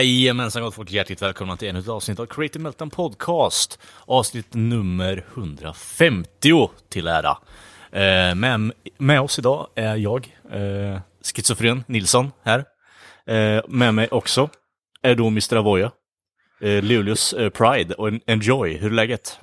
Jajamensan 0.00 0.62
gott 0.62 0.74
folk, 0.74 0.90
hjärtligt 0.90 1.22
välkomna 1.22 1.56
till 1.56 1.68
ännu 1.68 1.78
ett 1.78 1.88
avsnitt 1.88 2.20
av 2.20 2.26
Creative 2.26 2.62
Meltdown 2.62 2.90
Podcast. 2.90 3.78
Avsnitt 4.06 4.54
nummer 4.54 5.24
150 5.34 6.68
till 6.88 7.06
ära. 7.06 7.30
Eh, 7.92 8.34
med, 8.34 8.72
med 8.98 9.20
oss 9.20 9.38
idag 9.38 9.66
är 9.74 9.96
jag, 9.96 10.36
eh, 10.52 11.00
schizofren 11.34 11.84
Nilsson 11.86 12.32
här. 12.44 12.58
Eh, 13.26 13.62
med 13.68 13.94
mig 13.94 14.08
också 14.08 14.48
är 15.02 15.14
då 15.14 15.26
Mr. 15.26 15.56
Avoya, 15.56 15.90
eh, 16.60 16.82
Luleås 16.82 17.32
eh, 17.32 17.50
Pride 17.50 17.94
och 17.94 18.10
Enjoy. 18.26 18.76
Hur 18.78 18.90
är 18.90 18.94
läget? 18.94 19.38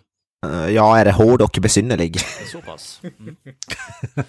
Eh, 0.45 0.69
Jag 0.69 0.99
är 1.01 1.11
hård 1.11 1.41
och 1.41 1.57
besynnerlig. 1.61 2.19
Så 2.51 2.61
pass. 2.61 3.01
Mm. 3.19 3.35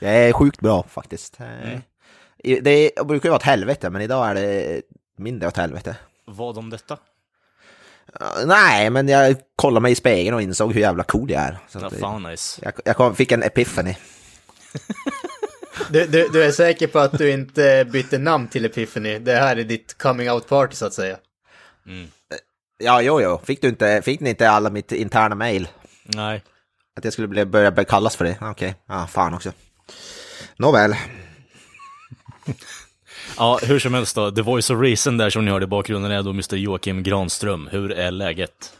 Jag 0.00 0.14
är 0.16 0.32
sjukt 0.32 0.60
bra 0.60 0.82
faktiskt. 0.88 1.40
Eh, 1.40 1.78
i- 2.44 2.60
Det 2.60 2.90
brukar 3.06 3.28
ju 3.28 3.30
vara 3.30 3.36
ett 3.40 3.42
helvete, 3.46 3.90
men 3.90 4.02
idag 4.02 4.28
är 4.30 4.34
det 4.34 4.82
mindre 5.16 5.48
åt 5.48 5.56
helvete. 5.56 5.96
Vad 6.24 6.58
om 6.58 6.70
detta? 6.70 6.98
Eh, 8.20 8.46
Nej, 8.46 8.90
men 8.90 9.08
jag 9.08 9.36
kollade 9.56 9.82
mig 9.82 9.92
i 9.92 9.94
spegeln 9.94 10.34
och 10.34 10.42
insåg 10.42 10.72
hur 10.72 10.80
jävla 10.80 11.04
cool 11.04 11.30
jag 11.30 11.42
är. 11.42 11.58
Så 11.68 11.78
Ja, 11.82 11.90
fan 11.90 12.22
nice. 12.22 12.60
jag, 12.64 12.72
jag 12.84 12.96
kom, 12.96 13.16
fick 13.16 13.32
en 13.32 13.42
epiphany. 13.42 13.96
Du, 15.88 16.06
du, 16.06 16.28
du 16.28 16.44
är 16.44 16.52
säker 16.52 16.86
på 16.86 16.98
att 16.98 17.18
du 17.18 17.30
inte 17.30 17.84
bytte 17.92 18.18
namn 18.18 18.48
till 18.48 18.64
Epiphany? 18.64 19.18
Det 19.18 19.32
här 19.36 19.56
är 19.56 19.64
ditt 19.64 19.98
coming 19.98 20.30
out 20.30 20.48
party 20.48 20.76
så 20.76 20.86
att 20.86 20.94
säga. 20.94 21.16
Ja, 22.78 23.02
jo, 23.02 23.20
jo. 23.20 23.40
Fick 23.44 23.62
du 23.62 23.68
inte, 23.68 24.02
fick 24.02 24.20
ni 24.20 24.30
inte 24.30 24.50
alla 24.50 24.70
mitt 24.70 24.92
interna 24.92 25.34
mail? 25.34 25.68
Nej. 26.02 26.42
Att 26.96 27.04
jag 27.04 27.12
skulle 27.12 27.28
bli, 27.28 27.44
börja 27.44 27.84
kallas 27.84 28.16
för 28.16 28.24
det? 28.24 28.38
Okej, 28.40 28.74
ja, 28.86 29.06
fan 29.06 29.34
också. 29.34 29.52
Nåväl. 30.56 30.94
Ja, 33.36 33.58
hur 33.62 33.78
som 33.78 33.94
helst 33.94 34.16
då. 34.16 34.30
The 34.30 34.42
Voice 34.42 34.70
of 34.70 34.80
Reason 34.80 35.16
där 35.16 35.30
som 35.30 35.44
ni 35.44 35.50
hörde 35.50 35.64
i 35.64 35.66
bakgrunden 35.66 36.10
är 36.12 36.22
då 36.22 36.30
Mr. 36.30 36.56
Joakim 36.56 37.02
Granström. 37.02 37.68
Hur 37.72 37.92
är 37.92 38.10
läget? 38.10 38.72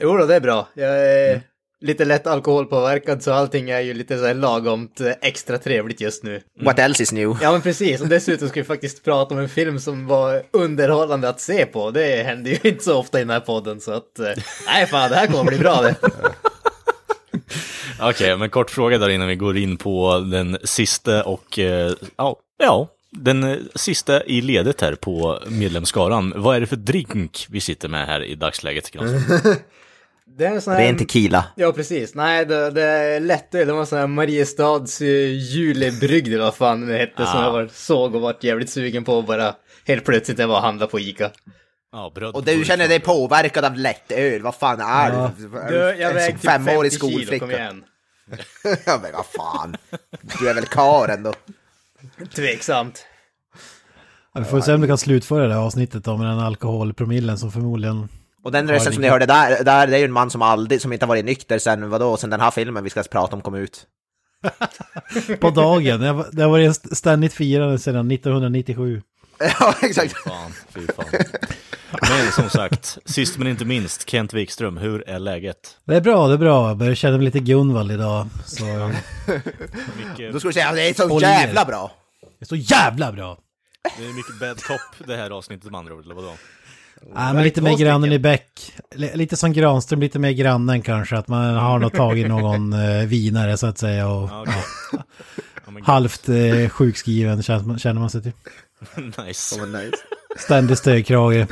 Jo 0.00 0.16
då, 0.16 0.26
det 0.26 0.34
är 0.34 0.40
bra. 0.40 0.68
Jag 0.74 0.98
är 1.10 1.42
lite 1.80 2.04
lätt 2.04 2.26
alkoholpåverkad 2.26 3.22
så 3.22 3.32
allting 3.32 3.70
är 3.70 3.80
ju 3.80 3.94
lite 3.94 4.18
så 4.18 4.26
här 4.26 4.34
lagomt 4.34 5.00
eh, 5.00 5.12
extra 5.22 5.58
trevligt 5.58 6.00
just 6.00 6.24
nu. 6.24 6.40
What 6.60 6.78
else 6.78 7.02
is 7.02 7.12
new? 7.12 7.36
Ja 7.42 7.52
men 7.52 7.60
precis, 7.62 8.00
och 8.00 8.08
dessutom 8.08 8.48
ska 8.48 8.60
vi 8.60 8.64
faktiskt 8.64 9.04
prata 9.04 9.34
om 9.34 9.40
en 9.40 9.48
film 9.48 9.78
som 9.80 10.06
var 10.06 10.42
underhållande 10.50 11.28
att 11.28 11.40
se 11.40 11.66
på. 11.66 11.90
Det 11.90 12.22
händer 12.22 12.50
ju 12.50 12.58
inte 12.70 12.84
så 12.84 12.98
ofta 12.98 13.18
i 13.18 13.22
den 13.22 13.30
här 13.30 13.40
podden 13.40 13.80
så 13.80 13.92
att... 13.92 14.18
eh, 14.18 14.26
Nej 14.66 14.86
fan, 14.86 15.10
det 15.10 15.16
här 15.16 15.26
kommer 15.26 15.44
bli 15.44 15.58
bra 15.58 15.82
det. 15.82 15.94
Okej, 18.00 18.36
men 18.36 18.50
kort 18.50 18.70
fråga 18.70 18.98
där 18.98 19.08
innan 19.08 19.28
vi 19.28 19.36
går 19.36 19.56
in 19.56 19.76
på 19.76 20.18
den 20.30 20.58
sista 20.64 21.24
och, 21.24 21.58
eh, 21.58 21.92
ja, 22.16 22.36
ja, 22.58 22.88
den 23.10 23.44
eh, 23.44 23.56
sista 23.74 24.24
i 24.24 24.40
ledet 24.40 24.80
här 24.80 24.94
på 24.94 25.38
medlemsskaran. 25.48 26.32
Vad 26.36 26.56
är 26.56 26.60
det 26.60 26.66
för 26.66 26.76
drink 26.76 27.46
vi 27.50 27.60
sitter 27.60 27.88
med 27.88 28.06
här 28.06 28.24
i 28.24 28.34
dagsläget? 28.34 28.90
Det 30.38 30.46
är 30.46 30.50
en 30.50 30.60
sån 30.60 30.72
Det 30.74 30.78
är 30.80 30.82
här... 30.82 30.90
en 30.92 30.98
tequila. 30.98 31.44
Ja, 31.56 31.72
precis. 31.72 32.14
Nej, 32.14 32.46
det, 32.46 32.70
det 32.70 32.82
är 32.82 33.20
lättöl. 33.20 33.66
Det 33.66 33.72
var 33.72 33.84
sån 33.84 33.98
här 33.98 34.06
Mariestads 34.06 35.02
uh, 35.02 35.08
julebrygd 35.32 36.28
eller 36.34 36.44
vad 36.44 36.54
fan 36.54 36.86
det 36.86 36.98
hette 36.98 37.26
som 37.26 37.40
Ah. 37.40 37.44
jag 37.44 37.52
var, 37.52 37.68
såg 37.72 38.14
och 38.14 38.20
vart 38.20 38.44
jävligt 38.44 38.70
sugen 38.70 39.04
på 39.04 39.22
bara 39.22 39.54
helt 39.86 40.04
plötsligt 40.04 40.38
när 40.38 40.42
jag 40.42 40.48
var 40.48 40.56
och 40.56 40.62
handlade 40.62 40.90
på 40.90 41.00
Ica. 41.00 41.30
Ja, 41.92 42.12
bröd 42.14 42.34
Och 42.34 42.44
du 42.44 42.64
känner 42.64 42.88
dig 42.88 43.00
påverkad 43.00 43.64
av 43.64 43.76
lättöl, 43.76 44.42
vad 44.42 44.54
fan 44.54 44.80
är 44.80 45.30
Du, 45.38 45.48
du? 45.48 45.76
jag 46.02 46.14
vägde 46.14 46.32
typ 46.32 46.50
femårig 46.50 46.92
50 47.00 47.18
kilo, 47.18 47.38
kom 47.38 47.50
igen. 47.50 47.84
ja 48.86 48.98
men 49.02 49.12
vad 49.12 49.26
fan. 49.26 49.76
Du 50.40 50.48
är 50.50 50.54
väl 50.54 50.66
karl 50.66 51.10
ändå? 51.10 51.32
Tveksamt. 52.34 53.06
Ja, 54.34 54.40
vi 54.40 54.46
får 54.46 54.60
se 54.60 54.74
om 54.74 54.80
vi 54.80 54.86
kan 54.86 54.98
slutföra 54.98 55.46
det 55.48 55.54
här 55.54 55.60
avsnittet 55.60 56.04
då 56.04 56.16
med 56.16 56.26
den 56.26 56.38
alkoholpromillen 56.38 57.38
som 57.38 57.52
förmodligen... 57.52 58.08
Och 58.42 58.52
den 58.52 58.68
rösten 58.68 58.92
som 58.92 59.02
ni 59.02 59.08
hörde 59.08 59.26
där, 59.26 59.64
där, 59.64 59.86
det 59.86 59.94
är 59.96 59.98
ju 59.98 60.04
en 60.04 60.12
man 60.12 60.30
som 60.30 60.42
aldrig, 60.42 60.80
som 60.80 60.92
inte 60.92 61.04
har 61.04 61.08
varit 61.08 61.24
nykter 61.24 61.58
sen, 61.58 61.90
vadå, 61.90 62.16
sen 62.16 62.30
den 62.30 62.40
här 62.40 62.50
filmen 62.50 62.84
vi 62.84 62.90
ska 62.90 63.02
prata 63.02 63.36
om 63.36 63.42
kom 63.42 63.54
ut. 63.54 63.86
På 65.40 65.50
dagen, 65.50 66.00
det 66.32 66.42
har- 66.42 66.48
varit 66.48 66.96
ständigt 66.96 67.32
firande 67.32 67.78
sedan 67.78 68.10
1997. 68.10 69.02
ja, 69.60 69.74
exakt. 69.82 70.16
Fan, 70.16 70.52
fy 70.74 70.86
fan. 70.86 71.04
Men 72.02 72.32
som 72.32 72.50
sagt, 72.50 72.98
sist 73.04 73.38
men 73.38 73.46
inte 73.46 73.64
minst, 73.64 74.10
Kent 74.10 74.34
Wikström, 74.34 74.76
hur 74.76 75.08
är 75.08 75.18
läget? 75.18 75.76
Det 75.84 75.96
är 75.96 76.00
bra, 76.00 76.28
det 76.28 76.34
är 76.34 76.38
bra. 76.38 76.68
Jag 76.68 76.76
börjar 76.76 76.94
känna 76.94 77.16
mig 77.16 77.24
lite 77.24 77.40
Gunvald 77.40 77.92
idag. 77.92 78.26
Så 78.46 78.64
Mycket, 79.96 80.32
Då 80.32 80.38
ska 80.40 80.48
du 80.48 80.52
säga 80.52 80.68
att 80.68 80.74
det 80.74 80.88
är 80.88 80.94
så 80.94 81.08
Håll 81.08 81.22
jävla 81.22 81.64
bra. 81.64 81.92
det 82.38 82.44
är 82.44 82.46
så 82.46 82.56
jävla 82.56 83.12
bra! 83.12 83.38
det 83.98 84.04
är 84.04 84.12
mycket 84.12 84.40
bad 84.40 84.62
cop 84.64 85.08
det 85.08 85.16
här 85.16 85.30
avsnittet 85.30 85.70
med 85.70 85.78
andra 85.78 85.94
ord, 85.94 86.04
eller 86.04 86.14
vadå? 86.14 86.32
Nej, 87.14 87.34
men 87.34 87.42
lite 87.42 87.62
mer 87.62 87.76
grannen 87.78 88.12
i 88.12 88.18
bäck. 88.18 88.72
L- 88.94 89.10
Lite 89.14 89.36
som 89.36 89.52
Granström, 89.52 90.00
lite 90.00 90.18
mer 90.18 90.30
grannen 90.32 90.82
kanske. 90.82 91.16
Att 91.16 91.28
man 91.28 91.54
har 91.56 91.78
nog 91.78 91.92
tagit 91.92 92.28
någon 92.28 92.72
eh, 93.00 93.06
vinare 93.06 93.56
så 93.56 93.66
att 93.66 93.78
säga. 93.78 94.08
Och 94.08 94.28
Ja, 94.30 94.42
okej. 94.42 94.62
Ja, 94.92 95.02
men, 95.70 95.82
halvt 95.82 96.28
eh, 96.28 96.68
sjukskriven 96.68 97.42
känner 97.42 97.94
man, 97.94 98.10
sig 98.10 98.22
till. 98.22 98.32
nice. 99.26 99.66
nice. 99.66 99.96
Ständig 100.38 100.78
stödkrage. 100.78 101.46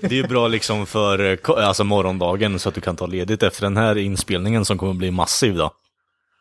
Det 0.00 0.06
är 0.06 0.12
ju 0.12 0.26
bra 0.26 0.48
liksom 0.48 0.86
för 0.86 1.32
eh, 1.32 1.66
alltså 1.66 1.84
morgondagen 1.84 2.58
så 2.58 2.68
att 2.68 2.74
du 2.74 2.80
kan 2.80 2.96
ta 2.96 3.06
ledigt 3.06 3.42
efter 3.42 3.62
den 3.62 3.76
här 3.76 3.98
inspelningen 3.98 4.64
som 4.64 4.78
kommer 4.78 4.94
bli 4.94 5.10
massiv 5.10 5.56
då. 5.56 5.70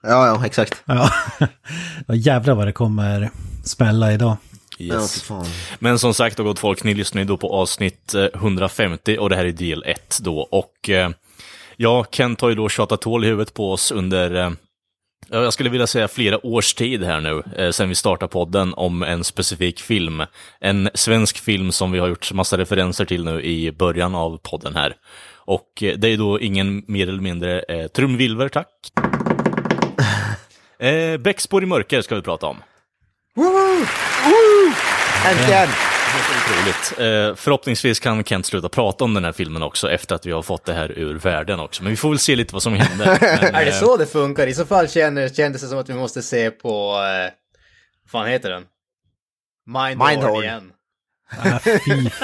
Ja, 0.03 0.27
ja, 0.27 0.45
exakt. 0.45 0.83
Ja, 0.85 1.09
Ja, 2.07 2.15
jävlar 2.15 2.55
vad 2.55 2.67
det 2.67 2.71
kommer 2.71 3.29
smälla 3.63 4.13
idag. 4.13 4.37
Ja, 4.77 4.95
Yes. 4.95 5.21
fan. 5.23 5.45
Men 5.79 5.99
som 5.99 6.13
sagt, 6.13 6.37
då 6.37 6.43
gott 6.43 6.59
folk, 6.59 6.83
ni 6.83 6.93
lyssnar 6.93 7.21
ju 7.21 7.27
då 7.27 7.37
på 7.37 7.53
avsnitt 7.53 8.13
eh, 8.13 8.25
150 8.33 9.17
och 9.19 9.29
det 9.29 9.35
här 9.35 9.45
är 9.45 9.51
del 9.51 9.83
1 9.85 10.17
då. 10.21 10.39
Och 10.39 10.89
eh, 10.89 11.09
ja, 11.77 12.05
Kent 12.11 12.41
har 12.41 12.49
ju 12.49 12.55
då 12.55 12.69
tjatat 12.69 13.03
hål 13.03 13.25
i 13.25 13.27
huvudet 13.27 13.53
på 13.53 13.71
oss 13.71 13.91
under, 13.91 14.35
eh, 14.35 14.43
ja, 14.43 14.51
jag 15.29 15.53
skulle 15.53 15.69
vilja 15.69 15.87
säga 15.87 16.07
flera 16.07 16.45
års 16.45 16.73
tid 16.73 17.03
här 17.03 17.21
nu, 17.21 17.43
eh, 17.57 17.71
sen 17.71 17.89
vi 17.89 17.95
startade 17.95 18.31
podden, 18.31 18.73
om 18.73 19.03
en 19.03 19.23
specifik 19.23 19.81
film. 19.81 20.23
En 20.59 20.89
svensk 20.93 21.37
film 21.37 21.71
som 21.71 21.91
vi 21.91 21.99
har 21.99 22.07
gjort 22.07 22.31
massa 22.31 22.57
referenser 22.57 23.05
till 23.05 23.25
nu 23.25 23.41
i 23.41 23.71
början 23.71 24.15
av 24.15 24.37
podden 24.37 24.75
här. 24.75 24.95
Och 25.35 25.83
eh, 25.83 25.93
det 25.97 26.09
är 26.09 26.17
då 26.17 26.39
ingen 26.39 26.83
mer 26.87 27.09
eller 27.09 27.21
mindre 27.21 27.59
eh, 27.59 27.87
trumvilver, 27.87 28.49
tack. 28.49 28.67
Eh, 30.79 31.17
Bäckspår 31.17 31.63
i 31.63 31.65
mörker 31.65 32.01
ska 32.01 32.15
vi 32.15 32.21
prata 32.21 32.47
om. 32.47 32.57
Äntligen! 35.25 35.94
Helt 36.05 36.27
otroligt. 36.29 36.99
Eh, 36.99 37.35
förhoppningsvis 37.35 37.99
kan 37.99 38.23
Kent 38.23 38.45
sluta 38.45 38.69
prata 38.69 39.03
om 39.03 39.13
den 39.13 39.25
här 39.25 39.31
filmen 39.31 39.63
också 39.63 39.91
efter 39.91 40.15
att 40.15 40.25
vi 40.25 40.31
har 40.31 40.41
fått 40.41 40.65
det 40.65 40.73
här 40.73 40.91
ur 40.91 41.19
världen 41.19 41.59
också. 41.59 41.83
Men 41.83 41.89
vi 41.89 41.95
får 41.97 42.09
väl 42.09 42.19
se 42.19 42.35
lite 42.35 42.53
vad 42.53 42.63
som 42.63 42.73
händer. 42.73 43.05
Men, 43.41 43.55
Är 43.55 43.65
det 43.65 43.71
eh, 43.71 43.79
så 43.79 43.97
det 43.97 44.05
funkar? 44.05 44.47
I 44.47 44.53
så 44.53 44.65
fall 44.65 44.89
känner, 44.89 45.29
kändes 45.29 45.61
det 45.61 45.67
som 45.67 45.79
att 45.79 45.89
vi 45.89 45.93
måste 45.93 46.21
se 46.21 46.51
på... 46.51 46.93
Eh, 46.93 47.31
vad 48.03 48.11
fan 48.11 48.27
heter 48.27 48.49
den? 48.49 48.63
Mindhorn, 49.65 50.09
Mindhorn. 50.09 50.43
igen. 50.43 50.71
Äh, 51.45 51.57
fy 51.59 52.09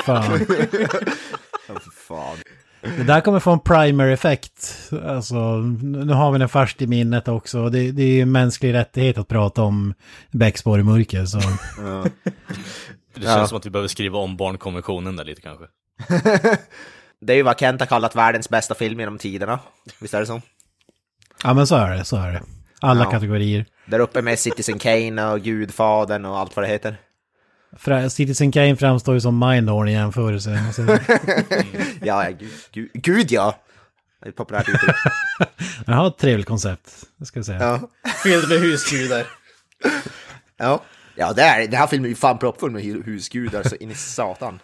fan. 2.07 2.38
Det 2.81 3.03
där 3.03 3.21
kommer 3.21 3.39
få 3.39 3.51
en 3.51 3.59
primer-effekt. 3.59 4.89
Alltså, 5.05 5.57
nu 5.81 6.13
har 6.13 6.31
vi 6.31 6.39
den 6.39 6.50
först 6.50 6.81
i 6.81 6.88
minnet 6.88 7.27
också. 7.27 7.69
Det, 7.69 7.91
det 7.91 8.03
är 8.03 8.07
ju 8.07 8.21
en 8.21 8.31
mänsklig 8.31 8.73
rättighet 8.73 9.17
att 9.17 9.27
prata 9.27 9.61
om 9.61 9.94
bäckspår 10.31 10.79
i 10.79 10.83
mörker. 10.83 11.25
Så. 11.25 11.39
Ja. 11.77 12.05
Det 13.13 13.21
känns 13.21 13.35
Ja. 13.37 13.47
som 13.47 13.57
att 13.57 13.65
vi 13.65 13.69
behöver 13.69 13.87
skriva 13.87 14.19
om 14.19 14.37
barnkonventionen 14.37 15.15
där 15.15 15.23
lite 15.25 15.41
kanske. 15.41 15.65
Det 17.25 17.33
är 17.33 17.37
ju 17.37 17.43
vad 17.43 17.59
Kent 17.59 17.79
har 17.79 17.87
kallat 17.87 18.15
världens 18.15 18.49
bästa 18.49 18.75
film 18.75 18.99
genom 18.99 19.17
tiderna. 19.17 19.59
Visst 19.99 20.13
är 20.13 20.19
det 20.19 20.25
så? 20.25 20.41
Ja 21.43 21.53
men 21.53 21.67
så 21.67 21.75
är 21.75 21.91
det, 21.97 22.05
så 22.05 22.17
är 22.17 22.31
det. 22.31 22.41
Alla 22.81 23.03
Ja. 23.03 23.11
kategorier. 23.11 23.65
Där 23.85 23.99
uppe 23.99 24.21
med 24.21 24.39
Citizen 24.39 24.79
Kane 24.79 25.25
och 25.27 25.41
Gudfadern 25.41 26.25
och 26.25 26.37
allt 26.39 26.55
vad 26.55 26.65
det 26.65 26.69
heter. 26.69 26.97
Fra- 27.77 28.09
Citizen 28.09 28.51
Kane 28.51 28.75
framstår 28.75 29.13
ju 29.13 29.21
som 29.21 29.39
Mindhorn 29.39 29.87
i 29.87 29.91
jämförelse. 29.93 30.59
Alltså, 30.67 30.81
Ja, 32.01 32.23
ja 32.25 32.29
gud, 32.39 32.51
gud, 32.71 32.89
gud 32.93 33.31
ja! 33.31 33.55
Det 34.21 34.25
är 34.27 34.29
ett 34.29 34.35
populärt 34.35 34.69
uttryck. 34.69 34.95
jag 35.85 35.93
har 35.93 36.07
ett 36.07 36.17
trevligt 36.17 36.47
koncept, 36.47 36.91
det 37.17 37.25
ska 37.25 37.39
jag 37.39 37.45
säga. 37.45 37.59
Ja. 38.03 38.11
Fylld 38.23 38.49
med 38.49 38.59
husgudar. 38.59 39.27
ja. 40.57 40.83
Ja, 41.21 41.33
det, 41.33 41.41
är, 41.41 41.68
det 41.68 41.77
här 41.77 41.88
filmen 41.88 42.06
är 42.06 42.09
ju 42.09 42.15
fan 42.15 42.38
proppfull 42.38 42.71
med 42.71 42.83
hu- 42.83 43.03
husgudar 43.06 43.63
så 43.63 43.75
in 43.75 43.91
i 43.91 43.95
satan. 43.95 44.59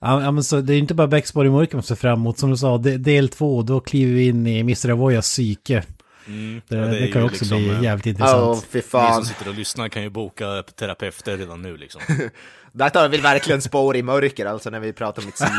Ja, 0.00 0.30
men 0.30 0.44
så 0.44 0.60
det 0.60 0.74
är 0.74 0.78
inte 0.78 0.94
bara 0.94 1.06
Bäckspår 1.06 1.46
i 1.46 1.50
mörker 1.50 1.74
man 1.76 1.82
ser 1.82 1.94
fram 1.94 2.18
emot. 2.20 2.38
Som 2.38 2.50
du 2.50 2.56
sa, 2.56 2.78
de- 2.78 2.96
del 2.96 3.28
två, 3.28 3.62
då 3.62 3.80
kliver 3.80 4.14
vi 4.14 4.26
in 4.28 4.46
i 4.46 4.60
Mr. 4.60 4.90
Avoyas 4.90 5.26
psyke. 5.26 5.82
Mm, 6.26 6.60
Det, 6.68 6.76
ja, 6.76 6.84
det, 6.86 6.98
är 6.98 7.12
kan 7.12 7.22
ju 7.22 7.26
också 7.26 7.44
liksom, 7.44 7.58
bli 7.58 7.70
eh, 7.74 7.82
jävligt 7.82 8.06
intressant. 8.06 8.66
fy 8.70 8.78
Ni 8.78 8.82
fan. 8.82 9.14
som 9.14 9.24
sitter 9.24 9.48
och 9.48 9.54
lyssnar 9.54 9.88
kan 9.88 10.02
ju 10.02 10.10
boka 10.10 10.62
terapeuter 10.78 11.36
redan 11.36 11.62
nu 11.62 11.76
liksom. 11.76 12.00
Detta 12.72 13.08
vill 13.08 13.20
verkligen 13.22 13.62
spår 13.62 13.96
i 13.96 14.02
mörker 14.02 14.46
alltså 14.46 14.70
när 14.70 14.80
vi 14.80 14.92
pratar 14.92 15.22
om 15.22 15.26
mitt 15.26 15.34
psyke. 15.34 15.52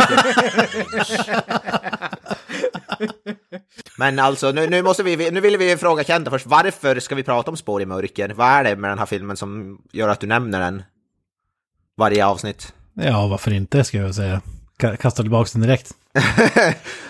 Men 3.97 4.19
alltså, 4.19 4.51
nu, 4.51 4.67
nu, 4.69 4.81
måste 4.83 5.03
vi, 5.03 5.31
nu 5.31 5.41
vill 5.41 5.57
vi 5.57 5.77
fråga 5.77 6.03
Kenta 6.03 6.31
först, 6.31 6.45
varför 6.45 6.99
ska 6.99 7.15
vi 7.15 7.23
prata 7.23 7.51
om 7.51 7.57
spår 7.57 7.81
i 7.81 7.85
mörker? 7.85 8.29
Vad 8.29 8.47
är 8.47 8.63
det 8.63 8.75
med 8.75 8.91
den 8.91 8.99
här 8.99 9.05
filmen 9.05 9.37
som 9.37 9.81
gör 9.91 10.09
att 10.09 10.19
du 10.19 10.27
nämner 10.27 10.59
den 10.59 10.83
varje 11.97 12.25
avsnitt? 12.25 12.73
Ja, 12.93 13.27
varför 13.27 13.53
inte 13.53 13.83
ska 13.83 13.97
jag 13.97 14.15
säga. 14.15 14.41
Ka- 14.79 14.95
Kasta 14.97 15.23
tillbaka 15.23 15.49
den 15.53 15.61
direkt. 15.61 15.93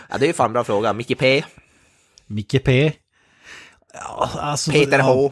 ja, 0.10 0.18
det 0.20 0.26
är 0.26 0.28
ju 0.28 0.34
fan 0.34 0.46
en 0.46 0.54
bra 0.54 0.64
fråga. 0.64 0.94
Micke 0.94 1.18
P, 1.20 1.44
Micke 2.28 2.64
P. 2.64 2.94
Ja, 3.94 4.30
alltså, 4.40 4.72
Peter 4.72 5.00
ja, 5.00 5.04
H. 5.06 5.32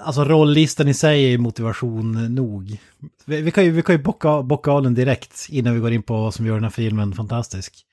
Alltså 0.00 0.24
rolllistan 0.24 0.88
i 0.88 0.94
sig 0.94 1.24
är 1.24 1.28
ju 1.28 1.38
motivation 1.38 2.34
nog. 2.34 2.78
Vi, 3.24 3.40
vi 3.42 3.50
kan 3.50 3.64
ju, 3.64 3.70
vi 3.70 3.82
kan 3.82 3.94
ju 3.94 4.02
bocka, 4.02 4.42
bocka 4.42 4.70
av 4.70 4.82
den 4.82 4.94
direkt 4.94 5.46
innan 5.48 5.74
vi 5.74 5.80
går 5.80 5.92
in 5.92 6.02
på 6.02 6.14
vad 6.14 6.34
som 6.34 6.46
gör 6.46 6.54
den 6.54 6.62
här 6.64 6.70
filmen 6.70 7.12
fantastisk. 7.14 7.85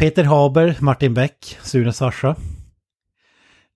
Peter 0.00 0.24
Haber, 0.24 0.76
Martin 0.80 1.14
Beck, 1.14 1.58
Sune 1.62 1.92
Sascha. 1.92 2.36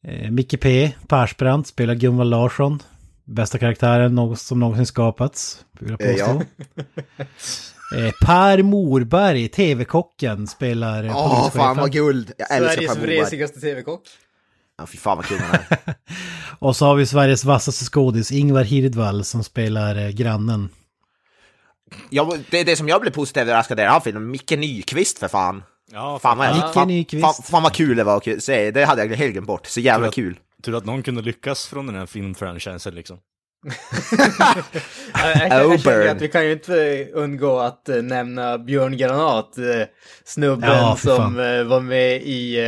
Eh, 0.06 0.30
Micke 0.30 0.60
P, 0.60 0.92
Persbrandt 1.08 1.66
spelar 1.68 1.94
Gunvald 1.94 2.30
Larsson. 2.30 2.82
Bästa 3.24 3.58
karaktären 3.58 4.36
som 4.36 4.60
någonsin 4.60 4.86
skapats, 4.86 5.64
vill 5.80 5.90
jag 5.90 6.02
Eh, 6.02 6.12
påstå. 6.16 6.42
Eh, 7.96 8.12
Per 8.26 8.62
Morberg, 8.62 9.48
TV-kocken, 9.48 10.46
spelar 10.46 11.04
Åh, 11.08 11.50
fan 11.50 11.76
vad 11.76 11.92
guld! 11.92 12.32
Jag 12.38 12.50
älskar 12.56 12.74
Sveriges 12.74 12.92
Per 12.94 13.00
Morberg. 13.00 13.16
vresigaste 13.16 13.60
tv-kock. 13.60 14.02
Ja, 14.78 14.86
fy 14.86 14.98
fan 14.98 15.16
vad 15.16 15.26
kul 15.26 15.38
han 15.38 15.54
är. 15.70 15.94
Och 16.58 16.76
så 16.76 16.86
har 16.86 16.94
vi 16.94 17.06
Sveriges 17.06 17.44
vassaste 17.44 17.84
skådis, 17.84 18.32
Ingvar 18.32 18.62
Hirdwall, 18.64 19.24
som 19.24 19.44
spelar 19.44 19.96
eh, 19.96 20.08
grannen. 20.08 20.68
Jag, 22.10 22.44
det, 22.50 22.64
det 22.64 22.76
som 22.76 22.88
jag 22.88 23.00
blev 23.00 23.10
positivt 23.10 23.42
överraskad 23.42 23.78
i 23.78 23.82
den 23.82 23.92
här 23.92 24.00
filmen, 24.00 24.30
Micke 24.30 24.50
Nyqvist 24.50 25.18
för 25.18 25.28
fan. 25.28 25.62
Ja, 25.92 26.18
Fan 26.18 26.38
vad, 26.38 26.54
Micke 26.54 26.74
fan, 26.74 26.88
Nyqvist. 26.88 27.24
fan, 27.24 27.34
fan 27.34 27.62
vad 27.62 27.72
kul 27.72 27.96
det 27.96 28.04
var 28.04 28.16
att 28.16 28.42
se, 28.42 28.70
det 28.70 28.84
hade 28.84 29.04
jag 29.04 29.16
helt 29.16 29.32
glömt 29.32 29.46
bort. 29.46 29.66
Så 29.66 29.80
jävla 29.80 30.10
kul. 30.10 30.38
Tur 30.62 30.76
att 30.76 30.84
någon 30.84 31.02
kunde 31.02 31.22
lyckas 31.22 31.66
från 31.66 31.86
den 31.86 31.96
här 31.96 32.06
filmfranchisen 32.06 32.94
liksom. 32.94 33.18
Jag, 35.14 35.64
jag, 35.64 35.80
känner 35.80 36.08
att 36.08 36.22
vi 36.22 36.28
kan 36.28 36.44
ju 36.46 36.52
inte 36.52 37.08
undgå 37.12 37.58
att 37.58 37.88
eh, 37.88 38.02
nämna 38.02 38.58
Björn 38.58 38.96
Granat, 38.96 39.58
eh, 39.58 39.64
snubben 40.24 40.70
Ja, 40.70 40.96
som 40.96 41.38
eh, 41.40 41.64
var 41.64 41.80
med 41.80 42.22
i 42.22 42.58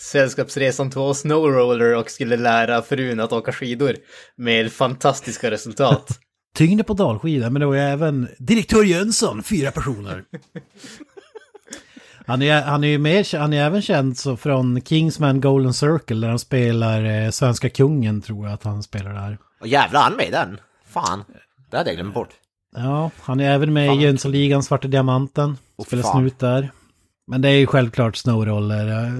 Sällskapsresan 0.00 0.90
2 0.90 1.14
Snowroller 1.14 1.96
och 1.96 2.10
skulle 2.10 2.36
lära 2.36 2.82
frun 2.82 3.20
att 3.20 3.32
åka 3.32 3.52
skidor 3.52 3.96
med 4.36 4.72
fantastiska 4.72 5.50
resultat. 5.50 6.18
Tyngde 6.54 6.84
på 6.84 6.94
dalskida, 6.94 7.50
men 7.50 7.60
det 7.60 7.66
var 7.66 7.74
ju 7.74 7.80
även 7.80 8.28
direktör 8.38 8.82
Jönsson, 8.82 9.42
fyra 9.42 9.70
personer. 9.70 10.24
Han 12.26 12.42
är, 12.42 12.62
han 12.62 12.84
är 12.84 12.88
ju 12.88 12.98
mer, 12.98 13.38
han 13.38 13.52
är 13.52 13.64
även 13.66 13.82
känd 13.82 14.18
så 14.18 14.36
från 14.36 14.80
Kingsman 14.80 15.40
Golden 15.40 15.74
Circle 15.74 16.16
där 16.20 16.28
han 16.28 16.38
spelar 16.38 17.04
eh, 17.04 17.30
Svenska 17.30 17.70
Kungen 17.70 18.22
tror 18.22 18.46
jag 18.46 18.54
att 18.54 18.64
han 18.64 18.82
spelar 18.82 19.14
där. 19.14 19.38
Och 19.60 19.66
jävlar, 19.66 20.02
han 20.02 20.12
med 20.16 20.28
i 20.28 20.30
den. 20.30 20.60
Fan, 20.88 21.24
det 21.70 21.76
hade 21.76 21.90
jag 21.90 21.96
glömt 21.96 22.14
bort. 22.14 22.28
Ja, 22.76 23.10
han 23.20 23.40
är 23.40 23.50
även 23.50 23.72
med 23.72 23.96
i 23.96 24.00
Jönssonligan, 24.00 24.62
Svarta 24.62 24.88
Diamanten. 24.88 25.56
Åh, 25.76 25.86
Spelar 25.86 26.02
fan. 26.02 26.12
snut 26.20 26.38
där. 26.38 26.70
Men 27.26 27.42
det 27.42 27.48
är 27.48 27.52
ju 27.56 27.66
självklart 27.66 28.16
snowroller. 28.16 28.88
eh, 28.88 29.12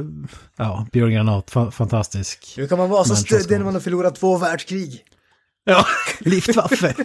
Ja, 0.56 0.86
Björn 0.92 1.10
Granat, 1.12 1.50
fa- 1.52 1.70
fantastisk. 1.70 2.54
Hur 2.56 2.66
kan 2.66 2.78
man 2.78 2.90
vara 2.90 3.04
så 3.04 3.16
stöddig 3.16 3.50
när 3.58 3.64
man 3.64 3.74
har 3.74 3.80
förlorat 3.80 4.14
två 4.16 4.36
världskrig? 4.38 5.04
Ja, 5.64 5.86
Liftwaffe. 6.20 6.94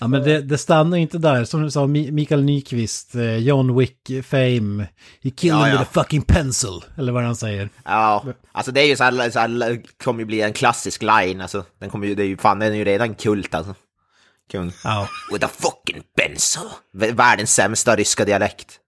ja, 0.00 0.08
men 0.08 0.22
det, 0.22 0.40
det 0.42 0.58
stannar 0.58 0.96
inte 0.96 1.18
där. 1.18 1.44
Som 1.44 1.62
du 1.62 1.70
sa, 1.70 1.86
Mi- 1.86 2.10
Mikael 2.10 2.42
Nyqvist, 2.44 3.14
eh, 3.14 3.36
John 3.36 3.78
Wick 3.78 4.10
fame. 4.24 4.88
You 5.22 5.34
kill 5.36 5.48
Ja, 5.48 5.68
ja. 5.68 5.72
with 5.78 5.82
a 5.82 5.86
fucking 5.92 6.22
pencil. 6.22 6.80
Eller 6.96 7.12
vad 7.12 7.22
han 7.22 7.36
säger. 7.36 7.68
Ja, 7.84 8.24
alltså 8.52 8.72
det 8.72 8.80
är 8.80 8.86
ju 8.86 8.96
så 8.96 9.04
här, 9.04 9.30
så 9.30 9.38
här 9.38 9.82
kommer 10.04 10.20
ju 10.20 10.24
bli 10.26 10.40
en 10.40 10.52
klassisk 10.52 11.02
line, 11.02 11.40
alltså. 11.40 11.64
Den 11.80 11.90
kommer 11.90 12.06
ju, 12.06 12.14
det 12.14 12.22
är 12.22 12.26
ju 12.26 12.36
fan, 12.36 12.58
den 12.58 12.72
är 12.72 12.76
ju 12.76 12.84
redan 12.84 13.14
kult 13.14 13.54
alltså. 13.54 13.74
Kung. 14.52 14.72
Ja. 14.84 15.08
With 15.32 15.46
a 15.46 15.48
fucking 15.52 16.02
pencil. 16.16 16.62
Världens 16.92 17.54
sämsta 17.54 17.96
ryska 17.96 18.24
dialekt. 18.24 18.78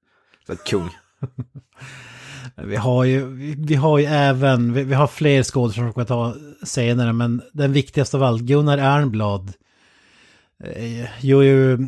Så 0.46 0.56
kung. 0.56 0.90
Vi 2.64 2.76
har 2.76 3.04
ju, 3.04 3.26
vi, 3.58 3.74
har 3.74 3.98
ju 3.98 4.04
även, 4.04 4.72
vi, 4.72 4.84
vi 4.84 4.94
har 4.94 5.06
fler 5.06 5.42
skådespelare 5.42 5.92
som 5.92 6.00
vi 6.00 6.04
ska 6.04 6.14
ta 6.14 6.34
senare, 6.66 7.12
men 7.12 7.42
den 7.52 7.72
viktigaste 7.72 8.16
av 8.16 8.22
allt, 8.22 8.42
Gunnar 8.42 8.78
Ernblad. 8.78 9.52
Eh, 10.64 11.24
gör 11.24 11.42
ju 11.42 11.72
eh, 11.72 11.78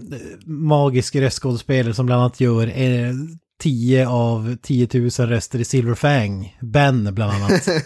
magisk 0.46 1.16
röstskådespelare 1.16 1.94
som 1.94 2.06
bland 2.06 2.20
annat 2.22 2.40
gör 2.40 2.66
eh, 2.66 3.12
10 3.62 4.08
av 4.08 4.56
10 4.62 4.88
000 4.94 5.10
röster 5.10 5.58
i 5.58 5.64
Silver 5.64 5.94
Fang. 5.94 6.56
Ben 6.60 7.14
bland 7.14 7.32
annat. 7.32 7.68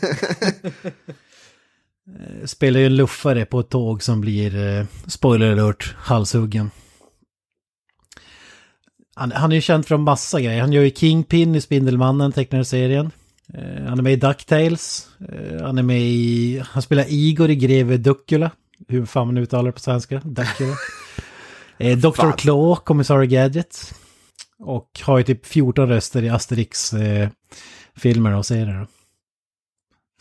Eh, 2.09 2.47
Spelar 2.47 2.81
ju 2.81 2.87
en 2.87 2.97
luffare 2.97 3.44
på 3.44 3.61
ett 3.61 3.69
tåg 3.69 4.03
som 4.03 4.21
blir, 4.21 4.79
eh, 4.79 4.87
spoiler 5.06 5.53
alert, 5.53 5.94
halshuggen. 5.99 6.71
Han, 9.19 9.33
han 9.33 9.53
är 9.53 9.57
ju 9.57 9.63
känd 9.63 9.87
från 9.87 10.03
massa 10.03 10.41
grejer. 10.41 10.61
Han 10.61 10.73
gör 10.73 10.83
ju 10.83 10.91
Kingpin 10.91 11.55
i 11.55 11.61
Spindelmannen, 11.61 12.33
tecknade 12.33 12.65
serien. 12.65 13.11
Eh, 13.55 13.85
han 13.85 13.99
är 13.99 14.03
med 14.03 14.13
i 14.13 14.17
DuckTales. 14.17 15.09
Eh, 15.29 15.63
han 15.63 15.79
är 15.79 15.83
med 15.83 16.01
i... 16.01 16.63
Han 16.67 16.83
spelar 16.83 17.05
Igor 17.09 17.51
i 17.51 17.57
Greve 17.57 17.97
Duckula. 17.97 18.51
Hur 18.89 19.07
fan 19.07 19.27
man 19.27 19.39
uttalar 19.39 19.65
det 19.65 19.73
på 19.73 19.81
svenska. 19.81 20.21
Duckula. 20.25 20.75
eh, 21.79 21.99
Dr. 21.99 22.37
Claw, 22.37 22.77
kommissarie 22.85 23.27
Gadget. 23.27 23.95
Och 24.59 25.01
har 25.03 25.19
ju 25.19 25.25
typ 25.25 25.47
14 25.47 25.89
röster 25.89 26.23
i 26.23 26.29
Asterix-filmer 26.29 28.35
och 28.35 28.47
serier. 28.47 28.87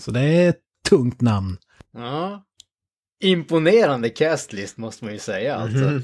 Så 0.02 0.12
det 0.12 0.22
är 0.22 0.50
ett 0.50 0.62
tungt 0.90 1.22
namn. 1.22 1.58
Ja. 1.94 2.44
Imponerande 3.24 4.10
castlist 4.10 4.78
måste 4.78 5.06
man 5.06 5.14
ju 5.14 5.20
säga 5.20 5.56
alltså. 5.56 5.78
Mhm. 5.78 6.04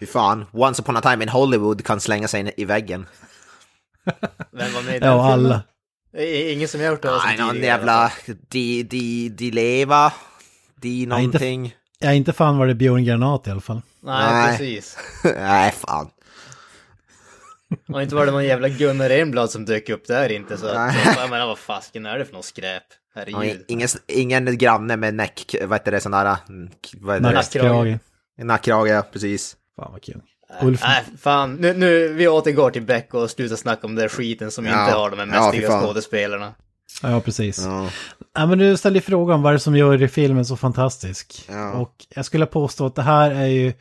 Fy 0.00 0.06
fan, 0.06 0.46
Once 0.52 0.82
upon 0.82 0.96
a 0.96 1.00
time 1.00 1.22
in 1.22 1.28
Hollywood 1.28 1.84
kan 1.84 2.00
slänga 2.00 2.28
sig 2.28 2.40
in 2.40 2.50
i 2.56 2.64
väggen. 2.64 3.06
Vem 4.52 4.72
var 4.72 4.82
med 4.82 4.96
i 4.96 4.98
den 4.98 5.08
Ja, 5.08 5.32
alla. 5.32 5.62
Ingen 6.18 6.68
som 6.68 6.80
jag 6.80 6.86
har 6.88 6.92
hört 6.94 7.02
talas 7.02 7.22
om 7.24 7.28
Nej, 7.28 7.38
någon 7.38 7.50
tidigare, 7.54 7.76
jävla... 7.76 7.92
alltså. 7.92 8.32
Di, 8.48 8.82
di, 8.82 9.28
di 9.28 9.50
leva. 9.50 10.12
Di 10.80 11.02
inte- 11.02 11.16
någonting. 11.16 11.74
Ja, 11.98 12.12
inte 12.12 12.32
fan 12.32 12.58
var 12.58 12.66
det 12.66 12.74
Björn 12.74 13.04
Granat 13.04 13.46
i 13.46 13.50
alla 13.50 13.60
fall. 13.60 13.80
Nej, 14.00 14.32
Nej. 14.32 14.58
precis. 14.58 14.98
Nej, 15.24 15.72
fan. 15.72 16.10
Och 17.88 18.02
inte 18.02 18.14
var 18.14 18.26
det 18.26 18.32
någon 18.32 18.44
jävla 18.44 18.68
Gunnar 18.68 19.10
Enblad 19.10 19.50
som 19.50 19.64
dök 19.64 19.88
upp 19.88 20.06
där 20.06 20.32
inte 20.32 20.56
så 20.56 20.66
att, 20.66 20.74
Nej. 20.74 21.14
jag 21.16 21.30
menar 21.30 21.46
vad 21.46 21.58
fasken 21.58 22.06
är 22.06 22.18
det 22.18 22.24
för 22.24 22.32
något 22.32 22.44
skräp? 22.44 22.82
Herregud. 23.14 23.64
ingen, 23.68 23.88
ingen 24.06 24.58
granne 24.58 24.96
med 24.96 25.14
näck... 25.14 25.54
Vad 25.62 25.78
heter 25.78 25.92
det? 25.92 26.00
Sån 26.00 26.12
där... 26.12 26.36
mm? 26.48 27.22
Nackkrage. 27.22 27.98
Nackkrage, 28.38 28.88
ja, 28.88 29.02
precis. 29.12 29.56
Fan 29.78 29.92
vad 29.92 30.02
kul. 30.02 30.20
Ulf. 30.62 30.80
Nej, 30.82 31.04
fan. 31.20 31.54
Nu, 31.54 31.74
nu, 31.74 32.12
vi 32.12 32.28
återgår 32.28 32.70
till 32.70 32.82
Beck 32.82 33.14
och 33.14 33.30
slutar 33.30 33.56
snacka 33.56 33.86
om 33.86 33.94
den 33.94 34.02
där 34.02 34.08
skiten 34.08 34.50
som 34.50 34.66
Ja. 34.66 34.84
inte 34.84 34.96
har 34.96 35.10
de 35.10 35.18
här 35.18 35.62
Ja, 35.62 35.80
skådespelarna. 35.80 36.54
Ja, 37.02 37.20
precis. 37.20 37.58
Ja. 37.64 37.88
Ja, 38.34 38.46
men 38.46 38.58
du 38.58 38.76
ställer 38.76 39.00
frågan 39.00 39.42
vad 39.42 39.50
är 39.50 39.54
det 39.54 39.60
som 39.60 39.76
gör 39.76 40.06
filmen 40.06 40.44
så 40.44 40.56
fantastisk? 40.56 41.44
Ja. 41.48 41.72
Och 41.72 41.94
jag 42.14 42.24
skulle 42.24 42.46
påstå 42.46 42.86
att 42.86 42.94
det 42.94 43.02
här 43.02 43.30
är 43.30 43.46
ju 43.46 43.72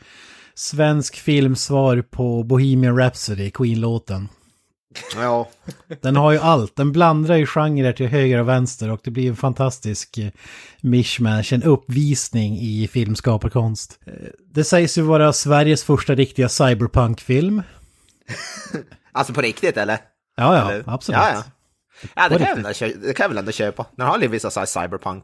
svensk 0.56 1.16
filmsvar 1.16 2.01
på 2.01 2.44
Bohemian 2.44 2.98
Rhapsody, 2.98 3.51
Queen-låten. 3.51 4.30
Ja. 5.16 5.50
Den 6.01 6.16
har 6.16 6.32
ju 6.32 6.38
allt, 6.39 6.75
den 6.75 6.92
blandar 6.92 7.36
ju 7.36 7.46
genrer 7.46 7.94
till 7.94 8.08
höger 8.08 8.39
och 8.39 8.48
vänster 8.48 8.92
och 8.92 9.00
det 9.04 9.12
blir 9.12 9.30
en 9.30 9.36
fantastisk 9.36 10.18
eh, 10.18 10.30
mishmash, 10.82 11.44
en 11.54 11.63
uppvisning 11.63 12.58
i 12.60 12.88
filmskaparkonst. 12.92 14.00
Eh, 14.06 14.13
Det 14.54 14.63
sägs 14.63 14.98
ju 14.98 15.01
vara 15.01 15.34
Sveriges 15.34 15.84
första 15.84 16.16
riktiga 16.16 16.50
cyberpunk-film. 16.50 17.63
Alltså 19.12 19.34
på 19.34 19.42
riktigt, 19.42 19.77
eller? 19.77 19.98
Ja, 20.38 20.58
ja, 20.58 20.72
eller? 20.72 20.84
absolut. 20.88 21.20
Ja, 21.22 21.30
ja. 21.34 21.44
ja 22.16 22.30
det, 22.30 22.46
kan 22.46 22.58
ändå, 22.58 22.70
det 23.08 23.13
kan 23.13 23.24
jag 23.24 23.30
väl 23.30 23.38
ändå 23.38 23.51
köpa. 23.51 23.86
Den 23.96 24.08
har 24.08 24.20
ju 24.20 24.27
vissa 24.27 24.50
så 24.50 24.66
cyberpunk. 24.66 25.24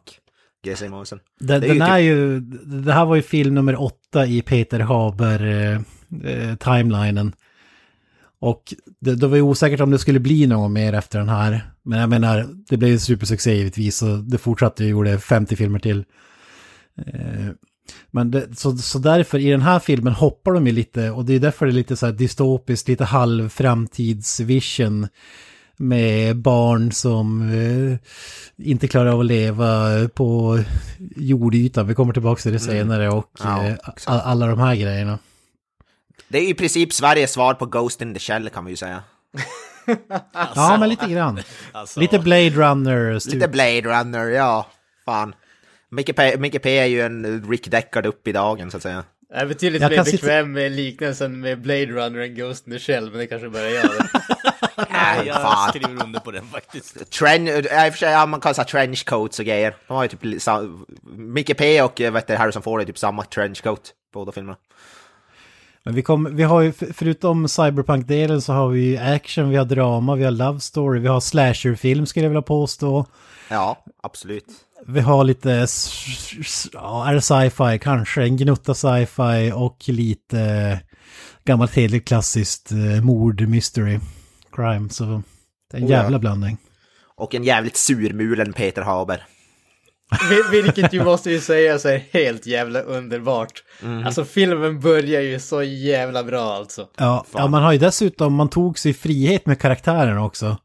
Den, 1.39 1.61
Det 1.61 1.67
är 1.67 1.73
ju 1.73 1.79
den 1.79 1.87
typ- 1.87 1.93
är 1.93 1.97
ju, 1.97 2.39
det 2.65 2.93
här 2.93 3.05
var 3.05 3.15
ju 3.15 3.21
film 3.21 3.55
nummer 3.55 3.81
åtta 3.81 4.25
i 4.25 4.41
Peter 4.41 4.79
Haber 4.79 5.45
eh, 5.45 5.71
eh. 6.49 6.55
Och 8.43 8.73
det, 8.99 9.15
det 9.15 9.27
var 9.27 9.35
ju 9.35 9.41
osäkert 9.41 9.79
om 9.79 9.91
det 9.91 9.99
skulle 9.99 10.19
bli 10.19 10.47
något 10.47 10.71
mer 10.71 10.93
efter 10.93 11.19
den 11.19 11.29
här. 11.29 11.71
Men 11.83 11.99
jag 11.99 12.09
menar, 12.09 12.47
det 12.69 12.77
blev 12.77 12.91
en 12.91 12.99
supersuccé 12.99 13.55
givetvis 13.55 14.01
och 14.01 14.23
det 14.23 14.37
fortsatte 14.37 14.83
och 14.83 14.89
gjorde 14.89 15.19
50 15.19 15.55
filmer 15.55 15.79
till. 15.79 16.05
Eh, 17.05 17.49
men 18.11 18.31
det, 18.31 18.57
så, 18.57 18.77
så 18.77 18.99
därför 18.99 19.39
i 19.39 19.49
den 19.49 19.61
här 19.61 19.79
filmen 19.79 20.13
hoppar 20.13 20.51
de 20.51 20.67
ju 20.67 20.73
lite 20.73 21.11
och 21.11 21.25
det 21.25 21.33
är 21.33 21.39
därför 21.39 21.65
det 21.65 21.71
är 21.71 21.73
lite 21.73 21.95
så 21.95 22.05
här 22.05 22.13
dystopiskt, 22.13 22.87
lite 22.87 23.03
halv 23.03 23.49
framtidsvision 23.49 25.07
med 25.77 26.37
barn 26.37 26.91
som 26.91 27.41
eh, 27.51 27.97
inte 28.67 28.87
klarar 28.87 29.11
av 29.11 29.19
att 29.19 29.25
leva 29.25 29.89
på 30.09 30.59
jordytan. 31.15 31.87
Vi 31.87 31.95
kommer 31.95 32.13
tillbaka 32.13 32.41
till 32.41 32.53
det 32.53 32.59
senare 32.59 33.09
och 33.09 33.31
Ja, 33.43 33.67
eh, 33.67 33.75
alla 34.05 34.47
de 34.47 34.59
här 34.59 34.75
grejerna. 34.75 35.19
Det 36.27 36.37
är 36.37 36.49
i 36.49 36.53
princip 36.53 36.93
Sveriges 36.93 37.31
svar 37.31 37.53
på 37.53 37.65
Ghost 37.65 38.01
in 38.01 38.13
the 38.13 38.19
Shell 38.19 38.49
kan 38.49 38.65
vi 38.65 38.71
ju 38.71 38.77
säga. 38.77 39.03
Ja, 40.55 40.77
men 40.79 40.89
lite 40.89 41.07
grann. 41.07 41.39
Alltså, 41.71 41.99
Lite 41.99 42.19
Blade 42.19 42.49
Runner. 42.49 43.29
Lite 43.31 43.47
Blade 43.47 43.81
Runner, 43.81 44.27
ja. 44.27 44.67
Fan. 45.05 45.35
Micke 45.89 46.15
P, 46.15 46.37
Micke 46.37 46.61
P 46.61 46.77
är 46.77 46.85
ju 46.85 47.01
en 47.01 47.49
Rick 47.49 47.71
Deckard 47.71 48.05
upp 48.05 48.27
i 48.27 48.31
dagen 48.31 48.71
så 48.71 48.77
att 48.77 48.83
säga. 48.83 49.03
Jag 49.29 49.41
är 49.41 49.45
betydligt 49.45 49.81
Jag 49.81 49.91
mer 49.91 50.03
bekväm 50.03 50.51
med 50.51 50.71
liknelsen 50.71 51.39
med 51.39 51.61
Blade 51.61 51.85
Runner 51.85 52.19
än 52.19 52.35
Ghost 52.35 52.67
in 52.67 52.73
the 52.73 52.79
Shell, 52.79 53.09
men 53.09 53.19
det 53.19 53.27
kanske 53.27 53.49
bara 53.49 53.69
jag. 53.69 53.85
Nej, 54.89 55.27
jag 55.27 55.35
fan. 55.35 55.69
skriver 55.69 56.03
under 56.03 56.19
på 56.19 56.31
den 56.31 56.45
faktiskt. 56.45 57.11
Tren, 57.11 57.45
ja, 57.47 57.53
i 57.87 57.89
och 57.89 57.93
för 57.93 57.97
sig, 57.97 58.11
ja, 58.11 58.25
man 58.25 58.41
kan 58.41 58.55
säga 58.55 58.65
trenchcoats 58.65 59.39
och 59.39 59.45
grejer. 59.45 59.75
De 59.87 59.93
har 59.93 60.03
ju 60.03 60.09
typ 60.09 60.41
Micke 61.17 61.57
P 61.57 61.81
och 61.81 62.01
eh, 62.01 62.11
vet 62.13 62.27
du, 62.27 62.35
Harrison 62.35 62.61
Ford 62.61 62.81
är 62.81 62.85
typ 62.85 62.97
samma 62.97 63.23
trenchcoat, 63.23 63.91
båda 64.13 64.31
filmerna. 64.31 64.57
Men 65.85 65.95
vi, 65.95 66.01
kom, 66.01 66.35
vi 66.35 66.43
har 66.43 66.61
ju, 66.61 66.71
för- 66.71 66.93
förutom 66.93 67.47
cyberpunk-delen 67.47 68.41
så 68.41 68.53
har 68.53 68.69
vi 68.69 68.81
ju 68.81 68.97
action, 68.97 69.49
vi 69.49 69.55
har 69.55 69.65
drama, 69.65 70.15
vi 70.15 70.23
har 70.23 70.31
love 70.31 70.59
story, 70.59 70.99
vi 70.99 71.07
har 71.07 71.19
slasher-film 71.19 72.05
skulle 72.05 72.25
jag 72.25 72.29
vilja 72.29 72.41
påstå. 72.41 73.05
Ja, 73.49 73.83
absolut. 74.03 74.45
Vi 74.87 74.99
har 74.99 75.23
lite, 75.23 75.67
ja, 76.73 77.09
är 77.09 77.13
det 77.13 77.21
sci-fi 77.21 77.79
kanske, 77.81 78.23
en 78.23 78.37
gnutta 78.37 78.73
sci-fi 78.73 79.51
och 79.55 79.77
lite 79.87 80.79
gammalt 81.45 81.75
hederligt 81.75 82.07
klassiskt 82.07 82.71
eh, 82.71 83.01
mord, 83.03 83.41
mystery, 83.41 83.99
crime. 84.51 84.89
Så 84.89 85.03
det 85.71 85.77
är 85.77 85.81
en 85.81 85.87
Oh, 85.87 85.91
ja. 85.91 85.97
jävla 85.97 86.19
blandning. 86.19 86.57
Och 87.15 87.35
en 87.35 87.43
jävligt 87.43 87.77
surmulen 87.77 88.53
Peter 88.53 88.81
Haber. 88.81 89.25
Vil- 90.29 90.51
Vilket 90.63 90.93
ju 90.93 91.03
måste 91.03 91.31
ju 91.31 91.39
säga 91.39 91.79
så 91.79 91.87
är 91.89 92.03
helt 92.11 92.45
jävla 92.47 92.79
underbart. 92.81 93.63
Alltså 94.05 94.25
filmen 94.25 94.79
börjar 94.79 95.21
ju 95.21 95.39
så 95.39 95.63
jävla 95.63 96.23
bra 96.23 96.53
alltså. 96.53 96.87
Ja, 96.97 97.25
ja, 97.33 97.47
man 97.47 97.63
har 97.63 97.71
ju 97.71 97.77
dessutom, 97.79 98.33
man 98.33 98.49
tog 98.49 98.79
sig 98.79 98.93
frihet 98.93 99.45
med 99.45 99.59
karaktärerna 99.59 100.23
också. 100.25 100.57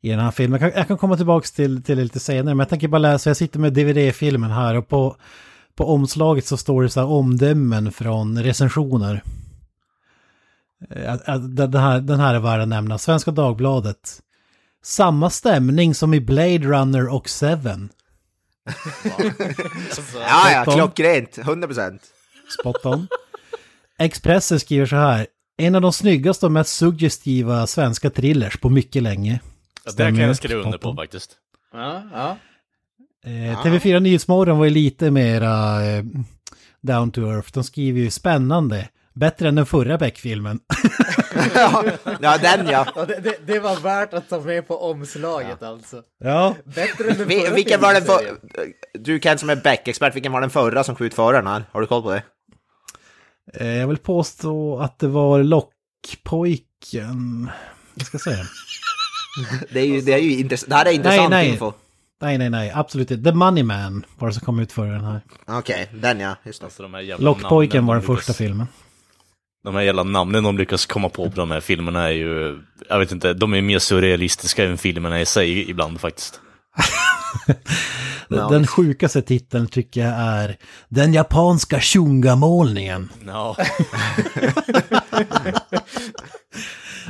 I 0.00 0.10
den 0.10 0.20
här 0.20 0.30
filmen. 0.30 0.60
Jag 0.60 0.72
kan, 0.72 0.78
jag 0.80 0.88
kan 0.88 0.98
komma 0.98 1.16
tillbaka 1.16 1.46
till, 1.56 1.82
till 1.82 1.96
det 1.96 2.02
lite 2.02 2.20
senare, 2.20 2.54
men 2.54 2.58
jag 2.58 2.68
tänker 2.68 2.88
bara 2.88 2.98
läsa, 2.98 3.30
jag 3.30 3.36
sitter 3.36 3.58
med 3.58 3.72
DVD-filmen 3.72 4.50
här 4.50 4.74
och 4.74 4.88
på, 4.88 5.16
på 5.76 5.84
omslaget 5.94 6.46
så 6.46 6.56
står 6.56 6.82
det 6.82 6.88
så 6.88 7.00
här 7.00 7.08
omdömen 7.08 7.92
från 7.92 8.42
recensioner. 8.42 9.22
Eh, 10.90 11.12
att- 11.12 11.28
att 11.28 11.56
Den 11.56 11.74
här, 11.74 12.00
den 12.00 12.20
här 12.20 12.34
är 12.34 12.38
värd 12.38 12.60
att 12.60 12.68
nämna. 12.68 12.98
Svenska 12.98 13.30
Dagbladet. 13.30 14.20
Samma 14.82 15.30
stämning 15.30 15.94
som 15.94 16.14
i 16.14 16.20
Blade 16.20 16.58
Runner 16.58 17.14
och 17.14 17.28
Seven. 17.28 17.88
Ja, 20.14 20.52
ja, 20.52 20.64
klockrent. 20.64 21.38
100 21.38 21.66
procent. 21.68 22.02
Spot 22.60 22.86
on. 22.86 23.08
Expressen 23.98 24.60
skriver 24.60 24.86
så 24.86 24.96
här. 24.96 25.26
En 25.56 25.74
av 25.74 25.80
de 25.80 25.92
snyggaste 25.92 26.46
och 26.46 26.52
mest 26.52 26.74
suggestiva 26.76 27.66
svenska 27.66 28.10
thrillers 28.10 28.56
på 28.56 28.68
mycket 28.70 29.02
länge. 29.02 29.40
Ja, 29.84 29.92
det 29.92 30.04
kan 30.04 30.16
jag 30.16 30.36
skriva 30.36 30.62
under 30.62 30.78
på 30.78 30.94
faktiskt. 30.94 31.36
Ja, 31.72 32.02
ja. 32.12 32.36
Eh, 33.24 33.62
TV4 33.62 34.00
Nyhetsmorgon 34.00 34.58
var 34.58 34.64
ju 34.64 34.70
lite 34.70 35.10
mera 35.10 35.84
eh, 35.86 36.04
down 36.80 37.10
to 37.10 37.20
earth. 37.20 37.52
De 37.52 37.64
skriver 37.64 38.00
ju 38.00 38.10
spännande. 38.10 38.88
Bättre 39.18 39.48
än 39.48 39.54
den 39.54 39.66
förra 39.66 39.98
Beck-filmen. 39.98 40.60
ja, 41.54 41.84
ja, 42.20 42.38
den 42.38 42.66
ja. 42.66 42.86
Ja, 42.96 43.04
det, 43.04 43.20
det, 43.20 43.46
det 43.46 43.58
var 43.58 43.76
värt 43.76 44.14
att 44.14 44.28
ta 44.28 44.40
med 44.40 44.68
på 44.68 44.90
omslaget 44.90 45.62
alltså. 45.62 46.02
ja. 46.18 46.54
Bättre 46.64 47.10
än 47.10 47.18
den 47.18 47.28
Vi, 47.28 47.40
förra 47.40 47.54
vilken 47.54 47.80
var 47.80 47.94
den 47.94 48.04
för... 48.04 48.38
Du 48.92 49.20
Ken 49.20 49.38
som 49.38 49.50
är 49.50 49.56
Beck-expert, 49.56 50.14
vilken 50.14 50.32
var 50.32 50.40
den 50.40 50.50
förra 50.50 50.84
som 50.84 50.94
kom 50.94 51.06
ut 51.06 51.14
före 51.14 51.36
den 51.36 51.46
här? 51.46 51.64
Har 51.72 51.80
du 51.80 51.86
koll 51.86 52.02
på 52.02 52.10
det? 52.10 52.22
Eh, 53.54 53.76
jag 53.76 53.88
vill 53.88 53.98
påstå 53.98 54.78
att 54.78 54.98
det 54.98 55.08
var 55.08 55.42
Lockpojken. 55.42 57.50
Jag 57.94 58.06
ska 58.06 58.18
säga. 58.18 58.44
Det 59.70 59.80
är 59.80 59.86
ju, 59.86 60.00
det 60.00 60.12
är 60.12 60.18
ju 60.18 60.38
intressant. 60.38 60.70
Det 60.70 60.76
här 60.76 60.86
är 60.86 60.92
intressant 60.92 61.30
nej. 61.30 61.48
info. 61.48 61.72
Nej, 62.20 62.38
nej, 62.38 62.50
nej. 62.50 62.72
Absolut 62.74 63.10
inte. 63.10 63.30
The 63.30 63.36
Money 63.36 63.62
Man 63.62 64.04
var 64.18 64.28
det 64.28 64.34
som 64.34 64.44
kom 64.44 64.60
ut 64.60 64.72
före 64.72 64.90
den 64.90 65.04
här. 65.04 65.20
Okej, 65.46 65.88
den 65.94 66.20
ja. 66.20 66.36
Just 66.44 66.60
det. 66.60 66.64
Alltså, 66.64 66.82
de 66.82 67.16
Lockpojken 67.18 67.76
namnen 67.76 67.86
var 67.86 67.94
den 67.94 68.16
första 68.16 68.32
filmen. 68.32 68.66
De 69.68 69.74
här 69.74 69.82
jävla 69.82 70.02
namnen 70.02 70.44
de 70.44 70.58
lyckas 70.58 70.86
komma 70.86 71.08
på 71.08 71.30
på 71.30 71.36
de 71.36 71.50
här 71.50 71.60
filmerna 71.60 72.04
är 72.04 72.12
ju, 72.12 72.58
jag 72.88 72.98
vet 72.98 73.12
inte, 73.12 73.32
de 73.32 73.54
är 73.54 73.62
mer 73.62 73.78
surrealistiska 73.78 74.64
än 74.64 74.78
filmerna 74.78 75.20
i 75.20 75.26
sig 75.26 75.70
ibland 75.70 76.00
faktiskt. 76.00 76.40
Den 78.28 78.66
sjukaste 78.66 79.22
titeln 79.22 79.68
tycker 79.68 80.00
jag 80.00 80.14
är 80.14 80.56
Den 80.88 81.12
japanska 81.12 81.80
shunga-målningen. 81.80 83.08
Ja, 83.26 83.56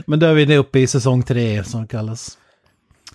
Men 0.06 0.18
då 0.18 0.26
är 0.26 0.34
vi 0.34 0.56
uppe 0.56 0.78
i 0.78 0.86
säsong 0.86 1.22
tre 1.22 1.64
som 1.64 1.86
kallas. 1.86 2.38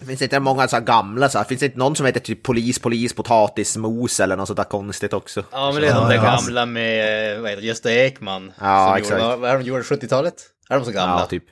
Det 0.03 0.07
finns 0.07 0.21
inte 0.21 0.39
många 0.39 0.67
så 0.67 0.75
här 0.75 0.83
gamla 0.83 1.29
så 1.29 1.37
här. 1.37 1.45
Finns 1.45 1.59
det 1.59 1.65
inte 1.65 1.77
någon 1.77 1.95
som 1.95 2.05
heter 2.05 2.19
typ 2.19 2.43
polis, 2.43 2.79
polis, 2.79 3.13
potatismos 3.13 4.19
eller 4.19 4.35
något 4.37 4.47
sånt 4.47 4.57
där 4.57 4.63
konstigt 4.63 5.13
också? 5.13 5.43
Ja, 5.51 5.71
men 5.71 5.81
det 5.81 5.87
är 5.87 5.95
de 5.95 6.07
där 6.09 6.15
ja. 6.15 6.21
gamla 6.23 6.65
med, 6.65 7.41
vad 7.41 7.49
heter 7.49 7.61
det, 7.61 7.67
Gösta 7.67 7.91
Ekman. 7.93 8.51
Ja, 8.61 8.87
som 8.87 8.97
exakt. 8.97 9.21
Gjorde, 9.23 9.35
vad, 9.35 9.49
är 9.49 9.57
de 9.57 9.63
gjorde 9.63 9.81
70-talet? 9.81 10.33
Är 10.69 10.75
de 10.79 10.85
så 10.85 10.91
gamla? 10.91 11.19
Ja, 11.19 11.25
typ. 11.25 11.43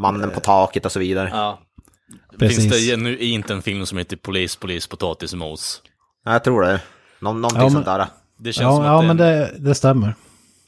Mannen 0.00 0.30
på 0.30 0.40
taket 0.40 0.84
och 0.86 0.92
så 0.92 0.98
vidare. 0.98 1.28
Ja. 1.32 1.60
Precis. 2.38 2.72
finns 2.72 2.88
det 2.90 2.96
nu 2.96 3.18
inte 3.18 3.52
en 3.52 3.62
film 3.62 3.86
som 3.86 3.98
heter 3.98 4.16
Polis, 4.16 4.56
polis, 4.56 4.86
potatis, 4.86 5.34
mos? 5.34 5.82
Ja, 6.24 6.32
jag 6.32 6.44
tror 6.44 6.62
det. 6.62 6.80
Någon, 7.20 7.40
någonting 7.40 7.58
Ja, 7.60 7.64
men- 7.64 7.72
sånt 7.72 7.86
där. 7.86 8.06
Det 8.38 8.52
känns 8.52 8.76
som 8.76 8.84
Ja, 8.84 8.90
att 8.90 8.96
ja 8.96 9.00
det, 9.00 9.06
men 9.06 9.16
det, 9.16 9.54
det 9.58 9.74
stämmer. 9.74 10.14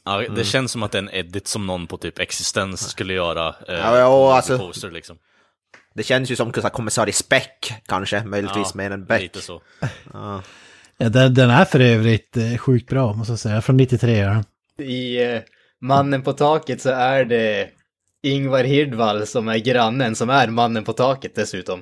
ja, 0.05 0.21
Mm. 0.21 0.35
det 0.35 0.43
känns 0.43 0.71
som 0.71 0.83
att 0.83 0.91
det 0.91 0.97
är 0.97 1.01
en 1.03 1.09
edit 1.13 1.47
som 1.47 1.67
någon 1.67 1.87
på 1.87 1.97
typ 1.97 2.19
existens 2.19 2.89
skulle 2.89 3.13
göra. 3.13 3.47
Eh, 3.47 3.75
Ja, 3.75 3.97
ja, 3.97 4.35
alltså- 4.35 4.57
poster 4.57 4.91
liksom. 4.91 5.17
Det 5.99 6.03
känns 6.03 6.31
ju 6.31 6.35
som 6.35 6.51
kommissarie 6.51 7.13
Speck 7.13 7.73
kanske, 7.85 8.23
möjligtvis 8.23 8.71
Ja, 8.73 8.77
mer 8.77 8.91
än 8.91 9.05
Beck. 9.05 9.21
Lite 9.21 9.41
så. 9.41 9.61
Ja, 10.13 10.41
den, 10.97 11.33
den 11.33 11.49
är 11.49 11.65
för 11.65 11.79
övrigt 11.79 12.37
eh, 12.37 12.57
sjukt 12.57 12.89
bra, 12.89 13.13
måste 13.13 13.31
jag 13.31 13.39
säga. 13.39 13.61
Från 13.61 13.77
93. 13.77 14.17
Ja. 14.17 14.43
I 14.83 15.23
eh, 15.23 15.41
Mannen 15.81 16.21
på 16.21 16.33
taket 16.33 16.81
så 16.81 16.89
är 16.89 17.25
det 17.25 17.69
Ingvar 18.23 18.63
Hirdvall 18.63 19.27
som 19.27 19.47
är 19.47 19.57
grannen 19.57 20.15
som 20.15 20.29
är 20.29 20.47
mannen 20.47 20.83
på 20.83 20.93
taket 20.93 21.35
dessutom. 21.35 21.81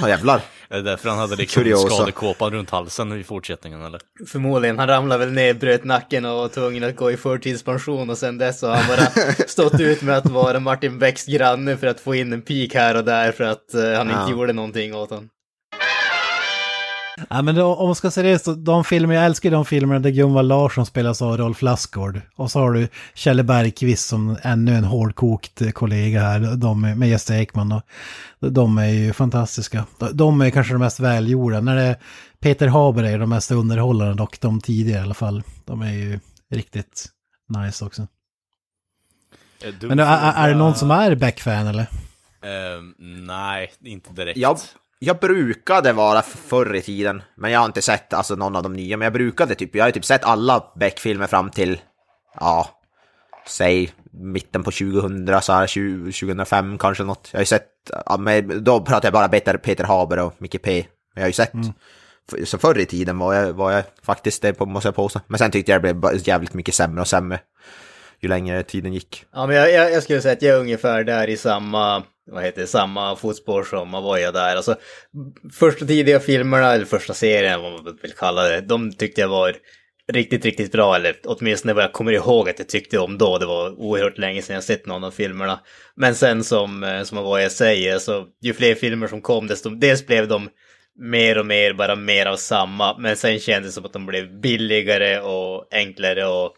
Ja, 0.00 0.08
jävlar. 0.08 0.40
Är 0.72 0.76
det 0.76 0.82
därför 0.82 1.08
han 1.08 1.18
hade 1.18 1.36
liksom 1.36 1.62
Kuriosa. 1.62 1.88
skadekåpan 1.94 2.50
runt 2.52 2.70
halsen 2.70 3.20
i 3.20 3.24
fortsättningen 3.24 3.82
eller? 3.82 4.00
Förmodligen, 4.26 4.78
han 4.78 4.88
ramlade 4.88 5.24
väl 5.24 5.34
ner, 5.34 5.54
bröt 5.54 5.84
nacken 5.84 6.24
och 6.24 6.36
var 6.36 6.48
tvungen 6.48 6.84
att 6.84 6.96
gå 6.96 7.10
i 7.10 7.16
förtidspension 7.16 8.10
och 8.10 8.18
sen 8.18 8.38
dess 8.38 8.62
har 8.62 8.76
han 8.76 8.84
bara 8.88 9.06
stått 9.48 9.80
ut 9.80 10.02
med 10.02 10.16
att 10.16 10.26
vara 10.26 10.60
Martin 10.60 10.98
Becks 10.98 11.26
granne 11.26 11.76
för 11.76 11.86
att 11.86 12.00
få 12.00 12.14
in 12.14 12.32
en 12.32 12.42
pik 12.42 12.74
här 12.74 12.96
och 12.96 13.04
där 13.04 13.32
för 13.32 13.44
att 13.44 13.74
eh, 13.74 13.80
han 13.96 14.08
Ja. 14.08 14.20
inte 14.20 14.32
gjorde 14.32 14.52
någonting 14.52 14.94
åt 14.94 15.10
honom. 15.10 15.28
Ja, 17.30 17.42
men 17.42 17.54
då, 17.54 17.74
om 17.74 17.86
man 17.86 17.94
ska 17.94 18.10
seriöst, 18.10 18.44
då, 18.44 18.54
de 18.54 18.84
filmer, 18.84 19.14
jag 19.14 19.24
älskar 19.24 19.50
de 19.50 19.64
filmerna 19.64 20.00
där 20.00 20.10
Gunvald 20.10 20.48
Larsson 20.48 20.86
spelas 20.86 21.22
av 21.22 21.36
Rolf 21.36 21.62
Lassgård. 21.62 22.20
Och 22.36 22.50
så 22.50 22.58
har 22.60 22.72
du 22.72 22.88
Kjelle 23.14 23.42
Bergqvist 23.42 24.08
som 24.08 24.36
ännu 24.42 24.74
en 24.74 24.84
hårdkokt 24.84 25.74
kollega 25.74 26.20
här, 26.20 26.56
de 26.56 26.80
med 26.80 26.96
med 26.98 27.08
Gösta 27.08 27.36
Ekman. 27.36 27.68
Då. 27.68 27.82
De 28.50 28.78
är 28.78 28.86
ju 28.88 29.12
fantastiska. 29.12 29.84
De- 29.98 30.16
De 30.16 30.40
är 30.40 30.50
kanske 30.50 30.72
de 30.74 30.78
mest 30.78 31.00
välgjorda. 31.00 31.60
När 31.60 31.76
det 31.76 31.82
är 31.82 31.96
Peter 32.40 32.66
Haber 32.68 33.02
är 33.02 33.18
de 33.18 33.28
mest 33.30 33.50
underhållande 33.50 34.14
dock, 34.14 34.40
de 34.40 34.60
tidigare 34.60 35.00
i 35.00 35.02
alla 35.02 35.14
fall. 35.14 35.42
De 35.64 35.82
är 35.82 35.92
ju 35.92 36.20
riktigt 36.50 37.06
nice 37.58 37.84
också. 37.84 38.06
Du 39.80 39.88
Men 39.88 39.96
då, 39.98 40.04
är, 40.04 40.32
är 40.32 40.48
det 40.48 40.54
någon 40.54 40.74
som 40.74 40.90
är 40.90 41.14
Beck-fan 41.14 41.66
eller? 41.66 41.82
Eh, 42.42 42.82
nej, 43.26 43.72
inte 43.84 44.12
direkt. 44.12 44.38
Jag, 44.38 44.58
jag 45.04 45.18
brukade 45.18 45.92
vara 45.92 46.22
förr 46.22 46.74
i 46.74 46.82
tiden, 46.82 47.22
men 47.36 47.50
jag 47.50 47.60
har 47.60 47.66
inte 47.66 47.82
sett 47.82 48.12
alltså, 48.12 48.34
någon 48.36 48.56
av 48.56 48.62
de 48.62 48.72
nya. 48.72 48.96
Men 48.96 49.04
jag 49.06 49.12
brukade 49.12 49.54
typ, 49.54 49.74
jag 49.76 49.84
har 49.84 49.90
typ 49.90 50.04
sett 50.04 50.24
alla 50.24 50.72
Beck-filmer 50.80 51.26
fram 51.26 51.50
till, 51.50 51.80
ja, 52.40 52.68
säg 53.46 53.92
mitten 54.12 54.62
på 54.62 54.70
2000, 54.70 55.40
så 55.42 55.52
här 55.52 55.66
20, 55.66 56.12
2005 56.12 56.78
kanske 56.78 57.04
något. 57.04 57.28
Jag 57.32 57.38
har 57.38 57.42
ju 57.42 57.46
sett, 57.46 57.68
ja, 58.06 58.16
men 58.16 58.64
då 58.64 58.80
pratar 58.80 59.06
jag 59.06 59.12
bara 59.12 59.28
Peter, 59.28 59.56
Peter 59.56 59.84
Haber 59.84 60.18
och 60.18 60.34
Micke 60.38 60.62
P. 60.62 60.86
Men 61.14 61.20
jag 61.20 61.22
har 61.22 61.28
ju 61.28 61.32
sett, 61.32 61.52
för- 62.30 62.44
så 62.44 62.58
förr 62.58 62.78
i 62.78 62.86
tiden 62.86 63.18
var 63.18 63.34
jag, 63.34 63.52
var 63.52 63.72
jag 63.72 63.82
faktiskt 64.02 64.42
det, 64.42 64.52
på- 64.52 64.66
måste 64.66 64.86
jag 64.88 64.94
påstå. 64.94 65.20
Men 65.26 65.38
sen 65.38 65.50
tyckte 65.50 65.72
jag 65.72 65.82
det 65.82 65.94
blev 65.94 66.28
jävligt 66.28 66.54
mycket 66.54 66.74
sämre 66.74 67.00
och 67.00 67.08
sämre. 67.08 67.40
ju 68.20 68.28
längre 68.28 68.62
tiden 68.62 68.92
gick. 68.92 69.24
Ja, 69.32 69.46
men 69.46 69.56
jag, 69.56 69.72
jag, 69.72 69.92
jag 69.92 70.02
skulle 70.02 70.20
säga 70.22 70.32
att 70.32 70.42
jag 70.42 70.56
är 70.56 70.60
ungefär 70.60 71.04
där 71.04 71.28
i 71.28 71.36
samma, 71.36 72.02
vad 72.30 72.44
heter 72.44 72.60
det, 72.60 72.66
samma 72.66 73.16
fotspår 73.16 73.64
som 73.64 73.94
Avoya 73.94 74.32
där. 74.32 74.56
Alltså, 74.56 74.76
första 75.52 75.86
tidiga 75.86 76.20
filmerna, 76.20 76.72
eller 76.72 76.84
första 76.84 77.14
serien, 77.14 77.62
vad 77.62 77.72
man 77.72 77.98
vill 78.02 78.12
kalla 78.12 78.42
det, 78.42 78.60
de 78.60 78.92
tyckte 78.92 79.20
jag 79.20 79.28
var 79.28 79.56
riktigt, 80.12 80.44
riktigt 80.44 80.72
bra, 80.72 80.96
eller 80.96 81.16
åtminstone 81.24 81.74
vad 81.74 81.84
jag 81.84 81.92
kommer 81.92 82.12
ihåg 82.12 82.48
att 82.48 82.58
jag 82.58 82.68
tyckte 82.68 82.98
om 82.98 83.18
då. 83.18 83.38
Det 83.38 83.46
var 83.46 83.80
oerhört 83.80 84.18
länge 84.18 84.42
sedan 84.42 84.54
jag 84.54 84.64
sett 84.64 84.86
någon 84.86 85.04
av 85.04 85.10
filmerna. 85.10 85.60
Men 85.96 86.14
sen 86.14 86.44
som, 86.44 86.84
eh, 86.84 87.02
som 87.02 87.18
vad 87.18 87.52
säger, 87.52 87.98
så 87.98 88.26
ju 88.40 88.54
fler 88.54 88.74
filmer 88.74 89.06
som 89.06 89.20
kom, 89.20 89.46
desto 89.46 89.70
dels 89.70 90.06
blev 90.06 90.28
de 90.28 90.48
mer 90.98 91.38
och 91.38 91.46
mer, 91.46 91.72
bara 91.72 91.96
mer 91.96 92.26
av 92.26 92.36
samma. 92.36 92.98
Men 92.98 93.16
sen 93.16 93.38
kändes 93.38 93.70
det 93.70 93.74
som 93.74 93.84
att 93.84 93.92
de 93.92 94.06
blev 94.06 94.40
billigare 94.40 95.20
och 95.20 95.66
enklare 95.70 96.26
och 96.26 96.54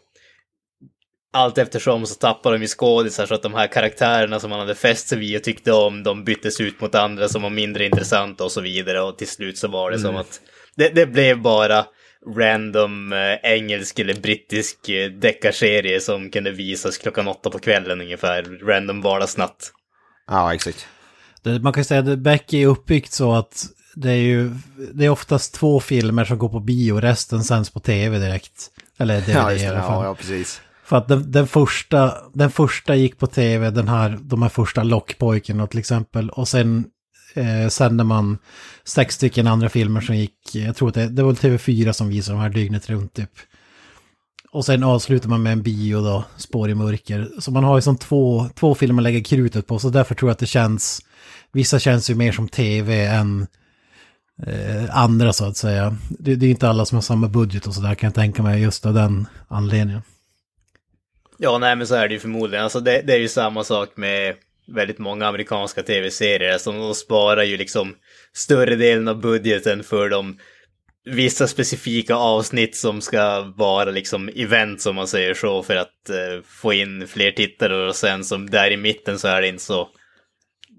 allt 1.35 1.57
eftersom 1.57 2.05
så 2.05 2.15
tappade 2.15 2.55
de 2.55 2.61
ju 2.61 2.67
skådisar 2.67 3.25
så 3.25 3.33
att 3.33 3.43
de 3.43 3.53
här 3.53 3.67
karaktärerna 3.67 4.39
som 4.39 4.49
man 4.49 4.59
hade 4.59 4.75
fäst 4.75 5.07
sig 5.07 5.17
vid 5.17 5.35
och 5.37 5.43
tyckte 5.43 5.71
om, 5.71 6.03
de 6.03 6.23
byttes 6.23 6.61
ut 6.61 6.81
mot 6.81 6.95
andra 6.95 7.29
som 7.29 7.41
var 7.41 7.49
mindre 7.49 7.85
intressanta 7.85 8.43
och 8.43 8.51
så 8.51 8.61
vidare. 8.61 9.01
Och 9.01 9.17
till 9.17 9.27
slut 9.27 9.57
så 9.57 9.67
var 9.67 9.91
det 9.91 9.99
som 9.99 10.15
att 10.15 10.41
det, 10.75 10.89
det 10.89 11.05
blev 11.05 11.41
bara 11.41 11.85
random 12.37 13.13
eh, 13.13 13.51
engelsk 13.51 13.99
eller 13.99 14.13
brittisk 14.13 14.89
eh, 14.89 15.11
deckarserie 15.11 15.99
som 15.99 16.29
kunde 16.31 16.51
visas 16.51 16.97
klockan 16.97 17.27
åtta 17.27 17.49
på 17.49 17.59
kvällen 17.59 18.01
ungefär. 18.01 18.43
Random 18.67 19.01
vardagsnatt. 19.01 19.71
Ja, 20.27 20.53
exakt. 20.53 20.87
Det, 21.43 21.59
man 21.59 21.73
kan 21.73 21.85
säga 21.85 21.99
att 22.11 22.19
Beck 22.19 22.53
är 22.53 22.67
uppbyggt 22.67 23.11
så 23.13 23.33
att 23.33 23.65
det 23.95 24.11
är 24.11 24.15
ju 24.15 24.51
det 24.93 25.05
är 25.05 25.09
oftast 25.09 25.53
två 25.53 25.79
filmer 25.79 26.25
som 26.25 26.37
går 26.37 26.49
på 26.49 26.59
bio, 26.59 26.99
resten 27.01 27.43
sänds 27.43 27.69
på 27.69 27.79
tv 27.79 28.19
direkt. 28.19 28.71
Eller 28.97 29.21
DVD 29.21 29.29
Ja, 29.35 29.51
just 29.51 29.63
i 29.63 29.65
det. 29.67 29.71
alla 29.71 29.81
fall. 29.81 30.03
Ja, 30.03 30.05
ja, 30.05 30.15
precis. 30.15 30.61
För 30.85 30.97
att 30.97 31.07
den, 31.07 31.31
den, 31.31 31.47
första, 31.47 32.13
den 32.33 32.51
första 32.51 32.95
gick 32.95 33.17
på 33.17 33.27
tv, 33.27 33.71
den 33.71 33.87
här, 33.87 34.19
de 34.21 34.41
här 34.41 34.49
första 34.49 34.83
lockpojkarna 34.83 35.67
till 35.67 35.79
exempel. 35.79 36.29
Och 36.29 36.47
sen 36.47 36.85
eh, 37.33 37.69
sände 37.69 38.03
man 38.03 38.37
sex 38.83 39.15
stycken 39.15 39.47
andra 39.47 39.69
filmer 39.69 40.01
som 40.01 40.15
gick, 40.15 40.55
jag 40.55 40.75
tror 40.75 40.87
att 40.87 40.95
det, 40.95 41.07
det 41.07 41.23
var 41.23 41.33
TV4 41.33 41.91
som 41.91 42.09
visade 42.09 42.37
de 42.37 42.41
här 42.41 42.49
dygnet 42.49 42.89
runt 42.89 43.13
typ. 43.13 43.29
Och 44.51 44.65
sen 44.65 44.83
avslutar 44.83 45.29
man 45.29 45.43
med 45.43 45.53
en 45.53 45.61
bio 45.61 46.01
då, 46.01 46.23
Spår 46.37 46.69
i 46.69 46.75
mörker. 46.75 47.29
Så 47.39 47.51
man 47.51 47.63
har 47.63 47.77
ju 47.77 47.81
som 47.81 47.97
två, 47.97 48.49
två 48.55 48.75
filmer 48.75 49.01
att 49.01 49.03
lägga 49.03 49.23
krutet 49.23 49.67
på, 49.67 49.79
så 49.79 49.89
därför 49.89 50.15
tror 50.15 50.29
jag 50.29 50.33
att 50.33 50.39
det 50.39 50.45
känns, 50.45 51.01
vissa 51.51 51.79
känns 51.79 52.09
ju 52.09 52.15
mer 52.15 52.31
som 52.31 52.47
tv 52.47 53.05
än 53.05 53.47
eh, 54.47 54.97
andra 54.97 55.33
så 55.33 55.45
att 55.45 55.57
säga. 55.57 55.97
Det, 56.09 56.35
det 56.35 56.45
är 56.45 56.49
inte 56.49 56.69
alla 56.69 56.85
som 56.85 56.95
har 56.95 57.01
samma 57.01 57.27
budget 57.27 57.67
och 57.67 57.73
sådär 57.73 57.95
kan 57.95 58.07
jag 58.07 58.15
tänka 58.15 58.43
mig 58.43 58.61
just 58.61 58.85
av 58.85 58.93
den 58.93 59.27
anledningen. 59.47 60.01
Ja, 61.37 61.57
nej 61.57 61.75
men 61.75 61.87
så 61.87 61.95
är 61.95 62.07
det 62.07 62.13
ju 62.13 62.19
förmodligen. 62.19 62.63
Alltså 62.63 62.79
det, 62.79 63.01
det 63.01 63.13
är 63.13 63.19
ju 63.19 63.27
samma 63.27 63.63
sak 63.63 63.97
med 63.97 64.35
väldigt 64.67 64.99
många 64.99 65.27
amerikanska 65.27 65.83
tv-serier. 65.83 66.53
Alltså 66.53 66.71
de 66.71 66.95
sparar 66.95 67.43
ju 67.43 67.57
liksom 67.57 67.95
större 68.33 68.75
delen 68.75 69.07
av 69.07 69.21
budgeten 69.21 69.83
för 69.83 70.09
de 70.09 70.37
vissa 71.05 71.47
specifika 71.47 72.15
avsnitt 72.15 72.75
som 72.75 73.01
ska 73.01 73.53
vara 73.55 73.91
liksom 73.91 74.29
event 74.35 74.81
som 74.81 74.95
man 74.95 75.07
säger 75.07 75.33
så 75.33 75.63
för 75.63 75.75
att 75.75 76.09
eh, 76.09 76.43
få 76.45 76.73
in 76.73 77.07
fler 77.07 77.31
tittare 77.31 77.87
och 77.87 77.95
sen 77.95 78.23
som 78.23 78.49
där 78.49 78.71
i 78.71 78.77
mitten 78.77 79.19
så 79.19 79.27
är 79.27 79.41
det 79.41 79.47
inte 79.47 79.63
så 79.63 79.89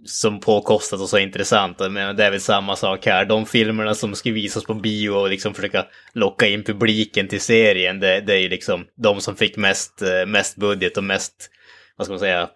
som 0.04 0.40
påkostat 0.40 1.00
och 1.00 1.08
så 1.08 1.18
intressant. 1.18 1.78
Men 1.78 2.16
det 2.16 2.24
är 2.24 2.30
väl 2.30 2.40
samma 2.40 2.76
sak 2.76 3.06
här. 3.06 3.24
De 3.24 3.46
filmerna 3.46 3.94
som 3.94 4.14
ska 4.14 4.32
visas 4.32 4.64
på 4.64 4.74
bio 4.74 5.10
och 5.10 5.30
liksom 5.30 5.54
försöka 5.54 5.86
locka 6.12 6.46
in 6.46 6.64
publiken 6.64 7.28
till 7.28 7.40
serien, 7.40 8.00
det, 8.00 8.20
det 8.20 8.34
är 8.34 8.38
ju 8.38 8.48
liksom 8.48 8.86
de 8.96 9.20
som 9.20 9.36
fick 9.36 9.56
mest, 9.56 10.02
eh, 10.02 10.26
mest 10.26 10.56
budget 10.56 10.96
och 10.96 11.04
mest, 11.04 11.50
vad 11.96 12.06
ska 12.06 12.12
man 12.12 12.20
säga, 12.20 12.48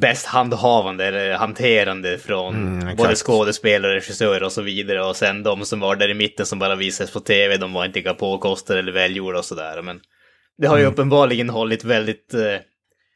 bäst 0.00 0.26
handhavande 0.26 1.06
eller 1.06 1.34
hanterande 1.34 2.18
från 2.18 2.54
Mm, 2.54 2.96
både 2.96 3.14
skådespelare, 3.14 3.94
regissörer 3.94 4.42
och 4.42 4.52
så 4.52 4.62
vidare. 4.62 5.04
Och 5.04 5.16
sen 5.16 5.42
de 5.42 5.64
som 5.64 5.80
var 5.80 5.96
där 5.96 6.10
i 6.10 6.14
mitten 6.14 6.46
som 6.46 6.58
bara 6.58 6.74
visades 6.74 7.12
på 7.12 7.20
tv, 7.20 7.56
de 7.56 7.72
var 7.72 7.84
inte 7.84 7.98
lika 7.98 8.14
påkostade 8.14 8.78
eller 8.78 8.92
välgjorda 8.92 9.38
och 9.38 9.44
sådär. 9.44 9.82
Men 9.82 10.00
det 10.58 10.66
har 10.66 10.78
ju 10.78 10.84
uppenbarligen 10.84 11.50
hållit 11.50 11.84
väldigt, 11.84 12.34
eh, 12.34 12.56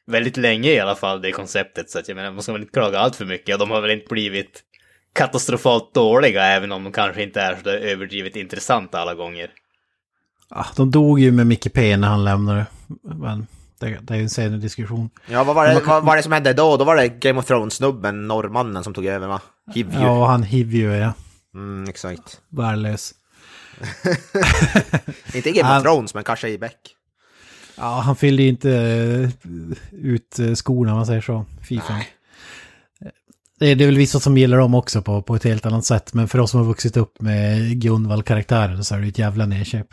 väldigt 0.08 0.36
länge 0.36 0.70
i 0.70 0.80
alla 0.80 0.94
fall, 0.94 1.22
det 1.22 1.32
konceptet. 1.32 1.90
Så 1.90 1.98
att 1.98 2.08
jag 2.08 2.16
menar, 2.16 2.32
man 2.32 2.42
ska 2.42 2.52
väl 2.52 2.60
inte 2.60 2.72
klaga 2.72 2.98
allt 2.98 3.16
för 3.16 3.24
mycket. 3.24 3.54
Och 3.54 3.58
de 3.58 3.70
har 3.70 3.80
väl 3.80 3.90
inte 3.90 4.06
blivit 4.08 4.62
katastrofalt 5.12 5.94
dåliga, 5.94 6.44
även 6.44 6.72
om 6.72 6.84
de 6.84 6.92
kanske 6.92 7.22
inte 7.22 7.40
är 7.40 7.56
så 7.56 7.62
där 7.62 7.78
överdrivet 7.78 8.36
intressanta 8.36 8.98
alla 8.98 9.14
gånger. 9.14 9.50
Ja, 10.50 10.66
de 10.76 10.90
dog 10.90 11.20
ju 11.20 11.32
med 11.32 11.46
Micke 11.46 11.72
P 11.72 11.96
när 11.96 12.08
han 12.08 12.24
lämnade. 12.24 12.66
Men 13.02 13.46
det, 13.80 13.98
det 14.02 14.14
är 14.14 14.16
ju 14.16 14.22
en 14.22 14.30
senare 14.30 14.58
diskussion. 14.58 15.10
Ja, 15.26 15.44
vad 15.44 15.54
var 15.54 15.68
det, 15.68 15.80
vad 15.86 16.04
var 16.04 16.16
det 16.16 16.22
som 16.22 16.32
hände 16.32 16.52
då? 16.52 16.76
Då 16.76 16.84
var 16.84 16.96
det 16.96 17.08
Game 17.08 17.38
of 17.38 17.46
Thrones-snubben, 17.46 18.28
norrmannen, 18.28 18.84
som 18.84 18.94
tog 18.94 19.06
över 19.06 19.26
va? 19.26 19.40
Hivju. 19.74 20.00
Ja, 20.00 20.26
han 20.26 20.42
hiv 20.42 20.74
ju, 20.74 20.92
ja. 20.92 21.12
Mm, 21.54 21.88
exakt. 21.88 22.40
Värdelös. 22.48 23.14
Inte 25.34 25.48
i 25.48 25.52
Game 25.52 25.76
of 25.76 25.82
Thrones, 25.82 26.14
men 26.14 26.24
kanske 26.24 26.48
i 26.48 26.58
Beck. 26.58 26.97
Ja, 27.78 28.00
han 28.04 28.16
fyllde 28.16 28.42
ju 28.42 28.48
inte 28.48 28.70
eh, 28.70 29.30
ut 29.92 30.38
eh, 30.38 30.54
skorna, 30.54 30.92
om 30.92 30.96
man 30.96 31.06
säger 31.06 31.20
så. 31.20 31.44
Fy 31.68 31.80
fan. 31.80 32.02
Det 33.58 33.66
är, 33.66 33.76
det 33.76 33.84
är 33.84 33.86
väl 33.86 33.96
vissa 33.96 34.20
som 34.20 34.36
gillar 34.38 34.58
dem 34.58 34.74
också 34.74 35.02
på, 35.02 35.22
på 35.22 35.36
ett 35.36 35.44
helt 35.44 35.66
annat 35.66 35.84
sätt. 35.84 36.14
Men 36.14 36.28
för 36.28 36.38
oss 36.38 36.50
som 36.50 36.60
har 36.60 36.66
vuxit 36.66 36.96
upp 36.96 37.20
med 37.20 37.80
Gunvald-karaktären 37.82 38.84
så 38.84 38.94
är 38.94 39.00
det 39.00 39.08
ett 39.08 39.18
jävla 39.18 39.46
nedköp. 39.46 39.86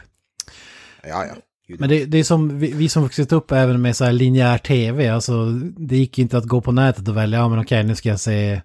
Ja, 1.03 1.25
ja. 1.25 1.35
Men 1.79 1.89
det, 1.89 2.05
det 2.05 2.17
är 2.17 2.23
som 2.23 2.59
vi, 2.59 2.73
vi 2.73 2.89
som 2.89 3.03
vuxit 3.03 3.31
upp 3.31 3.51
även 3.51 3.81
med 3.81 3.95
så 3.95 4.05
här 4.05 4.11
linjär 4.11 4.57
tv. 4.57 5.09
Alltså 5.09 5.45
det 5.77 5.97
gick 5.97 6.19
inte 6.19 6.37
att 6.37 6.45
gå 6.45 6.61
på 6.61 6.71
nätet 6.71 7.07
och 7.07 7.17
välja, 7.17 7.39
ja 7.39 7.49
men 7.49 7.59
okej 7.59 7.83
nu 7.83 7.95
ska 7.95 8.09
jag 8.09 8.19
se 8.19 8.61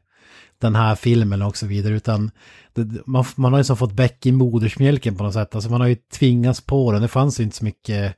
den 0.59 0.75
här 0.75 0.95
filmen 0.95 1.43
och 1.43 1.57
så 1.57 1.67
vidare. 1.67 1.95
Utan 1.95 2.31
det, 2.75 3.07
man, 3.07 3.25
man 3.37 3.53
har 3.53 3.61
ju 3.61 3.65
som 3.65 3.77
fått 3.77 3.93
bäck 3.93 4.27
i 4.27 4.33
modersmjölken 4.33 5.17
på 5.17 5.25
något 5.25 5.35
sätt. 5.35 5.55
Alltså 5.55 5.71
man 5.71 5.81
har 5.81 5.89
ju 5.89 5.97
tvingats 6.13 6.61
på 6.61 6.93
den. 6.93 7.03
Det 7.03 7.09
fanns 7.09 7.41
ju 7.41 7.45
inte 7.45 7.57
så 7.57 7.65
mycket 7.65 8.17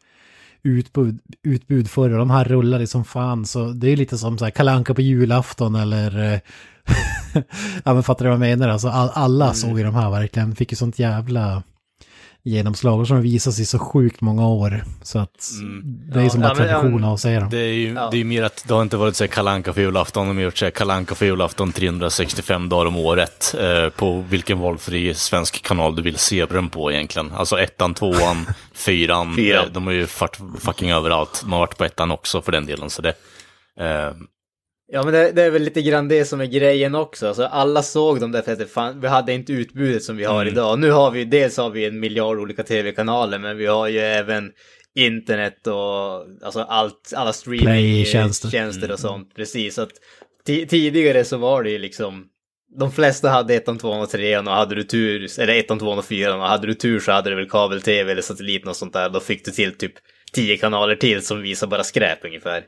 utbud, 0.65 1.19
utbud 1.43 1.91
förr. 1.91 2.11
och 2.11 2.19
De 2.19 2.31
här 2.31 2.45
rullade 2.45 2.87
som 2.87 3.05
fan. 3.05 3.47
Så 3.47 3.69
det 3.69 3.89
är 3.89 3.97
lite 3.97 4.19
som 4.19 4.39
så 4.39 4.45
här 4.45 4.51
kalanka 4.51 4.95
på 4.95 5.01
julafton 5.01 5.75
eller... 5.75 6.33
eh, 6.33 6.41
ja 7.85 7.95
men 7.95 8.03
fattar 8.03 8.25
du 8.25 8.31
vad 8.31 8.35
jag 8.35 8.59
menar? 8.59 8.69
Alltså 8.69 8.89
all, 8.89 9.11
alla 9.15 9.55
såg 9.55 9.79
ju 9.79 9.85
de 9.85 9.95
här 9.95 10.11
verkligen. 10.11 10.57
Fick 10.57 10.73
ju 10.73 10.77
sånt 10.77 10.99
jävla 10.99 11.63
genomslag 12.45 13.01
och 13.01 13.07
som 13.09 13.23
visas 13.23 13.59
i 13.59 13.67
så 13.67 13.79
sjukt 13.79 14.21
många 14.21 14.49
år. 14.49 14.85
Så 15.03 15.19
att 15.19 15.51
det 16.13 16.19
är 16.21 16.23
ju 16.25 16.31
som 16.31 16.43
Ja, 16.43 16.49
bara 16.49 16.59
men, 16.59 16.69
ja, 16.69 16.81
tradition 16.81 17.05
att 17.05 17.21
se 17.21 17.39
dem. 17.41 17.49
Det 17.51 17.59
är 17.59 17.73
ju 17.73 17.93
Ja. 17.93 18.09
det 18.13 18.21
är 18.21 18.25
mer 18.25 18.43
att 18.43 18.65
det 18.69 18.75
har 18.75 18.83
inte 18.83 18.97
varit 18.97 19.17
så 19.17 19.25
här 19.25 19.29
kalanka 19.29 19.73
för 19.73 19.81
julafton, 19.81 20.27
de 20.29 20.37
har 20.37 20.45
gjort 20.45 20.59
så 20.59 20.65
här 20.65 20.71
kalanka 20.71 21.15
för 21.15 21.27
julafton 21.27 21.73
365 21.73 22.69
dagar 22.69 22.87
om 22.87 22.97
året. 22.97 23.55
Eh, 23.61 23.89
på 23.89 24.25
vilken 24.29 24.59
valfri 24.59 25.15
svensk 25.15 25.63
kanal 25.63 25.97
du 25.97 26.03
vill 26.03 26.19
se 26.19 26.47
den 26.47 26.69
på 26.69 26.93
egentligen. 26.93 27.33
Alltså 27.33 27.61
ettan, 27.61 27.95
tvåan, 27.95 28.47
fyran. 28.75 29.37
De 29.73 29.87
har 29.87 29.93
ju 29.93 30.07
varit 30.21 30.39
fucking 30.59 30.91
överallt. 30.91 31.41
De 31.43 31.53
har 31.53 31.59
varit 31.59 31.79
på 31.79 31.85
ettan 31.85 32.11
också 32.11 32.43
för 32.43 32.53
den 32.53 32.67
delen. 32.67 32.91
Så 32.91 33.03
det, 33.03 33.15
eh, 33.81 34.13
Ja, 34.95 35.03
men 35.03 35.13
det, 35.13 35.33
det 35.33 35.43
är 35.43 35.51
väl 35.51 35.63
lite 35.63 35.83
grann 35.83 36.09
det 36.09 36.25
som 36.25 36.41
är 36.41 36.47
grejen 36.47 36.95
också. 36.95 37.27
Alltså, 37.27 37.45
alla 37.45 37.83
såg 37.83 38.21
dem 38.21 38.33
därför 38.33 38.53
att 38.53 38.59
det 38.59 38.67
fan, 38.67 39.01
vi 39.01 39.09
hade 39.09 39.33
inte 39.33 39.53
utbudet 39.53 40.03
som 40.03 40.17
vi 40.17 40.25
har 40.25 40.45
idag. 40.47 40.79
Nu 40.79 40.91
har 40.91 41.11
vi, 41.11 41.25
dels 41.25 41.57
har 41.57 41.71
vi 41.71 41.85
en 41.85 42.01
miljard 42.01 42.39
olika 42.39 42.63
tv-kanaler, 42.63 43.39
men 43.39 43.57
vi 43.57 43.67
har 43.67 43.89
ju 43.89 43.99
även 43.99 44.51
internet 44.95 45.67
och 45.67 46.45
alltså 46.45 46.61
allt, 46.61 47.13
alla 47.17 47.33
streaming-tjänster 47.33 48.93
och 48.93 49.01
sånt. 49.01 49.35
Precis, 49.37 49.75
så 49.75 49.83
att 49.83 49.93
ti- 50.49 50.67
tidigare 50.67 51.25
så 51.25 51.37
var 51.37 51.63
det 51.63 51.71
ju 51.71 51.79
liksom 51.79 52.25
de 52.79 52.93
flesta 52.93 53.29
hade 53.29 53.55
ettan, 53.55 53.79
tvåan 53.79 54.01
och 54.01 54.11
trean 54.11 54.49
och 54.49 54.55
hade 54.55 54.75
du 54.75 54.83
tur, 54.83 55.41
eller 55.41 55.55
ettan, 55.55 55.79
tvåan 55.79 55.99
och 55.99 56.05
fyran 56.05 56.41
och 56.41 56.47
hade 56.47 56.67
du 56.67 56.75
tur 56.75 57.01
så 57.01 57.13
hade 57.13 57.31
du 57.31 57.37
väl 57.37 57.49
kabel-tv 57.51 58.13
eller 58.13 58.23
satellit 58.23 58.67
och 58.67 58.77
sånt 58.77 58.93
där. 58.93 59.09
Då 59.09 59.21
fick 59.21 59.45
du 59.45 59.51
till 59.51 59.73
typ 59.79 59.93
tio 60.33 60.57
kanaler 60.57 60.97
till 60.97 61.23
som 61.23 61.43
visar 61.43 61.67
bara 61.67 61.85
skräp 61.85 62.25
ungefär. 62.25 62.65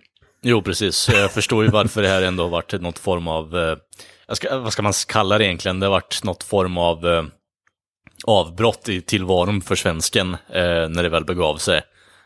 Jo, 0.47 0.63
precis. 0.63 1.09
Jag 1.09 1.33
förstår 1.33 1.65
ju 1.65 1.71
varför 1.71 2.03
det 2.03 2.09
här 2.09 2.23
ändå 2.23 2.43
har 2.43 2.51
varit 2.51 2.73
något 2.73 2.99
form 2.99 3.29
av, 3.29 3.57
eh, 3.57 3.77
jag 4.27 4.37
ska, 4.37 4.59
vad 4.59 4.73
ska 4.73 4.83
man 4.83 4.93
kalla 5.09 5.39
det 5.39 5.45
egentligen? 5.45 5.81
Det 5.81 5.87
har 5.87 5.91
varit 5.91 6.25
något 6.25 6.43
form 6.43 6.79
av 6.79 7.07
eh, 7.07 7.25
avbrott 8.27 8.89
i 8.89 9.01
tillvaron 9.01 9.61
för 9.61 9.75
svensken 9.75 10.35
eh, 10.35 10.89
när 10.89 11.03
det 11.03 11.09
väl 11.09 11.25
begav 11.25 11.57
sig. 11.57 11.83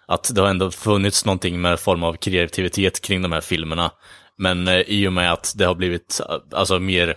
Att 0.06 0.34
det 0.34 0.40
har 0.40 0.48
ändå 0.48 0.70
funnits 0.70 1.24
någonting 1.24 1.60
med 1.60 1.80
form 1.80 2.02
av 2.02 2.14
kreativitet 2.14 3.00
kring 3.00 3.22
de 3.22 3.32
här 3.32 3.40
filmerna. 3.40 3.90
Men 4.36 4.68
eh, 4.68 4.80
i 4.80 5.08
och 5.08 5.12
med 5.12 5.32
att 5.32 5.52
det 5.56 5.64
har 5.64 5.74
blivit 5.74 6.20
alltså, 6.52 6.78
mer 6.78 7.16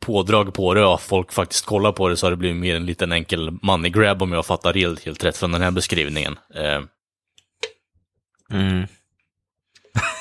pådrag 0.00 0.54
på 0.54 0.74
det 0.74 0.84
och 0.84 1.02
folk 1.02 1.32
faktiskt 1.32 1.66
kollar 1.66 1.92
på 1.92 2.08
det 2.08 2.16
så 2.16 2.26
har 2.26 2.30
det 2.30 2.36
blivit 2.36 2.60
mer 2.60 2.76
en 2.76 2.86
liten 2.86 3.12
enkel 3.12 3.58
money 3.62 3.90
grab 3.90 4.22
om 4.22 4.32
jag 4.32 4.46
fattar 4.46 4.74
helt, 4.74 5.04
helt 5.04 5.24
rätt 5.24 5.36
från 5.36 5.52
den 5.52 5.62
här 5.62 5.70
beskrivningen. 5.70 6.38
Eh. 6.54 6.82
Mm. 8.50 8.86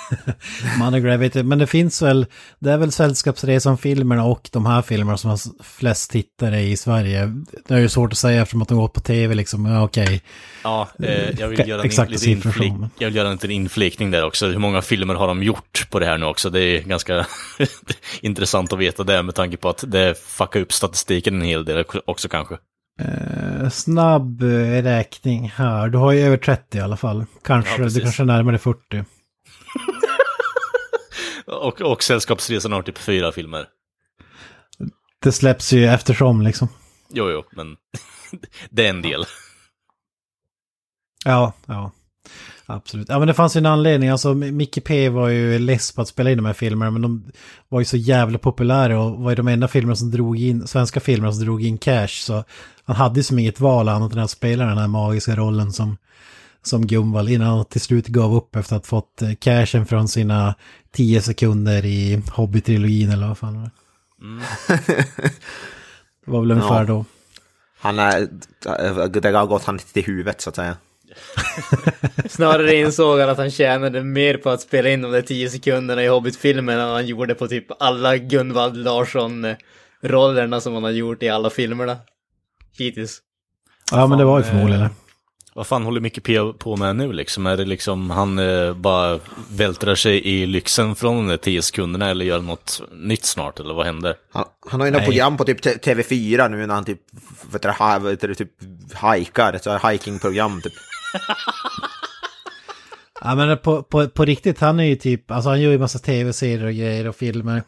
Vet 1.19 1.35
jag, 1.35 1.45
men 1.45 1.59
det 1.59 1.67
finns 1.67 2.01
väl, 2.01 2.25
det 2.59 2.71
är 2.71 2.77
väl 2.77 2.91
Sällskapsresan-filmerna 2.91 4.23
och 4.23 4.49
de 4.51 4.65
här 4.65 4.81
filmerna 4.81 5.17
som 5.17 5.29
har 5.29 5.39
flest 5.63 6.11
tittare 6.11 6.61
i 6.61 6.77
Sverige. 6.77 7.31
Det 7.67 7.73
är 7.73 7.79
ju 7.79 7.89
svårt 7.89 8.11
att 8.11 8.17
säga 8.17 8.41
eftersom 8.41 8.61
att 8.61 8.67
de 8.67 8.77
går 8.77 8.87
på 8.87 8.99
tv 8.99 9.35
liksom, 9.35 9.65
ja 9.65 9.83
okej. 9.83 10.21
Ja, 10.63 10.87
eh, 11.03 11.39
jag, 11.39 11.47
vill 11.47 11.67
göra 11.67 11.81
en 11.81 11.85
Exakta 11.85 12.17
siffror 12.17 12.63
inflik, 12.63 12.91
jag 12.99 13.07
vill 13.07 13.15
göra 13.15 13.27
en 13.27 13.33
liten 13.33 13.51
inflikning 13.51 14.11
där 14.11 14.25
också. 14.25 14.47
Hur 14.47 14.59
många 14.59 14.81
filmer 14.81 15.15
har 15.15 15.27
de 15.27 15.43
gjort 15.43 15.87
på 15.89 15.99
det 15.99 16.05
här 16.05 16.17
nu 16.17 16.25
också? 16.25 16.49
Det 16.49 16.61
är 16.61 16.81
ganska 16.81 17.25
intressant 18.21 18.73
att 18.73 18.79
veta 18.79 19.03
det 19.03 19.23
med 19.23 19.35
tanke 19.35 19.57
på 19.57 19.69
att 19.69 19.83
det 19.87 20.19
fuckar 20.19 20.59
upp 20.59 20.73
statistiken 20.73 21.35
en 21.35 21.47
hel 21.47 21.65
del 21.65 21.85
också 22.05 22.29
kanske. 22.29 22.57
Eh, 22.99 23.69
Snabb 23.69 24.43
eh, 24.43 24.83
räkning 24.83 25.51
här, 25.55 25.89
du 25.89 25.97
har 25.97 26.11
ju 26.11 26.21
över 26.21 26.37
30 26.37 26.77
i 26.77 26.81
alla 26.81 26.97
fall. 26.97 27.25
Kanske, 27.43 27.81
Ja, 27.81 27.89
du 27.89 28.01
kanske 28.01 28.23
är 28.23 28.25
närmare 28.25 28.57
40. 28.57 29.03
Och, 31.61 31.81
och 31.81 32.03
Sällskapsresan 32.03 32.71
har 32.71 32.81
typ 32.81 32.97
fyra 32.97 33.31
filmer. 33.31 33.67
Det 35.19 35.31
släpps 35.31 35.73
ju 35.73 35.85
eftersom 35.85 36.41
liksom. 36.41 36.67
Jo, 37.09 37.29
jo, 37.29 37.43
men 37.51 37.75
det 38.69 38.85
är 38.85 38.89
en 38.89 39.01
del. 39.01 39.25
Ja, 41.25 41.53
ja. 41.65 41.91
Absolut. 42.65 43.09
Ja 43.09 43.19
men 43.19 43.27
det 43.27 43.33
fanns 43.33 43.55
ju 43.55 43.57
en 43.57 43.65
anledning, 43.65 44.09
alltså 44.09 44.33
Micke 44.33 44.83
P 44.83 45.09
var 45.09 45.27
ju 45.27 45.59
less 45.59 45.91
på 45.91 46.01
att 46.01 46.07
spela 46.07 46.31
in 46.31 46.37
de 46.37 46.45
här 46.45 46.53
filmerna 46.53 46.91
men 46.91 47.01
de 47.01 47.31
var 47.69 47.79
ju 47.79 47.85
så 47.85 47.97
jävla 47.97 48.37
populära 48.37 48.99
och 49.01 49.19
var 49.19 49.31
ju 49.31 49.35
de 49.35 49.47
enda 49.47 49.67
filmerna 49.67 49.95
som 49.95 50.11
drog 50.11 50.39
in, 50.39 50.67
svenska 50.67 50.99
filmer 50.99 51.31
som 51.31 51.43
drog 51.43 51.63
in 51.63 51.77
cash 51.77 52.07
så 52.07 52.43
han 52.83 52.95
hade 52.95 53.19
ju 53.19 53.23
som 53.23 53.39
inget 53.39 53.59
val 53.59 53.89
annat 53.89 54.13
än 54.13 54.19
att 54.19 54.29
spela 54.29 54.65
den 54.65 54.77
här 54.77 54.87
magiska 54.87 55.35
rollen 55.35 55.71
som, 55.71 55.97
som 56.67 56.87
Gunvald 56.87 57.29
innan 57.29 57.47
han 57.47 57.65
till 57.65 57.81
slut 57.81 58.07
gav 58.07 58.35
upp 58.35 58.55
efter 58.55 58.75
att 58.75 58.85
ha 58.85 58.99
fått 59.01 59.21
eh, 59.21 59.33
cashen 59.39 59.85
från 59.85 60.07
sina 60.07 60.55
tio 60.91 61.21
sekunder 61.21 61.85
i 61.85 62.21
Hobbit-trilogin 62.31 63.11
eller 63.13 63.27
vad 63.27 63.37
fan 63.37 63.53
det 63.53 63.59
var. 63.59 63.69
Det 66.25 66.31
var 66.31 66.41
väl 66.41 66.51
ungefär 66.51 66.79
Ja. 66.79 66.83
då. 66.85 67.05
Han 67.79 67.99
är, 67.99 68.27
det 69.07 69.29
har 69.37 69.45
gått 69.45 69.63
han 69.63 69.77
till 69.79 70.03
huvudet 70.05 70.41
så 70.41 70.49
att 70.49 70.55
säga. 70.55 70.77
Snarare 72.29 72.75
insåg 72.75 73.19
han 73.19 73.29
att 73.29 73.37
han 73.37 73.51
tjänade 73.51 74.03
mer 74.03 74.37
på 74.37 74.49
att 74.49 74.61
spela 74.61 74.89
in 74.89 75.01
de 75.01 75.11
där 75.11 75.21
tio 75.21 75.49
sekunderna 75.49 76.03
i 76.03 76.07
Hobbit-filmen 76.07 76.79
än 76.79 76.89
han 76.89 77.05
gjorde 77.07 77.35
på 77.35 77.47
typ 77.47 77.65
alla 77.81 78.17
Gunvald 78.17 78.77
Larsson-rollerna 78.77 80.61
som 80.61 80.73
han 80.73 80.83
har 80.83 80.91
gjort 80.91 81.23
i 81.23 81.29
alla 81.29 81.49
filmerna. 81.49 81.97
Hittills. 82.77 83.19
Ja 83.91 84.07
men 84.07 84.17
det 84.17 84.25
var 84.25 84.37
ju 84.37 84.43
Fan, 84.43 84.51
förmodligen 84.51 84.83
eh, 84.83 84.89
det. 84.89 84.95
Vad 85.57 85.67
fan 85.67 85.83
håller 85.83 86.01
Micke 86.01 86.23
P 86.23 86.39
på 86.59 86.75
med 86.75 86.95
nu 86.95 87.13
liksom? 87.13 87.45
Är 87.47 87.57
det 87.57 87.65
liksom 87.65 88.09
han 88.09 88.39
eh, 88.39 88.73
bara 88.73 89.19
vältrar 89.51 89.95
sig 89.95 90.27
i 90.27 90.45
lyxen 90.45 90.95
från 90.95 91.15
de 91.15 91.27
där 91.27 91.37
tio 91.37 91.61
sekunderna 91.61 92.09
eller 92.09 92.25
gör 92.25 92.41
något 92.41 92.81
nytt 92.91 93.25
snart 93.25 93.59
eller 93.59 93.73
vad 93.73 93.85
händer? 93.85 94.15
Han, 94.33 94.45
han 94.69 94.79
har 94.79 94.87
ju 94.87 94.93
något 94.93 95.03
program 95.05 95.37
på 95.37 95.43
typ 95.43 95.61
T- 95.61 95.77
TV4 95.83 96.49
nu 96.49 96.65
när 96.67 96.75
han 96.75 96.85
typ, 96.85 96.99
vet 97.51 97.61
du, 97.61 97.69
ha, 97.69 97.99
vet 97.99 98.21
du, 98.21 98.35
typ 98.35 98.51
hajkar, 98.93 99.53
ett 99.53 99.63
sånt 99.63 99.81
här 99.81 99.91
hikingprogram 99.91 100.61
typ. 100.61 100.73
Ja 103.21 103.35
men 103.35 103.57
på, 103.57 103.83
på, 103.83 104.07
på 104.09 104.25
riktigt, 104.25 104.59
han 104.59 104.79
är 104.79 104.83
ju 104.83 104.95
typ, 104.95 105.31
alltså 105.31 105.49
han 105.49 105.61
gör 105.61 105.71
ju 105.71 105.77
massa 105.79 105.99
tv-serier 105.99 106.65
och 106.65 106.73
grejer 106.73 107.07
och 107.07 107.15
filmer 107.15 107.63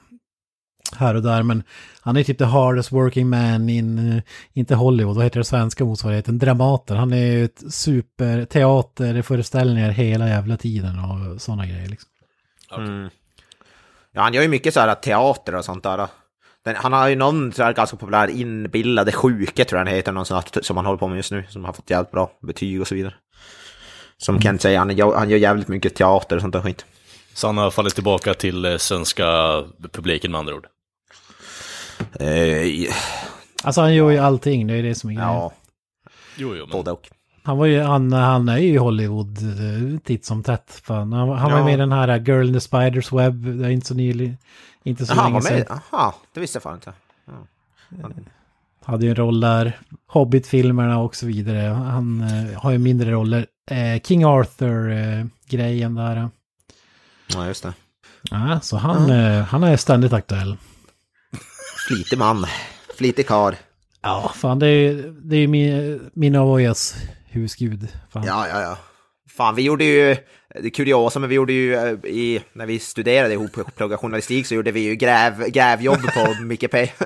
här 0.96 1.16
och 1.16 1.24
där, 1.24 1.44
men 1.44 1.64
han 2.02 2.18
är 2.18 2.24
typ 2.24 2.38
the 2.38 2.44
hardest 2.44 2.92
working 2.92 3.30
man 3.30 3.70
in, 3.70 4.12
eh, 4.12 4.24
inte 4.54 4.76
Hollywood, 4.76 5.16
vad 5.16 5.24
heter 5.26 5.40
det 5.40 5.44
svenska 5.44 5.86
motsvarigheten, 5.86 6.40
Dramaten. 6.40 6.98
Han 6.98 7.14
är 7.14 7.18
ju 7.32 7.46
ett 7.46 7.64
super 7.74 8.46
teaterföreställningar 8.46 9.90
hela 9.90 10.28
jävla 10.28 10.58
tiden 10.58 11.00
och 11.00 11.42
sådana 11.42 11.66
grejer 11.66 11.88
liksom. 11.88 12.10
Mm. 12.78 13.10
Ja, 14.12 14.22
han 14.22 14.34
gör 14.34 14.42
ju 14.42 14.48
mycket 14.48 14.74
så 14.74 14.80
här 14.80 14.96
teater 14.96 15.56
och 15.56 15.66
sånt 15.66 15.84
där. 15.84 16.08
Den, 16.66 16.76
han 16.76 16.94
har 16.94 17.08
ju 17.08 17.16
någon 17.16 17.52
så 17.54 17.64
här 17.64 17.74
ganska 17.74 17.98
populär 17.98 18.28
inbillade 18.28 19.12
sjuke 19.12 19.66
tror 19.66 19.80
jag 19.80 19.86
han 19.86 19.96
heter, 19.96 20.12
någon 20.12 20.26
sån 20.26 20.36
här, 20.36 20.62
som 20.62 20.78
han 20.78 20.86
håller 20.86 20.98
på 21.00 21.08
med 21.08 21.18
just 21.18 21.32
nu, 21.32 21.44
som 21.50 21.66
har 21.66 21.74
fått 21.74 21.90
jävligt 21.90 22.12
bra 22.12 22.32
betyg 22.42 22.82
och 22.82 22.88
så 22.88 22.96
vidare. 22.96 23.14
Som 24.18 24.42
Kent 24.42 24.62
säger, 24.62 24.80
han, 24.80 24.98
gör- 24.98 25.16
han 25.16 25.30
gör 25.30 25.38
jävligt 25.38 25.68
mycket 25.68 25.96
teater 25.96 26.36
och 26.36 26.42
sånt 26.42 26.54
där 26.54 26.62
skit. 26.62 26.86
Så 27.34 27.48
han 27.48 27.58
har 27.58 27.72
fallit 27.72 27.94
tillbaka 27.96 28.34
till 28.34 28.66
eh, 28.66 28.78
svenska 28.78 29.26
publiken 29.92 30.32
med 30.32 30.40
andra 30.40 30.56
ord. 30.56 30.68
Eh, 32.20 32.94
Alltså 33.64 33.82
han 33.82 33.94
gör 33.96 34.10
ju 34.10 34.18
allting, 34.18 34.68
det 34.68 34.74
är 34.74 34.84
det 34.84 34.96
som 34.96 35.10
är 35.10 35.14
grejen. 35.14 35.30
ja, 35.30 35.52
Jo, 36.36 36.56
jo, 36.56 36.66
men 36.66 36.72
både 36.72 36.92
och. 36.92 37.10
Han, 37.44 37.58
var 37.58 37.66
ju, 37.66 37.82
han, 37.82 38.14
han 38.14 38.50
är 38.50 38.58
ju 38.58 38.68
i 38.68 38.78
Hollywood 38.78 39.38
eh, 39.38 40.00
titt 40.00 40.26
som 40.26 40.44
tätt. 40.44 40.82
Fan. 40.84 41.14
Han, 41.14 41.30
han 41.30 41.52
var 41.52 41.58
Ja. 41.60 41.66
med 41.66 41.74
i 41.74 41.78
den 41.78 41.92
här 41.92 42.08
eh, 42.08 42.24
Girl 42.24 42.48
in 42.48 42.54
the 42.54 42.60
Spiders 42.60 43.12
Web, 43.14 43.46
det 43.60 43.66
är 43.66 43.70
inte 43.70 43.88
så 43.88 43.94
nyligen, 43.94 44.38
inte 44.84 45.06
så 45.06 45.14
han 45.14 45.24
länge 45.24 45.34
var 45.34 45.42
sedan. 45.42 45.56
med? 45.70 45.80
Jaha, 45.92 46.14
det 46.34 46.40
visste 46.40 46.56
jag 46.56 46.64
fan 46.64 46.74
inte. 46.74 46.94
Hade 48.86 49.06
ju 49.06 49.10
en 49.10 49.16
roll 49.16 49.40
där. 49.40 49.80
Hobbit-filmerna 50.08 50.98
och 51.00 51.16
så 51.16 51.26
vidare. 51.26 51.60
Han 51.74 52.22
eh, 52.22 52.60
har 52.62 52.72
ju 52.72 52.78
mindre 52.78 53.12
roller. 53.12 53.46
Eh, 53.72 54.02
King 54.04 54.24
Arthur-grejen 54.26 55.96
där. 55.96 56.30
Ja, 57.34 57.48
just 57.48 57.64
det. 57.64 57.74
Ja, 58.32 58.60
så 58.60 58.78
han, 58.78 59.10
eh, 59.10 59.44
han 59.44 59.64
är 59.64 59.78
ständigt 59.78 60.14
aktuell. 60.14 60.58
Flitig 61.88 62.18
man. 62.18 62.46
Flitig 62.98 63.28
karl. 63.28 63.54
Ja, 64.02 64.32
fan 64.36 64.60
det 64.60 64.68
är 64.68 64.72
ju 64.72 65.12
det 65.12 65.36
är 65.36 65.40
ju 65.40 65.48
min, 65.48 66.10
min 66.14 66.36
Avoyas 66.36 66.96
husgud. 67.26 67.88
Fan. 68.14 68.24
Ja, 68.26 68.48
ja, 68.48 68.62
ja. 68.62 68.78
Fan, 69.38 69.56
vi 69.56 69.62
gjorde 69.62 69.84
ju, 69.84 70.18
kuriosa, 70.74 71.20
men 71.20 71.30
vi 71.30 71.36
gjorde 71.36 71.54
ju 71.54 71.74
eh, 71.76 71.92
i, 72.06 72.42
när 72.54 72.66
vi 72.66 72.80
studerade 72.80 73.34
ihop 73.34 73.58
och 73.58 73.76
pluggade 73.76 73.98
journalistik 73.98 74.48
så 74.48 74.56
gjorde 74.56 74.72
vi 74.72 74.80
ju 74.80 74.96
gräv, 74.96 75.48
grävjobb 75.48 76.02
på 76.14 76.44
Micke 76.44 76.72
P. 76.72 76.90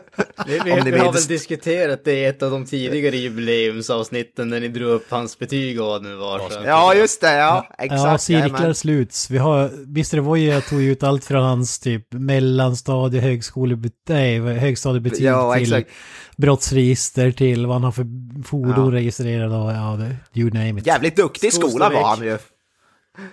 Vi, 0.47 0.59
vi, 0.65 0.91
vi 0.91 0.97
har 0.97 1.13
väl 1.13 1.25
diskuterat 1.27 2.05
det 2.05 2.13
i 2.13 2.25
ett 2.25 2.43
av 2.43 2.51
de 2.51 2.65
tidigare 2.65 3.17
jubileumsavsnitten 3.17 4.49
när 4.49 4.59
ni 4.59 4.67
drog 4.67 4.89
upp 4.89 5.05
hans 5.09 5.39
betyg 5.39 5.81
och 5.81 5.87
vad 5.87 6.03
det 6.03 6.09
nu 6.09 6.15
var. 6.15 6.39
Så. 6.49 6.59
Ja, 6.65 6.93
just 6.95 7.21
det, 7.21 7.33
ja. 7.37 7.67
Exakt. 7.77 8.01
Ja, 8.03 8.17
cirklar 8.17 8.73
sluts. 8.73 9.29
Vi 9.29 9.37
har, 9.37 9.69
Mr. 9.83 10.19
Voya 10.19 10.61
tog 10.61 10.81
ju 10.81 10.91
ut 10.91 11.03
allt 11.03 11.25
från 11.25 11.43
hans 11.43 11.79
typ 11.79 12.13
mellanstadie, 12.13 13.21
högskole, 13.21 13.77
nej, 14.09 14.39
högstadiebetyg 14.39 15.21
Ja, 15.25 15.53
till 15.53 15.63
exakt. 15.63 15.89
brottsregister 16.37 17.31
till 17.31 17.65
vad 17.65 17.75
han 17.75 17.83
har 17.83 17.91
för 17.91 18.05
fordon 18.45 18.93
Ja. 18.93 18.99
registrerade 18.99 19.55
och 19.55 19.71
ja, 19.71 19.97
det, 19.99 20.39
you 20.39 20.49
name 20.53 20.79
it. 20.79 20.87
Jävligt 20.87 21.15
duktig 21.15 21.47
i 21.47 21.51
skolan 21.51 21.93
var 21.93 22.07
han 22.07 22.23
ju. 22.23 22.37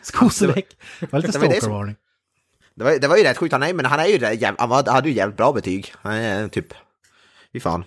Skoseläck. 0.03 0.67
Det 1.01 1.13
var 1.13 1.21
lite 1.21 1.33
som- 1.33 1.43
stalkervarning. 1.43 1.97
Det 2.75 2.85
var, 2.85 2.99
det 2.99 3.09
var 3.09 3.17
ju 3.17 3.23
rätt 3.23 3.37
sjukt, 3.39 3.55
nej 3.59 3.73
men 3.73 3.85
han 3.85 4.01
är 4.01 4.07
ju 4.07 4.55
han 4.59 4.69
var, 4.69 4.91
hade 4.93 5.09
ju 5.09 5.15
jävligt 5.15 5.37
bra 5.37 5.53
betyg. 5.53 5.95
Han 6.03 6.13
är 6.13 6.49
typ, 6.49 6.67
fy 7.53 7.61
fan. 7.61 7.85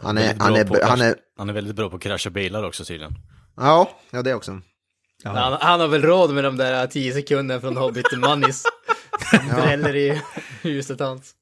Han 0.00 0.18
är, 0.18 0.22
Väldigt 0.22 0.42
han 0.42 0.52
bra 0.52 0.78
är, 0.78 0.84
han 0.84 1.00
är, 1.00 1.14
han 1.38 1.48
är 1.48 1.52
väldigt 1.52 1.76
bra 1.76 1.90
på 1.90 1.96
att 1.96 2.02
krascha 2.02 2.30
bilar 2.30 2.62
också 2.62 2.84
tydligen. 2.84 3.14
ja, 3.56 3.90
ja 4.10 4.22
det 4.22 4.34
också. 4.34 4.60
Han, 5.24 5.58
han 5.60 5.80
har 5.80 5.88
väl 5.88 6.02
råd 6.02 6.34
med 6.34 6.44
de 6.44 6.56
där 6.56 6.86
10 6.86 7.12
sekunderna 7.12 7.60
från 7.60 7.76
Hobbit 7.76 8.04
till 8.04 8.18
Mannis. 8.18 8.62
Dräller 9.50 9.96
i 9.96 10.22
huset 10.62 11.00
hans. 11.00 11.32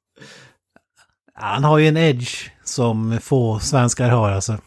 Han 1.34 1.64
har 1.64 1.78
ju 1.78 1.88
en 1.88 1.96
edge 1.96 2.50
som 2.64 3.20
få 3.20 3.58
svenskar 3.58 4.08
har 4.08 4.30
alltså. 4.30 4.58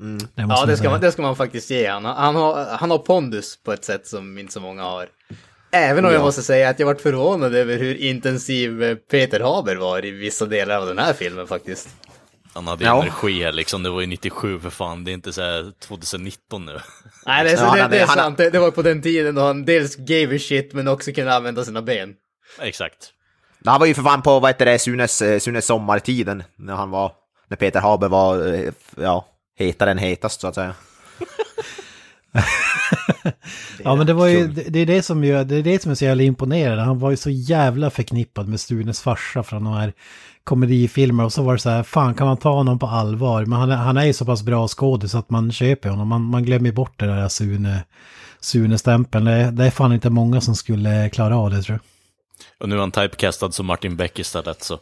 Mm. 0.00 0.18
Det 0.18 0.28
Ja, 0.48 0.64
det 0.66 0.76
ska, 0.76 0.90
man, 0.90 1.00
det 1.00 1.12
ska 1.12 1.22
man 1.22 1.36
faktiskt 1.36 1.70
ge 1.70 1.86
han. 1.88 2.04
Han 2.04 2.34
har, 2.36 2.64
han 2.64 2.90
har 2.90 2.98
pondus 2.98 3.58
på 3.62 3.72
ett 3.72 3.84
sätt 3.84 4.06
som 4.06 4.38
inte 4.38 4.52
så 4.52 4.60
många 4.60 4.82
har. 4.82 5.08
Även 5.72 6.04
om 6.04 6.10
jag 6.12 6.20
Ja. 6.20 6.24
måste 6.24 6.42
säga 6.42 6.68
att 6.68 6.78
jag 6.78 6.86
varit 6.86 7.00
förvånad 7.00 7.54
över 7.54 7.76
hur 7.78 7.94
intensiv 7.94 8.82
eh, 8.82 8.94
Peter 8.96 9.40
Haber 9.40 9.76
var 9.76 10.04
i 10.04 10.10
vissa 10.10 10.46
delar 10.46 10.78
av 10.78 10.86
den 10.86 10.98
här 10.98 11.12
filmen 11.12 11.46
faktiskt. 11.46 11.88
Han 12.54 12.66
hade 12.66 12.84
Ja. 12.84 13.02
energi 13.02 13.42
här 13.44 13.52
liksom, 13.52 13.82
det 13.82 13.90
var 13.90 14.00
ju 14.00 14.06
97 14.06 14.60
för 14.60 14.70
fan, 14.70 15.04
det 15.04 15.10
är 15.10 15.12
inte 15.12 15.32
så 15.32 15.42
här 15.42 15.72
2019 15.80 16.66
nu. 16.66 16.78
Nej, 17.26 17.44
det, 17.44 17.50
är 17.50 17.56
så, 17.56 17.62
Ja, 17.62 17.66
han 17.68 17.78
det, 17.78 17.88
det 17.96 18.02
är 18.02 18.06
han- 18.06 18.16
sant. 18.16 18.36
Det, 18.38 18.50
det 18.50 18.58
var 18.58 18.70
på 18.70 18.82
den 18.82 19.02
tiden 19.02 19.34
då 19.34 19.42
han 19.42 19.64
dels 19.64 19.96
gave 19.96 20.36
a 20.36 20.38
shit 20.38 20.72
men 20.72 20.88
också 20.88 21.12
kunde 21.12 21.34
använda 21.34 21.64
sina 21.64 21.82
ben. 21.82 22.14
Exakt. 22.60 23.10
Här 23.66 23.78
var 23.78 23.86
ju 23.86 23.94
för 23.94 24.02
fan 24.02 24.22
på, 24.22 24.40
vad 24.40 24.50
heter 24.50 24.66
det, 24.66 24.78
Sunes, 24.78 25.22
eh, 25.22 25.38
Sunes 25.38 25.66
sommartiden, 25.66 26.42
när 26.56 26.74
han 26.74 26.90
var, 26.90 27.12
när 27.48 27.56
Peter 27.56 27.80
Haber 27.80 28.08
var, 28.08 28.54
eh, 28.54 28.72
ja, 28.96 29.26
hetare 29.58 29.90
än 29.90 29.98
hetast 29.98 30.40
så 30.40 30.46
att 30.46 30.54
säga. 30.54 30.74
Ja 33.84 33.96
men 33.96 34.06
det 34.06 34.12
var 34.12 34.26
ju, 34.26 34.48
det, 34.48 34.62
det 34.62 34.78
är 34.78 34.86
det 34.86 35.02
som 35.02 35.24
gör, 35.24 35.44
det 35.44 35.56
är 35.56 35.62
det 35.62 35.82
som 35.82 35.90
är 35.90 35.94
så 35.94 36.04
jävla 36.04 36.22
imponerande. 36.22 36.82
Han 36.82 36.98
var 36.98 37.10
ju 37.10 37.16
så 37.16 37.30
jävla 37.30 37.90
förknippad 37.90 38.48
med 38.48 38.60
Stunes 38.60 39.02
farsa 39.02 39.42
från 39.42 39.64
de 39.64 39.72
här 39.72 39.92
komedifilmer 40.44 41.24
och 41.24 41.32
så 41.32 41.42
var 41.42 41.52
det 41.52 41.58
så 41.58 41.70
här, 41.70 41.82
fan 41.82 42.14
kan 42.14 42.26
man 42.26 42.36
ta 42.36 42.50
honom 42.54 42.78
på 42.78 42.86
allvar? 42.86 43.44
Men 43.44 43.58
han, 43.58 43.70
är- 43.70 43.76
han 43.76 43.96
är 43.96 44.04
ju 44.04 44.12
så 44.12 44.24
pass 44.24 44.42
bra 44.42 44.68
skådis 44.68 45.14
att 45.14 45.30
man 45.30 45.52
köper 45.52 45.88
honom. 45.88 46.08
Man, 46.08 46.22
man 46.22 46.44
glömmer 46.44 46.72
bort 46.72 46.98
det 47.00 47.06
där 47.06 47.28
Sune, 47.28 47.84
Sune-stämpeln. 48.40 49.24
Det, 49.24 49.50
det 49.50 49.64
är 49.64 49.70
fan 49.70 49.92
inte 49.92 50.10
många 50.10 50.40
som 50.40 50.54
skulle 50.56 51.08
klara 51.10 51.36
av 51.36 51.50
det 51.50 51.62
tror 51.62 51.74
jag. 51.74 51.80
Och 52.62 52.68
nu 52.68 52.74
är 52.76 52.80
han 52.80 52.90
typecastad 52.90 53.52
som 53.52 53.66
Martin 53.66 53.96
Beck 53.96 54.18
istället 54.18 54.62
så. 54.62 54.78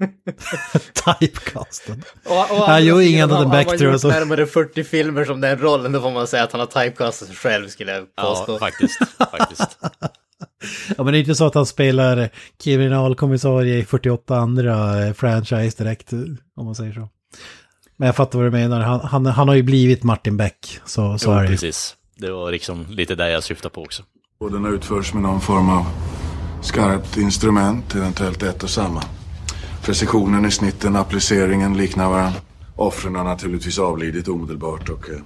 Och 2.24 2.66
Han 2.66 2.84
gör 2.84 3.00
ingen 3.00 3.24
annan 3.30 3.38
han- 3.38 3.50
back, 3.50 3.66
Han 3.66 3.78
har 3.78 3.92
gjort 3.92 4.02
närmare 4.04 4.46
40 4.46 4.84
filmer 4.84 5.24
som 5.24 5.40
den 5.40 5.58
rollen, 5.58 5.92
då 5.92 6.00
får 6.00 6.10
man 6.10 6.26
säga 6.26 6.44
att 6.44 6.52
han 6.52 6.60
har 6.60 6.66
typecastat 6.66 7.28
sig 7.28 7.36
själv 7.36 7.68
skulle 7.68 7.92
jag 7.92 8.06
Ja, 8.16 8.22
påstå. 8.22 8.58
faktiskt. 8.58 8.98
faktiskt. 9.30 9.78
Ja, 10.96 11.04
men 11.04 11.12
det 11.12 11.18
är 11.18 11.20
inte 11.20 11.34
så 11.34 11.46
att 11.46 11.54
han 11.54 11.66
spelar 11.66 12.28
kriminalkommissarie 12.64 13.78
i 13.78 13.84
48 13.84 14.36
andra 14.36 15.06
eh, 15.06 15.12
franchise 15.12 15.84
direkt, 15.84 16.12
om 16.56 16.64
man 16.64 16.74
säger 16.74 16.92
så. 16.92 17.08
Men 17.96 18.06
jag 18.06 18.16
fattar 18.16 18.38
vad 18.38 18.46
du 18.46 18.50
menar. 18.50 18.80
Han, 18.80 19.00
han, 19.00 19.26
han 19.26 19.48
har 19.48 19.54
ju 19.54 19.62
blivit 19.62 20.02
Martin 20.02 20.36
Beck, 20.36 20.80
så, 20.86 21.18
så 21.18 21.30
Jo, 21.30 21.36
är 21.38 21.42
det 21.42 21.48
precis. 21.48 21.96
Det 22.16 22.30
var 22.30 22.52
liksom 22.52 22.86
lite 22.88 23.14
där 23.14 23.28
jag 23.28 23.42
syftade 23.44 23.74
på 23.74 23.82
också. 23.82 24.02
Och 24.40 24.52
den 24.52 24.74
utförs 24.74 25.14
med 25.14 25.22
någon 25.22 25.40
form 25.40 25.68
av 25.70 25.86
skarpt 26.62 27.16
instrument, 27.16 27.94
eventuellt 27.94 28.42
ett 28.42 28.62
och 28.62 28.70
samma. 28.70 29.02
Precisionen 29.82 30.44
i 30.44 30.50
snitten, 30.50 30.96
appliceringen 30.96 31.76
liknar 31.76 32.10
varandra. 32.10 32.40
Offren 32.76 33.14
har 33.14 33.24
naturligtvis 33.24 33.78
avlidit 33.78 34.28
omedelbart 34.28 34.88
och... 34.88 35.10
Eh, 35.10 35.16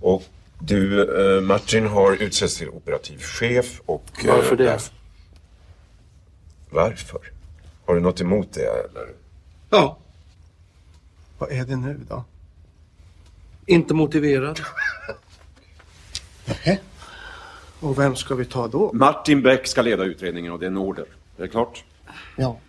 Och 0.00 0.22
du, 0.58 1.02
eh, 1.36 1.40
Martin, 1.42 1.86
har 1.86 2.12
utsetts 2.12 2.56
till 2.56 2.68
operativ 2.68 3.18
chef 3.18 3.80
och... 3.86 4.04
eh, 4.24 4.36
Varför 4.36 4.56
det? 4.56 4.64
därf- 4.76 4.90
Varför? 6.70 7.18
Har 7.86 7.94
du 7.94 8.00
något 8.00 8.20
emot 8.20 8.52
det, 8.52 8.60
eller? 8.66 9.08
Ja, 9.70 9.98
Vad 11.38 11.50
är 11.52 11.64
det 11.64 11.76
nu 11.76 12.00
då? 12.08 12.24
inte 13.66 13.94
motiverad. 13.94 14.60
Och 17.80 17.98
vem 17.98 18.16
ska 18.16 18.34
vi 18.34 18.44
ta 18.44 18.68
då? 18.68 18.90
Martin 18.94 19.42
Beck 19.42 19.66
ska 19.66 19.82
leda 19.82 20.04
utredningen 20.04 20.52
och 20.52 20.58
det 20.58 20.66
är 20.66 20.70
en 20.70 20.76
order. 20.76 21.04
Är 21.38 21.42
det 21.42 21.48
klart? 21.48 21.84
Ja. 22.36 22.60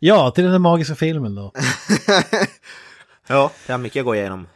Ja, 0.00 0.30
till 0.30 0.44
den 0.44 0.52
här 0.52 0.58
magiska 0.58 0.94
filmen 0.94 1.34
då. 1.34 1.52
Ja, 3.30 3.50
det 3.66 3.72
har 3.72 3.78
mycket 3.78 4.00
att 4.00 4.04
gå 4.04 4.14
igenom. 4.14 4.46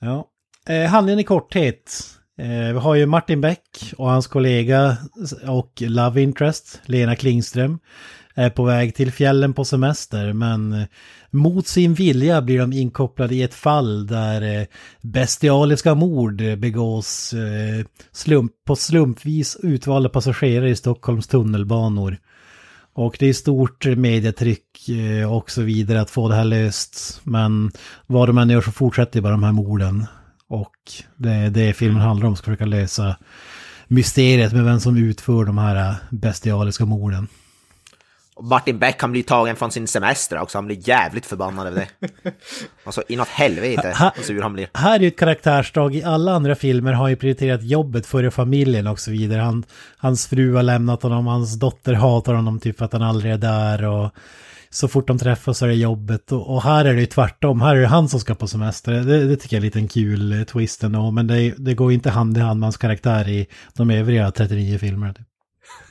Ja. 0.00 0.28
Eh, 0.68 0.90
handlingen 0.90 1.20
i 1.20 1.24
korthet. 1.24 2.04
Eh, 2.38 2.72
vi 2.72 2.78
har 2.78 2.94
ju 2.94 3.06
Martin 3.06 3.40
Beck 3.40 3.92
och 3.96 4.10
hans 4.10 4.26
kollega 4.26 4.96
och 5.46 5.72
Love 5.80 6.22
Interest, 6.22 6.80
Lena 6.84 7.16
Klingström, 7.16 7.78
är 8.34 8.50
på 8.50 8.64
väg 8.64 8.94
till 8.94 9.12
fjällen 9.12 9.54
på 9.54 9.64
semester 9.64 10.32
men 10.32 10.72
eh, 10.72 10.86
mot 11.30 11.66
sin 11.66 11.94
vilja 11.94 12.42
blir 12.42 12.58
de 12.58 12.72
inkopplade 12.72 13.34
i 13.34 13.42
ett 13.42 13.54
fall 13.54 14.06
där 14.06 14.60
eh, 14.60 14.66
bestialiska 15.00 15.94
mord 15.94 16.36
begås 16.36 17.32
eh, 17.32 17.84
slump, 18.12 18.52
på 18.66 18.76
slumpvis 18.76 19.56
utvalda 19.62 20.08
passagerare 20.08 20.70
i 20.70 20.76
Stockholms 20.76 21.26
tunnelbanor. 21.26 22.18
Och 22.98 23.16
det 23.18 23.26
är 23.26 23.32
stort 23.32 23.86
medietryck 23.86 24.88
eh, 24.88 25.32
och 25.32 25.50
så 25.50 25.62
vidare 25.62 26.00
att 26.00 26.10
få 26.10 26.28
det 26.28 26.34
här 26.34 26.44
löst. 26.44 27.20
Men 27.24 27.70
vad 28.06 28.28
de 28.28 28.38
än 28.38 28.50
gör 28.50 28.60
så 28.60 28.72
fortsätter 28.72 29.20
bara 29.20 29.32
de 29.32 29.42
här 29.42 29.52
morden. 29.52 30.06
Och 30.48 30.74
det 31.16 31.30
är 31.30 31.50
det 31.50 31.72
filmen 31.72 32.02
handlar 32.02 32.28
om, 32.28 32.36
ska 32.36 32.44
försöka 32.44 32.64
lösa 32.64 33.16
mysteriet 33.88 34.52
med 34.52 34.64
vem 34.64 34.80
som 34.80 34.96
utför 34.96 35.44
de 35.44 35.58
här 35.58 35.90
eh, 35.90 35.96
bestialiska 36.10 36.84
morden. 36.84 37.28
Martin 38.42 38.78
Beck 38.78 38.98
kan 38.98 39.12
bli 39.12 39.22
tagen 39.22 39.56
från 39.56 39.70
sin 39.70 39.86
semester 39.86 40.38
också, 40.38 40.58
han 40.58 40.66
blir 40.66 40.88
jävligt 40.88 41.26
förbannad 41.26 41.66
över 41.66 41.88
det. 42.00 42.32
Alltså 42.84 43.02
inåt 43.08 43.28
helvete 43.28 43.96
vad 44.16 44.24
sur 44.24 44.42
han 44.42 44.52
blir. 44.52 44.68
Här 44.74 44.94
är 44.94 45.00
ju 45.00 45.08
ett 45.08 45.18
karaktärsdrag, 45.18 45.94
i 45.94 46.02
alla 46.02 46.32
andra 46.32 46.54
filmer 46.54 46.92
har 46.92 47.02
han 47.02 47.10
ju 47.10 47.16
prioriterat 47.16 47.62
jobbet 47.62 48.06
före 48.06 48.30
familjen 48.30 48.86
och 48.86 49.00
så 49.00 49.10
vidare. 49.10 49.40
Han, 49.40 49.64
hans 49.96 50.26
fru 50.26 50.54
har 50.54 50.62
lämnat 50.62 51.02
honom, 51.02 51.26
hans 51.26 51.58
dotter 51.58 51.92
hatar 51.92 52.34
honom 52.34 52.60
typ 52.60 52.78
för 52.78 52.84
att 52.84 52.92
han 52.92 53.02
aldrig 53.02 53.32
är 53.32 53.38
där 53.38 53.84
och 53.84 54.10
så 54.70 54.88
fort 54.88 55.06
de 55.06 55.18
träffas 55.18 55.58
så 55.58 55.64
är 55.64 55.68
det 55.68 55.74
jobbet. 55.74 56.32
Och, 56.32 56.54
och 56.54 56.62
här 56.62 56.84
är 56.84 56.94
det 56.94 57.00
ju 57.00 57.06
tvärtom, 57.06 57.60
här 57.60 57.76
är 57.76 57.80
det 57.80 57.86
han 57.86 58.08
som 58.08 58.20
ska 58.20 58.34
på 58.34 58.46
semester. 58.46 58.92
Det, 58.92 59.28
det 59.28 59.36
tycker 59.36 59.56
jag 59.56 59.64
är 59.64 59.78
en 59.78 59.88
kul 59.88 60.32
eh, 60.32 60.44
twist 60.44 60.84
ändå, 60.84 61.10
men 61.10 61.26
det, 61.26 61.54
det 61.58 61.74
går 61.74 61.92
inte 61.92 62.10
hand 62.10 62.38
i 62.38 62.40
hand 62.40 62.60
med 62.60 62.66
hans 62.66 62.76
karaktär 62.76 63.28
i 63.28 63.46
de 63.74 63.90
övriga 63.90 64.30
39 64.30 64.78
filmerna. 64.78 65.14
Typ. 65.14 65.26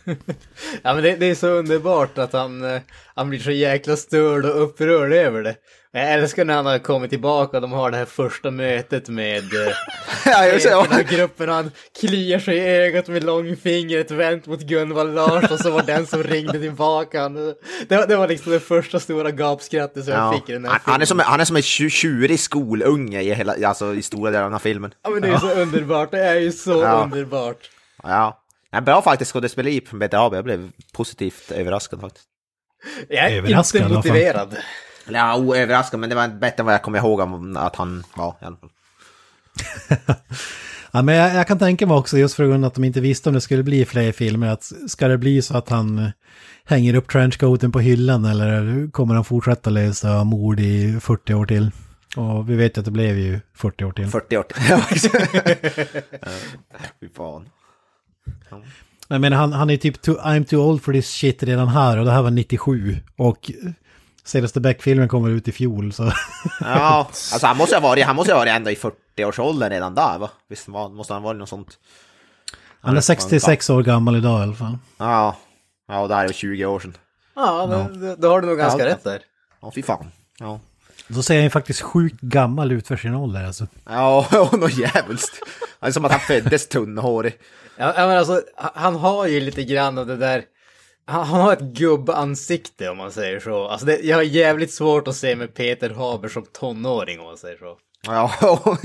Ja 0.81 0.93
men 0.93 1.03
det, 1.03 1.15
det 1.15 1.25
är 1.25 1.35
så 1.35 1.47
underbart 1.47 2.17
att 2.17 2.33
han, 2.33 2.63
eh, 2.75 2.81
han 3.15 3.29
blir 3.29 3.39
så 3.39 3.51
jäkla 3.51 3.95
störd 3.95 4.45
och 4.45 4.63
upprörd 4.63 5.13
över 5.13 5.43
det. 5.43 5.55
Jag 5.91 6.13
älskar 6.13 6.45
när 6.45 6.53
han 6.55 6.65
har 6.65 6.79
kommit 6.79 7.09
tillbaka 7.09 7.57
och 7.57 7.61
de 7.61 7.71
har 7.71 7.91
det 7.91 7.97
här 7.97 8.05
första 8.05 8.51
mötet 8.51 9.09
med 9.09 9.43
eh, 9.43 9.73
Ja, 10.25 10.41
det, 10.41 10.63
ja. 10.65 10.85
gruppen 11.09 11.49
han 11.49 11.71
kliar 11.99 12.39
sig 12.39 12.57
i 12.57 12.61
ögat 12.67 13.07
med 13.07 13.23
långfingret 13.23 14.11
vänt 14.11 14.45
mot 14.47 14.61
Gunvald 14.61 15.15
Larsson 15.15 15.51
och 15.53 15.59
så 15.59 15.71
var 15.71 15.81
den 15.83 16.05
som 16.05 16.23
ringde 16.23 16.59
tillbaka. 16.59 17.21
Han, 17.21 17.33
det, 17.87 17.97
var- 17.97 18.07
det 18.07 18.15
var 18.15 18.27
liksom 18.27 18.51
det 18.51 18.59
första 18.59 18.99
stora 18.99 19.31
gapskrattet 19.31 20.03
som 20.03 20.13
jag 20.13 20.21
Ja. 20.23 20.33
fick 20.33 20.49
i 20.49 20.53
den 20.53 20.65
här 20.65 20.71
Han, 20.71 20.79
filmen. 20.79 20.91
han, 20.93 21.01
är 21.01 21.05
som, 21.05 21.19
han 21.19 21.39
är 21.39 21.45
som 21.45 21.55
en 21.55 21.61
tju- 21.61 21.89
tjurig 21.89 22.39
skolunge 22.39 23.21
i, 23.21 23.33
hela, 23.33 23.67
alltså, 23.67 23.93
i 23.95 24.01
stora 24.01 24.31
delar 24.31 24.43
av 24.43 24.49
den 24.49 24.53
här 24.53 24.59
filmen. 24.59 24.91
Ja 25.03 25.09
men 25.09 25.21
det 25.21 25.27
är 25.27 25.37
så 25.37 25.51
underbart, 25.51 26.11
det 26.11 26.19
är 26.23 26.35
ju 26.39 26.51
så 26.51 26.81
Ja. 26.81 27.01
underbart. 27.03 27.69
Ja. 28.03 28.43
Ja, 28.77 28.81
bra 28.81 29.01
faktiskt 29.01 29.31
skådespeleri 29.31 29.81
Peter 29.81 30.17
Haber, 30.17 30.37
jag 30.37 30.45
blev 30.45 30.71
positivt 30.93 31.51
överraskad 31.51 32.01
faktiskt. 32.01 32.25
Jag 33.09 33.31
är 33.31 33.37
Överraskad 33.37 33.81
inte 33.81 33.93
motiverad. 33.93 34.57
Ja, 35.09 35.37
oöverraskad, 35.37 35.99
men 35.99 36.09
det 36.09 36.15
var 36.15 36.27
bättre 36.27 36.61
än 36.61 36.65
vad 36.65 36.73
jag 36.73 36.81
kommer 36.81 36.97
ihåg 36.97 37.19
om 37.19 37.57
att 37.57 37.75
han 37.75 38.03
var 38.15 38.35
i 38.41 38.45
alla 38.45 38.57
fall. 38.57 38.69
Ja, 40.91 41.01
men 41.01 41.15
jag, 41.15 41.35
jag 41.35 41.47
kan 41.47 41.59
tänka 41.59 41.87
mig 41.87 41.97
också, 41.97 42.17
just 42.17 42.35
för 42.35 42.45
grund 42.47 42.65
att 42.65 42.73
de 42.73 42.83
inte 42.83 43.01
visste 43.01 43.29
om 43.29 43.35
det 43.35 43.41
skulle 43.41 43.63
bli 43.63 43.85
fler 43.85 44.11
filmer, 44.11 44.47
att 44.47 44.71
ska 44.87 45.07
det 45.07 45.17
bli 45.17 45.41
så 45.41 45.57
att 45.57 45.69
han 45.69 45.99
eh, 45.99 46.09
hänger 46.65 46.95
upp 46.95 47.09
trenchcoaten 47.09 47.71
på 47.71 47.79
hyllan 47.79 48.25
eller 48.25 48.91
kommer 48.91 49.15
han 49.15 49.23
fortsätta 49.25 49.69
lösa 49.69 50.23
mord 50.23 50.59
i 50.59 50.99
40 51.01 51.33
år 51.33 51.45
till? 51.45 51.71
Och 52.15 52.49
vi 52.49 52.55
vet 52.55 52.77
ju 52.77 52.79
att 52.79 52.85
det 52.85 52.91
blev 52.91 53.17
ju 53.17 53.39
40 53.55 53.85
år 53.85 53.91
till. 53.91 54.07
40 54.07 54.37
år 54.37 54.43
till. 54.43 54.61
Ja, 56.21 56.29
Fy 56.99 57.09
fan. 57.09 57.49
Jag 59.07 59.21
menar, 59.21 59.37
han, 59.37 59.53
han 59.53 59.69
är 59.69 59.77
typ 59.77 60.01
too, 60.01 60.17
I'm 60.21 60.43
too 60.45 60.59
old 60.61 60.83
for 60.83 60.93
this 60.93 61.09
shit 61.11 61.43
redan 61.43 61.67
här 61.67 61.97
och 61.97 62.05
det 62.05 62.11
här 62.11 62.21
var 62.21 62.31
97. 62.31 62.97
Och 63.17 63.51
senaste 64.23 64.59
Beck-filmen 64.59 65.07
kommer 65.07 65.29
ut 65.29 65.47
i 65.47 65.51
fjol 65.51 65.93
så... 65.93 66.11
Ja, 66.61 67.07
alltså 67.09 67.47
han 67.47 67.57
måste 67.57 67.75
ha 67.75 67.81
varit, 67.81 68.05
han 68.05 68.15
måste 68.15 68.33
ha 68.33 68.39
varit 68.39 68.51
ändå 68.53 68.71
i 68.71 68.75
40-årsåldern 68.75 69.69
redan 69.69 69.95
där 69.95 70.17
va? 70.19 70.29
Visst 70.49 70.67
var, 70.67 70.89
måste 70.89 71.13
han 71.13 71.21
ha 71.21 71.27
varit 71.29 71.39
något 71.39 71.49
sånt? 71.49 71.77
Han 72.81 72.97
är 72.97 73.01
66 73.01 73.69
år 73.69 73.83
gammal 73.83 74.15
idag 74.15 74.39
i 74.39 74.43
alla 74.43 74.55
fall. 74.55 74.77
Ja, 74.97 75.35
ja 75.87 75.99
och 75.99 76.07
det 76.09 76.15
här 76.15 76.25
är 76.25 76.33
20 76.33 76.65
år 76.65 76.79
sedan. 76.79 76.93
Ja, 77.35 77.67
men 77.69 78.01
då- 78.01 78.15
då 78.15 78.29
har 78.29 78.41
du 78.41 78.47
nog 78.47 78.57
ganska 78.57 78.79
Ja. 78.83 78.85
rätt 78.89 79.03
där. 79.03 79.19
Ja, 79.61 79.71
fy 79.75 79.83
fan. 79.83 80.11
Ja. 80.39 80.59
Då 81.07 81.23
ser 81.23 81.35
han 81.35 81.43
ju 81.43 81.49
faktiskt 81.49 81.81
sjukt 81.81 82.21
gammal 82.21 82.71
ut 82.71 82.87
för 82.87 82.97
sin 82.97 83.15
ålder 83.15 83.43
alltså. 83.45 83.67
Ja, 83.89 84.27
och 84.51 84.59
något 84.59 84.77
jävligt. 84.77 85.41
Det 85.79 85.87
är 85.87 85.91
som 85.91 86.05
att 86.05 86.11
han 86.11 86.19
föddes 86.19 86.67
tunnhårig. 86.69 87.33
Ja, 87.77 87.93
men 87.97 88.17
alltså, 88.17 88.41
han- 88.55 88.95
har 88.95 89.27
ju 89.27 89.39
lite 89.39 89.63
grann 89.63 89.97
av 89.97 90.07
det 90.07 90.17
där, 90.17 90.43
han, 91.05 91.25
han 91.27 91.41
har 91.41 91.53
ett 91.53 91.61
gubbansikte 91.61 92.89
om 92.89 92.97
man 92.97 93.11
säger 93.11 93.39
så. 93.39 93.67
Alltså 93.67 93.85
det, 93.85 93.99
jag 94.03 94.15
har 94.15 94.23
jävligt 94.23 94.73
svårt 94.73 95.07
att 95.07 95.15
se 95.15 95.35
med 95.35 95.53
Peter 95.53 95.89
Haber 95.89 96.29
som 96.29 96.45
tonåring 96.59 97.19
om 97.19 97.25
man 97.25 97.37
säger 97.37 97.57
så. 97.57 97.77
Ja, 98.05 98.31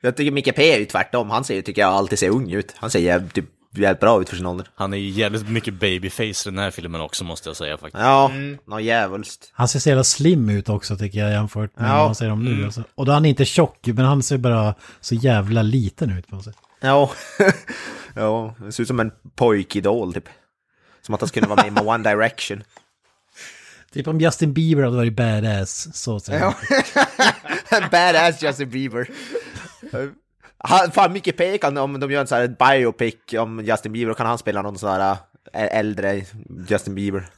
jag 0.00 0.16
tycker 0.16 0.30
Micke 0.30 0.54
P 0.56 0.72
är 0.74 0.78
ju 0.78 0.84
tvärtom. 0.84 1.30
Han 1.30 1.44
ser, 1.44 1.62
tycker 1.62 1.82
jag 1.82 1.92
alltid 1.92 2.18
ser 2.18 2.28
ung 2.30 2.50
ut. 2.52 2.72
Han 2.76 2.90
ser 2.90 2.98
jävligt, 2.98 3.34
typ, 3.34 3.44
jävligt 3.76 4.00
bra 4.00 4.20
ut 4.20 4.28
för 4.28 4.36
sin 4.36 4.46
ålder. 4.46 4.66
Han 4.74 4.92
är 4.92 4.96
ju 4.98 5.08
jävligt 5.10 5.48
mycket 5.48 5.74
babyface 5.74 6.22
i 6.48 6.50
den 6.50 6.58
här 6.58 6.70
filmen 6.70 7.00
också 7.00 7.24
måste 7.24 7.48
jag 7.48 7.56
säga 7.56 7.76
faktiskt. 7.78 8.02
Ja, 8.04 8.30
något 8.66 8.82
jävulst. 8.82 9.50
Han 9.52 9.68
ser 9.68 9.78
så 9.78 9.88
jävla 9.88 10.04
slim 10.04 10.48
ut 10.50 10.68
också 10.68 10.96
tycker 10.96 11.18
jag 11.18 11.30
jämfört 11.30 11.78
med 11.78 11.90
Ja. 11.90 11.96
vad 11.96 12.04
man 12.06 12.14
ser 12.14 12.30
om 12.32 12.44
nu. 12.44 12.64
Alltså. 12.64 12.82
Och 12.94 13.04
då 13.06 13.12
är 13.12 13.14
han 13.14 13.24
inte 13.24 13.44
tjock, 13.44 13.86
men 13.86 14.04
han 14.04 14.22
ser 14.22 14.36
bara 14.38 14.74
så 15.00 15.14
jävla 15.14 15.62
liten 15.62 16.18
ut 16.18 16.28
på 16.28 16.40
sig. 16.40 16.52
Ja, 16.80 17.10
ja, 18.14 18.54
det 18.58 18.72
ser 18.72 18.82
ut 18.82 18.88
som 18.88 19.00
en 19.00 19.12
pojkidol 19.34 20.14
typ. 20.14 20.28
Som 21.02 21.14
att 21.14 21.20
han 21.20 21.28
skulle 21.28 21.46
vara 21.46 21.62
med 21.62 21.72
med 21.72 21.86
One 21.86 22.10
Direction. 22.10 22.62
Typ 23.92 24.06
om 24.06 24.20
Justin 24.20 24.52
Bieber 24.52 24.82
hade 24.82 24.96
varit 24.96 25.16
badass, 25.16 25.96
så 25.96 26.20
ser 26.20 26.48
ut. 26.48 26.54
Badass 27.90 28.42
Justin 28.42 28.70
Bieber. 28.70 29.10
Han, 30.58 30.92
fan, 30.92 31.12
Micke 31.12 31.36
P 31.36 31.58
kan, 31.58 31.78
om 31.78 32.00
de 32.00 32.10
gör 32.10 32.20
en 32.20 32.26
sån 32.26 32.38
här 32.38 32.48
biopic 32.48 33.14
om 33.38 33.64
Justin 33.64 33.92
Bieber, 33.92 34.14
kan 34.14 34.26
han 34.26 34.38
spela 34.38 34.62
någon 34.62 34.78
sån 34.78 34.90
här 34.90 35.16
äldre 35.52 36.24
Justin 36.68 36.94
Bieber. 36.94 37.28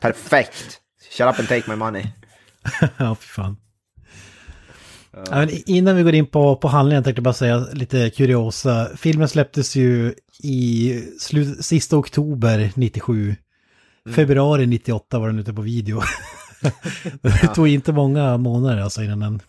Perfekt. 0.00 0.80
Shut 1.10 1.26
up 1.26 1.38
and 1.38 1.48
take 1.48 1.70
my 1.70 1.76
money. 1.76 2.06
ja, 2.96 3.14
fy 3.14 3.26
fan. 3.26 3.56
Ja, 5.30 5.46
innan 5.66 5.96
vi 5.96 6.02
går 6.02 6.14
in 6.14 6.26
på, 6.26 6.56
på 6.56 6.68
handlingen 6.68 7.04
tänkte 7.04 7.18
jag 7.18 7.24
bara 7.24 7.34
säga 7.34 7.58
lite 7.72 8.10
kuriosa. 8.10 8.88
Filmen 8.96 9.28
släpptes 9.28 9.76
ju 9.76 10.14
i 10.42 11.02
slut, 11.20 11.64
sista 11.64 11.96
oktober 11.96 12.70
97. 12.74 13.36
Februari 14.14 14.66
98 14.66 15.18
var 15.18 15.26
den 15.26 15.38
ute 15.38 15.52
på 15.54 15.62
video. 15.62 16.02
det 17.22 17.54
tog 17.54 17.68
inte 17.68 17.92
många 17.92 18.36
månader 18.36 18.82
alltså 18.82 19.02
innan 19.02 19.20
den 19.20 19.40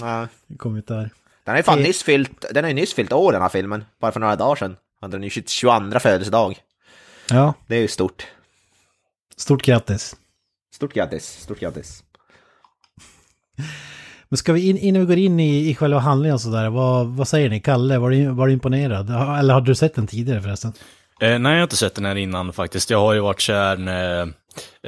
Ja. 0.00 0.28
kom 0.58 0.76
ut 0.76 0.86
där. 0.86 1.10
Den 1.44 1.56
ju 1.56 1.62
fan 1.62 1.78
nyss 1.82 2.02
fyllt, 2.02 2.44
den 2.54 2.68
ju 2.68 2.74
nyss 2.74 2.94
fyllt 2.94 3.12
år 3.12 3.32
den 3.32 3.42
här 3.42 3.48
filmen. 3.48 3.84
Bara 4.00 4.12
för 4.12 4.20
några 4.20 4.36
dagar 4.36 4.56
sedan. 4.56 4.76
Hade 5.00 5.16
den 5.16 5.22
ju 5.24 5.30
sitt 5.30 5.48
22 5.48 5.98
födelsedag. 6.00 6.56
Ja, 7.30 7.54
Det 7.66 7.76
är 7.76 7.80
ju 7.80 7.88
stort. 7.88 8.26
stort 9.36 9.62
grattis. 9.62 10.16
Stort 10.74 10.92
grattis, 10.94 11.24
stort 11.40 11.60
grattis. 11.60 12.02
Men 14.32 14.36
ska 14.36 14.52
vi 14.52 14.68
in, 14.68 14.78
innan 14.78 15.00
vi 15.00 15.06
går 15.06 15.18
in 15.18 15.40
i, 15.40 15.70
i 15.70 15.74
själva 15.74 15.98
handlingen 15.98 16.34
och 16.34 16.40
sådär, 16.40 16.68
vad, 16.70 17.06
vad 17.06 17.28
säger 17.28 17.48
ni? 17.50 17.60
Kalle, 17.60 17.98
var 17.98 18.10
du, 18.10 18.26
var 18.26 18.46
du 18.46 18.52
imponerad? 18.52 19.10
Eller 19.38 19.54
hade 19.54 19.66
du 19.66 19.74
sett 19.74 19.94
den 19.94 20.06
tidigare 20.06 20.42
förresten? 20.42 20.72
Eh, 21.20 21.38
nej, 21.38 21.52
jag 21.52 21.58
har 21.58 21.62
inte 21.62 21.76
sett 21.76 21.94
den 21.94 22.04
här 22.04 22.16
innan 22.16 22.52
faktiskt. 22.52 22.90
Jag 22.90 22.98
har 22.98 23.12
ju 23.12 23.20
varit 23.20 23.40
kär, 23.40 23.88
eh, 23.88 24.20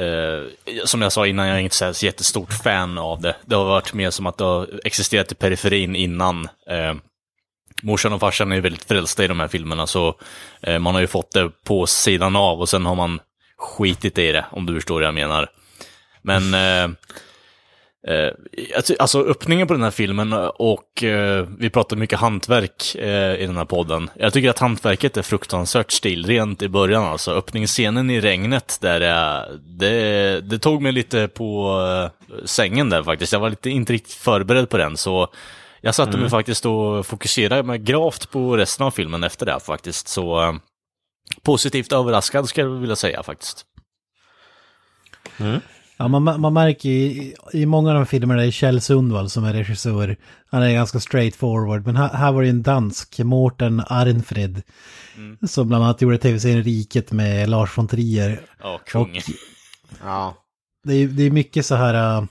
eh, 0.04 0.42
som 0.84 1.02
jag 1.02 1.12
sa 1.12 1.26
innan, 1.26 1.48
jag 1.48 1.56
är 1.56 1.60
inte 1.60 1.94
så 1.94 2.06
jättestort 2.06 2.52
fan 2.52 2.98
av 2.98 3.20
det. 3.20 3.36
Det 3.44 3.54
har 3.54 3.64
varit 3.64 3.94
mer 3.94 4.10
som 4.10 4.26
att 4.26 4.38
det 4.38 4.44
har 4.44 4.68
existerat 4.84 5.32
i 5.32 5.34
periferin 5.34 5.96
innan. 5.96 6.48
Eh, 6.70 6.94
morsan 7.82 8.12
och 8.12 8.20
farsan 8.20 8.52
är 8.52 8.56
ju 8.56 8.62
väldigt 8.62 8.84
frälsta 8.84 9.24
i 9.24 9.28
de 9.28 9.40
här 9.40 9.48
filmerna, 9.48 9.86
så 9.86 10.14
eh, 10.62 10.78
man 10.78 10.94
har 10.94 11.00
ju 11.00 11.06
fått 11.06 11.32
det 11.32 11.50
på 11.64 11.86
sidan 11.86 12.36
av 12.36 12.60
och 12.60 12.68
sen 12.68 12.86
har 12.86 12.94
man 12.94 13.20
skitit 13.58 14.18
i 14.18 14.32
det, 14.32 14.44
om 14.50 14.66
du 14.66 14.74
förstår 14.74 14.94
vad 14.94 15.04
jag 15.04 15.14
menar. 15.14 15.48
Men 16.22 16.54
eh, 16.54 16.88
Eh, 16.88 16.90
jag 16.90 16.90
ty- 16.90 17.93
alltså 18.98 19.22
öppningen 19.22 19.66
på 19.66 19.74
den 19.74 19.82
här 19.82 19.90
filmen 19.90 20.32
och 20.56 21.02
eh, 21.02 21.46
vi 21.58 21.70
pratar 21.70 21.96
mycket 21.96 22.18
hantverk 22.18 22.94
eh, 22.94 23.34
i 23.34 23.46
den 23.46 23.56
här 23.56 23.64
podden. 23.64 24.10
Jag 24.14 24.32
tycker 24.32 24.50
att 24.50 24.58
hantverket 24.58 25.16
är 25.16 25.22
fruktansvärt 25.22 25.90
stilrent 25.90 26.62
i 26.62 26.68
början 26.68 27.04
alltså. 27.04 27.30
Öppningsscenen 27.32 28.10
i 28.10 28.20
regnet 28.20 28.78
där 28.80 29.00
eh, 29.00 29.56
det, 29.78 30.40
det 30.40 30.58
tog 30.58 30.82
mig 30.82 30.92
lite 30.92 31.28
på 31.28 31.80
eh, 32.30 32.44
sängen 32.44 32.90
där 32.90 33.02
faktiskt. 33.02 33.32
Jag 33.32 33.40
var 33.40 33.50
lite 33.50 33.70
inte 33.70 33.92
riktigt 33.92 34.14
förberedd 34.14 34.68
på 34.68 34.76
den 34.76 34.96
så 34.96 35.28
jag 35.80 35.94
satte 35.94 36.18
mig 36.18 36.30
faktiskt 36.30 36.66
och 36.66 37.06
fokuserade 37.06 37.62
mig 37.62 37.78
gravt 37.78 38.30
på 38.30 38.56
resten 38.56 38.86
av 38.86 38.90
filmen 38.90 39.24
efter 39.24 39.46
det 39.46 39.60
faktiskt. 39.60 40.08
Så 40.08 40.42
eh, 40.42 40.52
positivt 41.42 41.92
överraskad 41.92 42.48
ska 42.48 42.60
jag 42.60 42.68
vilja 42.68 42.96
säga 42.96 43.22
faktiskt. 43.22 43.66
Ja, 45.96 46.08
man, 46.08 46.40
man 46.40 46.52
märker 46.52 46.88
ju 46.88 46.94
i, 46.94 47.34
i 47.52 47.66
många 47.66 47.90
av 47.90 47.94
de 47.94 48.06
filmerna, 48.06 48.40
det 48.40 48.46
är 48.46 48.50
Kjell 48.50 48.80
Sundvall 48.80 49.30
som 49.30 49.44
är 49.44 49.52
regissör. 49.52 50.16
Han 50.50 50.62
är 50.62 50.72
ganska 50.72 51.00
straight 51.00 51.36
forward, 51.36 51.86
men 51.86 51.96
här, 51.96 52.08
här 52.08 52.32
var 52.32 52.42
det 52.42 52.48
en 52.48 52.62
dansk, 52.62 53.18
Mårten 53.18 53.82
Arnfred, 53.86 54.62
som 55.46 55.68
bland 55.68 55.84
annat 55.84 56.02
gjorde 56.02 56.18
tv-serien 56.18 56.62
Riket 56.62 57.12
med 57.12 57.48
Lars 57.48 57.78
von 57.78 57.88
Trier. 57.88 58.40
Ja, 58.62 58.80
kung. 58.86 59.18
Ja. 60.04 60.34
Det 60.84 60.94
är, 60.94 61.06
det 61.08 61.22
är 61.22 61.30
mycket 61.30 61.66
så 61.66 61.74
här, 61.74 61.94
äh, 61.94 62.24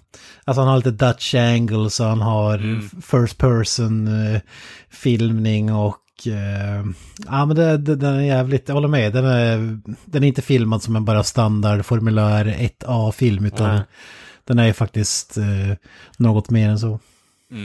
alltså 0.46 0.62
han 0.62 0.68
har 0.68 0.78
lite 0.78 0.92
Dutch 0.92 1.36
angles 1.36 2.00
och 2.00 2.06
han 2.06 2.22
har 2.22 2.82
first 3.02 3.38
person 3.38 4.08
äh, 4.08 4.42
filmning 4.90 5.74
och 5.74 6.03
äh, 6.26 6.86
ja 7.28 7.46
men 7.46 7.56
det, 7.56 7.78
det, 7.78 7.96
den 7.96 8.16
är 8.16 8.22
jävligt, 8.22 8.68
jag 8.68 8.76
håller 8.76 8.88
med, 8.88 9.14
den 9.14 9.26
är, 9.26 9.80
den 10.06 10.24
är 10.24 10.28
inte 10.28 10.42
filmad 10.42 10.84
som 10.84 10.96
en 10.96 11.06
bara 11.06 11.24
standard 11.24 11.86
formulär 11.86 12.46
1A-film 12.46 13.46
utan 13.46 13.76
Nej. 13.76 13.84
den 14.44 14.60
är 14.60 14.66
ju 14.66 14.74
faktiskt 14.74 15.38
äh, 15.38 15.44
något 16.18 16.50
mer 16.50 16.70
än 16.70 16.80
så. 16.80 17.00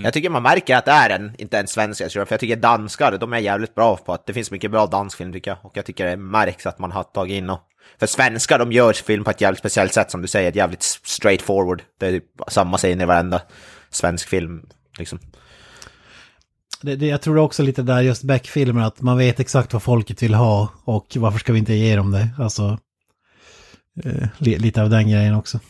Jag 0.04 0.12
tycker 0.12 0.30
man 0.30 0.42
märker 0.42 0.76
att 0.76 0.84
det 0.84 0.90
är 0.90 1.10
en, 1.10 1.32
inte 1.38 1.58
en 1.58 1.66
svensk 1.66 2.00
regissör, 2.00 2.24
för 2.24 2.32
jag 2.32 2.40
tycker 2.40 2.56
danskar, 2.56 3.18
de 3.18 3.32
är 3.32 3.38
jävligt 3.38 3.74
bra 3.74 3.96
på 3.96 4.12
att 4.12 4.26
det 4.26 4.32
finns 4.32 4.50
mycket 4.50 4.70
bra 4.70 4.86
dansk 4.86 5.18
film 5.18 5.32
tycker 5.32 5.50
jag. 5.50 5.58
Och 5.62 5.76
jag 5.76 5.84
tycker 5.84 6.06
det 6.06 6.16
märks 6.16 6.66
att 6.66 6.78
man 6.78 6.92
har 6.92 7.02
tagit 7.02 7.34
in 7.34 7.50
och... 7.50 7.60
För 7.98 8.06
svenskar, 8.06 8.58
de 8.58 8.72
gör 8.72 8.92
film 8.92 9.24
på 9.24 9.30
ett 9.30 9.40
jävligt 9.40 9.58
speciellt 9.58 9.92
sätt 9.92 10.10
som 10.10 10.22
du 10.22 10.28
säger, 10.28 10.56
jävligt 10.56 10.82
straight 10.82 11.42
forward. 11.42 11.82
Det 11.98 12.06
är 12.06 12.10
typ 12.10 12.24
samma 12.48 12.76
scener 12.78 13.04
i 13.04 13.06
varenda 13.06 13.42
svensk 13.90 14.28
film, 14.28 14.66
liksom. 14.98 15.18
Det, 16.82 16.96
det, 16.96 17.06
jag 17.06 17.22
tror 17.22 17.38
också 17.38 17.62
lite 17.62 17.82
där 17.82 18.02
just 18.02 18.22
Beck-filmer 18.22 18.82
att 18.82 19.02
man 19.02 19.18
vet 19.18 19.40
exakt 19.40 19.72
vad 19.72 19.82
folket 19.82 20.22
vill 20.22 20.34
ha 20.34 20.68
och 20.84 21.16
varför 21.16 21.38
ska 21.38 21.52
vi 21.52 21.58
inte 21.58 21.74
ge 21.74 21.96
dem 21.96 22.10
det? 22.10 22.28
Alltså, 22.38 22.78
eh, 24.04 24.28
li, 24.38 24.58
lite 24.58 24.82
av 24.82 24.90
den 24.90 25.10
grejen 25.10 25.34
också. 25.34 25.60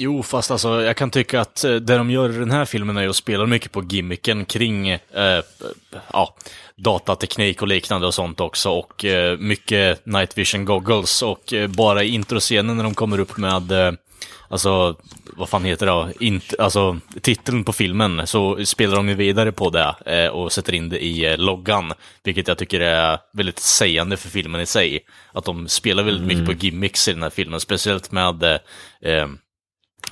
Jo, 0.00 0.22
fast 0.22 0.50
alltså 0.50 0.82
jag 0.82 0.96
kan 0.96 1.10
tycka 1.10 1.40
att 1.40 1.64
eh, 1.64 1.74
det 1.74 1.96
de 1.96 2.10
gör 2.10 2.30
i 2.30 2.38
den 2.38 2.50
här 2.50 2.64
filmen 2.64 2.96
är 2.96 3.02
ju 3.02 3.08
att 3.08 3.16
spela 3.16 3.46
mycket 3.46 3.72
på 3.72 3.82
gimmicken 3.82 4.44
kring 4.44 4.88
eh, 4.88 5.42
ja, 6.12 6.34
datateknik 6.76 7.62
och 7.62 7.68
liknande 7.68 8.06
och 8.06 8.14
sånt 8.14 8.40
också. 8.40 8.70
Och 8.70 9.04
eh, 9.04 9.38
mycket 9.38 10.06
night 10.06 10.38
vision 10.38 10.64
goggles. 10.64 11.22
Och 11.22 11.52
eh, 11.52 11.68
bara 11.68 12.02
i 12.02 12.08
introscenen 12.08 12.76
när 12.76 12.84
de 12.84 12.94
kommer 12.94 13.18
upp 13.18 13.36
med, 13.36 13.72
eh, 13.72 13.92
alltså, 14.48 14.96
vad 15.38 15.48
fan 15.48 15.64
heter 15.64 15.86
det 15.86 15.92
då? 15.92 16.10
Int 16.20 16.54
alltså, 16.58 16.98
titeln 17.20 17.64
på 17.64 17.72
filmen, 17.72 18.26
så 18.26 18.64
spelar 18.64 18.96
de 18.96 19.08
ju 19.08 19.14
vidare 19.14 19.52
på 19.52 19.70
det 19.70 19.94
eh, 20.06 20.28
och 20.28 20.52
sätter 20.52 20.74
in 20.74 20.88
det 20.88 21.04
i 21.04 21.24
eh, 21.24 21.38
loggan. 21.38 21.92
Vilket 22.24 22.48
jag 22.48 22.58
tycker 22.58 22.80
är 22.80 23.18
väldigt 23.32 23.58
sägande 23.58 24.16
för 24.16 24.28
filmen 24.28 24.60
i 24.60 24.66
sig. 24.66 25.00
Att 25.32 25.44
de 25.44 25.68
spelar 25.68 26.02
väldigt 26.02 26.26
mycket 26.26 26.46
på 26.46 26.52
gimmicks 26.52 27.08
i 27.08 27.12
den 27.12 27.22
här 27.22 27.30
filmen, 27.30 27.60
speciellt 27.60 28.12
med 28.12 28.42
eh, 28.42 28.58
eh, 29.02 29.26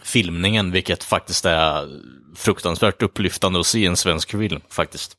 filmningen, 0.02 0.72
vilket 0.72 1.04
faktiskt 1.04 1.44
är 1.44 1.88
fruktansvärt 2.36 3.02
upplyftande 3.02 3.60
att 3.60 3.66
se 3.66 3.78
i 3.78 3.86
en 3.86 3.96
svensk 3.96 4.30
film, 4.30 4.60
faktiskt. 4.70 5.16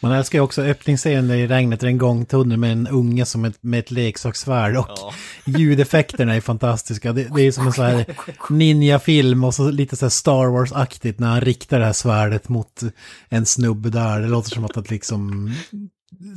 Man 0.00 0.12
älskar 0.12 0.38
ju 0.38 0.42
också 0.42 0.62
öppningsscenen 0.62 1.30
i 1.30 1.46
regnet, 1.46 1.82
en 1.82 1.98
gångtunnel 1.98 2.58
med 2.58 2.72
en 2.72 2.86
unge 2.86 3.24
som 3.24 3.44
ett, 3.44 3.62
med 3.62 3.80
ett 3.80 3.90
leksakssvärd 3.90 4.76
och 4.76 4.86
Ja. 4.88 5.14
ljudeffekterna 5.44 6.34
är 6.34 6.40
fantastiska. 6.40 7.12
Det, 7.12 7.28
det 7.34 7.42
är 7.42 7.52
som 7.52 7.66
en 7.66 7.72
sån 7.72 7.84
här 7.84 8.06
ninja-film 8.50 9.44
och 9.44 9.54
så 9.54 9.70
lite 9.70 9.96
så 9.96 10.04
här 10.04 10.10
Star 10.10 10.46
Wars-aktigt 10.46 11.18
när 11.18 11.28
han 11.28 11.40
riktar 11.40 11.78
det 11.78 11.84
här 11.84 11.92
svärdet 11.92 12.48
mot 12.48 12.82
en 13.28 13.46
snubbe 13.46 13.90
där. 13.90 14.20
Det 14.20 14.28
låter 14.28 14.50
som 14.50 14.64
att 14.64 14.74
det 14.74 14.90
liksom 14.90 15.54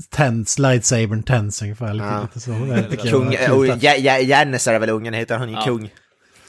tänds, 0.09 0.59
lightsabern 0.59 1.23
tänds 1.23 1.61
ungefär. 1.61 1.95
Ja. 1.95 2.21
lite 2.21 2.39
så. 2.39 2.51
Kung, 3.09 3.27
och 3.27 3.67
är 4.67 4.73
det 4.73 4.79
väl 4.79 4.89
ungen 4.89 5.13
heter, 5.13 5.37
han 5.37 5.49
ju 5.49 5.55
kung. 5.55 5.89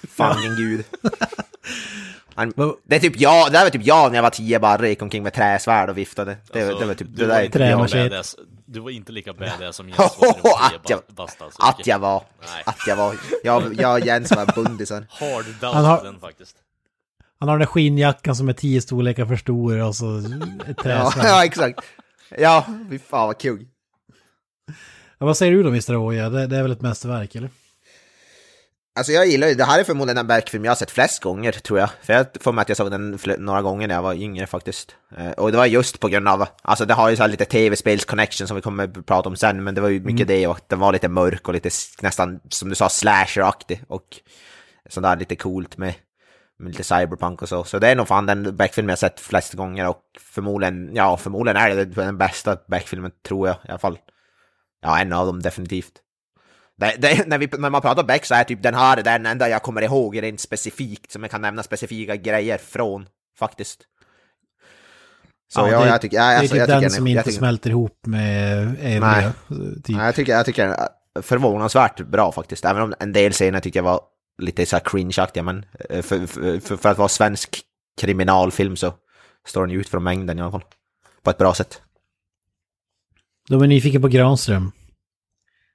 Fan 0.08 0.36
vilken 0.36 0.56
gud. 0.56 0.84
Han, 2.34 2.52
det 2.84 2.96
är 2.96 3.00
typ 3.00 3.20
jag, 3.20 3.46
det 3.52 3.58
där 3.58 3.64
var 3.64 3.70
typ 3.70 3.86
jag 3.86 4.10
när 4.10 4.18
jag 4.18 4.22
var 4.22 4.30
tio 4.30 4.58
barre, 4.58 4.88
gick 4.88 5.02
omkring 5.02 5.22
med 5.22 5.34
träsvärd 5.34 5.90
och 5.90 5.98
viftade. 5.98 6.36
Det, 6.52 6.62
Alltså, 6.62 6.78
det 6.78 6.86
var 6.86 6.94
typ, 6.94 7.08
du 7.10 7.14
det 7.14 7.26
var 7.26 7.34
där 7.34 7.40
är 7.40 7.44
inte 7.44 7.58
typ 7.58 7.94
jag. 7.94 8.10
Badass. 8.10 8.36
Du 8.66 8.80
var 8.80 8.90
inte 8.90 9.12
lika 9.12 9.32
badass 9.32 9.76
som 9.76 9.88
Jens 9.88 9.98
var 9.98 10.26
när 10.26 10.34
du 10.34 10.40
var 10.42 10.60
att, 10.66 10.84
tio 10.84 10.96
jag, 11.08 11.14
bast, 11.14 11.42
alltså. 11.42 11.62
att 11.62 11.86
jag 11.86 11.98
var, 11.98 12.22
Nej. 12.54 12.62
att 12.66 12.78
jag 12.86 12.96
var, 12.96 13.14
jag, 13.44 13.74
jag 13.80 13.92
och 14.00 14.06
Jens 14.06 14.30
var 14.30 14.46
bundisar. 14.54 15.06
Hard 15.10 15.74
Han 15.74 15.84
har- 15.84 16.04
den 16.04 16.20
faktiskt. 16.20 16.56
Han 17.40 17.48
har 17.48 17.56
den 17.56 17.60
där 17.60 17.66
skinnjackan 17.66 18.36
som 18.36 18.48
är 18.48 18.52
tio 18.52 18.80
storlekar 18.80 19.26
för 19.26 19.36
stor 19.36 19.78
och 19.82 19.96
så 19.96 20.16
ett 20.18 20.24
Ja, 20.68 20.74
träsvärd. 20.82 21.24
ja, 21.26 21.44
exakt. 21.44 21.80
Ja, 22.38 22.66
fy 22.90 22.98
fan 22.98 23.26
vad 23.26 23.38
kung. 23.40 23.66
Ja, 25.18 25.26
vad 25.26 25.36
säger 25.36 25.52
du 25.52 25.62
då, 25.62 25.68
Mr. 25.68 25.96
Oja? 25.96 26.30
Det, 26.30 26.46
det 26.46 26.56
är 26.56 26.62
väl 26.62 26.72
ett 26.72 26.80
mästerverk, 26.80 27.34
eller? 27.34 27.50
Alltså 28.94 29.12
jag 29.12 29.26
gillar 29.26 29.48
ju, 29.48 29.54
det 29.54 29.64
här 29.64 29.80
är 29.80 29.84
förmodligen 29.84 30.16
den 30.16 30.26
Beck-film 30.26 30.64
jag 30.64 30.70
har 30.70 30.76
sett 30.76 30.90
flest 30.90 31.22
gånger 31.22 31.52
tror 31.52 31.78
jag. 31.78 31.90
För 32.02 32.12
jag 32.12 32.26
får 32.40 32.52
mig 32.52 32.62
att 32.62 32.68
jag 32.68 32.76
såg 32.76 32.90
den 32.90 33.18
några 33.38 33.62
gånger 33.62 33.88
när 33.88 33.94
jag 33.94 34.02
var 34.02 34.14
yngre 34.14 34.46
faktiskt. 34.46 34.96
Eh, 35.16 35.30
och 35.30 35.52
det 35.52 35.58
var 35.58 35.66
just 35.66 36.00
på 36.00 36.08
grund 36.08 36.28
av, 36.28 36.46
alltså 36.62 36.84
det 36.84 36.94
har 36.94 37.10
ju 37.10 37.16
så 37.16 37.22
här 37.22 37.30
lite 37.30 37.44
tv-spels-connection 37.44 38.46
som 38.46 38.56
vi 38.56 38.62
kommer 38.62 38.84
att 38.84 39.06
prata 39.06 39.28
om 39.28 39.36
sen, 39.36 39.64
men 39.64 39.74
det 39.74 39.80
var 39.80 39.88
ju 39.88 40.00
mycket 40.00 40.28
det 40.28 40.46
och 40.46 40.60
den 40.66 40.78
var 40.78 40.92
lite 40.92 41.08
mörk 41.08 41.48
och 41.48 41.54
lite 41.54 41.70
nästan, 42.00 42.40
som 42.48 42.68
du 42.68 42.74
sa, 42.74 42.88
slasher-aktig. 42.88 43.84
Och 43.88 44.20
sådär 44.88 45.16
lite 45.16 45.36
coolt 45.36 45.76
med, 45.76 45.94
med 46.58 46.68
lite 46.68 46.84
cyberpunk 46.84 47.42
och 47.42 47.48
så. 47.48 47.64
Så 47.64 47.78
det 47.78 47.88
är 47.88 47.96
nog 47.96 48.08
fan 48.08 48.26
den 48.26 48.56
Beck-film 48.56 48.88
jag 48.88 48.98
sett 48.98 49.20
flest 49.20 49.52
gånger 49.52 49.88
och 49.88 50.02
förmodligen, 50.20 50.90
ja 50.94 51.16
förmodligen 51.16 51.56
är 51.56 51.76
det 51.76 51.84
den 51.84 52.18
bästa 52.18 52.56
Beck-filmen 52.66 53.10
tror 53.28 53.48
jag 53.48 53.56
i 53.56 53.68
alla 53.68 53.78
fall. 53.78 53.98
Ja, 54.82 54.98
en 54.98 55.12
av 55.12 55.26
dem 55.26 55.42
definitivt. 55.42 55.92
Det, 56.80 56.96
det, 56.98 57.26
när, 57.26 57.38
vi, 57.38 57.48
när 57.58 57.70
man 57.70 57.80
pratar 57.80 58.02
Beck 58.02 58.24
så 58.24 58.34
är 58.34 58.44
typ 58.44 58.62
den 58.62 58.74
här 58.74 59.02
den 59.02 59.26
enda 59.26 59.48
jag 59.48 59.62
kommer 59.62 59.82
ihåg 59.82 60.22
rent 60.22 60.40
specifikt, 60.40 61.12
som 61.12 61.22
jag 61.22 61.30
kan 61.30 61.42
nämna 61.42 61.62
specifika 61.62 62.16
grejer 62.16 62.58
från, 62.58 63.06
faktiskt. 63.38 63.80
Så 65.52 65.60
ja, 65.60 65.80
det, 65.80 65.88
jag 65.88 66.00
tycker... 66.00 66.16
Ja, 66.16 66.22
det 66.22 66.32
är 66.32 66.38
alltså, 66.38 66.54
typ 66.54 66.68
jag 66.68 66.82
den 66.82 66.90
som 66.90 67.06
jag 67.06 67.12
inte 67.12 67.22
tycker, 67.22 67.38
smälter 67.38 67.70
ihop 67.70 68.06
med 68.06 68.62
övriga. 68.80 69.32
Typ. 69.48 69.96
Ja, 69.96 70.04
jag 70.04 70.14
tycker, 70.14 70.32
jag 70.32 70.46
tycker 70.46 70.66
den 70.66 70.76
är 71.14 71.22
förvånansvärt 71.22 72.00
bra 72.00 72.32
faktiskt, 72.32 72.64
även 72.64 72.82
om 72.82 72.94
en 72.98 73.12
del 73.12 73.32
scener 73.32 73.60
tycker 73.60 73.78
jag 73.78 73.84
var 73.84 74.00
lite 74.42 74.66
så 74.66 74.76
här 74.76 74.82
cringe-aktiga, 74.84 75.42
men 75.42 75.64
eh, 75.90 76.02
för, 76.02 76.26
för, 76.26 76.76
för, 76.76 76.88
att 76.88 76.98
vara 76.98 77.08
svensk 77.08 77.60
kriminalfilm 78.00 78.76
så 78.76 78.94
står 79.46 79.66
den 79.66 79.76
ut 79.76 79.88
från 79.88 80.02
mängden 80.02 80.38
i 80.38 80.42
alla 80.42 80.50
fall. 80.50 80.64
På 81.22 81.30
ett 81.30 81.38
bra 81.38 81.54
sätt. 81.54 81.82
De 83.48 83.62
är 83.62 83.66
nyfikna 83.66 84.00
på 84.00 84.08
Granström. 84.08 84.72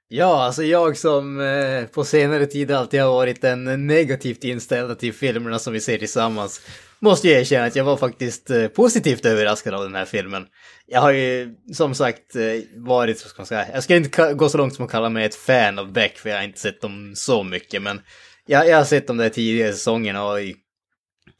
Ja, 0.08 0.44
alltså 0.44 0.62
jag 0.62 0.96
som 0.96 1.40
eh, 1.40 1.84
på 1.84 2.04
senare 2.04 2.46
tid 2.46 2.70
alltid 2.70 3.00
har 3.00 3.10
varit 3.10 3.44
en 3.44 3.86
negativt 3.86 4.44
inställd 4.44 4.98
till 4.98 5.12
filmerna 5.12 5.58
som 5.58 5.72
vi 5.72 5.80
ser 5.80 5.98
tillsammans. 5.98 6.60
Måste 6.98 7.28
jag 7.28 7.40
erkänna 7.40 7.66
att 7.66 7.76
jag 7.76 7.84
var 7.84 7.96
faktiskt 7.96 8.50
eh, 8.50 8.66
positivt 8.66 9.26
överraskad 9.26 9.74
av 9.74 9.82
den 9.82 9.94
här 9.94 10.04
filmen. 10.04 10.46
Jag 10.86 11.00
har 11.00 11.12
ju 11.12 11.54
som 11.72 11.94
sagt 11.94 12.36
eh, 12.36 12.42
varit, 12.76 13.22
vad 13.22 13.30
ska 13.30 13.40
man 13.40 13.46
säga, 13.46 13.66
jag 13.72 13.82
ska 13.82 13.96
inte 13.96 14.34
gå 14.34 14.48
så 14.48 14.58
långt 14.58 14.74
som 14.74 14.84
att 14.84 14.90
kalla 14.90 15.08
mig 15.08 15.24
ett 15.24 15.34
fan 15.34 15.78
av 15.78 15.92
Beck 15.92 16.18
för 16.18 16.30
jag 16.30 16.36
har 16.36 16.44
inte 16.44 16.60
sett 16.60 16.80
dem 16.80 17.12
så 17.16 17.42
mycket 17.42 17.82
men 17.82 18.00
jag, 18.46 18.68
jag 18.68 18.76
har 18.76 18.84
sett 18.84 19.06
dem 19.06 19.16
där 19.16 19.28
tidigare 19.28 19.72
säsongerna 19.72 20.26
och 20.26 20.38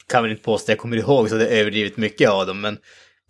kan 0.09 0.23
väl 0.23 0.33
inte 0.33 0.45
påstå 0.45 0.65
att 0.65 0.69
jag 0.69 0.79
kommer 0.79 0.97
ihåg 0.97 1.29
så 1.29 1.35
det 1.35 1.49
är 1.49 1.61
överdrivet 1.61 1.97
mycket 1.97 2.31
av 2.31 2.47
dem 2.47 2.61
men 2.61 2.79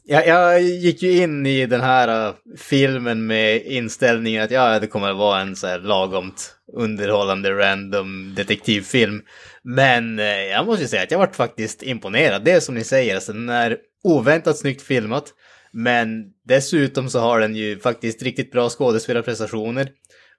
jag, 0.08 0.26
jag 0.26 0.62
gick 0.62 1.02
ju 1.02 1.22
in 1.22 1.46
i 1.46 1.66
den 1.66 1.80
här 1.80 2.28
uh, 2.28 2.34
filmen 2.58 3.26
med 3.26 3.62
inställningen 3.62 4.44
att 4.44 4.50
ja, 4.50 4.80
det 4.80 4.86
kommer 4.86 5.10
att 5.10 5.16
vara 5.16 5.40
en 5.40 5.56
så 5.56 5.66
här 5.66 5.78
lagomt 5.78 6.56
underhållande 6.72 7.50
random 7.50 8.34
detektivfilm. 8.34 9.22
Men 9.62 10.18
äh, 10.18 10.24
jag 10.26 10.66
måste 10.66 10.82
ju 10.82 10.88
säga 10.88 11.02
att 11.02 11.10
jag 11.10 11.18
vart 11.18 11.36
faktiskt 11.36 11.82
imponerad. 11.82 12.44
Det 12.44 12.52
är 12.52 12.60
som 12.60 12.74
ni 12.74 12.84
säger, 12.84 13.14
alltså, 13.14 13.32
den 13.32 13.48
är 13.48 13.78
oväntat 14.04 14.58
snyggt 14.58 14.82
filmat. 14.82 15.24
Men 15.72 16.24
dessutom 16.44 17.10
så 17.10 17.18
har 17.18 17.40
den 17.40 17.56
ju 17.56 17.78
faktiskt 17.78 18.22
riktigt 18.22 18.52
bra 18.52 18.68
skådespelarprestationer. 18.68 19.88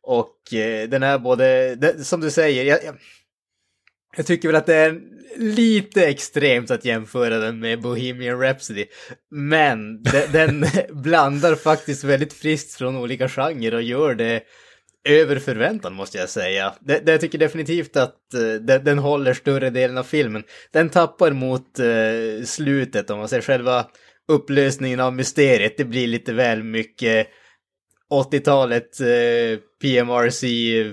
Och 0.03 0.53
äh, 0.53 0.89
den 0.89 1.03
är 1.03 1.19
både, 1.19 1.75
det, 1.75 2.05
som 2.05 2.21
du 2.21 2.31
säger, 2.31 2.63
jag, 2.63 2.83
jag, 2.83 2.95
jag 4.17 4.25
tycker 4.25 4.47
väl 4.47 4.55
att 4.55 4.65
det 4.65 4.75
är 4.75 4.99
lite 5.37 6.05
extremt 6.05 6.71
att 6.71 6.85
jämföra 6.85 7.37
den 7.37 7.59
med 7.59 7.81
Bohemian 7.81 8.39
Rhapsody. 8.39 8.85
Men 9.31 10.03
de, 10.03 10.25
den 10.31 10.65
blandar 10.89 11.55
faktiskt 11.55 12.03
väldigt 12.03 12.33
friskt 12.33 12.73
från 12.73 12.97
olika 12.97 13.29
genrer 13.29 13.73
och 13.73 13.81
gör 13.81 14.15
det 14.15 14.43
över 15.09 15.39
förväntan 15.39 15.93
måste 15.93 16.17
jag 16.17 16.29
säga. 16.29 16.73
Det, 16.79 17.05
det 17.05 17.11
jag 17.11 17.21
tycker 17.21 17.37
definitivt 17.37 17.97
att 17.97 18.33
eh, 18.33 18.39
uh, 18.39 18.55
den, 18.55 18.83
den 18.83 18.99
håller 18.99 19.33
större 19.33 19.69
delen 19.69 19.97
av 19.97 20.03
filmen. 20.03 20.43
Den 20.71 20.89
tappar 20.89 21.31
mot 21.31 21.79
uh, 21.79 22.43
slutet 22.45 23.09
om 23.09 23.19
man 23.19 23.29
säger 23.29 23.43
själva 23.43 23.85
upplösningen 24.27 24.99
av 24.99 25.13
mysteriet. 25.15 25.77
Det 25.77 25.85
blir 25.85 26.07
lite 26.07 26.33
väl 26.33 26.63
mycket 26.63 27.27
80-talet 28.09 29.01
eh, 29.01 29.59
PMRC 29.81 30.43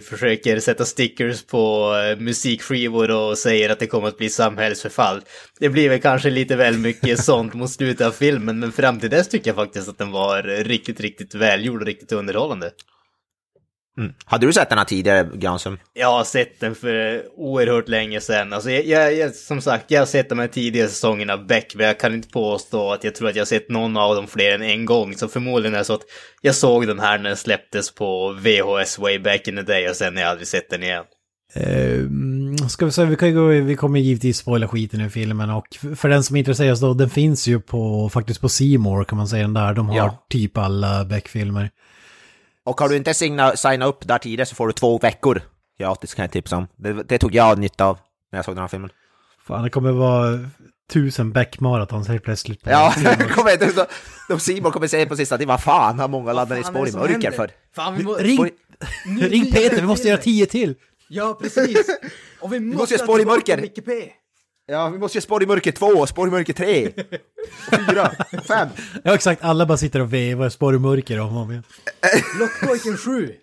försöker 0.00 0.60
sätta 0.60 0.84
stickers 0.84 1.42
på 1.42 1.94
eh, 1.96 2.20
musikskivor 2.20 3.10
och 3.10 3.38
säger 3.38 3.70
att 3.70 3.78
det 3.78 3.86
kommer 3.86 4.08
att 4.08 4.18
bli 4.18 4.30
samhällsförfall. 4.30 5.20
Det 5.60 5.68
blir 5.68 5.88
väl 5.88 6.00
kanske 6.00 6.30
lite 6.30 6.56
väl 6.56 6.78
mycket 6.78 7.20
sånt 7.24 7.54
mot 7.54 7.70
slutet 7.70 8.06
av 8.06 8.10
filmen, 8.10 8.58
men 8.58 8.72
fram 8.72 9.00
till 9.00 9.10
dess 9.10 9.28
tycker 9.28 9.50
jag 9.50 9.56
faktiskt 9.56 9.88
att 9.88 9.98
den 9.98 10.10
var 10.10 10.42
riktigt, 10.42 11.00
riktigt 11.00 11.34
välgjord 11.34 11.80
och 11.80 11.86
riktigt 11.86 12.12
underhållande. 12.12 12.70
Mm. 13.98 14.12
Hade 14.24 14.46
du 14.46 14.52
sett 14.52 14.68
den 14.68 14.78
här 14.78 14.84
tidigare, 14.84 15.28
Granström? 15.34 15.78
Jag 15.92 16.12
har 16.12 16.24
sett 16.24 16.60
den 16.60 16.74
för 16.74 17.22
oerhört 17.36 17.88
länge 17.88 18.20
sedan. 18.20 18.52
Alltså 18.52 18.70
jag, 18.70 18.86
jag, 18.86 19.14
jag, 19.14 19.34
som 19.34 19.60
sagt, 19.60 19.90
jag 19.90 20.00
har 20.00 20.06
sett 20.06 20.28
de 20.28 20.38
här 20.38 20.46
tidigare 20.48 20.88
säsongerna 20.88 21.32
av 21.32 21.46
Beck, 21.46 21.74
men 21.74 21.86
jag 21.86 22.00
kan 22.00 22.14
inte 22.14 22.28
påstå 22.28 22.92
att 22.92 23.04
jag 23.04 23.14
tror 23.14 23.28
att 23.28 23.36
jag 23.36 23.40
har 23.40 23.46
sett 23.46 23.70
någon 23.70 23.96
av 23.96 24.14
dem 24.16 24.26
fler 24.26 24.54
än 24.54 24.62
en 24.62 24.84
gång. 24.84 25.14
Så 25.16 25.28
förmodligen 25.28 25.74
är 25.74 25.78
det 25.78 25.84
så 25.84 25.94
att 25.94 26.02
jag 26.40 26.54
såg 26.54 26.86
den 26.86 27.00
här 27.00 27.18
när 27.18 27.28
den 27.28 27.36
släpptes 27.36 27.94
på 27.94 28.32
VHS 28.32 28.98
way 28.98 29.18
back 29.18 29.48
in 29.48 29.56
the 29.56 29.62
day 29.62 29.88
och 29.88 29.96
sen 29.96 30.14
har 30.14 30.22
jag 30.22 30.30
aldrig 30.30 30.48
sett 30.48 30.70
den 30.70 30.82
igen. 30.82 31.04
Uh, 31.56 32.66
ska 32.68 32.84
vi 32.84 32.92
säga, 32.92 33.06
vi, 33.06 33.16
kan 33.16 33.34
gå, 33.34 33.46
vi 33.46 33.76
kommer 33.76 34.00
givetvis 34.00 34.38
spoila 34.38 34.68
skiten 34.68 35.00
i 35.00 35.10
filmen 35.10 35.50
och 35.50 35.66
för 35.96 36.08
den 36.08 36.22
som 36.24 36.36
är 36.36 36.38
intresserad 36.40 36.78
så 36.78 36.94
den 36.94 37.10
finns 37.10 37.46
ju 37.46 37.60
på, 37.60 38.08
faktiskt 38.08 38.40
på 38.40 38.48
Seymour 38.48 39.04
kan 39.04 39.18
man 39.18 39.28
säga 39.28 39.42
den 39.42 39.54
där. 39.54 39.74
De 39.74 39.88
har 39.88 39.96
Ja. 39.96 40.26
typ 40.30 40.58
alla 40.58 41.04
Beck-filmer. 41.04 41.70
Och 42.64 42.80
har 42.80 42.88
du 42.88 42.96
inte 42.96 43.14
signa, 43.14 43.56
signa 43.56 43.86
upp 43.86 44.08
där 44.08 44.18
tidigare 44.18 44.46
så 44.46 44.54
får 44.54 44.66
du 44.66 44.72
två 44.72 44.98
veckor 44.98 45.42
gratis 45.78 46.14
kan 46.14 46.22
jag 46.22 46.32
tipsa 46.32 46.56
om. 46.56 46.66
Det, 46.76 46.92
det 46.92 47.18
tog 47.18 47.34
jag 47.34 47.58
nytta 47.58 47.84
av 47.84 47.98
när 48.32 48.38
jag 48.38 48.44
såg 48.44 48.54
den 48.54 48.60
här 48.60 48.68
filmen. 48.68 48.90
Fan, 49.46 49.62
det 49.62 49.70
kommer 49.70 49.92
vara 49.92 50.50
tusen 50.92 51.32
Beck-maratons 51.32 52.08
helt 52.08 52.22
plötsligt. 52.22 52.62
På 52.62 52.70
Ja, 52.70 52.94
kommer 53.34 53.52
inte, 53.52 53.72
de, 53.72 53.86
de 54.28 54.40
Simon 54.40 54.72
kommer 54.72 54.86
säga 54.86 55.06
på 55.06 55.16
sista 55.16 55.36
tiden, 55.36 55.48
vad 55.48 55.62
fan 55.62 55.98
har 55.98 56.08
många 56.08 56.32
laddat 56.32 56.58
i 56.58 56.64
spår 56.64 56.88
i 56.88 56.92
mörker 56.92 57.30
för? 57.30 57.50
Fan, 57.74 57.96
vi 57.96 58.04
må... 58.04 58.14
Ring, 58.14 58.50
ring 59.20 59.52
Peter, 59.52 59.76
vi 59.76 59.86
måste 59.86 60.08
göra 60.08 60.18
tio 60.18 60.46
till! 60.46 60.74
Ja, 61.08 61.38
precis. 61.42 61.86
Och 62.40 62.52
vi 62.52 62.60
måste 62.60 62.94
göra 62.94 63.04
spår 63.04 63.20
i 63.20 63.24
mörker. 63.24 63.56
Ja, 64.66 64.88
vi 64.88 64.98
måste 64.98 65.18
göra 65.18 65.22
spår 65.22 65.42
i 65.42 65.46
mörker 65.46 65.72
2, 65.72 66.06
spår 66.06 66.28
i 66.28 66.30
mörker 66.30 66.52
3, 66.52 66.86
och 66.86 66.92
4, 67.90 68.10
5. 68.48 68.68
Ja, 69.02 69.14
exakt. 69.14 69.44
Alla 69.44 69.66
bara 69.66 69.78
sitter 69.78 70.00
och 70.00 70.12
vevar, 70.12 70.48
spår 70.48 70.74
i 70.74 70.78
mörker 70.78 71.20
om 71.20 71.36
och 71.36 71.42
om 71.42 71.50
igen. 71.50 71.62
Lockpojken 72.40 72.96
7. 72.96 73.32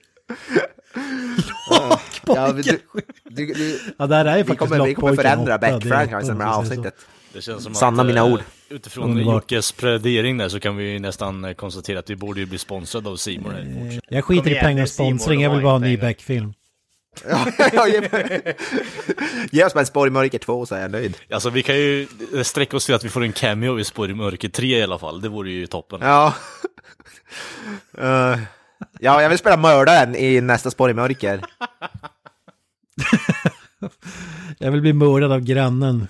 Ja, 2.26 2.53
men 2.53 2.55
du, 2.55 2.80
du, 3.24 3.53
du, 3.53 3.80
Ja, 3.97 4.07
där 4.07 4.26
är 4.26 4.38
ju 4.38 4.43
faktiskt 4.43 4.59
kommer, 4.72 4.86
vi 4.86 4.93
kommer 4.95 5.09
Lockpojken 5.09 5.15
förändra 5.15 5.57
Beck-franchisen 5.57 6.38
med 6.38 6.47
avsnittet. 6.47 6.95
Det 7.34 7.41
känns 7.41 7.63
som 7.63 7.74
Sanna 7.74 8.01
att, 8.01 8.07
mina 8.07 8.19
eh, 8.19 8.34
ord. 8.34 8.39
Utifrån 8.69 9.09
Underbart. 9.11 9.34
Jockes 9.34 9.72
plädering 9.72 10.38
där 10.38 10.49
så 10.49 10.59
kan 10.59 10.78
vi 10.78 10.91
ju 10.91 10.99
nästan 10.99 11.45
eh, 11.45 11.53
konstatera 11.53 11.99
att 11.99 12.09
vi 12.09 12.15
borde 12.15 12.39
ju 12.39 12.45
bli 12.45 12.57
sponsrade 12.57 13.09
av 13.09 13.11
fortsättningen. 13.11 14.01
Jag 14.09 14.26
skiter 14.26 14.51
i 14.51 14.55
pengar 14.55 14.84
och 14.84 14.89
sponsring, 14.89 15.41
jag 15.41 15.51
vill 15.51 15.61
bara 15.61 15.69
ha 15.69 15.76
en 15.76 15.82
ny 15.82 15.97
pengar. 15.97 16.53
Ja, 17.74 17.88
ge, 17.88 18.01
ge 19.51 19.66
oss 19.66 19.74
bara 19.74 19.80
en 19.80 19.86
spår 19.86 20.07
i 20.07 20.09
mörker 20.09 20.39
2 20.39 20.66
så 20.66 20.76
är 20.76 20.82
jag 20.82 20.91
nöjd. 20.91 21.18
Alltså 21.32 21.49
vi 21.49 21.64
kan 21.64 21.76
ju 21.76 22.07
sträcka 22.43 22.78
oss 22.78 22.86
till 22.86 22.95
att 22.95 23.03
vi 23.03 23.09
får 23.09 23.24
en 23.24 23.34
cameo 23.34 23.80
i 23.80 23.84
Spår 23.84 24.09
i 24.09 24.14
mörker 24.14 24.49
3 24.49 24.80
i 24.80 24.84
alla 24.84 24.99
fall, 24.99 25.22
det 25.22 25.30
vore 25.30 25.51
ju 25.51 25.68
toppen. 25.68 25.99
Ja. 26.01 26.34
Eh, 27.97 28.39
ja, 28.99 29.22
jag 29.22 29.30
vill 29.30 29.38
spela 29.38 29.57
mördaren 29.57 30.16
i 30.16 30.41
nästa 30.41 30.72
spår 30.72 30.89
i 30.89 30.93
mörker. 30.93 31.41
Jag 34.57 34.72
vill 34.72 34.82
bli 34.82 34.93
mördad 34.93 35.32
av 35.32 35.39
grannen. 35.39 36.07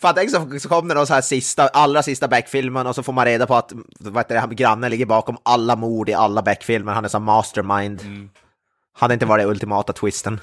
Fan, 0.00 0.14
tänk 0.14 0.30
så, 0.30 0.58
så 0.60 0.68
kommer 0.68 0.88
det 0.88 0.94
någon 0.94 1.06
så 1.06 1.14
här 1.14 1.20
sista, 1.20 1.68
allra 1.68 2.02
sista 2.02 2.28
Beck-filmen 2.28 2.86
och 2.86 2.94
så 2.94 3.02
får 3.02 3.12
man 3.12 3.24
reda 3.24 3.46
på 3.46 3.54
att 3.54 3.72
vad 4.00 4.16
heter 4.16 4.34
det, 4.34 4.40
han- 4.40 4.56
grannen 4.56 4.90
ligger 4.90 5.06
bakom 5.06 5.36
alla 5.42 5.76
mord 5.76 6.08
i 6.08 6.14
alla 6.14 6.42
Beck-filmer. 6.42 6.92
Han 6.92 7.04
är 7.04 7.08
som 7.08 7.24
mastermind. 7.24 8.02
Hade 8.92 9.14
inte 9.14 9.26
varit 9.26 9.46
ultimata 9.46 9.92
twisten. 9.92 10.40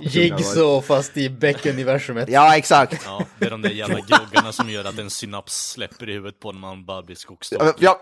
Jigsaw 0.00 0.80
fast 0.86 1.16
i 1.16 1.30
Beck-universumet. 1.30 2.28
Ja, 2.28 2.56
exakt. 2.56 3.02
Ja, 3.06 3.24
det 3.38 3.46
är 3.46 3.50
de 3.50 3.62
där 3.62 3.70
jävla 3.70 4.00
groggarna 4.00 4.52
som 4.52 4.70
gör 4.70 4.84
att 4.84 4.98
en 4.98 5.10
synaps 5.10 5.70
släpper 5.70 6.08
i 6.08 6.12
huvudet 6.12 6.40
på 6.40 6.52
när 6.52 6.60
man 6.60 6.84
bara 6.84 7.02
blir 7.02 7.16
skogstokig. 7.16 7.74
Ja, 7.78 8.00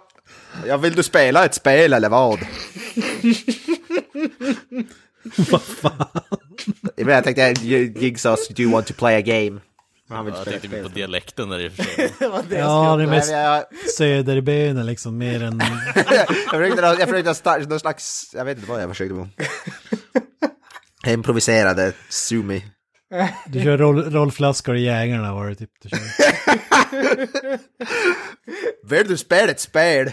ja, 0.66 0.76
vill 0.76 0.94
du 0.94 1.02
spela 1.02 1.44
ett 1.44 1.54
spel 1.54 1.92
eller 1.92 2.08
vad? 2.08 2.38
Vad 5.50 5.62
fan? 5.62 6.06
Men 6.96 7.08
jag 7.14 7.24
tänkte, 7.24 7.54
Jigsaw, 8.00 8.36
do 8.54 8.62
you 8.62 8.72
want 8.72 8.86
to 8.86 8.94
play 8.94 9.16
a 9.16 9.20
game? 9.20 9.60
Han 10.08 10.24
vill 10.24 10.34
Jag 10.34 10.42
spela 10.42 10.58
tänkte 10.60 10.76
ett 10.76 10.82
på 10.82 10.88
spel. 10.88 10.98
dialekten 11.00 11.48
där 11.48 11.58
i 11.60 11.68
och 11.68 11.72
för 11.72 11.82
sig. 11.84 12.12
Ja, 12.50 12.96
det 12.96 13.02
är 13.02 13.06
mest 13.06 13.30
jag, 13.30 13.64
liksom, 14.86 15.18
mer 15.18 15.42
än... 15.42 15.62
jag 15.94 16.26
försökte, 16.50 16.82
jag 16.82 17.08
försökte 17.08 17.34
starta 17.34 17.66
någon 17.68 17.80
slags, 17.80 18.30
jag 18.34 18.44
vet 18.44 18.58
inte 18.58 18.70
vad 18.70 18.82
jag 18.82 18.88
försökte 18.88 19.14
på. 19.14 19.28
Jag 21.04 21.12
improviserade 21.14 21.92
Sumi. 22.08 22.64
Du 23.46 23.62
kör 23.62 23.78
roll, 23.78 24.12
rollflaskor 24.12 24.76
i 24.76 24.84
jägarna 24.84 25.34
var 25.34 25.48
det 25.48 25.54
typ 25.54 25.70
du 25.82 25.88
kör. 25.88 25.98
Vill 28.88 29.08
du 29.08 29.16
spela 29.16 29.50
ett 29.50 29.60
spel? 29.60 30.12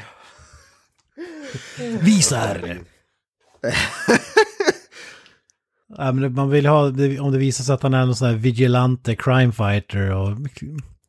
Visar! 2.01 2.77
Ja, 5.97 6.11
men 6.11 6.33
man 6.33 6.49
vill 6.49 6.65
ha, 6.65 6.81
om 7.21 7.31
det 7.31 7.37
visar 7.37 7.63
sig 7.63 7.73
att 7.75 7.83
han 7.83 7.93
är 7.93 8.05
någon 8.05 8.15
sån 8.15 8.27
här 8.27 8.35
vigilante 8.35 9.15
crime 9.15 9.51
fighter 9.51 10.11
och 10.11 10.37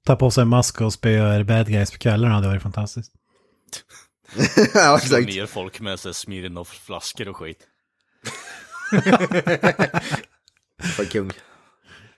tar 0.06 0.16
på 0.16 0.30
sig 0.30 0.42
en 0.42 0.48
mask 0.48 0.80
och 0.80 0.92
spöar 0.92 1.42
bad 1.44 1.66
guys 1.68 1.90
på 1.90 1.98
kvällarna, 1.98 2.40
det 2.40 2.46
var 2.46 2.54
ju 2.54 2.60
fantastiskt. 2.60 3.12
ja, 4.74 4.96
exakt. 4.96 5.26
ner 5.26 5.46
folk 5.46 5.80
med 5.80 5.98
Smirnoff-flaskor 5.98 7.28
och 7.28 7.36
skit. 7.36 7.58
För 10.82 11.04
kung. 11.04 11.30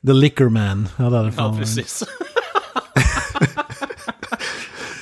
The 0.06 0.12
Liquor 0.12 0.48
Man, 0.48 0.88
ja 0.98 1.10
det 1.10 1.16
hade 1.16 1.32
fan 1.32 1.44
Ja, 1.44 1.50
varit- 1.50 1.60
precis. 1.60 2.02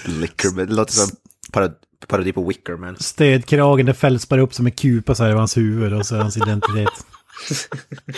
Liquorman, 0.05 0.67
det 0.67 0.75
låter 0.75 0.93
som 0.93 1.17
parod 1.53 1.75
parodi 2.09 2.33
på 2.33 2.49
Wickerman. 2.49 2.97
Stödkragen, 3.01 3.87
det 3.87 3.95
fälls 3.95 4.29
bara 4.29 4.41
upp 4.41 4.55
som 4.55 4.67
en 4.67 4.73
kupa 4.73 5.15
så 5.15 5.25
här 5.25 5.31
i 5.31 5.35
hans 5.35 5.57
huvud 5.57 5.93
och 5.93 6.07
så 6.07 6.17
är 6.17 6.21
hans 6.21 6.37
identitet. 6.37 7.07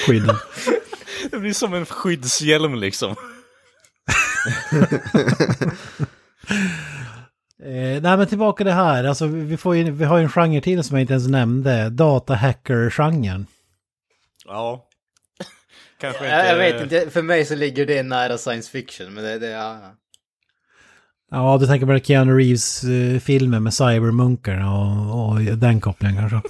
Skydden. 0.07 0.37
Det 1.31 1.39
blir 1.39 1.53
som 1.53 1.75
en 1.75 1.87
skyddshjälm 1.87 2.75
liksom. 2.75 3.17
Eh, 7.65 8.03
nej 8.03 8.17
men 8.17 8.27
tillbaka 8.27 8.65
det 8.65 8.73
här, 8.73 9.05
alltså 9.05 9.27
vi, 9.27 9.57
får 9.57 9.77
ju, 9.77 9.91
vi 9.91 10.05
har 10.05 10.19
ju 10.19 10.23
en 10.23 10.31
genre 10.31 10.61
till 10.61 10.85
som 10.85 10.97
jag 10.97 11.03
inte 11.03 11.13
ens 11.13 11.29
nämnde, 11.29 11.91
datahacker-genren. 11.91 13.47
Ja. 14.45 14.89
Kanske 16.01 16.25
inte... 16.25 16.37
Jag, 16.37 16.49
jag 16.49 16.57
vet 16.57 16.83
inte, 16.83 17.11
för 17.11 17.23
mig 17.23 17.45
så 17.45 17.55
ligger 17.55 17.87
det 17.87 18.03
nära 18.03 18.39
science 18.39 18.71
fiction, 18.71 19.15
men 19.15 19.25
det, 19.25 19.39
det 19.39 19.51
ja. 19.51 19.79
ja. 19.83 19.95
Ja, 21.31 21.59
du 21.61 21.67
tänker 21.67 21.87
på 21.87 21.99
Keanu 21.99 22.33
Reeves-filmen 22.33 23.63
med 23.63 23.75
cybermunkarna 23.75 24.75
och, 24.75 25.29
och 25.29 25.41
den 25.41 25.81
kopplingen 25.81 26.17
kanske. 26.17 26.49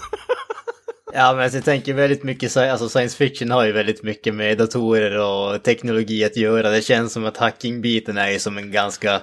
Ja, 1.14 1.34
men 1.34 1.50
jag 1.52 1.64
tänker 1.64 1.94
väldigt 1.94 2.22
mycket, 2.22 2.56
alltså 2.56 2.88
science 2.88 3.16
fiction 3.16 3.50
har 3.50 3.64
ju 3.64 3.72
väldigt 3.72 4.02
mycket 4.02 4.34
med 4.34 4.58
datorer 4.58 5.18
och 5.18 5.62
teknologi 5.62 6.24
att 6.24 6.36
göra. 6.36 6.70
Det 6.70 6.82
känns 6.82 7.12
som 7.12 7.24
att 7.24 7.36
hacking-biten 7.36 8.18
är 8.18 8.30
ju 8.30 8.38
som 8.38 8.58
en 8.58 8.72
ganska... 8.72 9.20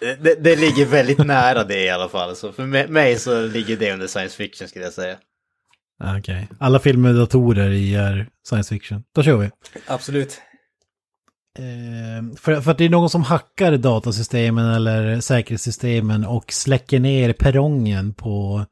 Det, 0.00 0.44
det 0.44 0.56
ligger 0.56 0.86
väldigt 0.86 1.18
nära 1.26 1.64
det 1.64 1.84
i 1.84 1.90
alla 1.90 2.08
fall. 2.08 2.36
Så 2.36 2.52
för 2.52 2.88
mig 2.88 3.18
så 3.18 3.46
ligger 3.46 3.76
det 3.76 3.92
under 3.92 4.06
science 4.06 4.36
fiction 4.36 4.68
skulle 4.68 4.84
jag 4.84 4.94
säga. 4.94 5.16
Ja, 5.98 6.18
Okej, 6.18 6.48
alla 6.60 6.78
filmer 6.78 7.12
med 7.12 7.20
datorer 7.20 7.70
i 7.70 7.94
är 7.94 8.28
science 8.48 8.74
fiction. 8.74 9.02
Då 9.14 9.22
kör 9.22 9.36
vi. 9.36 9.50
Absolut. 9.86 10.40
Eh, 11.58 12.36
för, 12.36 12.60
för 12.60 12.70
att 12.70 12.78
det 12.78 12.84
är 12.84 12.88
någon 12.88 13.10
som 13.10 13.22
hackar 13.22 13.76
datasystemen 13.76 14.74
eller 14.74 15.20
säkerhetssystemen 15.20 16.24
och 16.24 16.52
släcker 16.52 17.00
ner 17.00 17.32
perrongen 17.32 18.14
på 18.14 18.66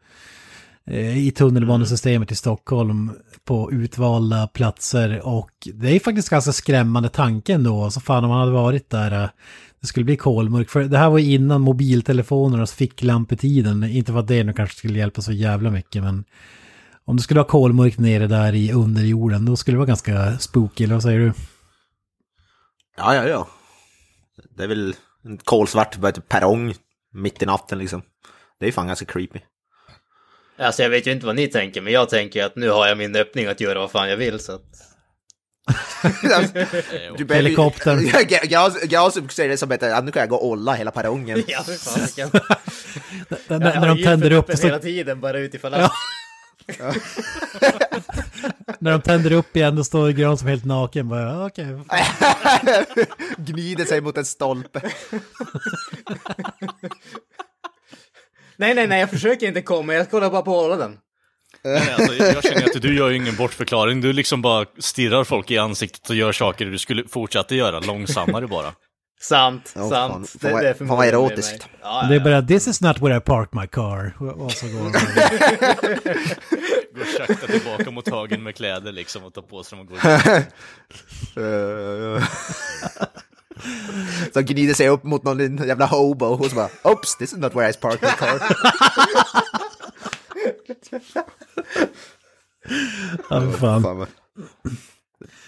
Eh, 0.86 1.26
i 1.26 1.30
tunnelbanesystemet 1.30 2.32
i 2.32 2.34
Stockholm 2.34 3.10
på 3.44 3.72
utvalda 3.72 4.46
platser 4.46 5.26
och 5.26 5.50
det 5.74 5.96
är 5.96 6.00
faktiskt 6.00 6.28
ganska 6.28 6.52
skrämmande 6.52 7.08
tanken 7.08 7.64
då. 7.64 7.70
Så 7.70 7.84
alltså, 7.84 8.00
fan 8.00 8.24
om 8.24 8.30
man 8.30 8.40
hade 8.40 8.52
varit 8.52 8.90
där, 8.90 9.22
eh, 9.22 9.28
det 9.80 9.86
skulle 9.86 10.04
bli 10.04 10.16
kolmörkt. 10.16 10.70
För 10.70 10.84
det 10.84 10.98
här 10.98 11.10
var 11.10 11.18
ju 11.18 11.34
innan 11.34 11.60
mobiltelefonernas 11.60 12.72
ficklampetiden. 12.72 13.84
Inte 13.84 14.12
för 14.12 14.18
att 14.18 14.28
det 14.28 14.44
nu 14.44 14.52
kanske 14.52 14.76
skulle 14.76 14.98
hjälpa 14.98 15.22
så 15.22 15.32
jävla 15.32 15.70
mycket 15.70 16.02
men 16.02 16.24
om 17.04 17.16
det 17.16 17.22
skulle 17.22 17.40
vara 17.40 17.48
kolmörkt 17.48 17.98
nere 17.98 18.26
där 18.26 18.54
i 18.54 18.72
underjorden 18.72 19.44
då 19.44 19.56
skulle 19.56 19.74
det 19.74 19.78
vara 19.78 19.86
ganska 19.86 20.38
spooky, 20.38 20.84
eller 20.84 20.94
vad 20.94 21.02
säger 21.02 21.18
du? 21.18 21.32
Ja, 22.96 23.14
ja, 23.14 23.28
ja. 23.28 23.48
Det 24.56 24.62
är 24.62 24.68
väl 24.68 24.94
en 25.24 25.36
kolsvart 25.36 26.28
perrong 26.28 26.74
mitt 27.12 27.42
i 27.42 27.46
natten 27.46 27.78
liksom. 27.78 28.02
Det 28.60 28.66
är 28.66 28.72
fan 28.72 28.86
ganska 28.86 29.06
creepy. 29.06 29.40
Alltså 30.58 30.82
jag 30.82 30.90
vet 30.90 31.06
ju 31.06 31.12
inte 31.12 31.26
vad 31.26 31.36
ni 31.36 31.48
tänker, 31.48 31.80
men 31.80 31.92
jag 31.92 32.08
tänker 32.08 32.44
att 32.44 32.56
nu 32.56 32.70
har 32.70 32.86
jag 32.86 32.98
min 32.98 33.16
öppning 33.16 33.46
att 33.46 33.60
göra 33.60 33.78
vad 33.78 33.90
fan 33.90 34.10
jag 34.10 34.16
vill 34.16 34.40
så 34.40 34.52
att... 34.52 34.62
Du 37.16 37.24
behöver- 37.24 37.34
Helikoptern. 37.34 38.10
Grasup 38.88 39.32
ser 39.32 39.48
det 39.48 39.56
som 39.56 39.72
att 39.72 40.04
nu 40.04 40.10
kan 40.10 40.20
jag 40.20 40.28
gå 40.28 40.36
och 40.36 40.46
olla 40.48 40.72
hela 40.74 40.90
perrongen. 40.90 41.42
Ja, 41.46 41.62
för 41.62 41.72
fan. 41.72 42.08
Kan... 42.30 42.40
När, 43.60 43.88
de 43.96 44.02
tänder 44.04 44.30
upp 44.30 44.50
så, 44.58 44.66
hela 44.66 44.78
tiden 44.78 45.20
bara 45.20 45.38
utifall 45.38 45.72
Ja. 45.72 45.84
att... 45.84 45.92
när 48.78 48.90
de 48.92 49.02
tänder 49.02 49.32
upp 49.32 49.56
igen 49.56 49.76
då 49.76 49.84
står 49.84 50.10
Gran 50.10 50.38
som 50.38 50.48
helt 50.48 50.64
naken. 50.64 51.08
Bara, 51.08 51.46
okej. 51.46 51.66
Gnider 53.36 53.84
sig 53.84 54.00
mot 54.00 54.16
en 54.18 54.24
stolpe. 54.24 54.80
Nej, 58.56 58.74
nej, 58.74 58.86
nej, 58.86 59.00
jag 59.00 59.10
försöker 59.10 59.46
inte 59.48 59.62
komma, 59.62 59.94
jag 59.94 60.10
kollar 60.10 60.30
bara 60.30 60.42
på 60.42 60.50
att 60.56 60.62
hålla 60.62 60.76
den. 60.76 60.98
Nej, 61.64 61.92
alltså, 61.98 62.14
jag 62.14 62.44
känner 62.44 62.64
att 62.64 62.82
du 62.82 62.96
gör 62.96 63.08
ju 63.10 63.16
ingen 63.16 63.36
bortförklaring. 63.36 64.00
Du 64.00 64.12
liksom 64.12 64.42
bara 64.42 64.66
stirrar 64.78 65.24
folk 65.24 65.50
i 65.50 65.58
ansiktet 65.58 66.10
och 66.10 66.16
gör 66.16 66.32
saker 66.32 66.66
du 66.66 66.78
skulle 66.78 67.08
fortsätta 67.08 67.54
göra, 67.54 67.80
långsammare 67.80 68.46
bara. 68.46 68.72
Sant, 69.20 69.72
Ja, 69.76 69.88
sant. 69.88 70.12
fan. 70.12 70.26
Det, 70.40 70.50
Fan 70.50 70.62
det 70.62 70.68
är 70.68 70.74
fan 70.74 70.88
vad 70.88 71.06
erotiskt. 71.06 71.68
Ja, 71.82 72.00
ja, 72.02 72.08
Det 72.08 72.14
är 72.14 72.20
bara 72.20 72.42
this 72.42 72.68
is 72.68 72.80
not 72.80 73.00
where 73.02 73.16
I 73.16 73.20
park 73.20 73.48
my 73.52 73.66
car. 73.66 74.16
Och 74.42 74.52
så 74.52 74.66
går. 74.66 74.84
Går 76.94 77.18
sakta 77.18 77.46
tillbaka 77.46 77.90
mot 77.90 78.08
högen 78.08 78.42
med 78.42 78.56
kläder 78.56 78.92
liksom 78.92 79.24
och 79.24 79.34
tar 79.34 79.42
på 79.42 79.62
sig 79.62 79.78
dem 79.78 79.86
och 79.86 79.92
går 79.92 79.98
Så 84.34 84.40
gnider 84.42 84.74
sig 84.74 84.88
upp 84.88 85.04
mot 85.04 85.22
någon 85.24 85.56
jävla 85.56 85.86
hobo 85.86 86.26
och 86.26 86.46
så 86.46 86.54
bara 86.56 86.68
Oops, 86.82 87.16
this 87.16 87.32
is 87.32 87.38
not 87.38 87.54
where 87.54 87.70
I 87.70 87.72
parked 87.72 88.02
my 88.02 88.08
car. 88.08 88.40
Ja, 93.30 93.52
fan. 93.60 93.82
Fan, 93.82 94.06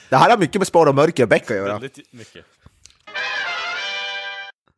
Det 0.09 0.17
här 0.17 0.31
har 0.31 0.39
mycket 0.39 0.61
med 0.61 0.67
spår 0.67 0.87
och 0.87 0.95
mörker 0.95 1.23
och 1.23 1.29
Beck 1.29 1.51
att 1.51 1.57
göra. 1.57 1.73
väldigt 1.73 2.13
mycket. 2.13 2.45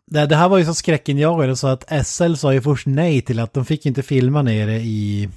Det, 0.06 0.26
det 0.26 0.36
här 0.36 0.48
var 0.48 0.58
ju 0.58 0.64
så 0.64 0.74
skräckinjagande 0.74 1.56
så 1.56 1.66
att 1.66 2.06
SL 2.06 2.34
sa 2.34 2.52
ju 2.52 2.62
först 2.62 2.86
nej 2.86 3.22
till 3.22 3.40
att 3.40 3.54
de 3.54 3.64
fick 3.64 3.86
inte 3.86 4.02
filma 4.02 4.42
nere 4.42 4.72
i, 4.76 5.28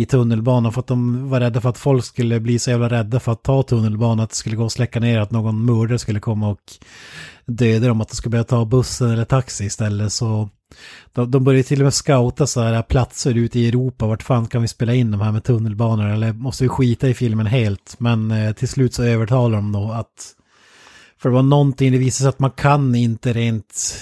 i 0.00 0.06
tunnelbanan 0.06 0.72
för 0.72 0.80
att 0.80 0.86
de 0.86 1.28
var 1.28 1.40
rädda 1.40 1.60
för 1.60 1.68
att 1.68 1.78
folk 1.78 2.04
skulle 2.04 2.40
bli 2.40 2.58
så 2.58 2.70
jävla 2.70 2.88
rädda 2.88 3.20
för 3.20 3.32
att 3.32 3.42
ta 3.42 3.62
tunnelbanan 3.62 4.20
att 4.20 4.30
det 4.30 4.36
skulle 4.36 4.56
gå 4.56 4.64
att 4.66 4.72
släcka 4.72 5.00
ner 5.00 5.20
att 5.20 5.30
någon 5.30 5.64
mördare 5.64 5.98
skulle 5.98 6.20
komma 6.20 6.48
och 6.48 6.60
döda 7.46 7.88
dem 7.88 8.00
att 8.00 8.08
de 8.08 8.16
skulle 8.16 8.30
börja 8.30 8.44
ta 8.44 8.64
bussen 8.64 9.10
eller 9.10 9.24
taxi 9.24 9.64
istället 9.64 10.12
så 10.12 10.48
de, 11.12 11.30
de 11.30 11.44
började 11.44 11.62
till 11.62 11.80
och 11.80 11.84
med 11.84 11.94
scouta 11.94 12.46
så 12.46 12.60
här 12.60 12.82
platser 12.82 13.34
ute 13.34 13.58
i 13.58 13.68
Europa. 13.68 14.06
Vart 14.06 14.22
fan 14.22 14.46
kan 14.46 14.62
vi 14.62 14.68
spela 14.68 14.94
in 14.94 15.10
de 15.10 15.20
här 15.20 15.32
med 15.32 15.44
tunnelbanor? 15.44 16.08
Eller 16.08 16.32
måste 16.32 16.64
vi 16.64 16.68
skita 16.68 17.08
i 17.08 17.14
filmen 17.14 17.46
helt? 17.46 17.96
Men 17.98 18.30
eh, 18.30 18.52
till 18.52 18.68
slut 18.68 18.94
så 18.94 19.02
övertalar 19.02 19.56
de 19.56 19.72
då 19.72 19.92
att 19.92 20.34
för 21.18 21.28
det 21.28 21.34
var 21.34 21.42
någonting, 21.42 21.92
det 21.92 21.98
visade 21.98 22.22
sig 22.22 22.28
att 22.28 22.38
man 22.38 22.50
kan 22.50 22.94
inte 22.94 23.32
rent 23.32 23.96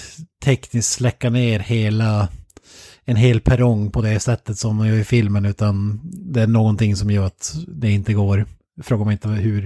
tekniskt 0.44 0.92
släcka 0.92 1.30
ner 1.30 1.58
hela 1.58 2.28
en 3.04 3.16
hel 3.16 3.40
perrong 3.40 3.90
på 3.90 4.02
det 4.02 4.20
sättet 4.20 4.58
som 4.58 4.76
man 4.76 4.88
gör 4.88 4.96
i 4.96 5.04
filmen 5.04 5.44
utan 5.44 6.00
det 6.04 6.42
är 6.42 6.46
någonting 6.46 6.96
som 6.96 7.10
gör 7.10 7.26
att 7.26 7.54
det 7.68 7.90
inte 7.90 8.12
går. 8.12 8.46
Frågar 8.82 9.04
mig 9.04 9.12
inte 9.12 9.28
hur. 9.28 9.62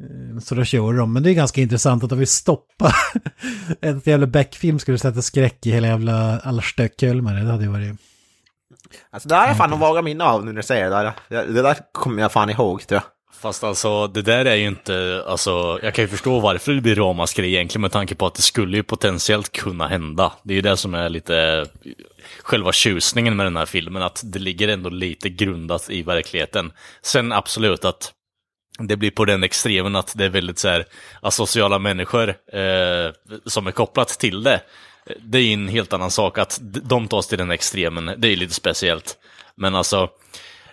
Eh, 0.00 0.38
Så 0.40 0.54
då 0.54 0.64
kör 0.64 0.92
de, 0.92 1.12
men 1.12 1.22
det 1.22 1.30
är 1.30 1.34
ganska 1.34 1.60
intressant 1.60 2.04
att 2.04 2.10
de 2.10 2.18
vill 2.18 2.28
stoppa 2.28 2.92
ett 3.80 4.06
jävla 4.06 4.26
Beck-film 4.26 4.78
skulle 4.78 4.98
sätta 4.98 5.22
skräck 5.22 5.66
i 5.66 5.70
hela 5.70 5.86
jävla 5.86 6.38
alla 6.40 6.62
Stöckholmare. 6.62 7.40
Det 7.44 7.50
hade 7.50 7.64
ju 7.64 7.70
varit... 7.70 7.96
Alltså 9.10 9.28
det 9.28 9.34
här 9.34 9.50
är 9.50 9.54
fan 9.54 9.70
de 9.70 9.80
vaga 9.80 10.02
minnen 10.02 10.26
av 10.26 10.44
nu 10.44 10.52
när 10.52 10.56
du 10.56 10.66
säger 10.66 10.90
det 10.90 11.12
där. 11.28 11.46
Det 11.46 11.62
där 11.62 11.76
kommer 11.92 12.22
jag 12.22 12.32
fan 12.32 12.50
ihåg 12.50 12.86
tror 12.86 12.96
jag. 12.96 13.02
Fast 13.40 13.64
alltså, 13.64 14.06
det 14.06 14.22
där 14.22 14.44
är 14.44 14.54
ju 14.54 14.66
inte, 14.68 15.24
alltså, 15.28 15.78
jag 15.82 15.94
kan 15.94 16.04
ju 16.04 16.08
förstå 16.08 16.40
varför 16.40 16.72
det 16.72 16.80
blir 16.80 16.94
ramaskri 16.94 17.54
egentligen 17.54 17.80
med 17.80 17.92
tanke 17.92 18.14
på 18.14 18.26
att 18.26 18.34
det 18.34 18.42
skulle 18.42 18.76
ju 18.76 18.82
potentiellt 18.82 19.52
kunna 19.52 19.88
hända. 19.88 20.32
Det 20.42 20.52
är 20.52 20.56
ju 20.56 20.60
det 20.62 20.76
som 20.76 20.94
är 20.94 21.08
lite 21.08 21.66
själva 22.44 22.72
tjusningen 22.72 23.36
med 23.36 23.46
den 23.46 23.56
här 23.56 23.66
filmen, 23.66 24.02
att 24.02 24.22
det 24.24 24.38
ligger 24.38 24.68
ändå 24.68 24.90
lite 24.90 25.28
grundat 25.28 25.90
i 25.90 26.02
verkligheten. 26.02 26.72
Sen 27.02 27.32
absolut 27.32 27.84
att 27.84 28.12
det 28.78 28.96
blir 28.96 29.10
på 29.10 29.24
den 29.24 29.44
extremen 29.44 29.96
att 29.96 30.12
det 30.16 30.24
är 30.24 30.28
väldigt 30.28 30.58
så 30.58 30.68
här 30.68 30.84
asociala 31.20 31.78
människor 31.78 32.28
eh, 32.28 33.12
som 33.46 33.66
är 33.66 33.70
kopplat 33.70 34.08
till 34.08 34.42
det. 34.42 34.60
Det 35.20 35.38
är 35.38 35.42
ju 35.42 35.52
en 35.52 35.68
helt 35.68 35.92
annan 35.92 36.10
sak 36.10 36.38
att 36.38 36.58
de 36.62 37.08
tas 37.08 37.26
till 37.26 37.38
den 37.38 37.50
extremen, 37.50 38.14
det 38.18 38.28
är 38.28 38.36
lite 38.36 38.54
speciellt. 38.54 39.18
Men 39.56 39.74
alltså, 39.74 40.08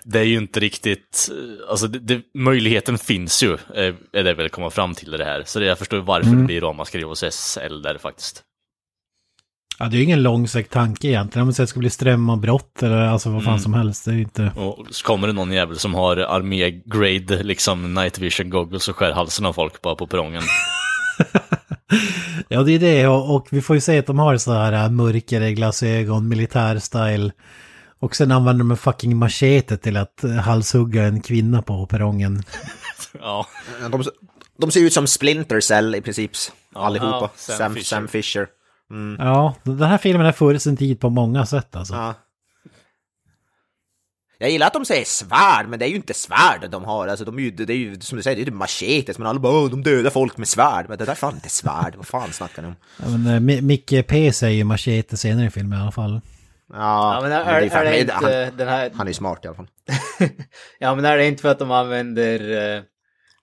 det 0.04 0.20
är 0.20 0.24
ju 0.24 0.38
inte 0.38 0.60
riktigt, 0.60 1.30
eh, 1.32 1.70
alltså 1.70 1.88
det, 1.88 2.00
det, 2.00 2.22
möjligheten 2.34 2.98
finns 2.98 3.44
ju, 3.44 3.54
eh, 3.54 3.96
är 4.12 4.24
det 4.24 4.34
väl 4.34 4.50
komma 4.50 4.70
fram 4.70 4.96
till 4.96 5.14
i 5.14 5.18
det 5.18 5.26
här. 5.26 5.44
Så 5.46 5.60
det, 5.60 5.66
jag 5.66 5.78
förstår 5.78 5.98
varför 5.98 6.30
det 6.30 6.44
blir 6.44 6.62
ramaskri 6.62 7.04
hos 7.04 7.24
SL 7.32 7.82
där 7.82 7.98
faktiskt. 7.98 8.44
Ja, 9.82 9.88
det 9.88 9.96
är 9.96 9.98
ju 9.98 10.04
ingen 10.04 10.24
långsökt 10.24 10.72
tanke 10.72 11.08
egentligen. 11.08 11.48
Om 11.48 11.54
det 11.58 11.68
ska 11.68 11.80
bli 11.80 11.90
strömavbrott 11.90 12.84
eller 12.84 12.98
alltså 12.98 13.30
vad 13.30 13.44
fan 13.44 13.60
som 13.60 13.74
helst. 13.74 14.06
Det 14.06 14.12
är 14.12 14.18
inte... 14.18 14.52
Och 14.56 14.88
så 14.90 15.06
kommer 15.06 15.28
det 15.28 15.34
någon 15.34 15.52
jävel 15.52 15.80
som 15.80 15.94
har 15.94 16.18
armé-grade, 16.18 17.44
liksom 17.44 17.94
night 17.94 18.20
vision 18.20 18.50
goggles 18.50 18.88
och 18.88 18.96
skär 18.96 19.12
halsen 19.12 19.46
av 19.46 19.54
folk 19.54 19.82
bara 19.82 19.96
på 19.96 20.08
perrongen. 20.08 20.44
Ja, 22.48 22.64
det 22.64 22.72
är 22.72 22.80
det. 22.80 23.08
Och, 23.08 23.36
och 23.36 23.48
vi 23.52 23.62
får 23.62 23.76
ju 23.76 23.82
se 23.82 24.00
att 24.00 24.06
de 24.06 24.20
har 24.20 24.38
så 24.38 24.54
här 24.54 24.74
äh, 24.74 24.90
mörkare 24.90 25.54
glasögon, 25.54 26.28
militär-style. 26.28 27.32
Och 28.00 28.16
sen 28.16 28.32
använder 28.32 28.60
de 28.60 28.72
en 28.72 28.78
fucking 28.78 29.18
machete 29.18 29.78
till 29.78 29.98
att 29.98 30.24
äh, 30.24 30.32
halshugga 30.32 31.04
en 31.04 31.22
kvinna 31.22 31.62
på 31.62 31.86
perrongen. 31.86 32.44
ja. 33.20 33.48
De, 33.92 34.04
de 34.58 34.72
ser 34.72 34.82
ut 34.82 34.94
som 34.94 35.08
Splinter 35.08 35.60
Cell 35.60 35.96
i 35.96 36.02
princip. 36.02 36.32
Allihopa. 36.74 37.20
Ja, 37.22 37.32
Sam 37.36 37.58
Sam, 37.58 37.74
Fisher. 37.76 37.84
Sam 37.84 38.08
Fisher. 38.08 38.48
Ja, 39.20 39.56
den 39.64 39.82
här 39.82 39.98
filmen 39.98 40.26
är 40.28 40.32
före 40.32 40.60
sin 40.60 40.78
tid 40.78 41.00
på 41.00 41.10
många 41.10 41.46
sätt 41.46 41.76
alltså. 41.76 41.94
Ja. 41.94 42.14
Jag 44.38 44.50
gillar 44.50 44.68
att 44.68 44.74
de 44.74 44.86
säger 44.86 45.06
svärd, 45.06 45.68
men 45.68 45.80
det 45.80 45.86
är 45.86 45.90
ju 45.90 45.96
inte 45.96 46.14
svärd 46.14 46.70
de 46.72 46.84
har. 46.84 47.08
Alltså, 47.08 47.26
de 47.26 47.38
är 47.38 47.42
ju, 47.42 47.52
det 47.52 47.74
är 47.74 47.78
ju 47.78 48.00
som 48.00 48.16
du 48.18 48.24
säger, 48.24 48.36
det 48.38 48.42
är 48.44 48.46
ju 48.46 48.52
machetes, 48.52 49.18
men 49.18 49.28
alla 49.28 49.40
bara 49.40 49.54
"Åh, 49.54 49.70
de 49.70 49.84
dödar 49.84 50.10
folk 50.10 50.38
med 50.38 50.48
svärd. 50.48 50.86
Men 50.90 50.98
det 50.98 51.06
där 51.06 51.12
är 51.12 51.16
fan 51.16 51.34
inte 51.36 51.50
svärd, 51.50 51.94
vad 51.96 52.08
fan 52.08 52.34
snackar 52.34 52.62
ni 52.62 52.68
om? 52.68 52.76
Ja, 53.04 53.10
men, 53.18 53.28
äh, 53.28 53.40
Mi- 53.40 53.62
Micke 53.62 54.08
P 54.08 54.34
säger 54.34 54.58
ju 54.58 54.64
machete 54.64 55.18
senare 55.18 55.46
i 55.46 55.50
filmen 55.50 55.80
i 55.80 55.82
alla 55.82 55.92
fall. 55.92 56.22
Ja, 56.74 57.16
Ja, 57.16 57.20
men 57.22 57.32
är, 57.32 57.46
det 57.46 57.52
är 57.52 57.62
är, 57.62 57.70
fan- 57.70 57.84
det 57.86 57.92
men 57.92 58.00
inte 58.00 58.14
han, 58.14 58.58
den 58.58 58.68
här... 58.68 58.92
han 58.96 59.08
är 59.08 59.10
ju 59.10 59.14
smart 59.14 59.46
i 59.46 59.48
alla 59.48 59.56
fall. 59.58 59.68
Ja, 60.80 60.96
men 60.96 61.06
är 61.06 61.18
det 61.18 61.26
inte 61.28 61.42
för 61.42 61.50
att 61.50 61.60
de 61.60 61.72
använder 61.72 62.76
eh, 62.78 62.82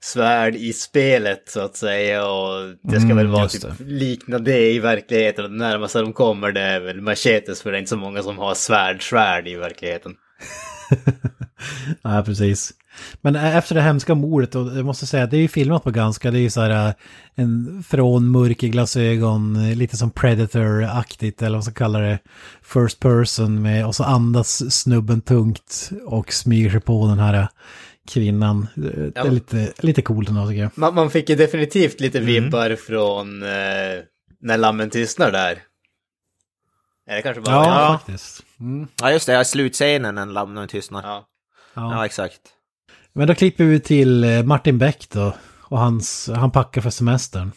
svärd 0.01 0.57
i 0.57 0.73
spelet 0.73 1.43
så 1.47 1.61
att 1.61 1.77
säga 1.77 2.27
och 2.27 2.75
det 2.83 3.01
ska 3.01 3.05
Mm, 3.05 3.17
väl 3.17 3.27
vara 3.27 3.43
just 3.43 3.63
typ 3.63 3.73
likna 3.79 4.39
det 4.39 4.73
i 4.73 4.79
verkligheten 4.79 5.45
och 5.45 5.51
det 5.51 5.57
närmaste 5.57 6.01
de 6.01 6.13
kommer 6.13 6.53
det 6.53 6.61
är 6.61 6.81
väl 6.81 7.01
machetes 7.01 7.63
för 7.63 7.71
det 7.73 7.77
är 7.77 7.79
inte 7.79 7.91
så 7.91 7.97
många 7.97 8.23
som 8.23 8.39
har 8.39 8.55
svärd, 8.55 9.09
svärd 9.09 9.49
i 9.49 9.55
verkligheten. 9.55 10.15
Ja, 12.03 12.23
precis. 12.27 12.73
Men 13.21 13.37
efter 13.37 13.75
det 13.75 13.83
hemska 13.83 14.15
mordet, 14.15 14.55
och 14.55 14.77
jag 14.77 14.85
måste 14.85 15.07
säga, 15.07 15.27
det 15.27 15.37
är 15.37 15.41
ju 15.41 15.49
filmat 15.49 15.85
på 15.85 15.91
ganska, 15.91 16.31
det 16.31 16.39
är 16.39 16.41
ju 16.41 16.51
så 16.51 16.61
här 16.61 16.95
en 17.35 17.83
från 17.89 18.31
mörkerglasögon, 18.31 19.57
äh, 19.57 19.77
lite 19.77 19.97
som 19.97 20.11
Predator-aktigt, 20.11 21.43
eller 21.43 21.51
vad 21.51 21.57
man 21.57 21.63
ska 21.63 21.73
kalla 21.73 21.99
det, 21.99 22.19
first 22.63 23.01
person 23.01 23.63
med, 23.63 23.87
och 23.87 23.95
så 23.95 24.05
andas 24.05 24.75
snubben 24.75 25.21
tungt 25.21 25.91
och 26.07 26.33
smyger 26.33 26.71
sig 26.71 26.81
på 26.81 27.07
den 27.07 27.19
här 27.19 27.49
kvinnan. 28.09 28.67
Det 28.75 29.13
Ja. 29.15 29.25
är 29.27 29.31
lite, 29.31 29.73
lite 29.79 30.03
coolt 30.03 30.29
ändå 30.29 30.49
tycker 30.49 30.63
jag. 30.63 30.71
Man, 30.75 30.95
man 30.95 31.11
fick 31.11 31.29
ju 31.29 31.37
definitivt 31.37 32.01
lite 32.01 32.19
Mm. 32.19 32.27
vibbar 32.45 32.77
från 32.77 33.43
eh, 33.43 33.49
När 34.41 34.57
lammen 34.57 34.91
tystnar 34.91 35.31
där. 35.33 35.63
Är 37.11 37.17
det 37.17 37.23
kanske 37.23 37.41
bara 37.43 37.55
Ja, 37.55 37.81
jag? 37.91 37.99
faktiskt. 38.01 38.43
Mm. 38.61 38.89
Ja, 39.01 39.13
just 39.13 39.27
det, 39.27 39.33
ja, 39.33 39.45
slutscenen 39.45 40.15
när 40.15 40.27
lammen 40.27 40.69
tystnar. 40.69 41.03
Ja. 41.03 41.29
Ja, 41.75 41.93
Ja. 41.95 42.07
exakt. 42.07 42.41
Men 43.13 43.29
då 43.29 43.35
klipper 43.35 43.65
vi 43.65 43.81
till 43.81 44.25
äh, 44.25 44.43
Martin 44.43 44.79
Beck 44.79 45.07
då. 45.11 45.35
och 45.61 45.79
hans, 45.79 46.31
han 46.37 46.51
packar 46.51 46.81
för 46.81 46.91
semestern. 46.91 47.53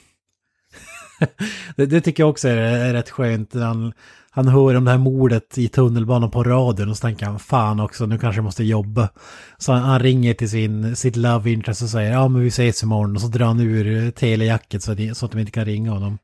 det, 1.75 1.85
det 1.85 2.01
tycker 2.01 2.23
jag 2.23 2.29
också 2.29 2.47
är, 2.47 2.55
är 2.57 2.93
rätt 2.93 3.09
skönt. 3.09 3.53
Han, 3.53 3.93
han 4.33 4.47
hör 4.47 4.75
om 4.75 4.85
det 4.85 4.91
här 4.91 4.97
mordet 4.97 5.57
i 5.57 5.67
tunnelbanan 5.67 6.31
på 6.31 6.43
radion 6.43 6.89
och 6.89 6.97
så 6.97 7.01
tänker 7.01 7.25
han 7.25 7.39
fan 7.39 7.79
också, 7.79 8.05
nu 8.05 8.17
kanske 8.17 8.37
jag 8.37 8.43
måste 8.43 8.63
jobba. 8.63 9.09
Så 9.57 9.71
han, 9.71 9.81
han 9.81 9.99
ringer 9.99 10.33
till 10.33 10.49
sin, 10.49 10.95
sitt 10.95 11.15
love 11.15 11.51
interest 11.51 11.81
och 11.81 11.89
säger 11.89 12.11
ja 12.11 12.27
men 12.27 12.41
vi 12.41 12.47
ses 12.47 12.83
imorgon 12.83 13.15
och 13.15 13.21
så 13.21 13.27
drar 13.27 13.45
han 13.45 13.59
ur 13.59 14.11
telejacket 14.11 14.83
så, 14.83 14.91
att- 14.91 15.17
så 15.17 15.25
att 15.25 15.31
de 15.31 15.39
inte 15.39 15.51
kan 15.51 15.65
ringa 15.65 15.91
honom. 15.91 16.17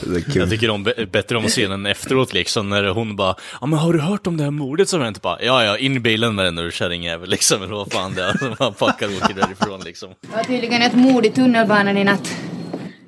Det 0.00 0.16
är 0.16 0.20
kul. 0.20 0.36
Jag 0.36 0.50
tycker 0.50 0.70
om, 0.70 0.84
bättre 1.12 1.36
om 1.36 1.44
scenen 1.44 1.86
efteråt 1.86 2.32
liksom, 2.32 2.68
när 2.68 2.84
hon 2.88 3.16
bara 3.16 3.34
Ja 3.60 3.66
men 3.66 3.78
har 3.78 3.92
du 3.92 4.00
hört 4.00 4.26
om 4.26 4.36
det 4.36 4.44
här 4.44 4.50
mordet 4.50 4.88
som 4.88 5.00
hänt? 5.00 5.22
Bara, 5.22 5.42
Ja 5.42 5.64
ja, 5.64 5.78
in 5.78 5.96
i 5.96 6.00
bilen 6.00 6.34
med 6.34 6.44
den 6.44 6.54
nu 6.54 6.70
kärringjävel 6.70 7.30
liksom, 7.34 7.62
eller 7.62 7.74
vad 7.74 7.92
fan 7.92 8.14
det 8.14 8.22
är. 8.24 8.38
Så 8.38 8.54
man 8.64 8.74
packar 8.74 9.06
och 9.06 9.12
åker 9.24 9.34
därifrån 9.34 9.80
liksom. 9.84 10.08
Det 10.20 10.36
var 10.36 10.44
tydligen 10.44 10.82
ett 10.82 10.94
mord 10.94 11.26
i 11.26 11.30
tunnelbanan 11.30 11.96
i 11.96 12.04
natt. 12.04 12.36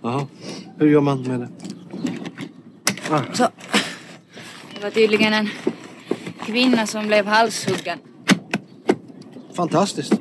Jaha. 0.03 0.27
Hur 0.79 0.87
gör 0.91 1.01
man 1.01 1.23
med 1.23 1.41
det? 1.41 1.49
Så. 3.33 3.49
Det 4.75 4.83
var 4.83 4.91
tydligen 4.91 5.33
en 5.33 5.49
kvinna 6.41 6.87
som 6.87 7.07
blev 7.07 7.27
halshuggen. 7.27 7.99
Fantastiskt. 9.53 10.13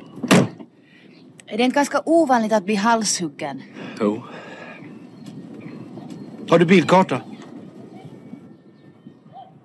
Är 1.46 1.58
det 1.58 1.68
ganska 1.68 2.02
ovanligt 2.04 2.52
att 2.52 2.64
bli 2.64 2.74
halshuggen? 2.74 3.62
Jo. 4.00 4.22
Har 6.48 6.58
du 6.58 6.66
bilkarta? 6.66 7.22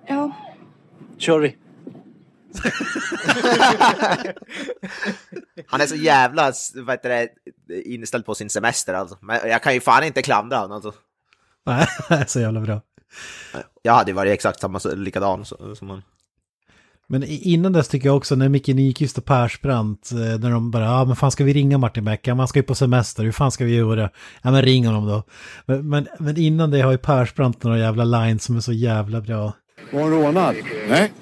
Ja. 0.06 0.32
Kör 1.18 1.38
vi. 1.38 1.56
Han 5.66 5.80
är 5.80 5.86
så 5.86 5.96
jävla 5.96 6.52
vad 6.74 6.90
heter 6.90 7.08
det, 7.08 7.28
inställd 7.82 8.26
på 8.26 8.34
sin 8.34 8.50
semester 8.50 8.94
alltså. 8.94 9.16
Men 9.20 9.48
jag 9.48 9.62
kan 9.62 9.74
ju 9.74 9.80
fan 9.80 10.04
inte 10.04 10.22
klandra 10.22 10.56
honom 10.56 10.72
alltså. 10.72 10.92
Nej, 11.66 11.86
så 12.26 12.40
jävla 12.40 12.60
bra. 12.60 12.80
Jag 13.82 13.92
hade 13.92 14.10
ju 14.10 14.14
varit 14.14 14.32
exakt 14.32 14.60
samma, 14.60 14.80
likadan 14.94 15.44
som 15.44 15.90
han. 15.90 16.02
Men 17.12 17.24
innan 17.26 17.72
dess 17.72 17.88
tycker 17.88 18.08
jag 18.08 18.16
också 18.16 18.34
när 18.34 18.48
Micke 18.48 18.68
Nyqvist 18.68 19.18
och 19.18 19.24
Persbrandt, 19.24 20.12
eh, 20.12 20.18
när 20.18 20.50
de 20.50 20.70
bara, 20.70 20.84
ja 20.84 21.04
men 21.04 21.16
fan 21.16 21.30
ska 21.30 21.44
vi 21.44 21.52
ringa 21.52 21.78
Martin 21.78 22.04
Beck? 22.04 22.26
Ja, 22.26 22.34
man 22.34 22.48
ska 22.48 22.58
ju 22.58 22.62
på 22.62 22.74
semester, 22.74 23.24
hur 23.24 23.32
fan 23.32 23.50
ska 23.50 23.64
vi 23.64 23.74
göra? 23.74 24.10
Ja 24.42 24.50
men 24.50 24.62
ring 24.62 24.86
honom 24.86 25.06
då. 25.06 25.22
Men, 25.66 25.88
men, 25.88 26.08
men 26.18 26.36
innan 26.36 26.70
det 26.70 26.80
har 26.80 26.92
ju 26.92 26.98
Persbrandt 26.98 27.62
några 27.62 27.78
jävla 27.78 28.04
lines 28.04 28.44
som 28.44 28.56
är 28.56 28.60
så 28.60 28.72
jävla 28.72 29.20
bra. 29.20 29.52
Var 29.92 30.02
hon 30.02 30.10
rånad? 30.10 30.54
Nej. 30.88 31.12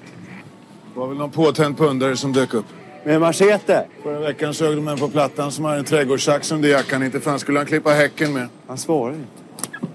Det 0.93 0.99
var 0.99 1.07
väl 1.07 1.17
någon 1.17 1.31
påtänd 1.31 1.77
pundare 1.77 2.17
som 2.17 2.33
dök 2.33 2.53
upp. 2.53 2.65
Med 3.05 3.21
machete? 3.21 3.85
Förra 4.03 4.19
veckan 4.19 4.53
såg 4.53 4.75
de 4.75 4.87
en 4.87 4.97
på 4.97 5.09
plattan 5.09 5.51
som 5.51 5.65
hade 5.65 5.77
en 5.79 5.85
trädgårdssax 5.85 6.51
under 6.51 6.69
jackan. 6.69 7.03
Inte 7.03 7.19
fan 7.19 7.39
skulle 7.39 7.59
han 7.59 7.65
klippa 7.65 7.89
häcken 7.89 8.33
med. 8.33 8.47
Han 8.67 8.77
svarar 8.77 9.13
inte. 9.13 9.27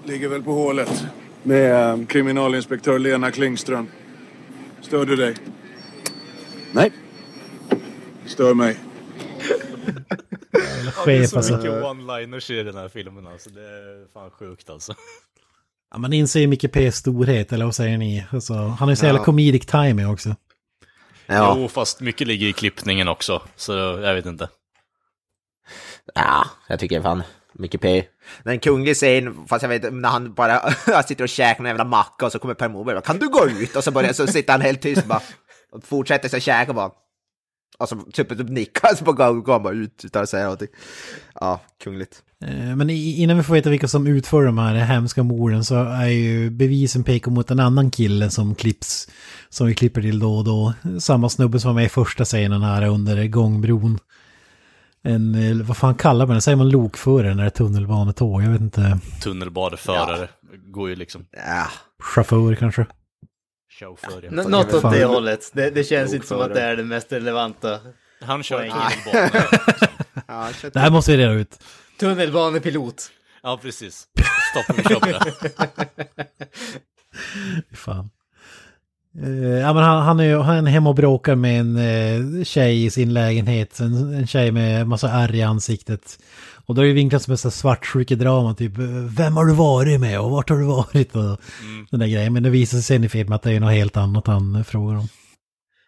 Ligger 0.03 0.27
väl 0.29 0.43
på 0.43 0.51
hålet. 0.53 1.05
Med... 1.43 1.91
ehm, 1.93 2.05
Kriminalinspektör 2.05 2.99
Lena 2.99 3.31
Klingström. 3.31 3.87
Stör 4.81 5.05
du 5.05 5.15
dig? 5.15 5.35
Nej. 6.71 6.91
Stör 8.25 8.53
mig. 8.53 8.77
Chef 10.93 11.35
alltså. 11.35 11.57
mycket 11.57 11.71
one-liners 11.71 12.51
i 12.51 12.63
den 12.63 12.75
här 12.75 12.89
filmen 12.89 13.27
alltså, 13.27 13.49
det 13.49 13.61
är 13.61 14.13
fan 14.13 14.29
sjukt 14.31 14.69
alltså. 14.69 14.93
Ja, 15.91 15.97
man 15.97 16.13
inser 16.13 16.39
ju 16.39 16.47
Micke 16.47 16.63
P's 16.63 16.91
storhet, 16.91 17.53
eller 17.53 17.65
vad 17.65 17.75
säger 17.75 17.97
ni? 17.97 18.25
Alltså, 18.31 18.53
han 18.53 18.77
har 18.77 18.89
ju 18.89 18.95
så 18.95 19.05
jävla 19.05 19.19
Ja. 19.19 19.25
comedic 19.25 19.65
timing 19.65 20.07
också. 20.07 20.35
Ja. 21.27 21.55
Jo, 21.57 21.67
fast 21.67 22.01
mycket 22.01 22.27
ligger 22.27 22.47
i 22.47 22.53
klippningen 22.53 23.07
också, 23.07 23.41
så 23.55 23.71
jag 23.73 24.13
vet 24.15 24.25
inte. 24.25 24.49
Ja, 26.15 26.45
jag 26.67 26.79
tycker 26.79 27.01
fan 27.01 27.23
Micke 27.53 27.81
P. 27.81 28.03
Det 28.43 28.49
är 28.49 28.53
en 28.53 28.59
kunglig 28.59 28.95
scen, 28.95 29.47
fast 29.47 29.61
jag 29.63 29.69
vet 29.69 29.93
när 29.93 30.09
han 30.09 30.33
bara 30.33 30.71
sitter 31.03 31.23
och 31.23 31.29
käkar 31.29 31.63
en 31.63 31.67
jävla 31.67 31.83
macka 31.83 32.25
och 32.25 32.31
så 32.31 32.39
kommer 32.39 32.53
Per 32.53 32.69
Morberg 32.69 32.95
och 32.95 33.01
bara, 33.01 33.05
Kan 33.05 33.19
du 33.19 33.29
gå 33.29 33.47
ut? 33.47 33.75
Och 33.75 33.83
så, 33.83 33.91
börjar, 33.91 34.13
så 34.13 34.27
sitter 34.27 34.51
han 34.53 34.61
helt 34.61 34.81
tyst 34.81 35.05
bara 35.05 35.21
och 35.71 35.83
fortsätter 35.83 36.29
så 36.29 36.39
käka 36.39 36.73
bara. 36.73 36.91
Och 37.79 37.89
så 37.89 37.95
typ, 38.13 38.29
typ 38.29 38.49
nickar 38.49 38.95
så 38.95 39.03
bara 39.03 39.31
går 39.33 39.53
han 39.53 39.63
bara 39.63 39.73
ut 39.73 40.01
utan 40.05 40.23
att 40.23 40.29
säga 40.29 40.43
någonting. 40.43 40.67
Ja, 41.39 41.61
kungligt. 41.83 42.21
Eh, 42.45 42.75
Men 42.75 42.89
innan 42.89 43.37
vi 43.37 43.43
får 43.43 43.53
veta 43.53 43.69
vilka 43.69 43.87
som 43.87 44.07
utför 44.07 44.43
de 44.45 44.57
här 44.57 44.75
hemska 44.75 45.23
morden 45.23 45.63
så 45.63 45.75
är 45.83 46.07
ju 46.07 46.49
bevisen 46.49 47.03
pekar 47.03 47.31
mot 47.31 47.51
en 47.51 47.59
annan 47.59 47.91
kille 47.91 48.29
som 48.29 48.55
klipps, 48.55 49.07
som 49.49 49.67
vi 49.67 49.75
klipper 49.75 50.01
till 50.01 50.19
då 50.19 50.37
och 50.37 50.43
då. 50.43 50.73
Samma 50.99 51.29
snubbe 51.29 51.59
som 51.59 51.69
var 51.69 51.75
med 51.75 51.85
i 51.85 51.89
första 51.89 52.25
scenen 52.25 52.61
här 52.61 52.87
under 52.87 53.27
gångbron. 53.27 53.99
En, 55.03 55.35
eh, 55.35 55.65
vad 55.67 55.77
fan 55.77 55.95
kallar 55.95 56.25
man 56.25 56.35
det? 56.35 56.41
Säger 56.41 56.55
man 56.55 56.69
lokförare 56.69 57.35
när 57.35 57.43
det 57.43 57.47
är 57.47 57.49
tunnelbanetåg? 57.49 58.43
Jag 58.43 58.49
vet 58.49 58.61
inte. 58.61 58.99
Tunnelbaneförare 59.23 60.29
går 60.73 60.89
ju 60.89 60.95
liksom. 60.95 61.25
Ja. 61.31 61.67
Chaufför 61.99 62.55
kanske? 62.55 62.85
Chaufför, 63.79 64.21
ja. 64.23 64.27
N- 64.27 64.45
Något 64.51 64.73
åt 64.73 64.91
det 64.93 65.05
hållet. 65.05 65.51
Det, 65.53 65.69
det 65.69 65.83
känns 65.83 66.13
inte 66.13 66.27
som 66.27 66.41
att 66.41 66.53
det 66.53 66.61
är 66.61 66.75
det 66.75 66.83
mest 66.83 67.11
relevanta. 67.11 67.79
Han 68.21 68.43
kör 68.43 68.57
tunnelbana. 68.59 69.47
Ja, 70.27 70.49
Det 70.73 70.79
här 70.79 70.89
måste 70.91 71.11
vi 71.11 71.17
reda 71.17 71.33
ut. 71.33 71.59
Tunnelbanepilot. 71.99 73.11
Ja, 73.43 73.59
precis. 73.61 74.07
Stopp 74.51 74.77
och 74.77 74.83
kör 74.91 74.99
Fy 77.69 77.75
Fan. 77.75 78.09
Eh, 79.23 79.39
ja, 79.43 79.73
men 79.73 79.83
han, 79.83 80.03
han 80.03 80.19
är 80.19 80.23
ju 80.23 80.37
han 80.39 80.67
är 80.67 80.71
hemma 80.71 80.89
och 80.89 80.95
bråkar 80.95 81.35
med 81.35 81.59
en 81.59 81.77
eh, 81.77 82.43
tjej 82.43 82.85
i 82.85 82.89
sin 82.89 83.13
lägenhet. 83.13 83.79
En, 83.79 84.13
en 84.13 84.27
tjej 84.27 84.51
med 84.51 84.87
massa 84.87 85.09
ärr 85.09 85.35
i 85.35 85.41
ansiktet. 85.43 86.19
Och 86.67 86.75
då 86.75 86.81
är 86.81 86.85
det 86.87 86.93
vinklat 86.93 87.21
som 87.21 87.33
ett 87.33 87.53
svartsjukedrama, 87.53 88.53
typ 88.53 88.71
Vem 89.17 89.37
har 89.37 89.45
du 89.45 89.53
varit 89.53 89.99
med 89.99 90.19
och 90.21 90.31
vart 90.31 90.49
har 90.49 90.57
du 90.57 90.65
varit? 90.65 91.15
Och 91.15 91.41
den 91.91 91.99
där 91.99 92.07
grejen. 92.07 92.33
Men 92.33 92.43
det 92.43 92.49
visar 92.49 92.77
sig 92.77 92.83
sen 92.83 93.03
i 93.03 93.09
filmen 93.09 93.33
att 93.33 93.41
det 93.43 93.51
är 93.51 93.59
något 93.59 93.71
helt 93.71 93.97
annat 93.97 94.27
han 94.27 94.63
frågar 94.65 94.97
om. 94.97 95.07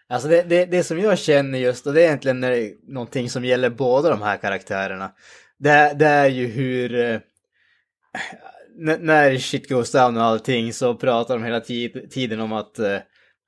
Alltså 0.09 0.27
det, 0.27 0.43
det, 0.43 0.65
det 0.65 0.83
som 0.83 0.99
jag 0.99 1.19
känner 1.19 1.59
just, 1.59 1.87
och 1.87 1.93
det 1.93 2.01
är 2.01 2.05
egentligen 2.05 2.39
när 2.39 2.51
det 2.51 2.57
är 2.57 2.71
någonting 2.93 3.29
som 3.29 3.45
gäller 3.45 3.69
båda 3.69 4.09
de 4.09 4.21
här 4.21 4.37
karaktärerna. 4.37 5.11
Det, 5.59 5.95
det 5.99 6.05
är 6.05 6.27
ju 6.27 6.47
hur... 6.47 6.99
eh, 6.99 7.19
när 8.99 9.37
shit 9.37 9.69
goes 9.69 9.91
down 9.91 10.17
och 10.17 10.23
allting 10.23 10.73
så 10.73 10.95
pratar 10.95 11.33
de 11.33 11.43
hela 11.43 11.59
tid, 11.59 12.11
tiden 12.11 12.39
om 12.39 12.53
att 12.53 12.79
eh, 12.79 12.97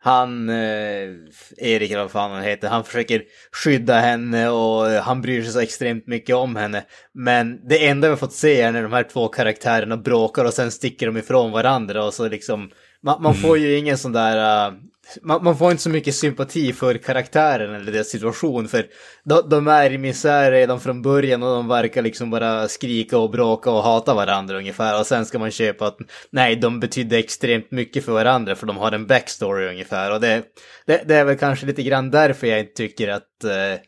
han, 0.04 0.50
eh, 0.50 1.10
Erik 1.58 1.92
eller 1.92 2.02
vad 2.02 2.12
fan 2.12 2.32
han 2.32 2.44
heter, 2.44 2.68
han 2.68 2.84
försöker 2.84 3.24
skydda 3.52 4.00
henne 4.00 4.50
och 4.50 4.86
han 4.86 5.22
bryr 5.22 5.44
sig 5.44 5.52
så 5.52 5.60
extremt 5.60 6.08
mycket 6.08 6.36
om 6.36 6.56
henne. 6.56 6.84
Men 7.14 7.68
det 7.68 7.88
enda 7.88 8.08
vi 8.08 8.10
har 8.10 8.18
fått 8.18 8.34
se 8.34 8.62
är 8.62 8.72
när 8.72 8.84
de 8.84 8.94
här 8.94 9.04
två 9.04 9.28
karaktärerna 9.28 9.98
bråkar 9.98 10.46
och 10.46 10.54
sen 10.54 10.72
sticker 10.72 11.06
de 11.06 11.18
ifrån 11.18 11.52
varandra 11.52 12.04
och 12.04 12.14
så 12.14 12.28
liksom, 12.28 12.70
man, 13.04 13.22
man 13.22 13.36
får 13.36 13.58
ju 13.58 13.78
ingen 13.78 13.98
sån 13.98 14.12
där, 14.12 14.68
eh, 14.68 14.74
man, 15.22 15.44
man 15.44 15.58
får 15.58 15.72
inte 15.72 15.84
så 15.84 15.90
mycket 15.90 16.16
sympati 16.16 16.74
för 16.74 16.98
karaktären 16.98 17.76
eller 17.76 17.92
deras 17.92 18.08
situation 18.08 18.68
för 18.68 18.86
de, 19.24 19.50
de 19.50 19.68
är 19.68 19.92
i 19.92 19.98
misär 19.98 20.52
redan 20.52 20.80
från 20.80 21.02
början 21.02 21.44
och 21.44 21.56
de 21.56 21.68
verkar 21.68 22.02
liksom 22.02 22.30
bara 22.30 22.68
skrika 22.68 23.18
och 23.18 23.32
bråka 23.32 23.72
och 23.72 23.84
hata 23.84 24.14
varandra 24.14 24.58
ungefär 24.58 25.00
och 25.00 25.08
sen 25.08 25.26
ska 25.26 25.40
man 25.40 25.52
köpa 25.52 25.88
att 25.88 25.98
nej, 26.32 26.56
de 26.56 26.80
betydde 26.80 27.18
extremt 27.18 27.72
mycket 27.72 28.06
för 28.06 28.12
varandra 28.12 28.56
för 28.56 28.68
de 28.68 28.78
har 28.78 28.92
en 28.92 29.08
backstory 29.08 29.70
ungefär 29.70 30.12
och 30.12 30.22
det, 30.22 30.44
det, 30.86 31.04
det 31.08 31.16
är 31.16 31.26
väl 31.26 31.38
kanske 31.38 31.66
lite 31.66 31.84
grann 31.84 32.12
därför 32.12 32.48
jag 32.48 32.60
inte 32.60 32.74
tycker 32.74 33.08
att 33.08 33.44
eh, 33.44 33.82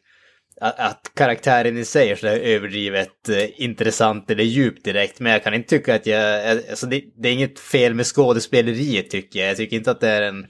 att, 0.61 1.11
karaktären 1.15 1.77
i 1.77 1.85
sig 1.85 2.09
är 2.09 2.15
så 2.15 2.25
där 2.25 2.39
överdrivet 2.39 3.29
eh, 3.29 3.61
intressant 3.61 4.31
eller 4.31 4.43
djup 4.43 4.83
direkt. 4.83 5.19
Men 5.19 5.31
jag 5.31 5.43
kan 5.43 5.53
inte 5.53 5.69
tycka 5.69 5.95
att 5.95 6.05
jag... 6.05 6.49
Alltså 6.69 6.85
det, 6.85 7.01
det 7.21 7.29
är 7.29 7.33
inget 7.33 7.59
fel 7.59 7.93
med 7.93 8.05
skådespeleriet 8.05 9.09
tycker 9.09 9.39
jag. 9.39 9.49
Jag 9.49 9.57
tycker 9.57 9.77
inte 9.77 9.91
att 9.91 10.01
det 10.01 10.09
är 10.09 10.21
en 10.21 10.45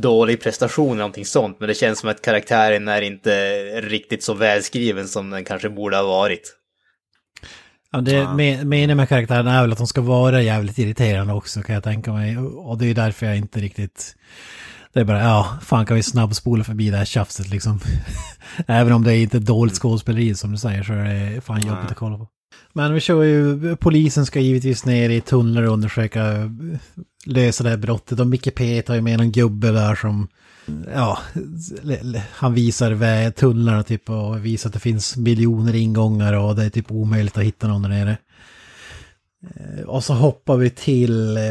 dålig 0.00 0.42
prestation 0.42 0.90
eller 0.90 0.98
någonting 0.98 1.24
sånt. 1.24 1.60
Men 1.60 1.68
det 1.68 1.74
känns 1.74 1.98
som 1.98 2.08
att 2.08 2.22
karaktären 2.22 2.88
är 2.88 3.02
inte 3.02 3.30
riktigt 3.80 4.22
så 4.22 4.34
välskriven 4.34 5.08
som 5.08 5.30
den 5.30 5.44
kanske 5.44 5.70
borde 5.70 5.96
ha 5.96 6.02
varit. 6.02 6.54
Ja, 7.90 8.00
det 8.00 8.28
med, 8.34 8.66
meningen 8.66 8.96
med 8.96 9.08
karaktären 9.08 9.46
är 9.46 9.62
väl 9.62 9.72
att 9.72 9.78
de 9.78 9.86
ska 9.86 10.00
vara 10.00 10.42
jävligt 10.42 10.78
irriterande 10.78 11.32
också 11.32 11.62
kan 11.62 11.74
jag 11.74 11.84
tänka 11.84 12.12
mig. 12.12 12.38
Och 12.38 12.78
det 12.78 12.86
är 12.86 12.94
därför 12.94 13.26
jag 13.26 13.36
inte 13.36 13.60
riktigt... 13.60 14.14
Det 14.92 15.00
är 15.00 15.04
bara, 15.04 15.22
ja, 15.22 15.58
fan 15.62 15.86
kan 15.86 15.96
vi 15.96 16.02
snabbspola 16.02 16.64
förbi 16.64 16.90
det 16.90 16.96
här 16.96 17.04
tjafset 17.04 17.50
liksom. 17.50 17.80
Även 18.66 18.92
om 18.92 19.04
det 19.04 19.16
är 19.16 19.22
inte 19.22 19.38
dåligt 19.38 19.74
skådespeleri 19.74 20.34
som 20.34 20.52
du 20.52 20.58
säger 20.58 20.82
så 20.82 20.92
är 20.92 21.34
det 21.34 21.40
fan 21.40 21.60
jobbigt 21.60 21.90
att 21.90 21.96
kolla 21.96 22.18
på. 22.18 22.28
Men 22.72 22.94
vi 22.94 23.00
kör 23.00 23.22
ju, 23.22 23.76
polisen 23.76 24.26
ska 24.26 24.40
givetvis 24.40 24.84
ner 24.84 25.10
i 25.10 25.20
tunnlar 25.20 25.62
och 25.62 25.72
undersöka, 25.72 26.50
lösa 27.28 27.64
det 27.64 27.70
här 27.70 27.76
brottet. 27.76 28.20
Och 28.20 28.26
Micke 28.26 28.54
P 28.54 28.82
tar 28.82 28.94
ju 28.94 29.00
med 29.00 29.18
någon 29.18 29.32
gubbe 29.32 29.70
där 29.70 29.94
som, 29.94 30.28
ja, 30.94 31.18
han 32.30 32.54
visar 32.54 32.92
vä- 32.92 33.30
tunnlarna 33.30 33.82
typ 33.82 34.10
och 34.10 34.44
visar 34.44 34.68
att 34.68 34.74
det 34.74 34.80
finns 34.80 35.16
miljoner 35.16 35.74
ingångar 35.74 36.32
och 36.32 36.56
det 36.56 36.64
är 36.64 36.70
typ 36.70 36.90
omöjligt 36.92 37.38
att 37.38 37.44
hitta 37.44 37.68
någon 37.68 37.82
där 37.82 37.88
nere. 37.88 38.18
Eh, 39.54 39.84
Och 39.84 40.04
så 40.04 40.14
hoppar 40.14 40.56
vi 40.56 40.70
till, 40.70 41.36
eh, 41.36 41.42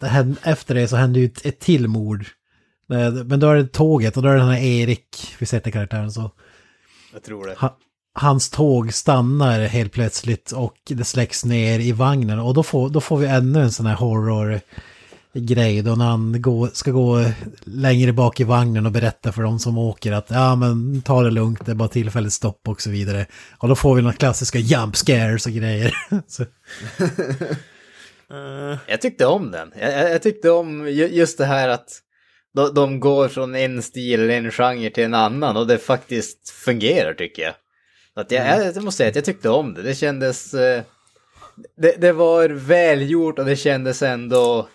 det 0.00 0.06
här, 0.06 0.34
efter 0.42 0.74
det 0.74 0.88
så 0.88 0.96
händer 0.96 1.20
ju 1.20 1.26
ett, 1.26 1.46
ett 1.46 1.60
till 1.60 1.88
mord. 1.88 2.26
Eh, 2.92 3.12
Men 3.24 3.40
då 3.40 3.50
är 3.50 3.56
det 3.56 3.66
tåget 3.66 4.16
och 4.16 4.22
då 4.22 4.28
är 4.28 4.32
det 4.34 4.40
den 4.40 4.48
här 4.48 4.62
Erik, 4.64 5.34
vi 5.38 5.46
sätter 5.46 5.70
karaktären 5.70 6.12
så. 6.12 6.30
Jag 7.12 7.22
tror 7.22 7.46
det. 7.46 7.54
ha, 7.58 7.76
hans 8.18 8.50
tåg 8.50 8.92
stannar 8.94 9.60
helt 9.60 9.92
plötsligt 9.92 10.52
och 10.52 10.74
det 10.88 11.04
släcks 11.04 11.44
ner 11.44 11.80
i 11.80 11.92
vagnen. 11.92 12.38
Och 12.38 12.54
då 12.54 12.62
får, 12.62 12.90
då 12.90 13.00
får 13.00 13.16
vi 13.18 13.26
ännu 13.26 13.60
en 13.62 13.72
sån 13.72 13.86
här 13.86 13.94
horror 13.94 14.60
grej 15.34 15.82
då 15.82 15.94
när 15.94 16.04
han 16.04 16.42
går, 16.42 16.70
ska 16.72 16.90
gå 16.90 17.24
längre 17.64 18.12
bak 18.12 18.40
i 18.40 18.44
vagnen 18.44 18.86
och 18.86 18.92
berätta 18.92 19.32
för 19.32 19.42
de 19.42 19.58
som 19.58 19.78
åker 19.78 20.12
att 20.12 20.26
ja 20.30 20.56
men 20.56 21.02
ta 21.02 21.22
det 21.22 21.30
lugnt, 21.30 21.66
det 21.66 21.70
är 21.72 21.74
bara 21.74 21.88
tillfälligt 21.88 22.32
stopp 22.32 22.68
och 22.68 22.80
så 22.82 22.90
vidare. 22.90 23.26
Och 23.58 23.68
då 23.68 23.74
får 23.74 23.94
vi 23.94 24.02
några 24.02 24.16
klassiska 24.16 24.58
jump 24.58 24.96
scares 24.96 25.46
och 25.46 25.52
grejer. 25.52 25.94
så, 26.26 26.44
Jag 28.86 29.00
tyckte 29.00 29.26
om 29.26 29.50
den. 29.50 29.72
Jag, 29.80 30.10
jag, 30.10 30.22
tyckte 30.22 30.50
om 30.50 30.88
ju- 30.88 31.08
just 31.12 31.38
det 31.38 31.44
här 31.46 31.68
att 31.68 31.88
de, 32.54 32.74
de 32.74 33.00
går 33.00 33.28
från 33.28 33.54
en 33.54 33.82
stil 33.82 34.20
eller 34.20 34.34
en 34.34 34.50
genre 34.50 34.90
till 34.90 35.04
en 35.04 35.14
annan 35.14 35.56
och 35.56 35.66
det 35.66 35.78
faktiskt 35.78 36.50
fungerar 36.50 37.14
tycker 37.14 37.42
jag. 37.42 37.54
Att 38.16 38.30
jag, 38.30 38.46
jag, 38.46 38.66
jag 38.76 38.84
måste 38.84 38.96
säga 38.96 39.08
att 39.08 39.16
jag 39.16 39.24
tyckte 39.24 39.48
om 39.48 39.74
det. 39.74 39.82
Det 39.82 39.94
kändes... 39.94 40.54
eh, 40.54 40.82
Det, 41.76 42.00
det 42.00 42.12
var 42.12 42.48
välgjort 42.48 43.38
och 43.38 43.44
det 43.44 43.56
kändes 43.56 44.02
ändå... 44.02 44.68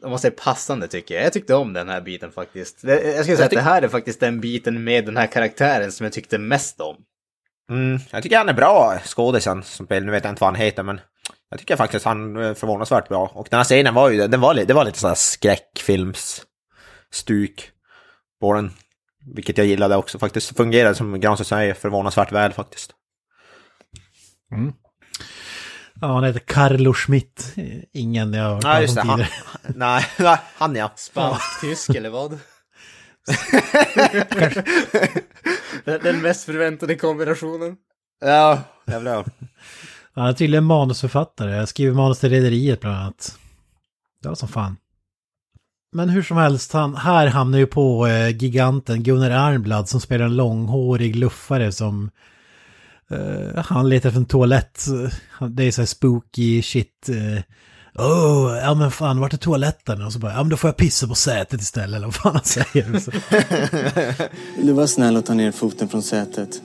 Jag 0.00 0.10
måste 0.10 0.28
säga 0.28 0.40
passande 0.44 0.88
tycker 0.88 1.14
jag. 1.14 1.24
Jag 1.24 1.32
tyckte 1.32 1.54
om 1.54 1.72
den 1.72 1.88
här 1.88 2.00
biten 2.00 2.32
faktiskt. 2.32 2.84
Jag 2.84 3.00
skulle 3.00 3.24
säga 3.36 3.44
att 3.44 3.50
det 3.50 3.60
här 3.60 3.82
är 3.82 3.88
faktiskt 3.88 4.20
den 4.20 4.40
biten 4.40 4.84
med 4.84 5.06
den 5.06 5.16
här 5.16 5.26
karaktären 5.26 5.92
som 5.92 6.04
jag 6.04 6.12
tyckte 6.12 6.38
mest 6.38 6.80
om. 6.80 6.96
Mm, 7.70 7.98
jag 8.10 8.22
tycker 8.22 8.38
han 8.38 8.48
är 8.48 8.52
bra, 8.54 8.98
skådisen 9.04 9.62
som 9.62 9.86
spelar. 9.86 10.06
Nu 10.06 10.12
vet 10.12 10.24
jag 10.24 10.30
inte 10.32 10.40
vad 10.40 10.48
han 10.48 10.54
heter, 10.60 10.82
men 10.82 11.00
jag 11.50 11.58
tycker 11.58 11.76
faktiskt 11.76 12.04
han 12.04 12.36
är 12.36 12.54
förvånansvärt 12.54 13.08
bra. 13.08 13.30
Och 13.34 13.46
den 13.50 13.56
här 13.56 13.64
scenen 13.64 13.94
var 13.94 14.10
ju, 14.10 14.28
den 14.28 14.40
var, 14.40 14.54
det 14.54 14.74
var 14.74 14.84
lite 14.84 14.98
sådär 14.98 15.14
skräckfilmsstuk 15.14 17.70
på 18.40 18.52
den. 18.52 18.70
Vilket 19.34 19.58
jag 19.58 19.66
gillade 19.66 19.96
också 19.96 20.18
faktiskt. 20.18 20.56
Fungerade 20.56 20.94
som 20.94 21.20
Granström 21.20 21.44
säger 21.44 21.74
förvånansvärt 21.74 22.32
väl 22.32 22.52
faktiskt. 22.52 22.92
ja, 26.00 26.06
han 26.06 26.24
heter 26.24 26.40
Carlo 26.40 26.94
Schmidt. 26.94 27.54
Ingen 27.92 28.32
jag 28.32 28.44
har 28.44 28.54
hört 28.54 28.64
Nej, 28.64 28.82
just 28.82 28.94
det. 28.94 29.02
Han, 29.02 29.24
nej, 29.74 30.04
nej, 30.18 30.38
han 30.54 30.76
ja. 30.76 30.92
Spansk-tysk 30.96 31.90
eller 31.94 32.10
vad? 32.10 32.30
den, 35.84 36.00
den 36.02 36.22
mest 36.22 36.44
förväntade 36.44 36.94
kombinationen. 36.94 37.76
Ja, 38.20 38.62
jävlar. 38.86 39.24
Han 40.14 40.26
är 40.26 40.32
tydligen 40.32 40.64
manusförfattare. 40.64 41.56
Jag 41.56 41.68
skriver 41.68 41.94
manus 41.94 42.20
till 42.20 42.30
Rederiet 42.30 42.80
bland 42.80 42.96
annat. 42.96 43.38
Det 44.22 44.28
var 44.28 44.34
som 44.34 44.48
fan. 44.48 44.76
Men 45.92 46.08
hur 46.08 46.22
som 46.22 46.36
helst, 46.36 46.72
han, 46.72 46.96
här 46.96 47.26
hamnar 47.26 47.58
ju 47.58 47.66
på 47.66 48.06
eh, 48.06 48.28
giganten 48.28 49.02
Gunnar 49.02 49.30
Arnblad 49.30 49.88
som 49.88 50.00
spelar 50.00 50.24
en 50.24 50.36
långhårig 50.36 51.16
luffare 51.16 51.72
som... 51.72 52.10
Eh, 53.10 53.64
han 53.64 53.88
letar 53.88 54.08
efter 54.08 54.20
en 54.20 54.26
toalett. 54.26 54.84
Det 55.50 55.62
är 55.64 55.70
så 55.70 55.80
här 55.80 55.86
spooky 55.86 56.62
shit. 56.62 57.08
Eh, 57.08 57.42
Åh, 58.00 58.58
ja 58.62 58.74
men 58.74 58.90
fan, 58.90 59.20
vart 59.20 59.32
är 59.32 59.36
toaletten? 59.36 60.02
Och 60.02 60.12
så 60.12 60.18
bara, 60.18 60.32
ja 60.32 60.42
men 60.42 60.48
då 60.48 60.56
får 60.56 60.68
jag 60.68 60.76
pissa 60.76 61.08
på 61.08 61.14
sätet 61.14 61.60
istället, 61.60 61.96
eller 61.96 62.06
vad 62.06 62.14
fan 62.14 62.34
han 62.34 62.44
säger. 62.44 62.98
Så, 63.00 63.10
Vill 64.56 64.66
du 64.66 64.72
vara 64.72 64.86
snäll 64.86 65.16
och 65.16 65.26
ta 65.26 65.34
ner 65.34 65.52
foten 65.52 65.88
från 65.88 66.02
sätet? 66.02 66.60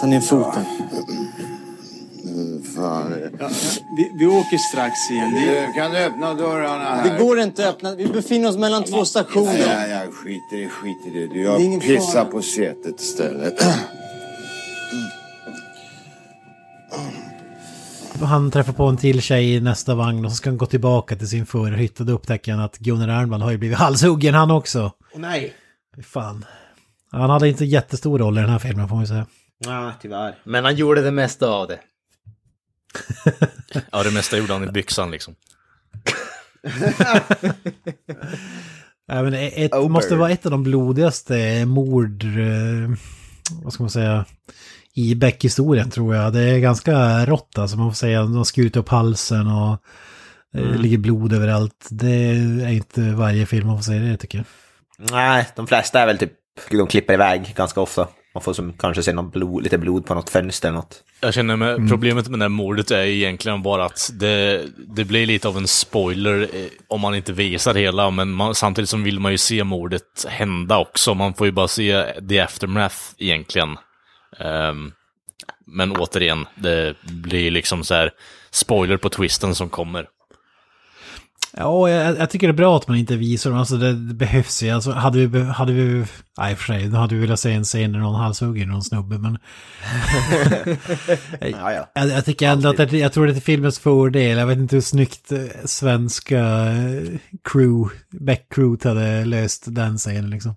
Ta 0.00 0.06
ner 0.06 0.20
foten. 0.20 0.64
Vi, 3.96 4.12
vi 4.18 4.26
åker 4.26 4.58
strax 4.58 5.10
igen. 5.10 5.34
Du, 5.34 5.72
kan 5.80 5.90
du 5.90 5.98
öppna 5.98 6.34
dörrarna 6.34 6.84
här? 6.84 7.10
Det 7.10 7.24
går 7.24 7.40
inte 7.40 7.68
att 7.68 7.74
öppna. 7.74 7.94
Vi 7.94 8.06
befinner 8.06 8.48
oss 8.48 8.56
mellan 8.56 8.84
två 8.84 9.04
stationer. 9.04 9.58
Ja, 9.58 9.86
ja, 9.86 10.00
skit 10.12 10.42
i 10.52 10.56
det, 10.56 10.68
skit 10.68 11.06
i 11.06 11.10
det. 11.10 11.20
Du, 11.20 11.28
Det 11.28 11.40
är 11.40 11.44
jag 11.44 11.60
ingen 11.60 11.80
pissar 11.80 12.12
fara. 12.12 12.24
på 12.24 12.42
sätet 12.42 13.00
istället. 13.00 13.64
han 18.22 18.50
träffar 18.50 18.72
på 18.72 18.84
en 18.84 18.96
till 18.96 19.22
tjej 19.22 19.54
i 19.54 19.60
nästa 19.60 19.94
vagn 19.94 20.24
och 20.24 20.30
så 20.30 20.36
ska 20.36 20.50
han 20.50 20.58
gå 20.58 20.66
tillbaka 20.66 21.16
till 21.16 21.28
sin 21.28 21.46
förra 21.46 21.76
hytt 21.76 22.00
och 22.00 22.06
då 22.06 22.12
upptäcker 22.12 22.52
han 22.52 22.60
att 22.60 22.78
Gunnar 22.78 23.08
Arnblad 23.08 23.42
har 23.42 23.50
ju 23.50 23.58
blivit 23.58 23.78
halshuggen 23.78 24.34
han 24.34 24.50
också. 24.50 24.92
Åh 25.14 25.20
nej. 25.20 25.54
Fan. 26.02 26.44
Han 27.12 27.30
hade 27.30 27.48
inte 27.48 27.64
jättestor 27.64 28.18
roll 28.18 28.38
i 28.38 28.40
den 28.40 28.50
här 28.50 28.58
filmen 28.58 28.88
får 28.88 28.96
man 28.96 29.04
ju 29.04 29.08
säga. 29.08 29.26
Nej, 29.66 29.92
tyvärr. 30.02 30.38
Men 30.44 30.64
han 30.64 30.76
gjorde 30.76 31.02
det 31.02 31.10
mesta 31.10 31.48
av 31.48 31.68
det. 31.68 31.78
Ja, 33.92 34.02
det 34.02 34.10
mesta 34.10 34.38
gjorde 34.38 34.52
han 34.52 34.64
i 34.64 34.72
byxan 34.72 35.10
liksom. 35.10 35.34
Även 39.12 39.34
ett, 39.34 39.74
Ober. 39.74 39.88
måste 39.88 40.14
vara 40.16 40.30
ett 40.30 40.46
av 40.46 40.52
de 40.52 40.62
blodigaste 40.62 41.64
mord, 41.66 42.24
eh, 42.24 42.90
vad 43.62 43.72
ska 43.72 43.82
man 43.82 43.90
säga, 43.90 44.24
i 44.94 45.14
Beck-historien 45.14 45.90
tror 45.90 46.14
jag. 46.14 46.32
Det 46.32 46.40
är 46.40 46.58
ganska 46.58 47.26
rått 47.26 47.58
alltså, 47.58 47.76
man 47.76 47.90
får 47.90 47.96
säga. 47.96 48.20
De 48.22 48.36
har 48.36 48.44
skurit 48.44 48.76
upp 48.76 48.88
halsen 48.88 49.46
och 49.46 49.78
det 50.52 50.58
Mm. 50.60 50.80
ligger 50.80 50.98
blod 50.98 51.32
överallt. 51.32 51.88
Det 51.90 52.10
är 52.10 52.68
inte 52.68 53.00
varje 53.00 53.46
film 53.46 53.66
man 53.66 53.76
får 53.76 53.82
säga 53.84 54.00
det 54.00 54.16
tycker 54.16 54.38
jag. 54.38 54.46
Nej, 55.10 55.46
de 55.56 55.66
flesta 55.66 56.00
är 56.00 56.06
väl 56.06 56.18
typ, 56.18 56.32
de 56.70 56.86
klipper 56.86 57.14
iväg 57.14 57.52
ganska 57.56 57.80
ofta. 57.80 58.08
Man 58.34 58.42
får 58.42 58.52
som, 58.52 58.72
kanske 58.72 59.02
se 59.02 59.12
någon 59.12 59.30
blod, 59.30 59.62
lite 59.62 59.78
blod 59.78 60.06
på 60.06 60.14
något 60.14 60.30
fönster 60.30 60.68
eller 60.68 60.78
något. 60.78 61.02
Jag 61.20 61.34
känner 61.34 61.56
med, 61.56 61.88
problemet 61.88 62.28
med 62.28 62.38
det 62.38 62.44
här 62.44 62.48
mordet 62.48 62.90
är 62.90 63.02
egentligen 63.02 63.62
bara 63.62 63.84
att 63.84 64.10
det, 64.14 64.64
det 64.76 65.04
blir 65.04 65.26
lite 65.26 65.48
av 65.48 65.56
en 65.56 65.68
spoiler 65.68 66.40
eh, 66.40 66.66
om 66.88 67.00
man 67.00 67.14
inte 67.14 67.32
visar 67.32 67.74
hela, 67.74 68.10
men 68.10 68.30
man, 68.30 68.54
samtidigt 68.54 68.90
som 68.90 69.02
vill 69.02 69.20
man 69.20 69.32
ju 69.32 69.38
se 69.38 69.64
mordet 69.64 70.26
hända 70.28 70.78
också. 70.78 71.14
Man 71.14 71.34
får 71.34 71.46
ju 71.46 71.52
bara 71.52 71.68
se 71.68 72.04
the 72.28 72.40
aftermath 72.40 72.96
egentligen. 73.18 73.76
Ehm, 74.38 74.92
men 75.66 75.96
återigen, 75.96 76.46
det 76.54 76.96
blir 77.02 77.50
liksom 77.50 77.84
så 77.84 77.94
här 77.94 78.10
spoiler 78.50 78.96
på 78.96 79.08
twisten 79.08 79.54
som 79.54 79.68
kommer. 79.68 80.06
Ja, 81.56 81.90
jag, 81.90 82.18
jag 82.18 82.30
tycker 82.30 82.46
det 82.46 82.50
är 82.50 82.56
bra 82.56 82.76
att 82.76 82.88
man 82.88 82.96
inte 82.96 83.16
visar 83.16 83.50
dem. 83.50 83.58
Alltså 83.58 83.76
det, 83.76 83.92
det 83.92 84.14
behövs 84.14 84.62
ju. 84.62 84.70
Alltså 84.70 84.90
hade 84.92 85.26
vi, 85.26 85.42
hade 85.42 85.72
vi, 85.72 86.04
nej 86.38 86.56
för 86.56 86.64
sig, 86.64 86.88
nu 86.88 86.96
hade 86.96 87.14
vi 87.14 87.20
velat 87.20 87.40
se 87.40 87.52
en 87.52 87.64
scen 87.64 87.92
när 87.92 87.98
någon 87.98 88.20
halshugger 88.20 88.66
någon 88.66 88.82
snubbe, 88.82 89.18
men... 89.18 89.38
Ja, 91.40 91.72
ja. 91.72 91.90
Jag, 91.94 92.08
jag 92.08 92.24
tycker 92.24 92.48
ändå 92.48 92.68
att 92.68 92.76
det, 92.76 92.92
jag 92.92 93.12
tror 93.12 93.26
det 93.26 93.32
är 93.32 93.40
filmens 93.40 93.78
fördel. 93.78 94.38
Jag 94.38 94.46
vet 94.46 94.58
inte 94.58 94.76
hur 94.76 94.80
snyggt 94.80 95.32
eh, 95.32 95.38
svenska 95.64 96.38
eh, 96.66 97.02
crew, 97.52 97.94
Beck-crewet 98.12 98.84
hade 98.84 99.24
löst 99.24 99.64
den 99.66 99.98
scenen 99.98 100.30
liksom. 100.30 100.54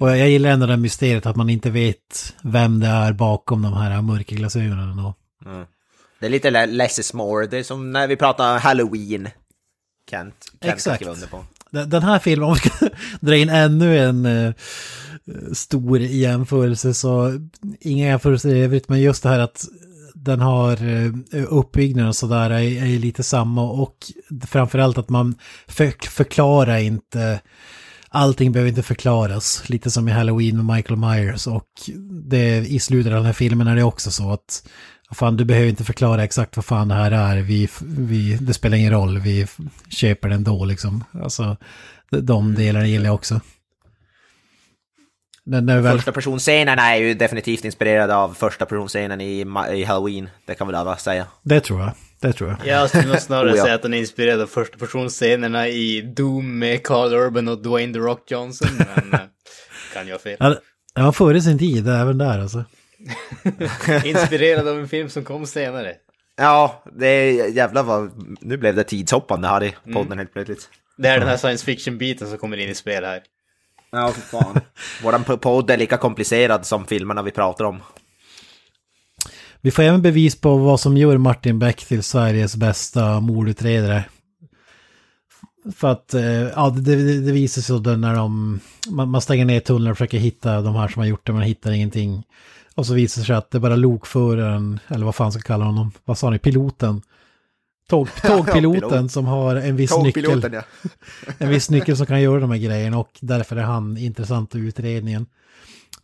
Och 0.00 0.10
jag, 0.10 0.28
gillar 0.30 0.50
ändå 0.50 0.66
det 0.66 0.76
mysteriet 0.76 1.26
att 1.26 1.36
man 1.36 1.50
inte 1.50 1.70
vet 1.70 2.34
vem 2.42 2.80
det 2.80 2.86
är 2.86 3.12
bakom 3.12 3.62
de 3.62 3.72
här 3.72 4.02
mörka 4.02 4.34
glasögonen. 4.34 4.98
Och, 4.98 5.18
Det 6.20 6.26
är 6.26 6.30
lite 6.30 6.50
le- 6.50 6.66
less 6.66 6.98
is 6.98 7.14
more. 7.14 7.46
Det 7.46 7.58
är 7.58 7.62
som 7.62 7.92
när 7.92 8.06
vi 8.08 8.16
pratar 8.16 8.58
Halloween. 8.58 9.28
Kent, 10.12 10.34
Kent 10.62 10.74
Exakt. 10.74 11.06
under 11.06 11.26
på. 11.26 11.44
Den 11.70 12.02
här 12.02 12.18
filmen, 12.18 12.48
om 12.48 12.54
vi 12.54 12.60
ska 12.60 12.88
dra 13.20 13.36
in 13.36 13.48
ännu 13.48 13.98
en 13.98 14.26
eh, 14.26 14.52
stor 15.52 16.00
jämförelse 16.00 16.94
så, 16.94 17.38
inga 17.80 18.06
jämförelser 18.06 18.54
i 18.54 18.62
övrigt, 18.62 18.88
men 18.88 19.00
just 19.00 19.22
det 19.22 19.28
här 19.28 19.38
att 19.38 19.64
den 20.14 20.40
har 20.40 20.72
eh, 20.72 21.12
uppbyggnaden 21.48 22.08
och 22.08 22.16
sådär 22.16 22.50
är, 22.50 22.60
är 22.60 22.98
lite 22.98 23.22
samma 23.22 23.62
och 23.62 23.96
framförallt 24.46 24.98
att 24.98 25.08
man 25.08 25.34
för, 25.66 26.08
förklarar 26.10 26.78
inte, 26.78 27.40
allting 28.08 28.52
behöver 28.52 28.68
inte 28.68 28.82
förklaras, 28.82 29.68
lite 29.68 29.90
som 29.90 30.08
i 30.08 30.12
Halloween 30.12 30.56
med 30.56 30.76
Michael 30.76 31.00
Myers 31.00 31.46
och 31.46 31.68
det, 32.10 32.56
i 32.56 32.78
slutet 32.78 33.12
av 33.12 33.16
den 33.16 33.26
här 33.26 33.32
filmen 33.32 33.66
är 33.66 33.76
det 33.76 33.82
också 33.82 34.10
så 34.10 34.32
att 34.32 34.68
Fan, 35.14 35.36
du 35.36 35.44
behöver 35.44 35.68
inte 35.68 35.84
förklara 35.84 36.24
exakt 36.24 36.56
vad 36.56 36.64
fan 36.64 36.88
det 36.88 36.94
här 36.94 37.10
är. 37.12 37.36
Vi, 37.42 37.68
vi, 37.82 38.36
det 38.40 38.54
spelar 38.54 38.76
ingen 38.76 38.92
roll. 38.92 39.18
Vi 39.18 39.46
köper 39.88 40.28
den 40.28 40.44
då 40.44 40.64
liksom. 40.64 41.04
Alltså, 41.22 41.56
de, 42.10 42.20
de 42.20 42.54
delarna 42.54 42.86
gillar 42.86 43.06
jag 43.06 43.14
också. 43.14 43.40
Den 45.44 45.68
är 45.68 45.80
väl... 45.80 45.96
Första 45.96 46.12
personscenerna 46.12 46.82
är 46.94 46.96
ju 46.96 47.14
definitivt 47.14 47.64
inspirerade 47.64 48.14
av 48.16 48.34
första 48.34 48.66
personscenen 48.66 49.20
i, 49.20 49.46
i 49.74 49.84
Halloween. 49.84 50.28
Det 50.46 50.54
kan 50.54 50.66
väl 50.66 50.76
alla 50.76 50.96
säga. 50.96 51.26
Det 51.42 51.60
tror 51.60 51.80
jag. 51.80 51.92
Det 52.20 52.32
tror 52.32 52.50
jag. 52.50 52.66
Jag 52.66 52.88
skulle 52.88 53.06
nog 53.08 53.18
snarare 53.20 53.52
Oh, 53.52 53.56
ja. 53.56 53.62
säga 53.62 53.74
att 53.74 53.82
den 53.82 53.94
är 53.94 53.98
inspirerad 53.98 54.40
av 54.40 54.46
första 54.46 54.78
personscenerna 54.78 55.68
i 55.68 56.12
Doom 56.16 56.58
med 56.58 56.82
Carl 56.86 57.12
Urban 57.14 57.48
och 57.48 57.62
Dwayne 57.62 57.92
The 57.92 57.98
Rock 57.98 58.30
Johnson, 58.30 58.68
men 58.78 59.12
eh, 59.20 59.20
kan 59.94 60.08
jag 60.08 60.20
fel. 60.20 60.36
Ja, 60.40 60.48
det- 60.48 61.02
var 61.02 61.12
före 61.12 61.40
sin 61.40 61.58
tid 61.58 61.88
även 61.88 62.18
där 62.18 62.38
alltså. 62.38 62.64
Inspirerad 64.04 64.68
av 64.68 64.78
en 64.78 64.88
film 64.88 65.08
som 65.08 65.24
kom 65.24 65.46
senare. 65.46 65.94
Ja, 66.36 66.84
det 66.92 67.06
är 67.06 67.48
jävlar 67.48 67.82
vad... 67.82 68.10
Nu 68.40 68.56
blev 68.56 68.74
det 68.74 68.84
tidshoppande 68.84 69.48
här 69.48 69.64
i 69.64 69.74
podden 69.92 70.18
helt 70.18 70.32
plötsligt. 70.32 70.68
Det 70.96 71.08
är 71.08 71.18
den 71.18 71.28
här 71.28 71.36
science 71.36 71.64
fiction-biten 71.64 72.28
som 72.28 72.38
kommer 72.38 72.56
in 72.56 72.68
i 72.68 72.74
spel 72.74 73.04
här. 73.04 73.22
Ja, 73.92 74.08
för 74.08 74.20
fan. 74.20 74.60
Våran 75.02 75.24
podd 75.24 75.70
är 75.70 75.76
lika 75.76 75.96
komplicerad 75.96 76.66
som 76.66 76.86
filmerna 76.86 77.22
vi 77.22 77.30
pratar 77.30 77.64
om. 77.64 77.80
Vi 79.60 79.70
får 79.70 79.82
även 79.82 80.02
bevis 80.02 80.40
på 80.40 80.56
vad 80.56 80.80
som 80.80 80.96
gör 80.96 81.18
Martin 81.18 81.58
Beck 81.58 81.84
till 81.84 82.02
Sveriges 82.02 82.56
bästa 82.56 83.20
mordutredare. 83.20 84.04
För 85.76 85.88
att, 85.88 86.14
eh, 86.14 86.22
ja 86.24 86.70
det, 86.70 86.96
det, 86.96 87.20
det 87.20 87.32
visar 87.32 87.62
sig 87.62 87.80
då 87.80 87.90
när 87.90 88.14
de, 88.14 88.60
man, 88.90 89.08
man 89.08 89.20
stänger 89.20 89.44
ner 89.44 89.60
tunnlar 89.60 89.90
och 89.90 89.96
försöker 89.96 90.18
hitta 90.18 90.60
de 90.60 90.74
här 90.74 90.88
som 90.88 91.00
har 91.00 91.06
gjort 91.06 91.26
det, 91.26 91.32
men 91.32 91.42
hittar 91.42 91.72
ingenting. 91.72 92.24
Och 92.74 92.86
så 92.86 92.94
visar 92.94 93.22
det 93.22 93.26
sig 93.26 93.36
att 93.36 93.50
det 93.50 93.58
är 93.58 93.60
bara 93.60 93.76
lokföraren, 93.76 94.80
eller 94.88 95.04
vad 95.04 95.14
fan 95.14 95.32
ska 95.32 95.38
jag 95.38 95.44
kalla 95.44 95.64
honom, 95.64 95.92
vad 96.04 96.18
sa 96.18 96.30
ni, 96.30 96.38
piloten. 96.38 97.02
Tåg, 97.88 98.08
tågpiloten 98.22 98.90
pilot. 98.90 99.12
som 99.12 99.26
har 99.26 99.56
en 99.56 99.76
viss 99.76 99.98
nyckel. 99.98 100.50
Ja. 100.52 100.62
En 101.38 101.48
viss 101.48 101.70
nyckel 101.70 101.96
som 101.96 102.06
kan 102.06 102.22
göra 102.22 102.40
de 102.40 102.50
här 102.50 102.58
grejerna 102.58 102.98
och 102.98 103.10
därför 103.20 103.56
är 103.56 103.62
han 103.62 103.96
intressant 103.96 104.54
i 104.54 104.58
utredningen. 104.58 105.26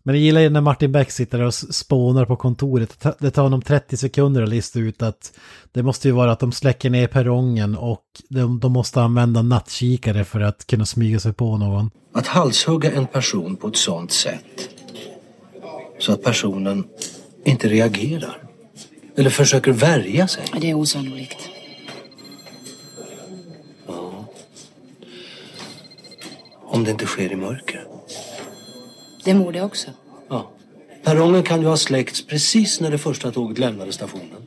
Men 0.03 0.15
jag 0.15 0.23
gillar 0.25 0.41
ju 0.41 0.51
när 0.51 0.61
Martin 0.61 0.93
Beck 0.93 1.11
sitter 1.11 1.41
och 1.41 1.55
spånar 1.55 2.25
på 2.25 2.37
kontoret. 2.37 3.07
Det 3.19 3.31
tar 3.31 3.43
honom 3.43 3.63
30 3.63 3.97
sekunder 3.97 4.43
att 4.43 4.49
lista 4.49 4.79
ut 4.79 5.03
att 5.03 5.33
det 5.73 5.83
måste 5.83 6.09
ju 6.09 6.13
vara 6.15 6.33
att 6.33 6.41
de 6.41 6.53
släcker 6.53 6.91
ner 6.91 7.07
perrongen 7.07 7.77
och 7.77 8.05
de, 8.29 8.61
de 8.61 8.73
måste 8.73 9.03
använda 9.03 9.43
nattkikare 9.43 10.25
för 10.25 10.41
att 10.41 10.67
kunna 10.67 10.87
smyga 10.87 11.21
sig 11.21 11.33
på 11.33 11.57
någon. 11.57 11.91
Att 12.15 12.27
halshugga 12.27 12.93
en 12.93 13.07
person 13.07 13.57
på 13.57 13.69
ett 13.69 13.77
sånt 13.77 14.13
sätt 14.13 14.78
så 15.99 16.13
att 16.13 16.23
personen 16.23 16.85
inte 17.45 17.69
reagerar 17.69 18.43
eller 19.17 19.31
försöker 19.31 19.73
värja 19.73 20.29
sig. 20.29 20.45
Det 20.61 20.71
är 20.71 20.75
osannolikt. 20.75 21.49
Om 26.61 26.85
det 26.85 26.91
inte 26.91 27.07
sker 27.07 27.33
i 27.33 27.37
mörker. 27.37 27.87
Det 29.25 29.31
är 29.31 29.53
det 29.53 29.63
också. 29.63 29.91
Ja. 30.29 30.51
Perrongen 31.05 31.43
kan 31.43 31.61
ju 31.61 31.67
ha 31.67 31.77
släckts 31.77 32.27
precis 32.27 32.81
när 32.81 32.91
det 32.91 32.99
första 32.99 33.33
tåget 33.33 33.59
lämnade 33.59 33.93
stationen 33.93 34.43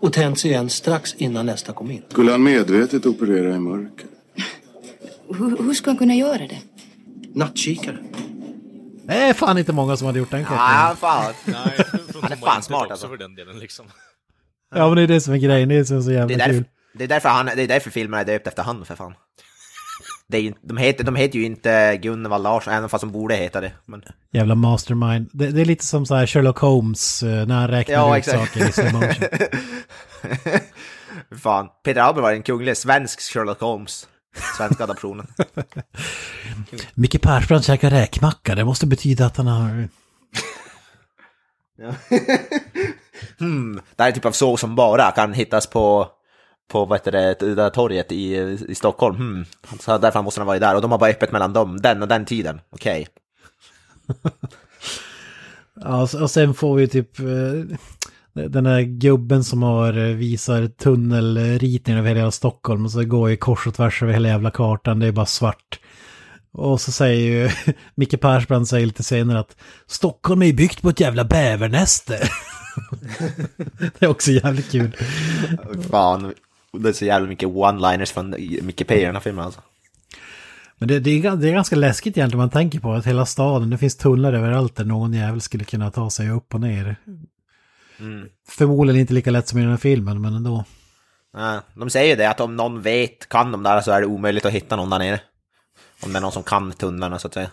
och 0.00 0.12
tänts 0.12 0.44
igen 0.44 0.70
strax 0.70 1.14
innan 1.14 1.46
nästa 1.46 1.72
kom 1.72 1.90
in. 1.90 2.02
Skulle 2.08 2.30
han 2.30 2.42
medvetet 2.42 3.06
operera 3.06 3.56
i 3.56 3.58
mörker? 3.58 4.06
Hur, 5.28 5.64
hur 5.64 5.74
ska 5.74 5.90
han 5.90 5.98
kunna 5.98 6.14
göra 6.14 6.38
det? 6.38 6.60
Nattkikare. 7.32 7.98
Det 9.08 9.14
är 9.14 9.34
fan 9.34 9.58
inte 9.58 9.72
många 9.72 9.96
som 9.96 10.06
hade 10.06 10.18
gjort 10.18 10.30
den 10.30 10.40
Ja, 10.40 10.46
kvällen. 10.46 10.96
fan. 10.96 11.34
Nej, 11.44 11.84
Han 12.22 12.32
är 12.32 12.36
fan 12.36 12.62
smart 12.62 12.90
alltså. 12.90 13.08
för 13.08 13.16
den 13.16 13.34
delen 13.34 13.58
liksom. 13.58 13.86
Ja 14.74 14.86
men 14.88 14.96
det 14.96 15.02
är 15.02 15.06
det 15.06 15.20
som 15.20 15.34
är 15.34 15.38
grejen, 15.38 15.68
det 15.68 15.74
är 15.74 15.78
det 15.78 15.84
som 15.84 15.96
är 15.96 16.00
så 16.00 16.08
Det 16.08 16.14
är, 16.14 16.18
jävla 16.18 16.36
därför, 16.36 16.52
kul. 16.52 16.64
det, 16.94 17.04
är 17.04 17.08
därför 17.08 17.28
han, 17.28 17.46
det 17.46 17.62
är 17.62 17.68
därför 17.68 17.90
filmen 17.90 18.20
är 18.20 18.24
döpt 18.24 18.46
efter 18.46 18.62
han, 18.62 18.84
för 18.84 18.96
fan. 18.96 19.14
Det 20.28 20.36
är 20.36 20.40
ju, 20.42 20.52
de, 20.62 20.76
heter, 20.76 21.04
de 21.04 21.16
heter 21.16 21.38
ju 21.38 21.44
inte 21.44 21.96
Gunvald 22.02 22.42
Larsson, 22.44 22.72
även 22.74 22.88
fast 22.88 23.02
de 23.02 23.12
borde 23.12 23.34
heta 23.36 23.60
det. 23.60 23.72
Men, 23.84 24.02
Jävla 24.32 24.54
mastermind. 24.54 25.30
Det, 25.32 25.46
det 25.50 25.60
är 25.60 25.64
lite 25.64 25.84
som 25.86 26.06
så 26.06 26.14
här 26.14 26.26
Sherlock 26.26 26.58
Holmes 26.58 27.22
eh, 27.22 27.46
när 27.46 27.54
han 27.54 27.68
räknar 27.68 27.94
Ja, 27.94 28.18
ut 28.18 28.26
exakt. 28.28 28.52
saker 28.54 28.68
i 28.68 28.72
slow 28.72 28.92
motion. 28.92 29.28
fan, 31.42 31.68
Peter 31.84 32.00
Alber 32.00 32.22
var 32.22 32.32
en 32.32 32.42
kunglig 32.42 32.76
svensk 32.76 33.20
Sherlock 33.20 33.60
Holmes. 33.60 34.08
Svenska 34.56 34.84
adaptionen. 34.84 35.26
Micke 36.94 37.22
Persbrandt 37.22 37.66
käkar 37.66 37.90
räkmacka, 37.90 38.54
det 38.54 38.64
måste 38.64 38.86
betyda 38.86 39.26
att 39.26 39.36
han 39.36 39.46
har... 39.46 39.88
Ja. 41.78 41.94
hmm, 43.38 43.80
det 43.96 44.02
här 44.02 44.10
är 44.10 44.14
typ 44.14 44.24
av 44.24 44.32
såg 44.32 44.60
som 44.60 44.76
bara 44.76 45.10
kan 45.10 45.32
hittas 45.32 45.66
på, 45.66 46.08
på 46.70 46.84
vad 46.84 46.98
heter 46.98 47.12
det, 47.12 47.34
det 47.40 47.54
där 47.54 47.70
torget 47.70 48.12
i, 48.12 48.34
i 48.68 48.74
Stockholm. 48.74 49.16
Hmm. 49.16 49.44
Så 49.80 49.98
därför 49.98 50.22
måste 50.22 50.40
han 50.40 50.46
vara 50.46 50.58
där. 50.58 50.74
Och 50.74 50.82
de 50.82 50.90
har 50.90 50.98
bara 50.98 51.10
öppet 51.10 51.32
mellan 51.32 51.52
dem, 51.52 51.80
den 51.80 52.02
och 52.02 52.08
den 52.08 52.24
tiden. 52.24 52.60
Okej. 52.70 53.08
Ja, 55.80 55.96
och 55.98 56.04
s- 56.04 56.14
och 56.14 56.30
sen 56.30 56.54
får 56.54 56.76
vi 56.76 56.88
typ 56.88 57.18
eh, 57.18 57.76
den 58.36 58.64
där 58.64 58.80
gubben 58.80 59.44
som 59.44 59.62
har 59.62 59.98
eh, 59.98 60.16
visar 60.16 60.66
tunnelritningen 60.66 62.00
över 62.00 62.14
hela 62.14 62.30
Stockholm 62.30 62.84
och 62.84 62.90
så 62.90 63.04
går 63.04 63.30
ju 63.30 63.36
kors 63.36 63.66
och 63.66 63.74
tvärs 63.74 64.02
över 64.02 64.12
hela 64.12 64.28
jävla 64.28 64.50
kartan, 64.50 64.98
det 64.98 65.06
är 65.06 65.12
bara 65.12 65.26
svart. 65.26 65.80
Och 66.52 66.80
så 66.80 66.92
säger 66.92 67.30
ju 67.30 67.50
Micke 67.94 68.20
Persbrandt 68.20 68.68
säger 68.68 68.86
lite 68.86 69.02
senare 69.02 69.38
att 69.38 69.56
Stockholm 69.86 70.42
är 70.42 70.46
ju 70.46 70.52
byggt 70.52 70.82
på 70.82 70.88
ett 70.88 71.00
jävla 71.00 71.24
bävernäste. 71.24 72.18
det 73.98 74.02
är 74.06 74.08
också 74.08 74.30
jävligt 74.30 74.70
kul. 74.70 74.96
Fan, 75.90 76.34
det 76.72 76.88
är 76.88 76.92
så 76.92 77.04
jävla 77.04 77.28
mycket 77.28 77.48
one-liners 77.48 78.12
från 78.12 78.34
Micke 78.62 78.86
P 78.86 79.00
i 79.00 79.04
den 79.04 79.14
här 79.14 79.20
filmen 79.20 79.44
alltså. 79.44 79.60
Men 80.78 80.88
det, 80.88 81.00
det, 81.00 81.10
är, 81.10 81.36
det 81.36 81.48
är 81.48 81.52
ganska 81.52 81.76
läskigt 81.76 82.16
egentligen 82.16 82.38
man 82.38 82.50
tänker 82.50 82.80
på 82.80 82.92
att 82.92 83.06
hela 83.06 83.26
staden, 83.26 83.70
det 83.70 83.78
finns 83.78 83.96
tunnlar 83.96 84.32
överallt 84.32 84.76
där 84.76 84.84
någon 84.84 85.12
jävel 85.12 85.40
skulle 85.40 85.64
kunna 85.64 85.90
ta 85.90 86.10
sig 86.10 86.30
upp 86.30 86.54
och 86.54 86.60
ner. 86.60 86.96
Mm. 88.00 88.28
Förmodligen 88.48 89.00
inte 89.00 89.14
lika 89.14 89.30
lätt 89.30 89.48
som 89.48 89.58
i 89.58 89.62
den 89.62 89.70
här 89.70 89.78
filmen, 89.78 90.20
men 90.20 90.34
ändå. 90.34 90.64
Ja, 91.32 91.62
de 91.74 91.90
säger 91.90 92.10
ju 92.10 92.16
det 92.16 92.30
att 92.30 92.40
om 92.40 92.56
någon 92.56 92.82
vet, 92.82 93.28
kan 93.28 93.52
de 93.52 93.62
där 93.62 93.80
så 93.80 93.90
är 93.90 94.00
det 94.00 94.06
omöjligt 94.06 94.44
att 94.44 94.52
hitta 94.52 94.76
någon 94.76 94.90
där 94.90 94.98
nere. 94.98 95.20
Om 96.02 96.12
det 96.12 96.18
är 96.18 96.20
någon 96.20 96.32
som 96.32 96.42
kan 96.42 96.72
tunnlarna 96.72 97.18
så 97.18 97.26
att 97.26 97.34
säga. 97.34 97.50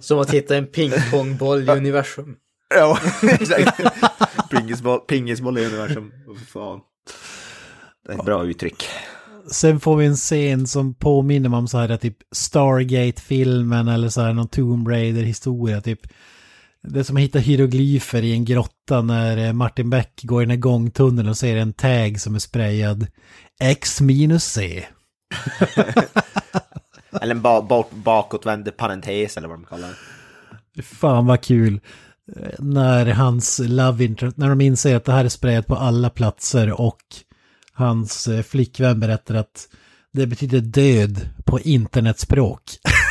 Som 0.00 0.18
att 0.18 0.30
hitta 0.30 0.56
en 0.56 0.66
pingpongboll 0.66 1.62
i 1.62 1.72
universum. 1.72 2.36
Ja, 2.74 2.98
exakt. 3.22 3.80
Pingisboll, 4.50 5.00
pingisboll 5.00 5.58
i 5.58 5.66
universum. 5.66 6.12
Fan. 6.48 6.80
Det 8.06 8.12
är 8.12 8.18
ett 8.18 8.24
bra 8.24 8.44
uttryck. 8.44 8.84
Sen 9.50 9.80
får 9.80 9.96
vi 9.96 10.06
en 10.06 10.16
scen 10.16 10.66
som 10.66 10.94
påminner 10.94 11.48
mig 11.48 11.58
om 11.58 11.68
så 11.68 11.78
här 11.78 11.96
typ 11.96 12.16
Stargate-filmen 12.32 13.88
eller 13.88 14.08
så 14.08 14.20
här 14.20 14.32
någon 14.32 14.48
Tomb 14.48 14.88
Raider-historia 14.88 15.80
typ. 15.80 16.00
Det 16.88 16.98
är 16.98 17.02
som 17.02 17.16
att 17.16 17.22
hitta 17.22 17.38
hieroglyfer 17.38 18.22
i 18.22 18.32
en 18.32 18.44
grotta 18.44 19.02
när 19.02 19.36
eh, 19.36 19.52
Martin 19.52 19.90
Beck 19.90 20.20
går 20.22 20.42
i 20.42 20.44
den 20.44 20.50
här 20.50 20.56
gångtunneln 20.56 21.28
och 21.28 21.36
ser 21.36 21.56
en 21.56 21.72
tag 21.72 22.20
som 22.20 22.34
är 22.34 22.38
sprayad 22.38 23.06
X 23.60 24.00
minus 24.00 24.44
C. 24.44 24.84
Eller 27.20 27.34
en 27.34 27.42
ba 27.42 27.62
bak 27.62 27.90
bakåtvänd 27.90 28.76
parentes 28.76 29.36
eller 29.36 29.48
vad 29.48 29.58
de 29.58 29.64
kallar 29.64 29.88
det. 30.74 30.82
Fan 30.82 31.26
vad 31.26 31.40
kul. 31.40 31.80
När 32.58 33.06
hans 33.06 33.60
love 33.64 34.04
interest, 34.04 34.36
när 34.36 34.48
de 34.48 34.60
inser 34.60 34.96
att 34.96 35.04
det 35.04 35.12
här 35.12 35.24
är 35.24 35.28
sprayat 35.28 35.66
på 35.66 35.76
alla 35.76 36.10
platser 36.10 36.80
och 36.80 37.02
hans 37.72 38.28
eh, 38.28 38.42
flickvän 38.42 39.00
berättar 39.00 39.34
att 39.34 39.68
det 40.12 40.26
betyder 40.26 40.60
död 40.60 41.28
på 41.44 41.60
internetspråk. 41.60 42.62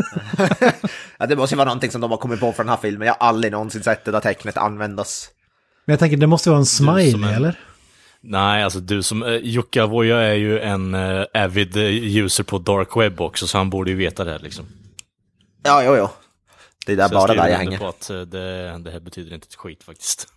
Ja, 1.20 1.26
det 1.26 1.36
måste 1.36 1.54
ju 1.54 1.56
vara 1.56 1.64
någonting 1.68 1.90
som 1.90 2.00
de 2.00 2.10
har 2.10 2.18
kommit 2.18 2.40
på 2.40 2.52
från 2.52 2.66
den 2.66 2.74
här 2.74 2.82
filmen. 2.82 3.06
Jag 3.06 3.14
har 3.20 3.28
aldrig 3.28 3.52
någonsin 3.52 3.82
sett 3.82 4.04
det 4.04 4.10
där 4.10 4.20
tecknet 4.20 4.56
användas. 4.56 5.28
Men 5.84 5.92
jag 5.92 6.00
tänker 6.00 6.16
det 6.16 6.26
måste 6.26 6.50
vara 6.50 6.58
en 6.58 6.66
smiley 6.66 7.12
en- 7.14 7.24
eller? 7.24 7.58
Nej, 8.20 8.62
alltså 8.64 8.80
du 8.80 9.02
som, 9.02 9.22
eh, 9.22 9.34
Jukka 9.42 9.86
Voja 9.86 10.16
är 10.20 10.34
ju 10.34 10.60
en 10.60 10.94
eh, 10.94 11.24
avid 11.34 11.76
eh, 11.76 11.82
user 12.24 12.44
på 12.44 12.58
dark 12.58 12.96
web 12.96 13.20
också, 13.20 13.46
så 13.46 13.58
han 13.58 13.70
borde 13.70 13.90
ju 13.90 13.96
veta 13.96 14.24
det 14.24 14.30
här 14.32 14.38
liksom. 14.38 14.66
Ja, 15.62 15.82
jo, 15.84 15.96
jo. 15.96 16.08
Det 16.86 16.92
är 16.92 16.96
där 16.96 17.08
Så 17.08 17.14
bara 17.14 17.34
där 17.34 17.48
jag 17.48 17.58
hänger. 17.58 17.78
på 17.78 17.88
att 17.88 18.10
eh, 18.10 18.20
det, 18.20 18.78
det 18.78 18.90
här 18.90 19.00
betyder 19.00 19.34
inte 19.34 19.46
ett 19.46 19.54
skit 19.54 19.82
faktiskt. 19.82 20.28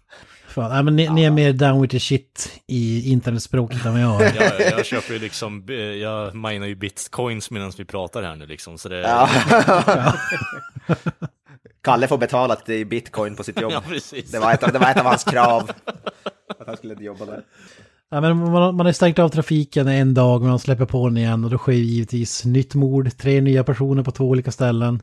Fan, 0.48 0.72
nej, 0.72 0.84
men 0.84 0.96
ni, 0.96 1.10
ni 1.10 1.24
är 1.24 1.32
mer 1.32 1.54
down 1.54 1.82
with 1.82 1.92
the 1.92 2.00
shit 2.00 2.62
i 2.68 3.12
internetspråket 3.12 3.86
än 3.86 3.92
vad 3.94 4.02
jag 4.02 4.22
är. 4.22 4.36
Jag, 4.62 4.80
jag 4.80 4.86
köper 4.86 5.14
ju 5.14 5.20
liksom, 5.20 5.66
jag 6.02 6.36
minar 6.36 6.68
ju 6.68 6.76
bitcoins 6.76 7.52
medan 7.52 7.72
vi 7.78 7.86
pratar 7.86 8.24
här 8.24 8.36
nu 8.36 8.46
liksom, 8.46 8.78
så 8.78 8.90
det... 8.90 8.98
Ja. 9.00 9.30
Kalle 11.84 12.08
får 12.08 12.18
betalat 12.18 12.70
i 12.70 12.86
bitcoin 12.86 13.36
på 13.36 13.44
sitt 13.44 13.62
jobb. 13.62 13.72
Ja, 13.72 13.82
det, 14.32 14.40
var 14.40 14.54
ett, 14.54 14.64
av- 14.64 14.72
det 14.74 14.80
var 14.80 14.92
ett 14.92 14.98
av 15.00 15.06
hans 15.06 15.24
krav. 15.24 15.72
Att 16.60 16.68
han 16.68 16.78
skulle 16.78 17.04
jobba 17.04 17.26
där. 17.26 17.42
Ja, 18.12 18.22
men 18.22 18.38
man, 18.38 18.76
man 18.76 18.86
har 18.86 18.94
stängt 18.94 19.20
av 19.20 19.30
trafiken 19.30 19.88
en 19.88 20.14
dag 20.14 20.42
men 20.42 20.50
man 20.50 20.60
släpper 20.60 20.86
på 20.86 21.08
den 21.08 21.18
igen 21.18 21.44
och 21.44 21.50
då 21.50 21.58
sker 21.58 21.72
givetvis 21.74 22.46
nytt 22.46 22.76
mord, 22.76 23.18
tre 23.18 23.42
nya 23.42 23.64
personer 23.64 24.04
på 24.04 24.12
två 24.12 24.26
olika 24.30 24.52
ställen. 24.52 25.02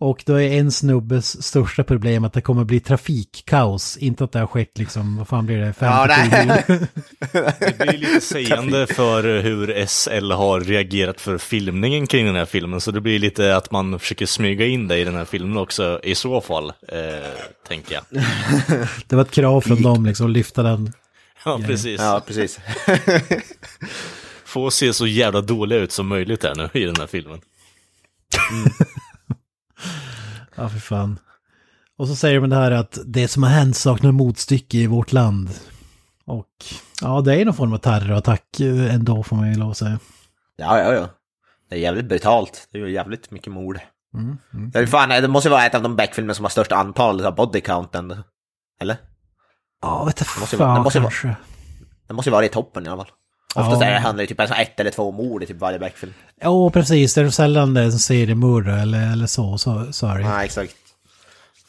Och 0.00 0.22
då 0.26 0.34
är 0.40 0.58
en 0.58 0.72
snubbes 0.72 1.42
största 1.42 1.84
problem 1.84 2.24
att 2.24 2.32
det 2.32 2.40
kommer 2.40 2.64
bli 2.64 2.80
trafikkaos. 2.80 3.96
Inte 3.96 4.24
att 4.24 4.32
det 4.32 4.38
har 4.38 4.46
skett 4.46 4.78
liksom, 4.78 5.16
vad 5.16 5.28
fan 5.28 5.46
blir 5.46 5.58
det, 5.58 5.74
Ja, 5.78 6.06
57 6.08 6.46
nej. 6.46 6.64
Det 7.60 7.78
blir 7.78 7.98
lite 7.98 8.20
sägande 8.20 8.86
för 8.86 9.42
hur 9.42 9.86
SL 9.86 10.32
har 10.32 10.60
reagerat 10.60 11.20
för 11.20 11.38
filmningen 11.38 12.06
kring 12.06 12.26
den 12.26 12.34
här 12.34 12.44
filmen, 12.44 12.80
så 12.80 12.90
det 12.90 13.00
blir 13.00 13.18
lite 13.18 13.56
att 13.56 13.70
man 13.70 13.98
försöker 13.98 14.26
smyga 14.26 14.66
in 14.66 14.88
det 14.88 14.98
i 14.98 15.04
den 15.04 15.14
här 15.14 15.24
filmen 15.24 15.56
också 15.56 16.00
i 16.02 16.14
så 16.14 16.40
fall, 16.40 16.68
eh, 16.68 17.28
tänker 17.68 17.94
jag. 17.94 18.22
Det 19.06 19.16
var 19.16 19.22
ett 19.22 19.30
krav 19.30 19.60
från 19.60 19.82
dem 19.82 20.06
liksom, 20.06 20.26
att 20.26 20.32
lyfta 20.32 20.62
den. 20.62 20.92
Ja, 21.44 21.60
precis. 21.66 22.00
Ja, 22.00 22.22
precis. 22.26 22.58
Få 24.44 24.70
se 24.70 24.92
så 24.92 25.06
jävla 25.06 25.40
dåliga 25.40 25.78
ut 25.78 25.92
som 25.92 26.06
möjligt 26.06 26.42
här 26.42 26.54
nu 26.54 26.80
i 26.80 26.84
den 26.84 26.96
här 26.96 27.06
filmen. 27.06 27.40
Ja, 30.58 30.68
för 30.68 30.78
fan. 30.78 31.18
Och 31.98 32.08
så 32.08 32.16
säger 32.16 32.40
de 32.40 32.50
det 32.50 32.56
här 32.56 32.70
att 32.70 32.98
det 33.06 33.28
som 33.28 33.42
har 33.42 33.50
hänt 33.50 33.76
saknar 33.76 34.12
motstycke 34.12 34.78
i 34.78 34.86
vårt 34.86 35.12
land. 35.12 35.50
Och 36.24 36.64
ja, 37.00 37.20
det 37.20 37.40
är 37.40 37.44
någon 37.44 37.54
form 37.54 37.72
av 37.72 37.78
terrorattack 37.78 38.60
ändå 38.90 39.22
får 39.22 39.36
man 39.36 39.52
ju 39.52 39.58
lov 39.58 39.70
att 39.70 39.76
säga. 39.76 39.98
Ja, 40.56 40.78
ja, 40.80 40.94
ja. 40.94 41.08
Det 41.68 41.76
är 41.76 41.80
jävligt 41.80 42.08
brutalt. 42.08 42.68
Det 42.72 42.78
är 42.78 42.86
ju 42.86 42.92
jävligt 42.92 43.30
mycket 43.30 43.52
mord. 43.52 43.80
Mm, 44.14 44.38
mm. 44.54 44.70
Det, 44.70 44.78
är 44.78 44.86
fan, 44.86 45.08
det 45.08 45.28
måste 45.28 45.48
ju 45.48 45.50
vara 45.50 45.66
ett 45.66 45.74
av 45.74 45.82
de 45.82 45.96
Beck-filmer 45.96 46.34
som 46.34 46.44
har 46.44 46.50
störst 46.50 46.72
antal 46.72 47.34
body 47.34 47.60
count 47.60 47.94
ändå. 47.94 48.16
Eller? 48.80 48.96
Ja, 49.82 50.04
vet 50.04 50.16
du 50.16 50.24
Det 50.34 50.40
måste 50.40 50.56
fan 50.56 50.74
det 50.74 50.82
måste 50.82 51.00
kanske. 51.00 51.36
Det 52.06 52.14
måste 52.14 52.30
ju 52.30 52.32
vara 52.32 52.44
i 52.44 52.48
toppen 52.48 52.86
i 52.86 52.88
alla 52.88 53.04
fall. 53.04 53.14
Oftast 53.54 53.82
Ja. 53.82 53.98
handlar 53.98 54.22
det 54.22 54.26
typ 54.28 54.40
om 54.40 54.46
ett 54.46 54.80
eller 54.80 54.90
två 54.90 55.12
mord 55.12 55.42
i 55.42 55.46
typ 55.46 55.56
varje 55.56 55.78
Beck-film. 55.78 56.12
Ja, 56.40 56.70
precis. 56.70 57.14
Det 57.14 57.20
är 57.20 57.30
sällan 57.30 57.74
det 57.74 57.80
är 57.80 57.84
en 57.84 57.92
seriemördare 57.92 58.80
eller, 58.80 59.12
eller 59.12 59.26
så, 59.26 59.58
så, 59.58 59.92
så 59.92 60.06
är 60.06 60.14
det. 60.18 60.22
Ja, 60.24 60.44
exakt. 60.44 60.74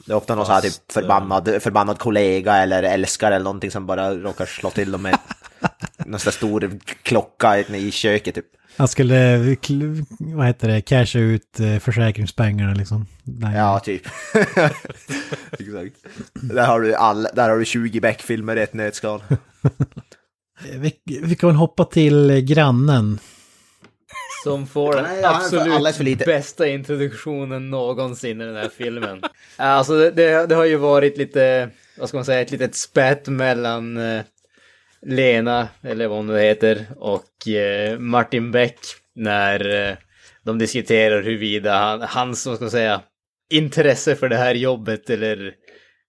Det 0.05 0.11
är 0.11 0.15
ofta 0.17 0.35
någon 0.35 0.45
sån 0.45 0.55
här 0.55 0.61
typ 0.61 0.91
förbannad, 0.91 1.49
förbannad 1.61 1.99
kollega 1.99 2.55
eller 2.55 2.83
älskare 2.83 3.35
eller 3.35 3.43
någonting 3.43 3.71
som 3.71 3.85
bara 3.85 4.13
råkar 4.13 4.45
slå 4.45 4.69
till 4.69 4.91
dem 4.91 5.01
med 5.01 5.17
någon 6.05 6.19
sån 6.19 6.33
stor 6.33 6.79
klocka 7.03 7.59
i 7.59 7.91
köket 7.91 8.35
typ. 8.35 8.45
Han 8.77 8.87
skulle, 8.87 9.37
vad 10.19 10.47
heter 10.47 10.67
det, 10.67 10.81
casha 10.81 11.19
ut 11.19 11.59
eh, 11.59 11.79
försäkringspengarna 11.79 12.73
liksom. 12.73 13.05
Nej. 13.23 13.57
Ja, 13.57 13.79
typ. 13.79 14.01
exakt. 15.51 15.95
Där 16.33 16.65
har 16.65 16.81
du, 16.81 16.95
all, 16.95 17.27
där 17.33 17.49
har 17.49 17.57
du 17.57 17.65
20 17.65 17.99
Beck-filmer 17.99 18.55
i 18.55 18.61
ett 18.61 18.73
nötskal. 18.73 19.23
Vi, 20.79 20.99
vi 21.23 21.35
kan 21.35 21.49
väl 21.49 21.55
hoppa 21.55 21.85
till 21.85 22.41
grannen. 22.41 23.19
Som 24.43 24.67
får 24.67 24.93
den 24.93 25.03
Nej, 25.03 25.23
absolut 25.23 25.95
för 25.95 26.03
lite. 26.03 26.25
bästa 26.25 26.67
introduktionen 26.67 27.69
någonsin 27.69 28.41
i 28.41 28.45
den 28.45 28.55
här 28.55 28.69
filmen. 28.77 29.21
Alltså 29.55 29.97
det, 29.97 30.11
det, 30.11 30.45
det 30.45 30.55
har 30.55 30.65
ju 30.65 30.75
varit 30.75 31.17
lite, 31.17 31.69
vad 31.97 32.09
ska 32.09 32.17
man 32.17 32.25
säga, 32.25 32.41
ett 32.41 32.51
litet 32.51 32.75
spätt 32.75 33.27
mellan 33.27 33.97
eh, 33.97 34.21
Lena, 35.01 35.67
eller 35.81 36.07
vad 36.07 36.17
hon 36.17 36.27
nu 36.27 36.39
heter, 36.39 36.85
och 36.97 37.47
eh, 37.47 37.99
Martin 37.99 38.51
Beck 38.51 38.79
när 39.15 39.89
eh, 39.89 39.95
de 40.43 40.57
diskuterar 40.57 41.21
huruvida 41.21 41.77
han, 41.77 42.01
hans, 42.01 42.45
vad 42.45 42.55
ska 42.55 42.63
man 42.63 42.71
säga, 42.71 43.01
intresse 43.49 44.15
för 44.15 44.29
det 44.29 44.37
här 44.37 44.55
jobbet 44.55 45.09
eller 45.09 45.53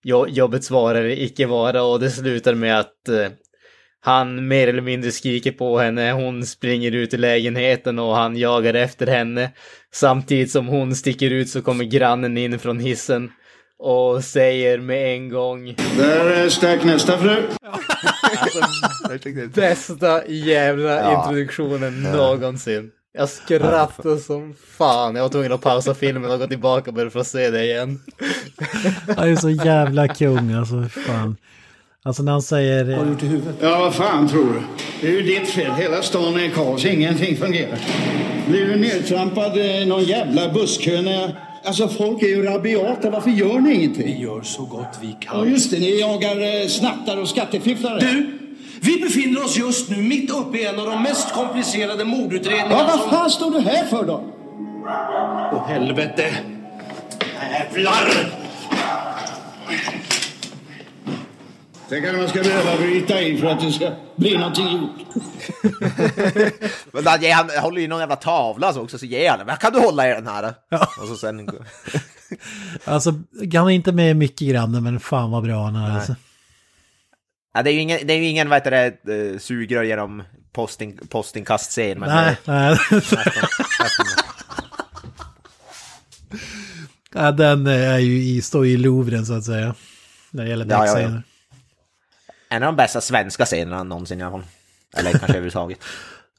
jo, 0.04 0.26
jobbets 0.28 0.70
vara 0.70 0.98
eller 0.98 1.20
icke 1.20 1.46
vara 1.46 1.82
och 1.82 2.00
det 2.00 2.10
slutar 2.10 2.54
med 2.54 2.80
att 2.80 3.08
eh, 3.08 3.28
han 4.02 4.48
mer 4.48 4.68
eller 4.68 4.82
mindre 4.82 5.12
skriker 5.12 5.52
på 5.52 5.78
henne, 5.78 6.12
hon 6.12 6.46
springer 6.46 6.92
ut 6.92 7.14
ur 7.14 7.18
lägenheten 7.18 7.98
och 7.98 8.16
han 8.16 8.36
jagar 8.36 8.74
efter 8.74 9.06
henne. 9.06 9.50
Samtidigt 9.92 10.50
som 10.50 10.66
hon 10.66 10.94
sticker 10.94 11.30
ut 11.30 11.48
så 11.50 11.62
kommer 11.62 11.84
grannen 11.84 12.38
in 12.38 12.58
från 12.58 12.80
hissen 12.80 13.30
och 13.78 14.24
säger 14.24 14.78
med 14.78 15.14
en 15.14 15.28
gång 15.28 15.74
Där 15.96 16.48
stack 16.48 16.84
nästa 16.84 17.18
fru. 17.18 17.36
bästa 19.54 20.26
jävla 20.26 20.94
Ja. 21.00 21.18
introduktionen 21.18 22.02
någonsin. 22.02 22.90
Jag 23.12 23.28
skrattade 23.28 24.18
som 24.18 24.54
fan. 24.78 25.14
Jag 25.14 25.22
var 25.22 25.28
tvungen 25.28 25.52
att 25.52 25.60
pausa 25.60 25.94
filmen 25.94 26.30
och 26.30 26.38
gå 26.38 26.46
tillbaka 26.46 26.92
för 26.92 27.20
att 27.20 27.26
se 27.26 27.50
det 27.50 27.64
igen. 27.64 28.00
Han 29.16 29.28
är 29.28 29.36
så 29.36 29.50
jävla 29.50 30.08
kung 30.08 30.52
alltså, 30.52 30.88
fan. 30.88 31.36
Alltså 32.04 32.22
när 32.22 32.32
han 32.32 32.42
säger... 32.42 32.88
eh, 32.90 33.24
i 33.24 33.26
huvudet? 33.26 33.56
Ja, 33.60 33.78
vad 33.78 33.94
fan 33.94 34.28
tror 34.28 34.44
du? 34.52 34.60
Det 35.00 35.06
är 35.06 35.12
ju 35.12 35.22
ditt 35.22 35.48
fel. 35.48 35.72
Hela 35.72 36.02
stan 36.02 36.40
är 36.40 36.48
kaos. 36.48 36.84
Ingenting 36.84 37.36
fungerar. 37.36 37.78
Blir 38.48 38.66
du 38.66 38.76
nedtrampad 38.76 39.56
i 39.56 39.84
någon 39.84 40.04
jävla 40.04 40.48
busskö 40.52 41.02
när 41.02 41.12
jag... 41.20 41.30
Alltså 41.64 41.88
folk 41.88 42.22
är 42.22 42.26
ju 42.26 42.42
rabiata. 42.42 43.10
Varför 43.10 43.30
gör 43.30 43.58
ni 43.58 43.74
ingenting? 43.74 44.06
Vi 44.06 44.18
gör 44.22 44.42
så 44.42 44.64
gott 44.64 44.98
vi 45.00 45.16
kan. 45.20 45.38
Ja, 45.38 45.46
just 45.46 45.70
det. 45.70 45.78
Ni 45.78 46.00
jagar 46.00 46.60
eh, 46.62 46.66
snattare 46.68 47.20
och 47.20 47.28
skattefifflare. 47.28 48.00
Du, 48.00 48.38
vi 48.80 49.00
befinner 49.00 49.44
oss 49.44 49.56
just 49.58 49.90
nu 49.90 49.96
mitt 49.96 50.30
uppe 50.30 50.58
i 50.58 50.66
en 50.66 50.80
av 50.80 50.86
de 50.86 51.02
mest 51.02 51.32
komplicerade 51.32 52.04
mordutredningarna 52.04 52.74
Ja, 52.74 52.84
vad 52.86 53.00
som... 53.00 53.10
fan 53.10 53.30
står 53.30 53.50
du 53.50 53.60
här 53.60 53.84
för 53.84 54.04
då? 54.06 54.24
Åh 55.52 55.68
helvete! 55.68 56.34
Jävlar! 57.52 58.30
Tänk 61.90 62.06
att 62.06 62.16
man 62.16 62.28
ska 62.28 62.42
behöva 62.42 62.76
bryta 62.76 63.22
in 63.22 63.38
för 63.38 63.46
att 63.46 63.60
det 63.60 63.72
ska 63.72 63.92
bli 64.16 64.38
någonting 64.38 64.72
gjort. 64.72 64.98
Men 67.04 67.22
ger 67.22 67.34
han 67.34 67.50
håller 67.62 67.80
ju 67.80 67.88
någon 67.88 68.00
jävla 68.00 68.16
tavla 68.16 68.72
så 68.72 68.82
också, 68.82 68.98
så 68.98 69.06
ger 69.06 69.30
han 69.30 69.38
den. 69.38 69.46
Men 69.46 69.56
kan 69.56 69.72
du 69.72 69.78
hålla 69.78 70.10
i 70.10 70.12
den 70.14 70.26
här? 70.26 70.54
Och 71.00 71.08
så 71.08 71.16
sen... 71.16 71.48
Alltså, 72.84 73.10
han 73.54 73.66
är 73.66 73.70
inte 73.70 73.92
med 73.92 74.16
mycket 74.16 74.48
grannen, 74.48 74.84
men 74.84 75.00
fan 75.00 75.30
vad 75.30 75.42
bra 75.42 75.64
han 75.64 75.76
är. 75.76 75.94
Alltså. 75.94 76.14
Ja, 77.54 77.62
det 77.62 77.70
är 77.70 77.74
ju 77.74 77.80
ingen, 77.80 78.06
det 78.06 78.12
är 78.12 78.18
ju 78.18 78.24
ingen 78.24 78.48
vad 78.48 78.58
heter 78.58 78.70
det, 78.70 79.32
eh, 79.32 79.38
sugrör 79.38 79.82
genom 79.82 80.22
posting, 80.52 80.98
postingkastscen. 81.08 81.98
Men 81.98 82.08
Nej, 82.08 82.36
nej. 82.44 82.78
ja, 87.14 87.32
den 87.32 87.66
är 87.66 87.98
ju 87.98 88.22
i, 88.22 88.42
står 88.42 88.66
i 88.66 88.76
Louvren 88.76 89.26
så 89.26 89.34
att 89.34 89.44
säga. 89.44 89.74
När 90.30 90.44
det 90.44 90.50
gäller 90.50 90.66
Ja, 90.70 90.86
ja, 90.86 91.00
ja. 91.00 91.22
En 92.50 92.62
av 92.62 92.66
de 92.66 92.76
bästa 92.76 93.00
svenska 93.00 93.44
scenerna 93.46 93.82
någonsin 93.82 94.20
i 94.20 94.22
alla 94.22 94.30
fall. 94.32 94.42
Eller 94.96 95.10
kanske 95.10 95.26
överhuvudtaget. 95.32 95.78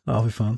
Ja, 0.04 0.24
fy 0.26 0.32
fan. 0.32 0.58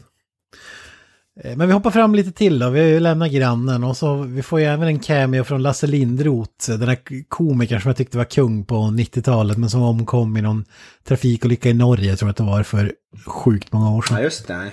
Eh, 1.43 1.55
Men 1.57 1.67
vi 1.67 1.73
hoppar 1.73 1.91
fram 1.91 2.15
lite 2.15 2.31
till 2.31 2.59
då. 2.59 2.69
Vi 2.69 2.79
har 2.79 2.87
ju 2.87 2.99
lämnat 2.99 3.31
grannen 3.31 3.83
och 3.83 3.97
så 3.97 4.15
vi 4.15 4.43
får 4.43 4.59
ju 4.59 4.65
även 4.65 4.87
en 4.87 4.99
cameo 4.99 5.43
från 5.43 5.61
Lasse 5.61 5.87
Lindroth. 5.87 6.69
Den 6.69 6.87
här 6.89 7.29
komikern 7.29 7.81
som 7.81 7.89
jag 7.89 7.97
tyckte 7.97 8.17
var 8.17 8.25
kung 8.25 8.65
på 8.65 8.75
90-talet 8.75 9.57
men 9.57 9.69
som 9.69 9.81
omkom 9.81 10.37
i 10.37 10.41
någon 10.41 10.65
trafikolycka 11.03 11.69
i 11.69 11.73
Norge 11.73 12.15
tror 12.15 12.27
jag 12.27 12.31
att 12.31 12.37
det 12.37 12.43
var 12.43 12.63
för 12.63 12.93
sjukt 13.25 13.71
många 13.73 13.91
år 13.91 14.01
sedan. 14.01 14.17
Ja, 14.17 14.23
just 14.23 14.47
det. 14.47 14.71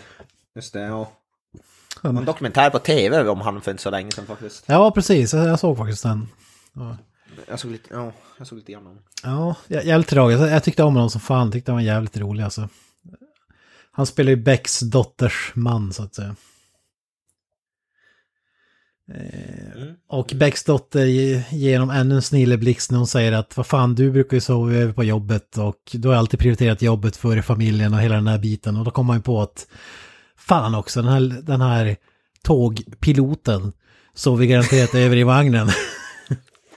Just 0.55 0.73
det, 0.73 0.81
ja. 0.81 1.13
En 2.03 2.25
dokumentär 2.25 2.71
på 2.71 2.79
tv 2.79 3.29
om 3.29 3.41
han 3.41 3.61
för 3.61 3.71
inte 3.71 3.83
så 3.83 3.91
länge 3.91 4.11
sedan 4.13 4.27
faktiskt. 4.27 4.65
Ja, 4.67 4.91
precis. 4.91 5.33
Jag 5.33 5.49
jag 5.49 5.59
såg 5.61 5.77
faktiskt 5.79 6.03
den. 6.03 6.29
Ja. 6.73 6.97
Jag 7.49 7.61
såg 7.61 7.71
lite, 7.71 7.89
ja, 7.95 8.13
jag 8.39 8.47
såg 8.47 8.59
lite 8.59 8.73
grann 8.73 8.87
om 8.87 8.99
Ja, 9.23 9.57
jä- 9.69 9.85
jävligt 9.87 10.09
tragiskt. 10.09 10.41
Jag 10.51 10.65
tyckte 10.65 10.83
om 10.83 10.95
honom 10.95 11.11
som 11.11 11.21
fan. 11.21 11.53
Tyckte 11.53 11.71
han 11.73 11.77
var 11.77 11.83
jävligt 11.83 12.17
rolig 12.17 12.43
alltså. 12.45 12.69
Han 13.93 14.07
spelar 14.07 14.31
ju 14.31 14.37
Becks 14.37 14.81
dotters 14.81 15.53
man 15.55 15.93
så 15.93 16.03
att 16.03 16.15
säga. 16.15 16.37
Eh, 19.15 19.83
Och 20.09 20.33
Becks 20.35 20.65
dotter 20.65 21.05
ge- 21.07 21.43
ger 21.51 21.79
honom 21.79 21.97
ännu 21.97 22.15
en 22.15 22.23
snilleblixt 22.23 22.91
när 22.91 22.99
hon 22.99 23.07
säger 23.07 23.33
att 23.33 23.57
vad 23.57 23.67
fan 23.67 23.95
du 23.95 24.11
brukar 24.11 24.37
ju 24.37 24.41
sova 24.41 24.73
över 24.73 24.93
på 24.93 25.05
jobbet 25.05 25.59
och 25.59 25.77
du 25.93 26.09
har 26.09 26.15
alltid 26.15 26.41
prioriterat 26.41 26.83
jobbet 26.83 27.17
före 27.17 27.43
familjen 27.43 27.95
och 27.95 28.01
hela 28.01 28.15
den 28.15 28.27
här 28.27 28.39
biten. 28.39 28.77
Och 28.77 28.85
då 28.85 28.91
kommer 28.91 29.07
man 29.07 29.17
ju 29.17 29.23
på 29.23 29.43
att 29.43 29.67
fan 30.37 30.75
också 30.75 31.03
den 31.03 31.13
här, 31.13 31.21
den 31.43 31.61
här 31.61 31.97
tågpiloten 32.43 33.73
sover 34.15 34.45
garanterat 34.47 34.95
över 34.95 35.17
i 35.17 35.23
vagnen. 35.25 35.69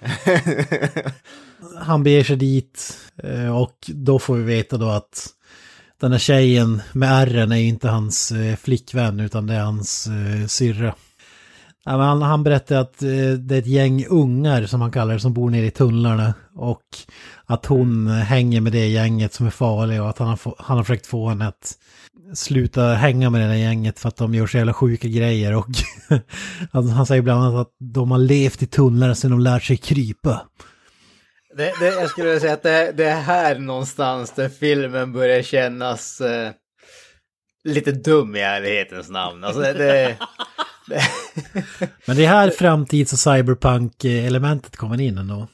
han 1.77 2.03
beger 2.03 2.23
sig 2.23 2.35
dit 2.35 2.97
eh, 3.23 3.57
och 3.57 3.77
då 3.87 4.19
får 4.19 4.35
vi 4.35 4.43
veta 4.43 4.77
då 4.77 4.89
att 4.89 5.27
den 5.99 6.11
här 6.11 6.19
tjejen 6.19 6.81
med 6.91 7.11
ärren 7.11 7.51
är 7.51 7.57
ju 7.57 7.67
inte 7.67 7.89
hans 7.89 8.31
eh, 8.31 8.55
flickvän 8.55 9.19
utan 9.19 9.47
det 9.47 9.53
är 9.53 9.63
hans 9.63 10.07
eh, 10.07 10.47
syrra. 10.47 10.95
Ja, 11.85 11.91
han, 11.91 12.21
han 12.21 12.43
berättar 12.43 12.75
att 12.75 13.01
eh, 13.01 13.09
det 13.39 13.55
är 13.55 13.59
ett 13.59 13.67
gäng 13.67 14.05
ungar 14.05 14.65
som 14.65 14.81
han 14.81 14.91
kallar 14.91 15.13
det 15.13 15.19
som 15.19 15.33
bor 15.33 15.49
nere 15.49 15.65
i 15.65 15.71
tunnlarna 15.71 16.33
och 16.55 16.81
att 17.45 17.65
hon 17.65 18.07
hänger 18.07 18.61
med 18.61 18.71
det 18.71 18.87
gänget 18.87 19.33
som 19.33 19.45
är 19.45 19.49
farliga 19.49 20.03
och 20.03 20.09
att 20.09 20.19
han 20.19 20.27
har, 20.27 20.35
få, 20.35 20.55
han 20.59 20.77
har 20.77 20.83
försökt 20.83 21.07
få 21.07 21.29
henne 21.29 21.47
att 21.47 21.77
sluta 22.33 22.81
hänga 22.81 23.29
med 23.29 23.41
det 23.41 23.47
där 23.47 23.53
gänget 23.53 23.99
för 23.99 24.09
att 24.09 24.17
de 24.17 24.33
gör 24.33 24.47
så 24.47 24.57
jävla 24.57 24.73
sjuka 24.73 25.07
grejer 25.07 25.55
och 25.55 25.67
han, 26.71 26.89
han 26.89 27.05
säger 27.05 27.21
bland 27.21 27.43
annat 27.43 27.67
att 27.67 27.75
de 27.79 28.11
har 28.11 28.17
levt 28.17 28.61
i 28.61 28.65
tunnlarna 28.65 29.15
sedan 29.15 29.31
de 29.31 29.39
lärt 29.39 29.63
sig 29.63 29.77
krypa. 29.77 30.41
Det, 31.57 31.73
det, 31.79 31.85
jag 31.85 32.09
skulle 32.09 32.27
vilja 32.27 32.39
säga 32.39 32.53
att 32.53 32.63
det, 32.63 32.91
det 32.91 33.05
är 33.05 33.21
här 33.21 33.59
någonstans 33.59 34.31
där 34.31 34.49
filmen 34.49 35.13
börjar 35.13 35.41
kännas 35.41 36.21
eh, 36.21 36.51
lite 37.63 37.91
dum 37.91 38.35
i 38.35 38.39
ärlighetens 38.39 39.09
namn. 39.09 39.43
Alltså 39.43 39.61
det, 39.61 39.73
det, 39.73 40.17
Men 42.05 42.15
det 42.15 42.25
är 42.25 42.27
här 42.27 42.49
framtids 42.49 43.13
och 43.13 43.19
cyberpunk-elementet 43.19 44.75
kommer 44.75 45.01
in 45.01 45.17
ändå. 45.17 45.47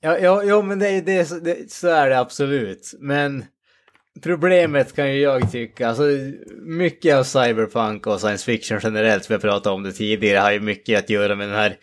ja, 0.00 0.18
ja, 0.18 0.42
ja, 0.42 0.62
men 0.62 0.78
det, 0.78 1.00
det, 1.00 1.44
det, 1.44 1.72
så 1.72 1.88
är 1.88 2.10
det 2.10 2.18
absolut. 2.18 2.94
Men 3.00 3.44
problemet 4.22 4.96
kan 4.96 5.14
ju 5.14 5.20
jag 5.20 5.52
tycka, 5.52 5.88
alltså 5.88 6.02
mycket 6.62 7.14
av 7.14 7.24
cyberpunk 7.24 8.06
och 8.06 8.20
science 8.20 8.44
fiction 8.44 8.80
generellt, 8.82 9.24
som 9.24 9.32
jag 9.32 9.42
pratade 9.42 9.74
om 9.74 9.82
det 9.82 9.92
tidigare, 9.92 10.38
har 10.38 10.52
ju 10.52 10.60
mycket 10.60 10.98
att 10.98 11.10
göra 11.10 11.34
med 11.34 11.48
den 11.48 11.56
här 11.56 11.76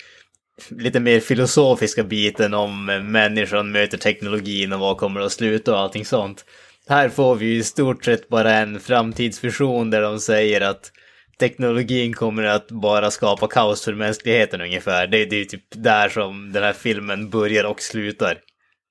lite 0.69 0.99
mer 0.99 1.19
filosofiska 1.19 2.03
biten 2.03 2.53
om 2.53 2.85
människan 3.11 3.71
möter 3.71 3.97
teknologin 3.97 4.73
och 4.73 4.79
vad 4.79 4.97
kommer 4.97 5.21
att 5.21 5.31
sluta 5.31 5.73
och 5.73 5.79
allting 5.79 6.05
sånt. 6.05 6.45
Här 6.87 7.09
får 7.09 7.35
vi 7.35 7.45
ju 7.45 7.57
i 7.57 7.63
stort 7.63 8.05
sett 8.05 8.29
bara 8.29 8.53
en 8.53 8.79
framtidsvision 8.79 9.89
där 9.89 10.01
de 10.01 10.19
säger 10.19 10.61
att 10.61 10.91
teknologin 11.39 12.13
kommer 12.13 12.43
att 12.43 12.71
bara 12.71 13.11
skapa 13.11 13.47
kaos 13.47 13.85
för 13.85 13.93
mänskligheten 13.93 14.61
ungefär. 14.61 15.07
Det, 15.07 15.25
det 15.25 15.35
är 15.35 15.39
ju 15.39 15.45
typ 15.45 15.65
där 15.71 16.09
som 16.09 16.51
den 16.51 16.63
här 16.63 16.73
filmen 16.73 17.29
börjar 17.29 17.63
och 17.63 17.81
slutar. 17.81 18.37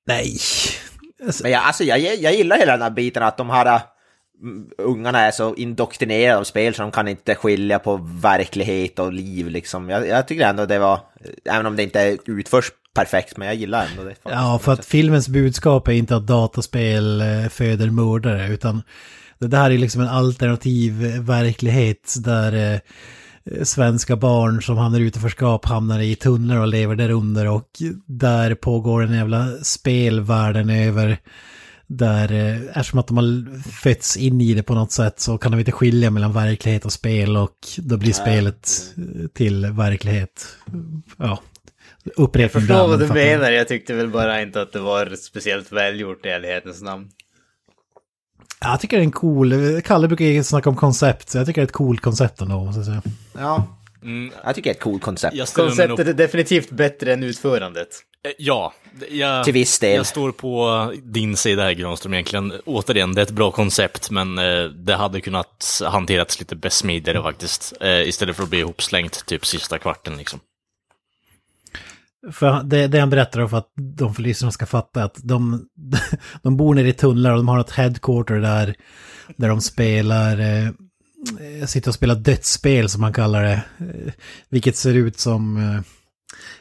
Nej. 0.07 0.37
Men 1.43 1.51
jag, 1.51 1.63
alltså, 1.63 1.85
jag, 1.85 2.01
jag 2.01 2.35
gillar 2.35 2.59
hela 2.59 2.73
den 2.73 2.83
här 2.83 2.91
biten 2.91 3.23
att 3.23 3.37
de 3.37 3.51
här 3.51 3.81
mm, 4.43 4.71
ungarna 4.79 5.21
är 5.21 5.31
så 5.31 5.55
indoktrinerade 5.55 6.39
av 6.39 6.45
spel 6.45 6.75
så 6.75 6.83
de 6.83 6.91
kan 6.91 7.09
inte 7.09 7.35
skilja 7.35 7.79
på 7.79 7.97
verklighet 8.23 8.99
och 8.99 9.13
liv 9.13 9.49
liksom. 9.49 9.89
Jag, 9.89 10.09
jag 10.09 10.29
tycker 10.29 10.47
ändå 10.47 10.67
det 10.67 10.79
var, 10.79 11.01
även 11.45 11.67
om 11.67 11.77
det 11.77 11.83
inte 11.83 12.19
utförs 12.25 12.73
perfekt, 12.95 13.37
men 13.37 13.49
jag 13.49 13.55
gillar 13.55 13.87
ändå 13.87 14.05
det. 14.05 14.15
Ja, 14.23 14.61
för 14.63 14.73
att 14.73 14.87
filmens 14.87 15.29
budskap 15.29 15.89
är 15.89 15.93
inte 15.93 16.17
att 16.17 16.27
dataspel 16.27 17.21
eh, 17.21 17.49
föder 17.49 17.91
mördare, 17.91 18.49
utan 18.49 18.83
Det 19.39 19.57
här 19.57 19.71
är 19.71 19.79
liksom 19.79 20.01
en 20.01 20.09
alternativ 20.09 20.93
verklighet 21.21 22.15
där 22.19 22.75
eh, 22.75 22.81
svenska 23.63 24.17
barn 24.17 24.63
som 24.63 24.77
hamnar 24.77 25.01
i 25.01 25.03
utanförskap 25.03 25.65
hamnar 25.65 26.01
i 26.01 26.15
tunnlar 26.17 26.57
och 26.61 26.69
lever 26.69 26.97
där 26.97 27.11
under 27.11 27.47
och 27.47 27.69
där 28.07 28.55
pågår 28.55 29.03
en 29.03 29.15
jävla 29.15 29.49
spel 29.63 30.21
världen 30.21 30.71
över. 30.71 31.19
Där, 31.87 32.33
eh, 32.33 32.79
eftersom 32.79 32.99
att 32.99 33.07
de 33.07 33.17
har 33.17 33.61
fötts 33.71 34.17
in 34.17 34.41
i 34.41 34.55
det 34.55 34.63
på 34.63 34.75
något 34.75 34.93
sätt 34.93 35.21
så 35.21 35.39
kan 35.39 35.53
de 35.53 35.59
inte 35.59 35.73
skilja 35.73 36.11
mellan 36.11 36.33
verklighet 36.33 36.85
och 36.85 36.93
spel 36.93 37.37
och 37.37 37.57
då 37.77 37.97
blir 37.97 38.13
spelet 38.13 38.69
eh, 38.97 39.29
till 39.35 39.67
verklighet. 39.67 40.47
Ja, 41.17 41.43
Jag 42.05 42.25
upprepning 42.25 42.61
förstår 42.61 42.75
där, 42.75 42.87
vad 42.87 43.01
du 43.01 43.07
menar, 43.07 43.51
jag 43.51 43.69
tyckte 43.69 43.95
väl 43.95 44.09
bara 44.09 44.43
inte 44.43 44.63
att 44.63 44.73
det 44.73 44.81
var 44.81 45.17
speciellt 45.17 45.73
välgjort 45.73 46.27
i 46.27 46.29
ärlighetens 46.29 46.83
namn. 46.83 47.09
Ja, 48.61 48.71
Jag 48.71 48.81
tycker 48.81 48.97
det 48.97 49.03
är 49.03 49.05
en 49.05 49.13
cool, 49.13 49.81
Kalle 49.85 50.09
brukar 50.09 50.43
snacka 50.43 50.71
om 50.71 50.77
koncept, 50.77 51.31
så 51.31 51.39
jag 51.39 51.47
tycker 51.47 51.61
det 51.61 51.65
är 51.65 51.67
ett 51.67 51.73
coolt 51.73 52.01
koncept 52.01 52.41
ändå, 52.41 52.65
måste 52.65 52.79
jag 52.79 52.87
säga. 52.87 53.03
Ja. 53.39 53.67
Mm. 54.03 54.33
Jag 54.45 54.55
tycker 54.55 54.71
det 54.71 54.73
är 54.73 54.77
ett 54.77 54.83
coolt 54.83 55.03
koncept. 55.03 55.55
Konceptet 55.55 56.09
är 56.09 56.13
definitivt 56.13 56.71
bättre 56.71 57.13
än 57.13 57.23
utförandet. 57.23 57.89
Eh, 58.27 58.33
Ja, 58.39 58.73
jag, 59.11 59.45
Till 59.45 59.53
viss 59.53 59.79
del. 59.79 59.97
jag 59.97 60.07
står 60.07 60.33
på 60.33 60.93
din 61.03 61.37
sida 61.37 61.63
här 61.63 61.73
Granström 61.73 62.15
egentligen. 62.15 62.53
Återigen, 62.65 63.15
det 63.15 63.21
är 63.21 63.23
ett 63.23 63.31
bra 63.31 63.51
koncept, 63.51 64.11
men 64.11 64.39
eh, 64.39 64.65
det 64.65 64.95
hade 64.95 65.21
kunnat 65.21 65.83
hanterats 65.87 66.41
lite 66.41 66.57
bäst 66.57 66.77
smidigare 66.77 67.23
faktiskt. 67.23 67.73
Eh, 67.81 68.09
istället 68.09 68.37
för 68.37 68.43
att 68.43 68.51
bli 68.51 68.59
ihopslängt 68.59 69.27
typ 69.27 69.47
sista 69.47 69.79
kvarten 69.79 70.17
liksom. 70.17 70.41
För 72.33 72.63
det, 72.63 72.87
det 72.87 73.01
han 73.01 73.11
berättar 73.11 73.47
för 73.47 73.57
att 73.57 73.73
de 73.77 74.15
för 74.15 74.51
ska 74.51 74.67
fatta 74.67 75.05
att 75.05 75.21
de, 75.23 75.67
de 76.43 76.57
bor 76.57 76.75
nere 76.75 76.89
i 76.89 76.93
tunnlar 76.93 77.31
och 77.31 77.37
de 77.37 77.49
har 77.49 77.61
ett 77.61 77.71
headquarter 77.71 78.41
där, 78.41 78.75
där 79.37 79.49
de 79.49 79.61
spelar, 79.61 80.39
eh, 80.39 80.71
sitter 81.67 81.91
och 81.91 81.95
spelar 81.95 82.15
dödsspel 82.15 82.89
som 82.89 83.01
man 83.01 83.13
kallar 83.13 83.43
det. 83.43 83.63
Eh, 83.79 84.13
vilket 84.49 84.77
ser 84.77 84.95
ut 84.95 85.21
som, 85.21 85.57
eh, 85.57 85.81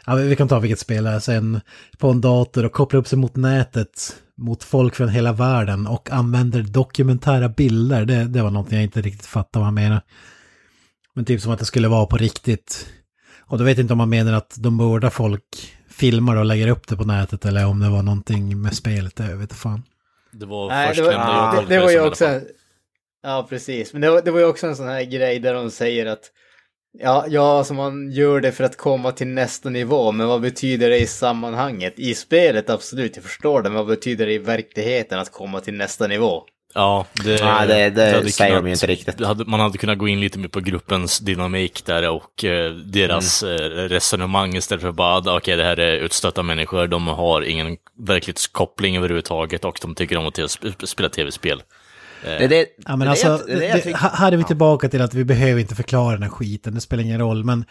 ja 0.05 0.15
vi 0.15 0.35
kan 0.35 0.47
ta 0.47 0.59
vilket 0.59 0.79
spel 0.79 1.03
det 1.03 1.09
är 1.09 1.13
alltså 1.13 1.31
sen, 1.31 1.61
på 1.97 2.09
en 2.09 2.21
dator 2.21 2.65
och 2.65 2.71
kopplar 2.71 2.99
upp 2.99 3.07
sig 3.07 3.19
mot 3.19 3.35
nätet 3.35 4.15
mot 4.37 4.63
folk 4.63 4.95
från 4.95 5.09
hela 5.09 5.33
världen 5.33 5.87
och 5.87 6.11
använder 6.11 6.61
dokumentära 6.61 7.49
bilder. 7.49 8.05
Det, 8.05 8.23
det 8.23 8.41
var 8.41 8.51
någonting 8.51 8.75
jag 8.75 8.83
inte 8.83 9.01
riktigt 9.01 9.25
fattade 9.25 9.59
vad 9.59 9.65
han 9.65 9.73
menade. 9.73 10.01
Men 11.13 11.25
typ 11.25 11.41
som 11.41 11.51
att 11.51 11.59
det 11.59 11.65
skulle 11.65 11.87
vara 11.87 12.05
på 12.05 12.17
riktigt. 12.17 12.87
Och 13.47 13.57
då 13.57 13.63
vet 13.63 13.77
jag 13.77 13.83
inte 13.83 13.93
om 13.93 13.97
man 13.97 14.09
menar 14.09 14.33
att 14.33 14.55
de 14.57 14.77
mördar 14.77 15.09
folk, 15.09 15.77
filmar 15.89 16.35
och 16.35 16.45
lägger 16.45 16.67
upp 16.67 16.87
det 16.87 16.97
på 16.97 17.03
nätet 17.03 17.45
eller 17.45 17.67
om 17.67 17.79
det 17.79 17.89
var 17.89 18.03
någonting 18.03 18.61
med 18.61 18.75
spelet, 18.75 19.15
det 19.15 19.35
vet 19.35 19.49
jag 19.51 19.59
fan. 19.59 19.83
Det 20.31 20.45
var 20.45 20.69
Nej, 20.69 20.87
det 20.87 20.95
förstnämnda 20.95 21.27
var, 21.27 21.55
jag 21.55 21.67
det, 21.67 21.75
det 21.75 21.81
var 21.81 21.91
ju 21.91 22.07
också... 22.07 22.41
Ja, 23.23 23.47
precis. 23.49 23.93
Men 23.93 24.01
det 24.01 24.09
var, 24.09 24.21
det 24.21 24.31
var 24.31 24.39
ju 24.39 24.45
också 24.45 24.67
en 24.67 24.75
sån 24.75 24.87
här 24.87 25.03
grej 25.03 25.39
där 25.39 25.53
de 25.53 25.71
säger 25.71 26.05
att 26.05 26.31
Ja, 26.99 27.25
ja, 27.27 27.57
alltså 27.57 27.73
man 27.73 28.11
gör 28.11 28.41
det 28.41 28.51
för 28.51 28.63
att 28.63 28.77
komma 28.77 29.11
till 29.11 29.27
nästa 29.27 29.69
nivå, 29.69 30.11
men 30.11 30.27
vad 30.27 30.41
betyder 30.41 30.89
det 30.89 30.99
i 30.99 31.07
sammanhanget? 31.07 31.93
I 31.99 32.13
spelet, 32.13 32.69
absolut, 32.69 33.15
jag 33.15 33.25
förstår 33.25 33.61
det, 33.61 33.69
men 33.69 33.77
vad 33.77 33.87
betyder 33.87 34.25
det 34.25 34.33
i 34.33 34.37
verkligheten 34.37 35.19
att 35.19 35.31
komma 35.31 35.59
till 35.59 35.73
nästa 35.73 36.07
nivå? 36.07 36.43
Ja, 36.77 37.05
det, 37.23 37.43
Nej, 37.43 37.67
det- 37.67 37.89
det 37.89 38.31
säger 38.31 38.51
de 38.51 38.57
kunnat- 38.57 38.69
ju 38.69 38.73
inte 38.73 38.87
riktigt. 38.87 39.25
Hade, 39.25 39.45
man 39.45 39.59
hade 39.59 39.77
kunnat 39.77 39.97
gå 39.97 40.07
in 40.07 40.19
lite 40.19 40.39
mer 40.39 40.47
på 40.47 40.59
gruppens 40.59 41.19
dynamik 41.19 41.85
där 41.85 42.09
och 42.09 42.43
eh, 42.43 42.71
deras 42.71 43.43
Mm. 43.43 43.55
eh, 43.55 43.59
resonemang 43.69 44.55
istället 44.55 44.81
för 44.81 44.91
bara 44.91 45.17
att 45.17 45.27
okej, 45.27 45.55
det 45.57 45.63
här 45.63 45.79
är 45.79 45.95
utstötta 45.97 46.43
människor, 46.43 46.87
de 46.87 47.07
har 47.07 47.41
ingen 47.41 47.77
verklighetskoppling 47.99 48.97
överhuvudtaget 48.97 49.65
och 49.65 49.77
de 49.81 49.95
tycker 49.95 50.17
om 50.17 50.25
att 50.27 50.37
sp- 50.37 50.85
spela 50.85 51.09
tv-spel. 51.09 51.61
Det 52.27 52.47
det, 52.47 52.65
Ja, 52.85 52.95
men 52.95 52.99
det 52.99 53.09
alltså, 53.09 53.39
det, 53.47 53.95
här 53.95 54.31
är 54.31 54.37
vi 54.37 54.43
tillbaka 54.43 54.89
till 54.89 55.01
att 55.01 55.13
vi 55.13 55.23
behöver 55.23 55.61
inte 55.61 55.75
förklara 55.75 56.13
den 56.13 56.23
här 56.23 56.29
skiten, 56.29 56.75
det 56.75 56.81
spelar 56.81 57.03
ingen 57.03 57.19
roll. 57.19 57.43
Men 57.43 57.65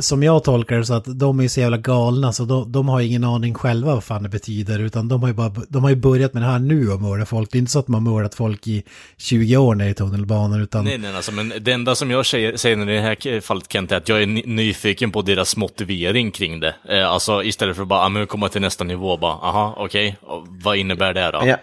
som 0.00 0.22
jag 0.22 0.44
tolkar 0.44 0.76
det 0.76 0.84
så 0.84 0.94
att 0.94 1.04
de 1.06 1.40
är 1.40 1.48
så 1.48 1.60
jävla 1.60 1.76
galna 1.76 2.32
så 2.32 2.44
de, 2.44 2.72
de 2.72 2.88
har 2.88 3.00
ingen 3.00 3.24
aning 3.24 3.54
själva 3.54 3.94
vad 3.94 4.04
fan 4.04 4.22
det 4.22 4.28
betyder. 4.28 4.78
Utan 4.78 5.08
de 5.08 5.20
har 5.20 5.28
ju, 5.28 5.34
bara, 5.34 5.52
de 5.68 5.82
har 5.82 5.90
ju 5.90 5.96
börjat 5.96 6.34
med 6.34 6.42
det 6.42 6.46
här 6.46 6.58
nu 6.58 6.90
och 6.90 7.00
mörda 7.00 7.26
folk. 7.26 7.52
Det 7.52 7.58
är 7.58 7.60
inte 7.60 7.72
så 7.72 7.78
att 7.78 7.88
har 7.88 8.00
mördat 8.00 8.34
folk 8.34 8.66
i 8.66 8.82
20 9.16 9.56
år 9.56 9.74
nere 9.74 9.88
i 9.88 9.94
tunnelbanan 9.94 10.62
utan... 10.62 10.84
Nej, 10.84 10.98
nej, 10.98 11.16
alltså, 11.16 11.32
men 11.32 11.52
det 11.60 11.72
enda 11.72 11.94
som 11.94 12.10
jag 12.10 12.26
säger, 12.26 12.56
säger 12.56 12.90
i 12.90 12.94
det 12.94 13.00
här 13.00 13.40
fallet 13.40 13.72
Kent 13.72 13.92
är 13.92 13.96
att 13.96 14.08
jag 14.08 14.22
är 14.22 14.26
ny- 14.26 14.42
nyfiken 14.46 15.10
på 15.10 15.22
deras 15.22 15.56
motivering 15.56 16.30
kring 16.30 16.60
det. 16.60 16.74
Eh, 16.88 17.10
alltså 17.10 17.44
istället 17.44 17.76
för 17.76 17.82
att 17.82 17.88
bara, 17.88 18.00
ah, 18.00 18.08
men 18.08 18.26
komma 18.26 18.48
till 18.48 18.60
nästa 18.60 18.84
nivå, 18.84 19.16
bara, 19.16 19.32
aha, 19.32 19.74
okej, 19.78 20.16
och 20.22 20.46
vad 20.48 20.76
innebär 20.76 21.14
det 21.14 21.30
då? 21.30 21.42
Ja. 21.44 21.56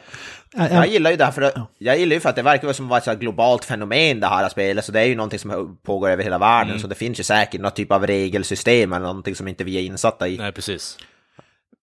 Jag 0.56 0.88
gillar 0.88 1.12
ju 1.12 1.18
det 1.18 1.26
här 1.26 1.32
för 1.32 1.42
att, 1.42 1.54
jag 1.78 2.00
gillar 2.00 2.14
ju 2.14 2.20
för 2.20 2.30
att 2.30 2.36
det 2.36 2.42
verkar 2.42 2.74
som 2.74 2.88
vara 2.88 3.00
ett 3.00 3.20
globalt 3.20 3.66
fenomen 3.66 4.20
det 4.20 4.28
här 4.28 4.50
spelet, 4.50 4.86
så 4.86 4.92
det 4.92 5.00
är 5.00 5.06
ju 5.06 5.16
någonting 5.16 5.40
som 5.40 5.78
pågår 5.84 6.10
över 6.10 6.24
hela 6.24 6.38
världen, 6.38 6.70
Mm. 6.70 6.82
så 6.82 6.88
det 6.88 6.96
finns 6.96 7.20
ju 7.20 7.24
säkert 7.24 7.62
något 7.62 7.76
typ 7.76 7.92
av 7.92 8.08
regelsystem 8.08 8.94
eller 8.94 9.06
någonting 9.06 9.36
som 9.36 9.48
inte 9.48 9.64
vi 9.64 9.78
är 9.78 9.82
insatta 9.82 10.28
i. 10.28 10.38
Nej, 10.38 10.52
precis. 10.52 10.98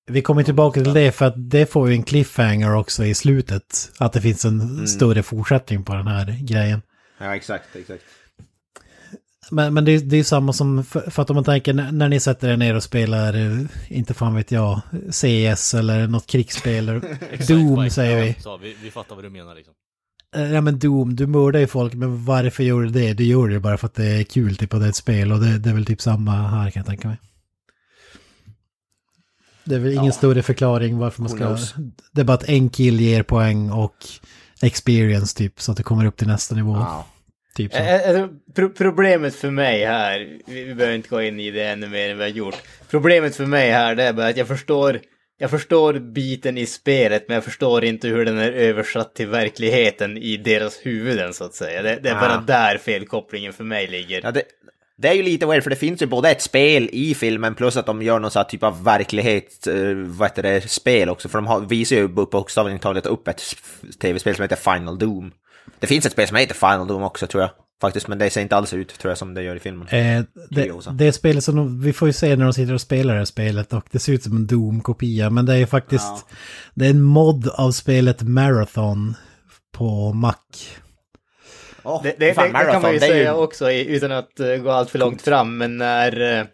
Vi 0.08 0.22
kommer 0.22 0.42
tillbaka 0.42 0.82
till 0.82 0.92
det 0.94 1.12
för 1.12 1.24
att 1.26 1.50
det 1.50 1.66
får 1.72 1.88
ju 1.88 1.94
en 1.94 2.02
cliffhanger 2.02 2.76
också 2.76 3.04
i 3.04 3.14
slutet. 3.14 3.90
Att 3.98 4.12
det 4.12 4.20
finns 4.20 4.44
en 4.44 4.88
större 4.88 5.22
fortsättning 5.22 5.84
på 5.84 5.94
den 5.94 6.06
här 6.06 6.36
grejen. 6.40 6.82
Ja, 7.18 7.36
exakt, 7.36 7.76
exakt. 7.76 8.02
Men, 9.50 9.74
men 9.74 9.84
det, 9.84 9.92
är- 9.92 10.00
det 10.00 10.16
är 10.16 10.24
samma 10.24 10.52
som, 10.52 10.84
för, 10.84 11.10
för 11.10 11.22
att 11.22 11.30
om 11.30 11.34
man 11.34 11.44
tänker 11.44 11.72
när, 11.74 12.08
ni 12.08 12.20
sätter 12.20 12.48
er 12.48 12.56
ner 12.56 12.74
och 12.76 12.82
spelar, 12.82 13.34
eh, 13.34 13.66
inte 13.88 14.14
fan 14.14 14.34
vet 14.34 14.50
jag, 14.50 14.80
CS 15.10 15.74
eller 15.74 16.06
något 16.08 16.26
krigsspel, 16.26 16.88
eller 16.88 17.46
Doom 17.48 17.90
säger 17.90 18.18
ja, 18.18 18.24
vi. 18.24 18.42
Så, 18.42 18.56
vi. 18.56 18.76
Vi 18.82 18.90
fattar 18.90 19.14
vad 19.14 19.24
du 19.24 19.30
menar 19.30 19.54
liksom. 19.54 19.74
Eh, 20.36 20.52
Ja 20.52 20.60
men 20.60 20.78
Doom, 20.78 21.16
du 21.16 21.26
mördar 21.26 21.60
ju 21.60 21.66
folk, 21.66 21.94
men 21.94 22.24
varför 22.24 22.62
gör 22.64 22.80
du 22.82 22.88
det? 22.90 23.12
Du 23.14 23.24
gör 23.24 23.48
det 23.48 23.60
bara 23.60 23.76
för 23.78 23.86
att 23.86 23.94
det 23.94 24.06
är 24.06 24.22
kul, 24.24 24.56
typ, 24.56 24.74
och 24.74 24.80
det 24.80 24.86
är 24.86 24.90
ett 24.90 24.96
spel. 24.96 25.32
Och 25.32 25.40
det, 25.40 25.58
det 25.58 25.70
är 25.70 25.74
väl 25.74 25.86
typ 25.86 26.00
samma 26.00 26.32
här 26.32 26.70
kan 26.70 26.80
jag 26.80 26.86
tänka 26.86 27.08
mig. 27.08 27.16
Det 29.64 29.74
är 29.74 29.78
väl 29.78 29.92
ingen 29.92 30.12
större 30.12 30.42
förklaring 30.42 30.98
varför 30.98 31.22
man 31.22 31.30
ska... 31.30 31.56
Det 32.12 32.20
är 32.20 32.24
bara 32.24 32.34
att 32.34 32.48
en 32.48 32.68
kill 32.68 33.00
ger 33.00 33.22
poäng 33.22 33.70
och 33.70 33.96
experience 34.62 35.36
typ, 35.36 35.60
så 35.60 35.70
att 35.72 35.76
det 35.76 35.82
kommer 35.82 36.04
upp 36.04 36.16
till 36.16 36.26
nästa 36.26 36.54
nivå. 36.54 36.74
Ja. 36.76 37.06
Typ 37.56 37.72
så. 37.72 37.78
Ä- 37.78 38.02
Alltså, 38.08 38.28
pro 38.54 38.68
problemet 38.68 39.34
för 39.34 39.50
mig 39.50 39.84
här, 39.84 40.38
vi, 40.46 40.74
behöver 40.74 40.94
inte 40.96 41.08
gå 41.08 41.22
in 41.22 41.40
i 41.40 41.50
det 41.50 41.64
ännu 41.64 41.88
mer 41.88 42.10
än 42.10 42.18
vi 42.18 42.24
har 42.24 42.30
gjort. 42.30 42.56
Problemet 42.90 43.36
för 43.36 43.46
mig 43.46 43.70
här 43.70 43.94
det 43.94 44.02
är 44.02 44.12
bara 44.12 44.26
att 44.26 44.36
jag 44.36 44.48
förstår, 44.48 45.00
jag 45.38 45.50
förstår 45.50 45.94
biten 45.94 46.58
i 46.58 46.66
spelet 46.66 47.24
men 47.28 47.34
jag 47.34 47.44
förstår 47.44 47.84
inte 47.84 48.08
hur 48.08 48.24
den 48.24 48.38
är 48.38 48.52
översatt 48.52 49.14
till 49.14 49.26
verkligheten 49.28 50.16
i 50.18 50.36
deras 50.36 50.80
huvuden 50.82 51.34
så 51.34 51.44
att 51.44 51.54
säga. 51.54 51.82
Det, 51.82 51.98
det 52.02 52.08
är 52.08 52.14
bara 52.14 52.36
Ah. 52.38 52.40
där 52.46 52.78
felkopplingen 52.78 53.52
för 53.52 53.64
mig 53.64 53.86
ligger. 53.86 54.20
Ja, 54.24 54.30
det, 54.30 54.42
det 54.98 55.08
är 55.08 55.14
ju 55.14 55.22
lite 55.22 55.46
weird, 55.46 55.62
för 55.62 55.70
det 55.70 55.76
finns 55.76 56.02
ju 56.02 56.06
både 56.06 56.30
ett 56.30 56.42
spel 56.42 56.88
i 56.92 57.14
filmen 57.14 57.54
plus 57.54 57.76
att 57.76 57.86
de 57.86 58.02
gör 58.02 58.18
någon 58.18 58.30
sån 58.30 58.40
här 58.40 58.44
typ 58.48 58.62
av 58.62 58.84
verklighet, 58.84 59.66
eh, 59.66 59.74
vad 59.94 60.28
heter 60.28 60.42
det, 60.42 60.70
spel 60.70 61.08
också. 61.08 61.28
För 61.28 61.38
de 61.38 61.46
har, 61.46 61.60
visar 61.60 61.96
ju 61.96 62.08
bokstavligt 62.08 62.82
talat 62.82 63.06
upp 63.06 63.28
ett 63.28 63.42
tv-spel 64.02 64.34
som 64.34 64.42
heter 64.42 64.56
Final 64.74 64.98
Doom. 64.98 65.32
Det 65.78 65.86
finns 65.86 66.06
ett 66.06 66.12
spel 66.12 66.28
som 66.28 66.36
heter 66.36 66.54
Final 66.54 66.86
Doom 66.86 67.02
också 67.02 67.26
tror 67.26 67.42
jag, 67.42 67.50
faktiskt, 67.80 68.08
men 68.08 68.18
det 68.18 68.30
ser 68.30 68.40
inte 68.40 68.56
alls 68.56 68.74
ut 68.74 68.98
tror 68.98 69.10
jag 69.10 69.18
som 69.18 69.34
det 69.34 69.42
gör 69.42 69.56
i 69.56 69.58
filmen. 69.58 69.88
Eh, 69.88 70.22
det, 70.50 70.72
det 70.92 71.06
är 71.06 71.12
spelet 71.12 71.44
som 71.44 71.56
de, 71.56 71.80
vi 71.82 71.92
får 71.92 72.08
ju 72.08 72.12
se 72.12 72.36
när 72.36 72.44
de 72.44 72.52
sitter 72.52 72.74
och 72.74 72.80
spelar 72.80 73.14
det 73.14 73.20
här 73.20 73.24
spelet 73.24 73.72
och 73.72 73.84
det 73.90 73.98
ser 73.98 74.12
ut 74.12 74.22
som 74.22 74.36
en 74.36 74.46
Doom-kopia. 74.46 75.30
Men 75.30 75.46
det 75.46 75.52
är 75.52 75.58
ju 75.58 75.66
faktiskt, 75.66 76.26
det 76.74 76.86
är 76.86 76.90
en 76.90 77.02
mod 77.02 77.48
av 77.48 77.70
spelet 77.70 78.22
Marathon 78.22 79.14
på 79.72 80.12
Mac. 80.12 80.34
Åh, 81.82 82.02
Det, 82.02 82.14
det, 82.18 82.34
fan, 82.34 82.52
det, 82.52 82.58
det 82.58 82.72
kan 82.72 82.82
man 82.82 82.92
ju 82.92 83.00
säga 83.00 83.34
också 83.34 83.70
i, 83.70 83.86
utan 83.86 84.12
att 84.12 84.40
eh, 84.40 84.56
gå 84.56 84.70
allt 84.70 84.90
för 84.90 84.98
långt 84.98 85.22
fram, 85.22 85.58
men 85.58 85.76
när, 85.76 86.38
eh, 86.38 86.46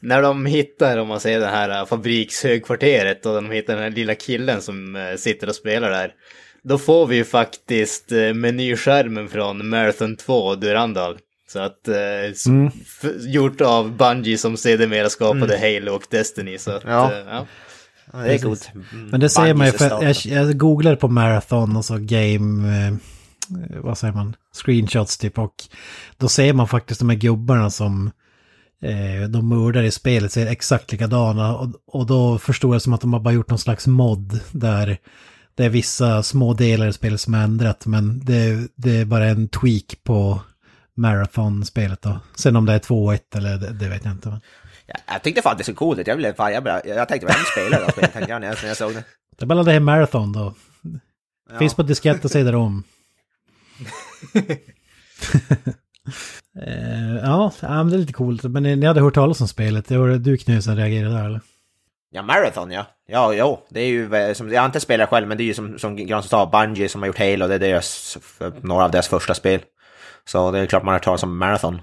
när 0.00 0.22
de 0.22 0.46
hittar, 0.46 0.98
om 0.98 1.08
man 1.08 1.20
säger 1.20 1.40
det 1.40 1.46
här 1.46 1.80
eh, 1.80 1.86
fabrikshögkvarteret 1.86 3.26
och 3.26 3.34
de 3.34 3.50
hittar 3.50 3.74
den 3.74 3.82
här 3.82 3.90
lilla 3.90 4.14
killen 4.14 4.62
som 4.62 5.14
sitter 5.18 5.48
och 5.48 5.54
spelar 5.54 5.90
där, 5.90 6.12
då 6.68 6.78
får 6.78 7.06
vi 7.06 7.16
ju 7.16 7.24
faktiskt 7.24 8.12
eh, 8.12 8.34
menyskärmen 8.34 9.28
från 9.28 9.68
Marathon 9.68 10.16
2 10.16 10.54
Durandal. 10.54 11.18
Så 11.48 11.58
att, 11.58 11.88
eh, 11.88 11.94
Mm. 12.52 12.66
f- 12.82 13.10
gjort 13.26 13.60
av 13.60 13.96
Bungie 13.96 14.38
som 14.38 14.56
sedermera 14.56 15.08
skapade 15.08 15.58
Halo 15.58 15.92
och 15.96 16.02
Destiny. 16.10 16.58
Så 16.58 16.70
att, 16.70 16.82
Ja. 16.86 17.12
eh, 17.12 17.18
ja. 17.18 17.46
Ja, 18.12 18.18
det 18.18 18.34
är 18.34 18.38
coolt. 18.38 18.70
Men 19.10 19.20
det 19.20 19.28
ser 19.28 19.54
man 19.54 19.66
ju, 19.66 19.72
för 19.72 20.02
jag, 20.04 20.16
jag 20.24 20.58
googlade 20.58 20.96
på 20.96 21.08
Marathon 21.08 21.76
och 21.76 21.84
så 21.84 21.96
game, 22.00 22.86
eh, 22.88 22.94
vad 23.82 23.98
säger 23.98 24.14
man, 24.14 24.36
screenshots 24.64 25.18
typ 25.18 25.38
och 25.38 25.54
då 26.16 26.28
ser 26.28 26.52
man 26.52 26.68
faktiskt 26.68 27.00
de 27.00 27.08
här 27.10 27.16
gubbarna 27.16 27.70
som 27.70 28.10
eh, 28.82 29.28
de 29.28 29.48
mördar 29.48 29.82
i 29.82 29.90
spelet 29.90 30.32
ser 30.32 30.46
exakt 30.46 30.92
likadana 30.92 31.56
och, 31.56 31.68
och 31.86 32.06
då 32.06 32.38
förstår 32.38 32.74
jag 32.74 32.82
som 32.82 32.92
att 32.92 33.00
de 33.00 33.12
har 33.12 33.20
bara 33.20 33.34
gjort 33.34 33.50
någon 33.50 33.58
slags 33.58 33.86
mod 33.86 34.40
där 34.52 34.98
det 35.56 35.64
är 35.64 35.68
vissa 35.68 36.22
små 36.22 36.54
delar 36.54 36.88
i 36.88 36.92
spelet 36.92 37.20
som 37.20 37.34
är 37.34 37.44
ändrat 37.44 37.86
men 37.86 38.24
det, 38.24 38.68
det 38.74 38.96
är 38.96 39.04
bara 39.04 39.24
en 39.24 39.48
tweak 39.48 40.04
på 40.04 40.40
Marathon-spelet 40.96 42.02
då. 42.02 42.20
Sen 42.34 42.56
om 42.56 42.66
det 42.66 42.72
är 42.72 42.78
2-1 42.78 43.18
eller 43.36 43.56
det, 43.56 43.72
det 43.72 43.88
vet 43.88 44.04
jag 44.04 44.12
inte. 44.12 44.28
Men 44.28 44.40
Ja, 44.86 44.94
jag 45.06 45.22
tyckte 45.22 45.42
fan 45.42 45.56
det 45.58 45.64
såg 45.64 45.76
coolt 45.76 45.98
ut, 45.98 46.06
jag, 46.06 46.16
blev, 46.16 46.34
fan, 46.34 46.52
jag, 46.52 46.66
jag 46.84 47.08
tänkte 47.08 47.26
vem 47.26 47.44
spelar 47.52 47.86
det 47.86 47.92
spelet, 47.92 48.12
tänkte 48.12 48.32
jag 48.32 48.40
när 48.40 48.66
jag, 48.66 48.76
såg 48.76 48.94
det. 48.94 49.04
det 49.36 49.44
är 49.44 49.46
bara 49.46 49.62
det 49.62 49.72
här 49.72 49.80
Marathon 49.80 50.32
då. 50.32 50.54
Ja. 51.50 51.58
Finns 51.58 51.74
på 51.74 51.82
diskett 51.82 52.24
och 52.24 52.30
sidor 52.30 52.54
om. 52.54 52.84
Eh, 56.66 57.16
ja, 57.16 57.52
det 57.60 57.66
är 57.66 57.84
lite 57.84 58.12
coolt. 58.12 58.42
Men 58.42 58.62
ni, 58.62 58.76
ni 58.76 58.86
hade 58.86 59.00
hört 59.00 59.14
talas 59.14 59.40
om 59.40 59.48
spelet. 59.48 59.88
Det 59.88 59.98
var 59.98 60.08
du 60.08 60.36
Knut 60.36 60.64
som 60.64 60.76
reagerade 60.76 61.14
där 61.14 61.24
eller? 61.24 61.40
Ja, 62.10 62.22
Marathon 62.22 62.70
ja. 62.70 62.86
Ja, 63.08 63.34
jo. 63.34 63.66
Det 63.70 63.80
är 63.80 63.86
ju, 63.86 64.34
som, 64.34 64.52
jag 64.52 64.60
har 64.60 64.66
inte 64.66 64.80
spelat 64.80 65.08
själv, 65.10 65.28
men 65.28 65.36
det 65.36 65.42
är 65.42 65.46
ju 65.46 65.54
som, 65.54 65.78
som 65.78 65.96
Granström 65.96 66.30
sa, 66.30 66.46
Bungie 66.46 66.88
som 66.88 67.02
har 67.02 67.06
gjort 67.06 67.18
Halo, 67.18 67.46
det 67.48 67.54
är 67.54 67.58
deras, 67.58 68.18
några 68.62 68.84
av 68.84 68.90
deras 68.90 69.08
första 69.08 69.34
spel. 69.34 69.60
Så 70.24 70.50
det 70.50 70.58
är 70.58 70.66
klart 70.66 70.84
man 70.84 70.92
har 70.92 70.98
talas 70.98 71.22
om 71.22 71.38
Marathon. 71.38 71.80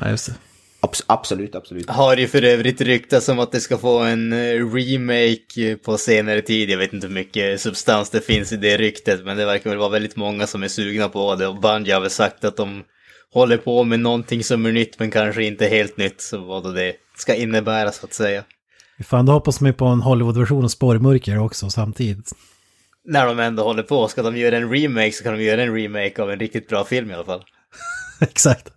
Ja, 0.00 0.08
just 0.10 0.26
det. 0.26 0.34
Abs- 0.80 1.04
absolut, 1.06 1.54
absolut. 1.54 1.90
Har 1.90 2.16
ju 2.16 2.28
för 2.28 2.42
övrigt 2.42 2.80
ryktats 2.80 3.28
om 3.28 3.38
att 3.38 3.52
det 3.52 3.60
ska 3.60 3.78
få 3.78 3.98
en 3.98 4.32
eh, 4.32 4.74
remake 4.74 5.70
eh, 5.70 5.76
på 5.76 5.98
senare 5.98 6.42
tid. 6.42 6.70
Jag 6.70 6.78
vet 6.78 6.92
inte 6.92 7.06
hur 7.06 7.14
mycket 7.14 7.60
substans 7.60 8.10
det 8.10 8.20
finns 8.20 8.52
i 8.52 8.56
det 8.56 8.76
ryktet, 8.76 9.24
men 9.24 9.36
det 9.36 9.46
verkar 9.46 9.70
väl 9.70 9.78
vara 9.78 9.88
väldigt 9.88 10.16
många 10.16 10.46
som 10.46 10.62
är 10.62 10.68
sugna 10.68 11.08
på 11.08 11.34
det. 11.34 11.46
Och 11.46 11.60
Bungie 11.60 11.94
har 11.94 12.00
väl 12.00 12.10
sagt 12.10 12.44
att 12.44 12.56
de 12.56 12.84
håller 13.32 13.56
på 13.56 13.84
med 13.84 14.00
någonting 14.00 14.44
som 14.44 14.66
är 14.66 14.72
nytt, 14.72 14.98
men 14.98 15.10
kanske 15.10 15.44
inte 15.44 15.66
helt 15.66 15.96
nytt. 15.96 16.20
Så 16.20 16.38
vad 16.38 16.62
då 16.62 16.72
det 16.72 16.92
ska 17.16 17.34
innebära 17.34 17.92
så 17.92 18.06
att 18.06 18.14
säga. 18.14 18.44
Fan, 19.04 19.26
då 19.26 19.32
hoppas 19.32 19.60
man 19.60 19.68
ju 19.68 19.72
på 19.72 19.84
en 19.84 20.00
Hollywood-version 20.00 20.64
av 20.64 20.68
Spårmörker 20.68 21.38
också 21.38 21.70
samtidigt. 21.70 22.32
När 23.04 23.26
de 23.26 23.38
ändå 23.38 23.62
håller 23.62 23.82
på, 23.82 24.08
ska 24.08 24.22
de 24.22 24.36
göra 24.36 24.56
en 24.56 24.70
remake 24.70 25.12
så 25.12 25.24
kan 25.24 25.38
de 25.38 25.44
göra 25.44 25.62
en 25.62 25.74
remake 25.74 26.22
av 26.22 26.30
en 26.30 26.38
riktigt 26.38 26.68
bra 26.68 26.84
film 26.84 27.10
i 27.10 27.14
alla 27.14 27.24
fall. 27.24 27.42
Exakt. 28.20 28.72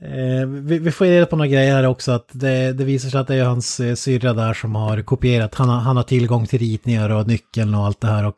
Eh, 0.00 0.46
vi, 0.46 0.78
vi 0.78 0.90
får 0.90 1.04
reda 1.04 1.26
på 1.26 1.36
några 1.36 1.48
grejer 1.48 1.74
här 1.74 1.86
också. 1.86 2.12
Att 2.12 2.28
det, 2.32 2.72
det 2.72 2.84
visar 2.84 3.08
sig 3.08 3.20
att 3.20 3.26
det 3.26 3.34
är 3.34 3.44
hans 3.44 3.80
eh, 3.80 3.94
syrra 3.94 4.32
där 4.32 4.54
som 4.54 4.74
har 4.74 5.02
kopierat. 5.02 5.54
Han 5.54 5.68
har, 5.68 5.80
han 5.80 5.96
har 5.96 6.02
tillgång 6.02 6.46
till 6.46 6.58
ritningar 6.58 7.10
och 7.10 7.26
nyckeln 7.26 7.74
och 7.74 7.86
allt 7.86 8.00
det 8.00 8.06
här. 8.06 8.26
Och 8.26 8.36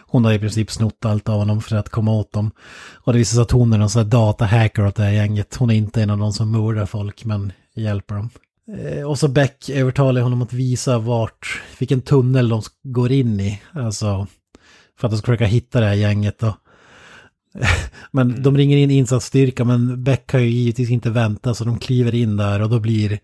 hon 0.00 0.24
har 0.24 0.32
i 0.32 0.38
princip 0.38 0.70
snott 0.70 1.04
allt 1.04 1.28
av 1.28 1.38
honom 1.38 1.60
för 1.62 1.76
att 1.76 1.88
komma 1.88 2.12
åt 2.12 2.32
dem. 2.32 2.50
Och 2.94 3.12
det 3.12 3.18
visar 3.18 3.34
sig 3.34 3.42
att 3.42 3.50
hon 3.50 3.72
är 3.72 3.78
någon 3.78 3.90
sån 3.90 4.02
här 4.02 4.10
datahacker 4.10 4.86
åt 4.86 4.94
det 4.94 5.02
här 5.02 5.12
gänget. 5.12 5.56
Hon 5.56 5.70
är 5.70 5.74
inte 5.74 6.02
en 6.02 6.10
av 6.10 6.18
de 6.18 6.32
som 6.32 6.50
mördar 6.50 6.86
folk 6.86 7.24
men 7.24 7.52
hjälper 7.74 8.14
dem. 8.14 8.30
Eh, 8.78 9.02
och 9.02 9.18
så 9.18 9.28
Beck 9.28 9.70
övertalar 9.70 10.20
honom 10.20 10.42
att 10.42 10.52
visa 10.52 10.98
vart, 10.98 11.62
vilken 11.78 12.00
tunnel 12.00 12.48
de 12.48 12.62
går 12.82 13.12
in 13.12 13.40
i. 13.40 13.62
Alltså 13.72 14.26
för 14.98 15.06
att 15.06 15.12
de 15.12 15.18
ska 15.18 15.26
försöka 15.26 15.44
hitta 15.44 15.80
det 15.80 15.86
här 15.86 15.94
gänget 15.94 16.38
då. 16.38 16.54
Men 18.10 18.42
de 18.42 18.56
ringer 18.56 18.76
in 18.76 18.90
insatsstyrka 18.90 19.64
men 19.64 20.04
Beck 20.04 20.26
kan 20.26 20.42
ju 20.42 20.48
givetvis 20.48 20.90
inte 20.90 21.10
vänta 21.10 21.54
så 21.54 21.64
de 21.64 21.78
kliver 21.78 22.14
in 22.14 22.36
där 22.36 22.62
och 22.62 22.70
då 22.70 22.80
blir 22.80 23.18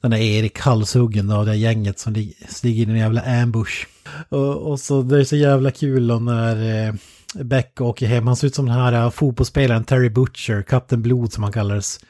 den 0.00 0.10
där 0.10 0.18
Erik 0.18 0.58
halshuggen 0.58 1.30
av 1.30 1.44
det 1.44 1.50
här 1.50 1.58
gänget 1.58 1.98
som 1.98 2.14
stiger 2.48 2.82
in 2.82 2.90
i 2.90 2.92
en 2.92 2.98
jävla 2.98 3.42
ambush. 3.42 3.86
Och, 4.28 4.56
och 4.56 4.80
så 4.80 5.02
det 5.02 5.20
är 5.20 5.24
så 5.24 5.36
jävla 5.36 5.70
kul 5.70 6.06
då 6.06 6.18
när 6.18 6.86
eh, 6.86 6.94
Beck 7.34 7.80
åker 7.80 8.06
hem. 8.06 8.26
Han 8.26 8.36
ser 8.36 8.46
ut 8.46 8.54
som 8.54 8.66
den 8.66 8.74
här 8.74 8.92
eh, 8.92 9.10
fotbollsspelaren 9.10 9.84
Terry 9.84 10.10
Butcher, 10.10 10.62
Kapten 10.62 11.02
Blod 11.02 11.32
som 11.32 11.42
han 11.42 11.52
kallades. 11.52 12.00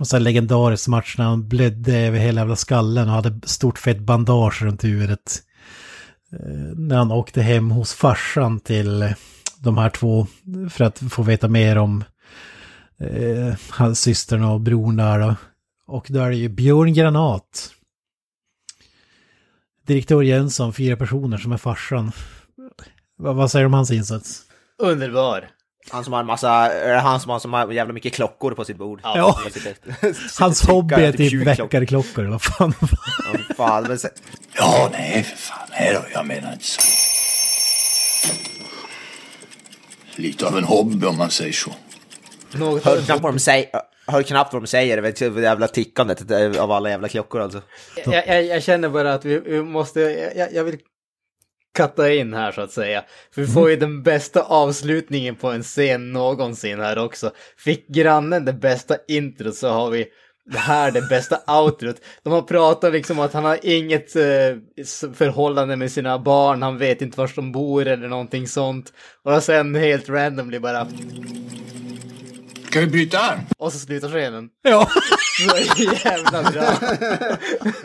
Från 0.00 0.06
så 0.06 0.16
här 0.16 0.20
legendarisk 0.20 0.88
match 0.88 1.14
när 1.18 1.24
han 1.24 1.48
blödde 1.48 1.96
över 1.96 2.18
hela 2.18 2.40
jävla 2.40 2.56
skallen 2.56 3.08
och 3.08 3.14
hade 3.14 3.48
stort 3.48 3.78
fett 3.78 3.98
bandage 3.98 4.62
runt 4.62 4.84
huvudet. 4.84 5.42
Eh, 6.32 6.76
när 6.76 6.96
han 6.96 7.12
åkte 7.12 7.42
hem 7.42 7.70
hos 7.70 7.94
farsan 7.94 8.60
till 8.60 9.02
eh, 9.02 9.10
de 9.58 9.78
här 9.78 9.90
två 9.90 10.26
för 10.70 10.84
att 10.84 10.98
få 10.98 11.22
veta 11.22 11.48
mer 11.48 11.78
om 11.78 12.04
eh, 13.00 13.54
hans 13.70 14.00
systern 14.00 14.44
och 14.44 14.60
bror. 14.60 14.92
där 14.92 15.18
då. 15.18 15.34
Och 15.86 16.06
då 16.08 16.20
är 16.20 16.30
ju 16.30 16.48
Björn 16.48 16.94
Granat. 16.94 17.70
Direktör 19.86 20.22
Jönsson, 20.22 20.72
fyra 20.72 20.96
personer 20.96 21.38
som 21.38 21.52
är 21.52 21.56
farsan. 21.56 22.12
Vad, 23.16 23.36
vad 23.36 23.50
säger 23.50 23.62
du 23.62 23.66
om 23.66 23.74
hans 23.74 23.90
insats? 23.90 24.42
Underbar. 24.78 25.50
Han 25.90 26.04
som 26.04 26.12
har 26.12 26.20
en 26.20 26.26
massa, 26.26 26.68
det 26.68 26.98
han 26.98 27.20
som 27.20 27.30
har, 27.30 27.66
har 27.66 27.72
jävla 27.72 27.92
mycket 27.92 28.12
klockor 28.12 28.54
på 28.54 28.64
sitt 28.64 28.76
bord? 28.76 29.00
Ja. 29.02 29.38
Hans 30.38 30.66
hobby 30.66 30.94
är 30.94 31.12
typ 31.12 31.46
väckarklockor 31.46 32.24
eller 32.24 32.30
vad 32.30 32.42
fan. 32.42 32.74
Ja, 33.32 33.54
fan, 33.56 33.84
men 33.88 33.98
sen, 33.98 34.10
Ja, 34.56 34.88
nej 34.92 35.22
för 35.22 35.36
fan. 35.36 35.68
Nej 35.70 35.92
då, 35.94 36.00
jag 36.12 36.26
menar 36.26 36.52
inte 36.52 36.64
så. 36.64 36.80
Lite 40.16 40.46
av 40.46 40.58
en 40.58 40.64
hobby 40.64 41.06
om 41.06 41.16
man 41.16 41.30
säger 41.30 41.52
så. 41.52 41.70
Något 42.52 42.84
hör 42.84 43.00
knappt 43.00 43.22
vad 43.22 43.32
de 43.32 43.38
säger. 43.38 43.66
Hör 44.06 44.22
knappt 44.22 44.52
vad 44.52 44.62
de 44.62 44.66
säger, 44.66 45.02
det 45.02 45.22
är 45.22 45.30
det 45.30 45.40
jävla 45.42 45.68
tickandet 45.68 46.30
av 46.58 46.72
alla 46.72 46.90
jävla 46.90 47.08
klockor 47.08 47.40
alltså. 47.40 47.62
jag, 48.06 48.28
jag, 48.28 48.44
jag 48.44 48.62
känner 48.62 48.88
bara 48.88 49.14
att 49.14 49.24
vi, 49.24 49.40
vi 49.40 49.62
måste, 49.62 50.00
jag, 50.36 50.52
jag 50.52 50.64
vill 50.64 50.78
katta 51.74 52.12
in 52.12 52.34
här 52.34 52.52
så 52.52 52.60
att 52.60 52.72
säga. 52.72 53.04
För 53.34 53.42
vi 53.42 53.48
får 53.48 53.70
ju 53.70 53.76
den 53.76 54.02
bästa 54.02 54.42
avslutningen 54.42 55.36
på 55.36 55.50
en 55.50 55.62
scen 55.62 56.12
någonsin 56.12 56.80
här 56.80 56.98
också. 56.98 57.30
Fick 57.56 57.88
grannen 57.88 58.44
det 58.44 58.52
bästa 58.52 58.96
introt 59.08 59.54
så 59.54 59.68
har 59.68 59.90
vi 59.90 60.06
det 60.50 60.58
här 60.58 60.90
det 60.90 61.02
bästa 61.02 61.60
outrot. 61.60 61.96
De 62.22 62.32
har 62.32 62.42
pratat 62.42 62.92
liksom 62.92 63.18
att 63.18 63.32
han 63.32 63.44
har 63.44 63.58
inget 63.62 64.16
eh, 64.16 64.22
förhållande 65.14 65.76
med 65.76 65.92
sina 65.92 66.18
barn, 66.18 66.62
han 66.62 66.78
vet 66.78 67.02
inte 67.02 67.18
var 67.18 67.32
de 67.34 67.52
bor 67.52 67.86
eller 67.86 68.08
någonting 68.08 68.48
sånt. 68.48 68.92
Och 69.22 69.42
sen 69.42 69.74
helt 69.74 70.08
randomly 70.08 70.58
bara... 70.58 70.86
Ska 72.70 72.80
vi 72.80 72.86
byta 72.86 73.18
arm? 73.18 73.38
Och 73.58 73.72
så 73.72 73.78
slutar 73.78 74.08
scenen. 74.08 74.48
Ja. 74.62 74.88
Så 75.48 75.58
jävla 76.04 76.42
bra. 76.50 76.74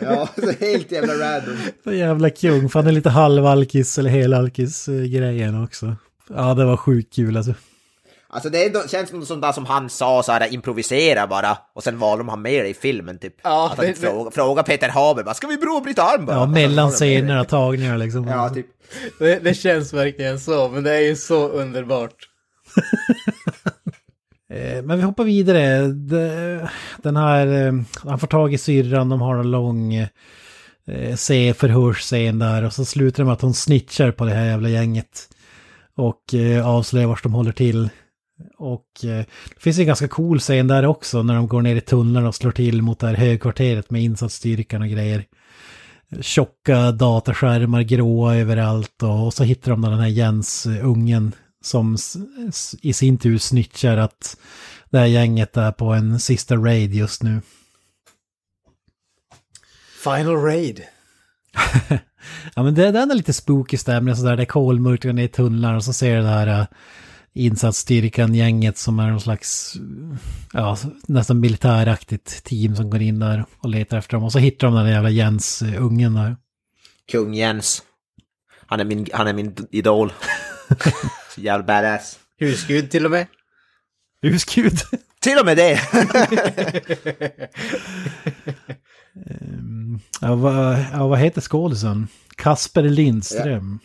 Ja, 0.00 0.28
så 0.36 0.52
helt 0.64 0.92
jävla 0.92 1.12
random. 1.14 1.56
Så 1.84 1.92
jävla 1.92 2.30
kung, 2.30 2.68
för 2.68 2.78
han 2.80 2.86
är 2.88 2.92
lite 2.92 3.10
halvalkis 3.10 3.98
eller 3.98 4.10
helalkis 4.10 4.88
eh, 4.88 4.94
grejen 4.94 5.64
också. 5.64 5.96
Ja, 6.28 6.54
det 6.54 6.64
var 6.64 6.76
sjukt 6.76 7.14
kul 7.14 7.36
alltså. 7.36 7.54
Alltså 8.28 8.50
det 8.50 8.66
ändå, 8.66 8.82
känns 8.88 9.10
som, 9.10 9.26
som, 9.26 9.40
där 9.40 9.52
som 9.52 9.66
han 9.66 9.90
sa, 9.90 10.22
så 10.22 10.32
här 10.32 10.52
improvisera 10.54 11.26
bara, 11.26 11.58
och 11.74 11.82
sen 11.82 11.98
valde 11.98 12.20
de 12.24 12.28
han 12.28 12.42
med 12.42 12.64
det 12.64 12.68
i 12.68 12.74
filmen 12.74 13.18
typ. 13.18 13.34
Ja, 13.42 13.70
att 13.70 13.76
han 13.76 13.86
det- 13.86 13.94
fråga, 13.94 14.30
fråga 14.30 14.62
Peter 14.62 14.88
Haber 14.88 15.22
bara, 15.22 15.34
ska 15.34 15.46
vi 15.46 15.56
provbryta 15.56 16.02
arm 16.02 16.26
bara? 16.26 16.36
Ja, 16.36 16.46
mellan 16.46 16.90
scener 16.90 17.40
och 17.40 17.48
tagningar 17.48 17.98
liksom. 17.98 18.28
Ja, 18.28 18.48
typ. 18.50 18.66
Det, 19.18 19.38
det 19.44 19.54
känns 19.54 19.92
verkligen 19.92 20.40
så, 20.40 20.68
men 20.68 20.82
det 20.84 20.92
är 20.94 21.00
ju 21.00 21.16
så 21.16 21.48
underbart. 21.48 22.14
Eh, 24.56 24.82
men 24.82 24.96
vi 24.98 25.02
hoppar 25.02 25.24
vidare. 25.24 25.86
Den 27.02 27.16
här, 27.16 27.46
eh, 27.46 27.72
han 28.04 28.18
får 28.18 28.26
tag 28.26 28.54
i 28.54 28.58
syrran, 28.58 29.08
de 29.08 29.20
har 29.20 29.36
en 29.36 29.50
lång 29.50 29.94
eh, 29.94 30.08
se 31.16 31.54
förhörsscen 31.54 32.38
där 32.38 32.64
och 32.64 32.72
så 32.72 32.84
slutar 32.84 33.22
det 33.22 33.24
med 33.24 33.32
att 33.32 33.40
hon 33.40 33.54
snitchar 33.54 34.10
på 34.10 34.24
det 34.24 34.34
här 34.34 34.46
jävla 34.46 34.68
gänget. 34.68 35.28
Och 35.96 36.34
avslöjar 36.64 37.06
vart 37.06 37.22
de 37.22 37.34
håller 37.34 37.52
till. 37.52 37.88
Och 38.58 38.86
det 39.02 39.26
finns 39.58 39.78
en 39.78 39.86
ganska 39.86 40.08
cool 40.08 40.38
scen 40.38 40.68
där 40.68 40.86
också 40.86 41.22
när 41.22 41.34
de 41.34 41.48
går 41.48 41.62
ner 41.62 41.76
i 41.76 41.80
tunneln 41.80 42.26
och 42.26 42.34
slår 42.34 42.50
till 42.50 42.82
mot 42.82 42.98
det 42.98 43.06
här 43.06 43.14
högkvarteret 43.14 43.90
med 43.90 44.02
insatsstyrkan 44.02 44.82
och 44.82 44.88
grejer. 44.88 45.24
Tjocka 46.20 46.92
dataskärmar, 46.92 47.82
gråa 47.82 48.36
överallt 48.36 49.02
och, 49.02 49.26
och 49.26 49.34
så 49.34 49.44
hittar 49.44 49.70
de 49.70 49.82
den 49.82 49.98
här 49.98 50.08
Jens-ungen 50.08 51.32
som 51.66 51.96
i 52.82 52.92
sin 52.92 53.18
tur 53.18 53.38
snitchar 53.38 53.96
att 53.96 54.36
det 54.90 54.98
här 54.98 55.06
gänget 55.06 55.56
är 55.56 55.72
på 55.72 55.92
en 55.92 56.20
sista 56.20 56.56
raid 56.56 56.94
just 56.94 57.22
nu. 57.22 57.40
Final 60.04 60.36
raid. 60.36 60.82
Ja 62.54 62.62
men 62.62 62.74
det, 62.74 62.90
den 62.90 63.10
är 63.10 63.14
lite 63.14 63.32
spooky 63.32 63.76
stämning 63.76 64.16
sådär, 64.16 64.36
det 64.36 64.42
är 64.42 64.46
kolmörkt 64.46 65.04
i 65.04 65.28
tunnlar 65.28 65.74
och 65.74 65.84
så 65.84 65.92
ser 65.92 66.16
det 66.16 66.28
här 66.28 66.60
uh, 66.60 66.66
insatsstyrkan, 67.32 68.34
gänget 68.34 68.78
som 68.78 68.98
är 68.98 69.10
någon 69.10 69.20
slags, 69.20 69.74
ja 70.52 70.76
nästan 71.06 71.40
militäraktigt 71.40 72.44
team 72.44 72.76
som 72.76 72.90
går 72.90 73.02
in 73.02 73.18
där 73.18 73.44
och 73.58 73.68
letar 73.68 73.98
efter 73.98 74.12
dem. 74.12 74.24
Och 74.24 74.32
så 74.32 74.38
hittar 74.38 74.66
de 74.66 74.76
den 74.76 74.84
där 74.84 74.92
jävla 74.92 75.10
Jens, 75.10 75.62
uh, 75.62 75.84
ungen 75.84 76.14
där. 76.14 76.36
Kung 77.12 77.34
Jens. 77.34 77.82
Han 78.66 78.80
är 78.80 78.84
min, 78.84 79.06
han 79.12 79.26
är 79.26 79.32
min 79.32 79.56
idol. 79.70 80.12
jävla 81.38 81.64
badass. 81.66 82.18
Husgud 82.38 82.90
till 82.90 83.04
och 83.04 83.10
med. 83.10 83.26
Husgud. 84.22 84.78
Till 85.20 85.38
och 85.38 85.46
med 85.46 85.56
det! 85.56 85.80
Um, 89.30 90.00
ja, 90.20 90.34
vad, 90.34 90.78
ja, 90.92 91.06
vad 91.06 91.18
heter 91.18 91.40
skådisen? 91.40 92.08
Kasper 92.36 92.82
Lindström. 92.82 93.78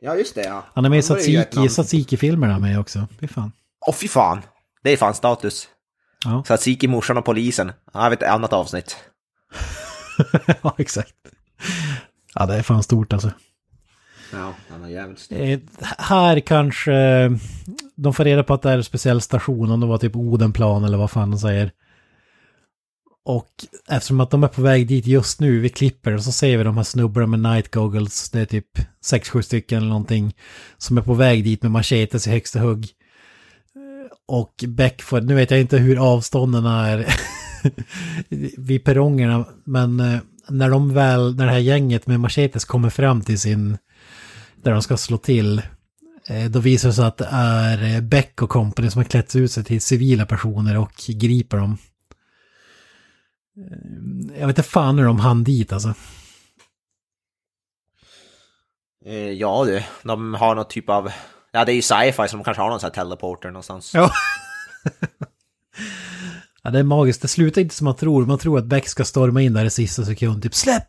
ja, 0.00 0.16
just 0.16 0.34
det 0.34 0.42
ja. 0.44 0.64
Han 0.74 0.84
är 0.84 0.88
med 0.88 0.98
i 0.98 1.02
Han. 1.08 1.18
Tsatsiki- 1.18 1.68
Tsatsiki-filmerna 1.68 2.58
med 2.58 2.80
också. 2.80 3.08
Fy 3.20 3.28
fan. 3.28 3.52
Åh 3.86 3.94
fy 3.94 4.08
fan. 4.08 4.42
Det 4.82 4.90
är 4.92 4.96
fan 4.96 5.14
status. 5.14 5.68
Ja. 6.24 6.42
Tsatsiki, 6.46 6.88
morsan 6.88 7.16
och 7.18 7.24
polisen. 7.24 7.72
Ja, 7.92 8.02
Jag 8.02 8.10
vet 8.10 8.22
ett 8.22 8.28
annat 8.28 8.52
avsnitt. 8.52 8.96
ja, 10.62 10.74
exakt. 10.78 11.14
Ja, 12.34 12.46
det 12.46 12.54
är 12.54 12.62
fan 12.62 12.82
stort 12.82 13.12
alltså. 13.12 13.30
Ja, 14.32 14.54
han 14.68 14.82
har 14.82 14.88
jävligt 14.88 15.18
stor. 15.18 15.40
Eh, 15.40 15.58
här 15.98 16.40
kanske 16.40 16.92
de 17.94 18.14
får 18.14 18.24
reda 18.24 18.42
på 18.42 18.54
att 18.54 18.62
det 18.62 18.70
är 18.70 18.76
en 18.76 18.84
speciell 18.84 19.20
station, 19.20 19.70
om 19.70 19.80
det 19.80 19.86
var 19.86 19.98
typ 19.98 20.16
Odenplan 20.16 20.84
eller 20.84 20.98
vad 20.98 21.10
fan 21.10 21.30
de 21.30 21.38
säger. 21.38 21.72
Och 23.24 23.50
eftersom 23.88 24.20
att 24.20 24.30
de 24.30 24.44
är 24.44 24.48
på 24.48 24.62
väg 24.62 24.86
dit 24.86 25.06
just 25.06 25.40
nu, 25.40 25.60
vi 25.60 25.68
klipper 25.68 26.14
och 26.14 26.24
så 26.24 26.32
ser 26.32 26.58
vi 26.58 26.64
de 26.64 26.76
här 26.76 26.84
snubbarna 26.84 27.26
med 27.26 27.40
night 27.40 27.70
goggles, 27.70 28.30
det 28.30 28.40
är 28.40 28.44
typ 28.44 28.78
6-7 29.04 29.42
stycken 29.42 29.78
eller 29.78 29.88
någonting, 29.88 30.34
som 30.78 30.98
är 30.98 31.02
på 31.02 31.14
väg 31.14 31.44
dit 31.44 31.62
med 31.62 31.70
machetes 31.70 32.26
i 32.26 32.30
högsta 32.30 32.60
hugg. 32.60 32.88
Och 34.28 34.64
Beckford, 34.68 35.24
nu 35.24 35.34
vet 35.34 35.50
jag 35.50 35.60
inte 35.60 35.78
hur 35.78 36.12
avstånden 36.12 36.66
är 36.66 37.06
vid 38.58 38.84
perrongerna, 38.84 39.44
men 39.64 40.00
eh, 40.00 40.20
när 40.48 40.70
de 40.70 40.94
väl, 40.94 41.36
när 41.36 41.46
det 41.46 41.52
här 41.52 41.58
gänget 41.58 42.06
med 42.06 42.20
machetes 42.20 42.64
kommer 42.64 42.90
fram 42.90 43.20
till 43.20 43.40
sin, 43.40 43.78
där 44.62 44.72
de 44.72 44.82
ska 44.82 44.96
slå 44.96 45.18
till, 45.18 45.62
eh, 46.26 46.44
då 46.50 46.58
visar 46.60 46.88
det 46.88 46.94
sig 46.94 47.04
att 47.04 47.16
det 47.16 47.28
är 47.30 47.94
eh, 47.94 48.00
Beck 48.00 48.42
och 48.42 48.50
company 48.50 48.90
som 48.90 48.98
har 49.02 49.08
klätt 49.08 49.36
ut 49.36 49.52
sig 49.52 49.64
till 49.64 49.80
civila 49.80 50.26
personer 50.26 50.78
och 50.78 50.92
griper 51.08 51.56
dem. 51.56 51.78
Eh, 53.56 54.38
Jag 54.40 54.46
vet 54.46 54.58
inte 54.58 54.68
fan 54.70 54.98
hur 54.98 55.04
de 55.06 55.20
hann 55.20 55.44
dit 55.44 55.72
alltså. 55.72 55.94
Ja 59.38 59.64
du, 59.64 59.82
de 60.02 60.34
har 60.34 60.54
någon 60.54 60.68
typ 60.68 60.88
av... 60.90 61.10
Ja, 61.52 61.64
det 61.64 61.72
är 61.72 61.74
ju 61.74 61.82
sci-fi 61.82 62.28
som 62.28 62.44
kanske 62.44 62.62
har 62.62 62.70
någon 62.70 62.80
sån 62.80 62.86
här 62.86 62.94
teleporter 62.94 63.48
någonstans. 63.48 63.94
Ja. 63.94 64.10
Ja, 66.64 66.70
det 66.70 66.78
är 66.78 66.82
magiskt. 66.82 67.22
Det 67.22 67.28
slutar 67.28 67.60
inte 67.60 67.74
som 67.74 67.84
man 67.84 67.96
tror. 67.96 68.26
Man 68.26 68.38
tror 68.38 68.58
att 68.58 68.64
Beck 68.64 68.88
ska 68.88 69.04
storma 69.04 69.42
in 69.42 69.52
där 69.52 69.64
i 69.64 69.70
sista 69.70 70.04
sekund. 70.04 70.42
Typ 70.42 70.54
släpp 70.54 70.88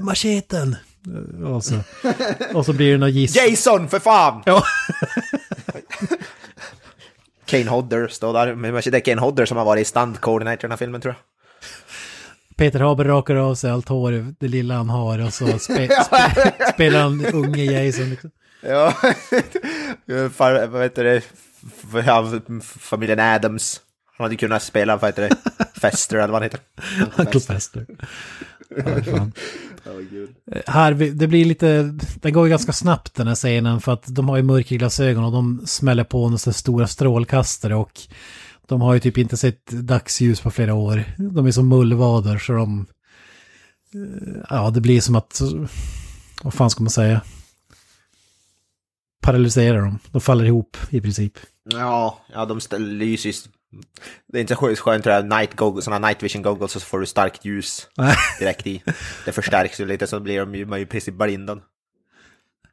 macheten! 0.00 0.76
Eh, 1.06 1.52
Och 1.52 1.64
så, 1.64 1.74
och 2.54 2.66
så 2.66 2.72
blir 2.72 2.92
det 2.92 2.98
någon 2.98 3.10
giss. 3.12 3.36
Jason, 3.36 3.88
för 3.88 3.98
fan! 3.98 4.42
Ja. 4.46 4.64
Kane 7.46 7.70
Hodder 7.70 8.08
står 8.08 8.32
där. 8.32 8.54
Men 8.54 8.74
det 8.74 8.86
är 8.86 9.00
Kane 9.00 9.20
Hodder 9.20 9.46
som 9.46 9.56
har 9.56 9.64
varit 9.64 9.82
i 9.82 9.84
stand 9.84 10.20
coordinator 10.20 10.58
i 10.60 10.62
den 10.62 10.70
här 10.70 10.76
filmen 10.76 11.00
tror 11.00 11.14
jag. 11.14 11.22
Peter 12.56 12.80
Haber 12.80 13.04
rakar 13.04 13.36
av 13.36 13.54
sig 13.54 13.70
allt 13.70 13.88
hår, 13.88 14.34
det 14.40 14.48
lilla 14.48 14.74
han 14.74 14.88
har 14.90 15.18
och 15.26 15.34
så 15.34 15.58
spe, 15.58 15.88
spe, 16.04 16.52
spelar 16.74 17.00
han 17.00 17.26
unge 17.26 17.64
Jason. 17.64 18.10
Liksom. 18.10 18.30
Ja, 18.60 18.90
Far, 20.34 20.66
vad 20.66 20.82
heter 20.82 21.04
det? 21.04 21.22
Familjen 22.62 23.20
Adams. 23.20 23.80
Han 24.16 24.24
hade 24.24 24.36
kunnat 24.36 24.62
spela, 24.62 24.96
vad 24.96 25.08
heter 25.08 25.28
det? 25.28 25.36
Fester 25.80 26.16
eller 26.16 26.32
vad 26.32 26.34
han 26.34 26.42
heter. 26.42 26.60
Uncle 27.16 27.40
Fester. 27.40 27.86
Ja, 28.76 29.02
fan. 29.16 29.32
Eh, 29.86 30.60
Här, 30.66 30.92
det 30.94 31.26
blir 31.26 31.44
lite, 31.44 31.98
den 32.14 32.32
går 32.32 32.46
ju 32.46 32.50
ganska 32.50 32.72
snabbt 32.72 33.14
den 33.14 33.26
här 33.26 33.34
scenen 33.34 33.80
för 33.80 33.92
att 33.92 34.04
de 34.06 34.28
har 34.28 34.36
ju 34.36 34.42
mörkerglasögon 34.42 35.24
och 35.24 35.32
de 35.32 35.62
smäller 35.66 36.04
på 36.04 36.28
några 36.28 36.38
stora 36.38 36.86
strålkastare 36.86 37.74
och 37.74 38.00
de 38.66 38.80
har 38.80 38.94
ju 38.94 39.00
typ 39.00 39.18
inte 39.18 39.36
sett 39.36 39.66
dagsljus 39.66 40.40
på 40.40 40.50
flera 40.50 40.74
år. 40.74 41.04
De 41.18 41.46
är 41.46 41.50
som 41.50 41.68
mullvader 41.68 42.38
så 42.38 42.52
de, 42.52 42.86
eh, 43.94 44.42
ja 44.50 44.70
det 44.70 44.80
blir 44.80 45.00
som 45.00 45.16
att, 45.16 45.40
vad 46.42 46.54
fan 46.54 46.70
ska 46.70 46.82
man 46.82 46.90
säga? 46.90 47.20
Paralyserar 49.22 49.80
dem, 49.82 49.98
de 50.12 50.20
faller 50.20 50.44
ihop 50.44 50.76
i 50.90 51.00
princip. 51.00 51.38
Ja, 51.64 52.18
ja 52.32 52.44
de 52.44 52.60
lyser. 52.78 53.34
Det 54.28 54.38
är 54.38 54.40
inte 54.40 54.56
så 54.56 54.76
skönt 54.76 55.04
tror 55.04 55.14
jag, 55.14 55.24
night 55.28 55.54
goggles, 55.56 55.84
sådana 55.84 56.06
night 56.08 56.22
vision 56.22 56.42
goggles 56.42 56.72
så 56.72 56.80
får 56.80 57.00
du 57.00 57.06
starkt 57.06 57.44
ljus 57.44 57.88
direkt 58.38 58.66
i. 58.66 58.82
Det 59.24 59.32
förstärks 59.32 59.80
ju 59.80 59.86
lite 59.86 60.06
så 60.06 60.20
blir 60.20 60.38
de 60.40 60.54
ju, 60.54 60.66
man 60.66 60.78
ju 60.78 60.82
i 60.84 60.88
princip 60.88 61.14
blindad. 61.14 61.60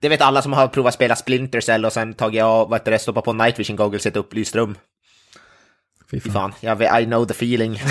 Det 0.02 0.10
vet 0.10 0.22
alla 0.22 0.42
som 0.42 0.54
har 0.54 0.68
provat 0.68 0.94
spela 0.94 1.16
Splinter 1.16 1.62
Cell 1.62 1.86
och 1.86 1.94
sen 1.94 2.14
tagit 2.14 2.44
av, 2.44 2.70
vad 2.70 2.80
heter 2.80 2.92
det, 2.92 3.00
stoppat 3.00 3.24
på 3.24 3.34
night 3.34 3.60
vision 3.60 3.76
goggles 3.76 4.06
i 4.06 4.10
ett 4.10 4.16
upplyst 4.18 4.56
rum. 4.56 4.78
Fy 6.12 6.20
Fy 6.20 6.32
fan, 6.32 6.54
jag 6.60 6.76
vet, 6.76 7.02
I 7.02 7.06
know 7.06 7.26
the 7.26 7.32
feeling. 7.34 7.80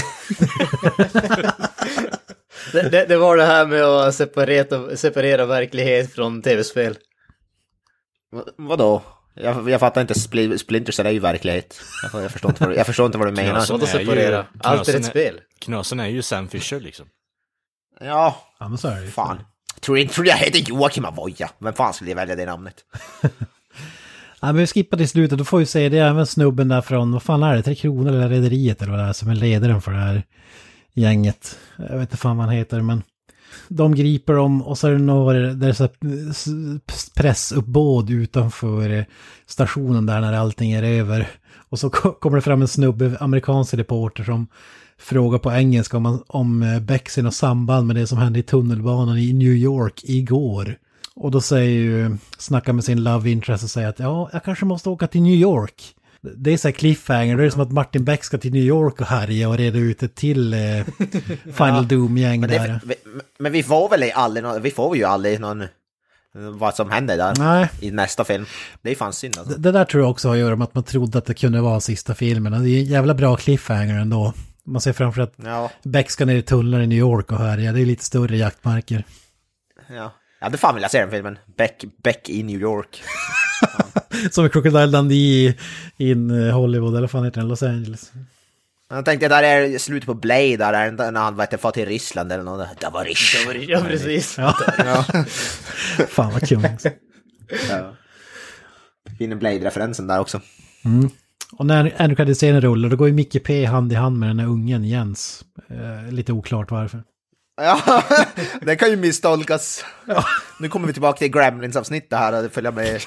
Det, 2.73 2.89
det, 2.89 3.05
det 3.07 3.17
var 3.17 3.37
det 3.37 3.45
här 3.45 3.67
med 3.67 3.83
att 3.85 4.15
separera, 4.15 4.97
separera 4.97 5.47
verklighet 5.47 6.15
från 6.15 6.43
tv-spel. 6.43 6.99
Va- 8.33 8.45
Vadå? 8.57 9.03
Jag, 9.41 9.71
jag 9.71 9.81
fattar 9.81 10.01
inte, 10.01 10.15
Spl- 10.15 10.57
Splinter 10.57 10.93
Cell 10.93 11.07
är 11.07 11.11
ju 11.11 11.19
verklighet. 11.19 11.81
Jag, 12.13 12.23
jag, 12.23 12.31
förstår 12.31 12.51
inte 12.51 12.65
vad, 12.65 12.73
du- 12.73 12.77
jag 12.77 12.87
förstår 12.87 13.07
inte 13.07 13.19
vad 13.19 13.29
du 13.29 13.33
menar. 13.33 13.67
Knösen 13.67 13.81
är 14.01 14.01
ju-? 14.31 14.45
Allt 14.61 14.89
är 14.89 14.97
ett 14.97 15.05
spel. 15.05 15.41
Knösen 15.59 16.01
är 16.01 16.07
ju 16.07 16.23
Sam 16.23 16.49
Fisher 16.49 16.81
liksom. 16.81 17.07
Ja, 18.01 18.37
Ja 18.61 18.69
men 18.69 18.79
så 18.79 18.89
är 18.89 19.01
det 19.01 19.07
fan. 19.07 19.39
Tror 19.81 19.99
inte 19.99 20.15
tror 20.15 20.27
jag 20.27 20.37
heter 20.37 20.59
Joakim 20.59 21.05
Avoya. 21.05 21.51
Vem 21.59 21.73
fan 21.73 21.95
skulle 21.95 22.15
välja 22.15 22.37
det 22.37 22.47
namnet? 22.47 22.75
Ja, 24.41 24.47
men 24.47 24.57
vi 24.57 24.67
skippar 24.67 24.97
till 24.97 25.09
slutet, 25.09 25.39
då 25.39 25.45
får 25.45 25.59
vi 25.59 25.67
se, 25.67 25.89
det 25.89 25.99
är 25.99 26.09
även 26.11 26.27
snubben 26.27 26.69
där 26.69 26.81
från, 26.81 27.13
vad 27.13 27.23
fan 27.23 27.43
är 27.43 27.57
det, 27.57 27.63
Tre 27.63 27.75
Kronor 27.75 28.13
eller 28.13 28.29
Rederiet 28.29 28.83
eller 28.83 28.91
vad 28.93 29.01
det 29.01 29.07
är, 29.09 29.13
som 29.13 29.29
är 29.31 29.35
ledaren 29.35 29.83
för 29.83 29.93
det 29.93 29.99
här 29.99 30.23
gänget. 30.95 31.59
Jag 31.77 31.89
vet 31.93 32.01
inte 32.01 32.17
fan 32.17 32.37
vad 32.37 32.47
han 32.47 32.55
heter, 32.55 32.81
men 32.81 33.03
de 33.69 33.95
griper 33.95 34.33
dem 34.33 34.63
och 34.63 34.79
så 34.79 34.87
är 34.89 34.93
det 34.93 34.99
några, 34.99 35.39
det 35.55 35.67
är 35.67 35.73
så 35.73 35.89
pressuppbåd 37.15 38.11
utanför 38.11 38.91
eh, 38.91 39.05
stationen 39.47 40.07
där 40.07 40.21
när 40.21 40.33
allting 40.33 40.73
är 40.73 40.83
över. 40.83 41.29
Och 41.71 41.79
så 41.79 41.91
kommer 41.91 42.37
det 42.37 42.43
fram 42.43 42.63
en 42.63 42.69
snubbe, 42.69 43.17
amerikansk 43.21 43.75
reporter 43.75 44.25
som 44.25 44.47
frågar 44.99 45.39
på 45.39 45.53
engelska 45.53 45.97
om, 45.97 46.03
man- 46.03 46.23
om 46.27 46.63
eh, 46.63 46.81
Bexin 46.81 47.27
och 47.27 47.35
samband 47.35 47.87
med 47.87 47.97
det 47.97 48.07
som 48.07 48.19
hände 48.19 48.39
i 48.39 48.43
tunnelbanan 48.43 49.19
i 49.19 49.33
New 49.33 49.53
York 49.53 50.01
igår. 50.05 50.79
Och 51.15 51.31
då 51.31 51.41
säger 51.41 51.81
ju, 51.81 52.17
snackar 52.39 52.73
med 52.73 52.85
sin 52.85 53.03
love 53.03 53.31
interest 53.31 53.65
och 53.65 53.71
säger 53.71 53.89
att 53.89 53.99
ja, 53.99 54.31
jag 54.33 54.45
kanske 54.45 54.65
måste 54.65 54.89
åka 54.89 55.07
till 55.07 55.23
New 55.23 55.35
York. 55.35 55.95
Det 56.21 56.53
är 56.53 56.57
så 56.57 56.69
här 56.69 56.73
cliffhanger, 56.73 57.37
det 57.37 57.45
är 57.45 57.51
som 57.51 57.61
att 57.61 57.73
Martin 57.73 58.05
Beck 58.05 58.25
ska 58.25 58.39
till 58.39 58.53
New 58.53 58.63
York 58.63 59.01
och 59.01 59.07
härja 59.07 59.49
och 59.49 59.57
reda 59.59 59.79
ut 59.79 60.03
ett 60.03 60.15
till 60.15 60.55
eh, 60.55 60.61
Final 61.55 61.89
Doom-gäng 61.89 62.41
Men, 62.41 62.51
där. 62.51 62.81
vi- 62.85 62.95
men 63.39 63.53
vi 63.53 63.63
får 63.63 63.89
väl 63.89 64.11
aldrig 64.15 64.45
någon, 64.45 64.63
vi 64.63 64.71
får 64.71 64.97
ju 64.97 65.05
aldrig 65.05 65.41
någon 65.41 65.65
vad 66.59 66.75
som 66.75 66.91
händer 66.91 67.17
där 67.17 67.35
Nej. 67.39 67.69
i 67.81 67.91
nästa 67.91 68.25
film. 68.25 68.47
Det 68.83 68.91
är 68.91 68.95
fan 68.95 69.13
synd 69.13 69.39
alltså. 69.39 69.55
Det, 69.55 69.61
det 69.61 69.73
där 69.73 69.85
tror 69.85 70.03
jag 70.03 70.11
också 70.11 70.29
har 70.29 70.35
att 70.35 70.41
göra 70.41 70.57
med 70.57 70.65
att 70.65 70.75
man 70.75 70.85
trodde 70.85 71.19
att 71.19 71.25
det 71.27 71.35
kunde 71.35 71.61
vara 71.61 71.81
sista 71.81 72.15
filmen. 72.15 72.53
Det 72.65 72.71
är 72.71 72.79
en 72.79 72.85
jävla 72.85 73.15
bra 73.15 73.37
cliffhanger 73.37 73.99
ändå. 74.01 74.33
Man 74.65 74.81
ser 74.81 74.93
framför 74.93 75.23
att 75.23 75.33
Ja, 75.45 75.71
Beck 75.83 76.11
ska 76.11 76.25
ner 76.25 76.35
i 76.37 76.43
tunnlar 76.43 76.81
i 76.81 76.87
New 76.87 76.99
York 76.99 77.33
och 77.33 77.39
härja. 77.39 77.73
Det 77.73 77.81
är 77.81 77.87
lite 77.87 78.05
större 78.05 78.37
jaktmarker. 78.37 79.05
ja. 79.97 80.13
Jag 80.39 80.47
hade 80.47 80.59
fan 80.59 80.75
velat 80.75 80.91
se 80.91 81.01
den 81.01 81.11
filmen. 81.11 81.39
Beck, 81.57 81.85
Beck 82.03 82.29
i 82.29 82.43
New 82.43 82.61
York. 82.61 83.03
Som 84.31 84.47
i 84.47 84.49
Crocodile 84.49 84.87
Dundee 84.87 85.55
in 85.97 86.31
eh, 86.31 86.55
Hollywood, 86.55 86.97
eller 86.97 87.09
fan 87.09 87.25
heter 87.25 87.41
den? 87.41 87.49
Los 87.49 87.63
Angeles. 87.63 88.13
Jag 88.91 89.05
tänkte 89.05 89.29
där 89.29 89.43
är 89.43 89.79
slutet 89.79 90.07
på 90.07 90.15
Blade, 90.15 90.57
där 90.57 90.73
är 90.73 91.11
när 91.11 91.21
han 91.21 91.37
vet, 91.37 91.61
far 91.61 91.71
till 91.71 91.87
Ryssland 91.87 92.33
eller 92.33 92.45
något. 92.45 92.81
Det 92.81 92.89
var 92.93 93.05
Ryssland. 93.05 93.65
Ja, 93.69 93.81
precis. 93.81 94.39
Ja. 94.39 94.55
Ja. 94.79 95.05
Fan 96.09 96.33
vad 96.33 96.49
kung. 96.49 96.65
ja. 97.71 97.95
Fin 99.19 99.39
Blade-referensen 99.39 100.07
där 100.07 100.21
också. 100.21 100.41
Mm. 100.85 101.11
Och 101.53 101.67
när 101.67 101.79
Andrew 101.79 102.15
Cardicene 102.15 102.61
rullar, 102.61 102.89
då 102.89 102.97
går 102.97 103.09
ju 103.09 103.15
Micke 103.15 103.45
P 103.45 103.65
hand 103.65 103.93
i 103.93 103.95
hand 103.95 104.19
med 104.19 104.29
den 104.29 104.39
här 104.39 104.47
ungen 104.47 104.85
Jens. 104.85 105.45
Eh, 105.71 106.13
lite 106.13 106.33
oklart 106.33 106.71
varför. 106.71 107.03
Ja, 107.61 108.05
det 108.61 108.77
kan 108.77 108.91
ju 108.91 108.97
misstolkas. 108.97 109.85
Nu 110.59 110.69
kommer 110.69 110.87
vi 110.87 110.93
tillbaka 110.93 111.19
till 111.19 111.29
Gremlins-avsnittet 111.31 112.19
här 112.19 112.45
och 112.45 112.53
följa 112.53 112.71
med 112.71 113.03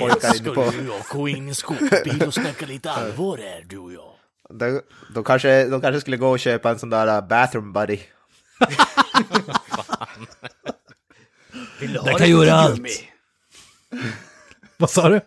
pojkar 0.00 0.36
inne 0.36 0.50
på... 0.50 0.70
du 0.70 0.90
och 0.90 1.04
gå 1.12 1.28
in 1.28 1.44
i 1.46 1.48
en 1.48 1.54
skåpbil 1.54 2.22
och 2.26 2.34
snacka 2.34 2.66
lite 2.66 2.90
allvar 2.90 3.38
här, 3.38 3.64
du 3.68 3.78
och 3.78 3.92
jag. 3.92 4.12
De, 4.50 4.80
de, 5.14 5.24
kanske, 5.24 5.64
de 5.64 5.80
kanske 5.80 6.00
skulle 6.00 6.16
gå 6.16 6.28
och 6.28 6.38
köpa 6.38 6.70
en 6.70 6.78
sån 6.78 6.90
där 6.90 7.16
uh, 7.22 7.28
bathroom 7.28 7.72
buddy. 7.72 7.98
Vill 11.80 11.92
du 11.92 11.98
ha 11.98 12.04
Den 12.04 12.14
lite 12.14 12.24
kan 12.24 12.30
göra 12.30 12.52
allt. 12.52 12.76
tuggummi? 12.76 12.90
Vad 14.76 14.90
sa 14.90 15.08
du? 15.08 15.20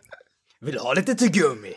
Vill 0.60 0.74
du 0.74 0.80
ha 0.80 0.94
lite 0.94 1.16
tuggummi? 1.16 1.74